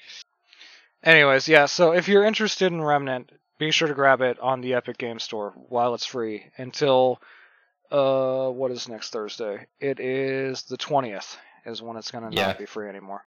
Anyways, 1.02 1.46
yeah, 1.48 1.66
so 1.66 1.92
if 1.92 2.08
you're 2.08 2.24
interested 2.24 2.72
in 2.72 2.82
Remnant, 2.82 3.30
be 3.58 3.70
sure 3.70 3.88
to 3.88 3.94
grab 3.94 4.20
it 4.20 4.38
on 4.40 4.60
the 4.60 4.74
Epic 4.74 4.98
Game 4.98 5.18
Store 5.18 5.52
while 5.68 5.94
it's 5.94 6.06
free 6.06 6.50
until 6.58 7.20
uh 7.92 8.48
what 8.48 8.72
is 8.72 8.88
next 8.88 9.10
Thursday? 9.10 9.66
It 9.78 10.00
is 10.00 10.64
the 10.64 10.76
20th 10.76 11.36
is 11.64 11.82
when 11.82 11.96
it's 11.96 12.10
going 12.10 12.28
to 12.28 12.36
Yeah. 12.36 12.48
not 12.48 12.58
be 12.58 12.66
free 12.66 12.88
anymore. 12.88 13.24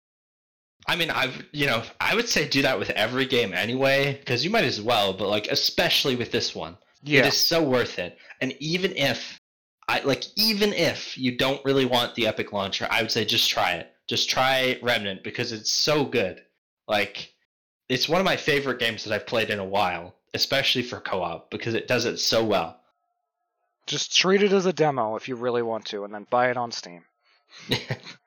I 0.87 0.95
mean, 0.95 1.09
I've 1.09 1.43
you 1.51 1.65
know, 1.65 1.83
I 1.99 2.15
would 2.15 2.29
say 2.29 2.47
do 2.47 2.61
that 2.61 2.77
with 2.79 2.89
every 2.91 3.25
game 3.25 3.53
anyway, 3.53 4.17
because 4.19 4.43
you 4.43 4.49
might 4.51 4.63
as 4.65 4.81
well, 4.81 5.13
but 5.13 5.27
like 5.29 5.47
especially 5.47 6.15
with 6.15 6.31
this 6.31 6.53
one. 6.55 6.77
It 7.03 7.09
Yeah. 7.09 7.27
is 7.27 7.37
so 7.37 7.61
worth 7.63 7.99
it. 7.99 8.17
And 8.41 8.53
even 8.59 8.95
if 8.95 9.39
I 9.87 9.99
like 10.01 10.23
even 10.35 10.73
if 10.73 11.17
you 11.17 11.37
don't 11.37 11.63
really 11.65 11.85
want 11.85 12.15
the 12.15 12.27
Epic 12.27 12.51
launcher, 12.53 12.87
I 12.89 13.01
would 13.01 13.11
say 13.11 13.25
just 13.25 13.49
try 13.49 13.73
it. 13.73 13.91
Just 14.07 14.29
try 14.29 14.79
Remnant 14.81 15.23
because 15.23 15.51
it's 15.51 15.71
so 15.71 16.05
good. 16.05 16.41
Like 16.87 17.33
it's 17.89 18.09
one 18.09 18.19
of 18.21 18.25
my 18.25 18.37
favorite 18.37 18.79
games 18.79 19.03
that 19.03 19.13
I've 19.13 19.27
played 19.27 19.49
in 19.51 19.59
a 19.59 19.65
while, 19.65 20.15
especially 20.33 20.81
for 20.83 20.99
co-op 20.99 21.49
because 21.51 21.73
it 21.75 21.87
does 21.87 22.05
it 22.05 22.17
so 22.17 22.43
well. 22.43 22.79
Just 23.87 24.15
treat 24.15 24.41
it 24.41 24.51
as 24.51 24.65
a 24.65 24.73
demo 24.73 25.15
if 25.15 25.27
you 25.27 25.35
really 25.35 25.61
want 25.61 25.85
to 25.85 26.03
and 26.03 26.13
then 26.13 26.25
buy 26.29 26.49
it 26.49 26.57
on 26.57 26.71
Steam. 26.71 27.03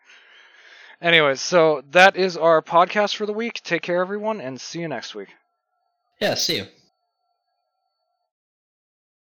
Anyways, 1.00 1.40
so 1.40 1.82
that 1.92 2.16
is 2.16 2.36
our 2.36 2.60
podcast 2.60 3.16
for 3.16 3.26
the 3.26 3.32
week. 3.32 3.60
Take 3.62 3.82
care 3.82 4.00
everyone 4.00 4.40
and 4.40 4.60
see 4.60 4.80
you 4.80 4.88
next 4.88 5.14
week. 5.14 5.28
yeah, 6.20 6.34
see 6.34 6.56
you. 6.56 6.66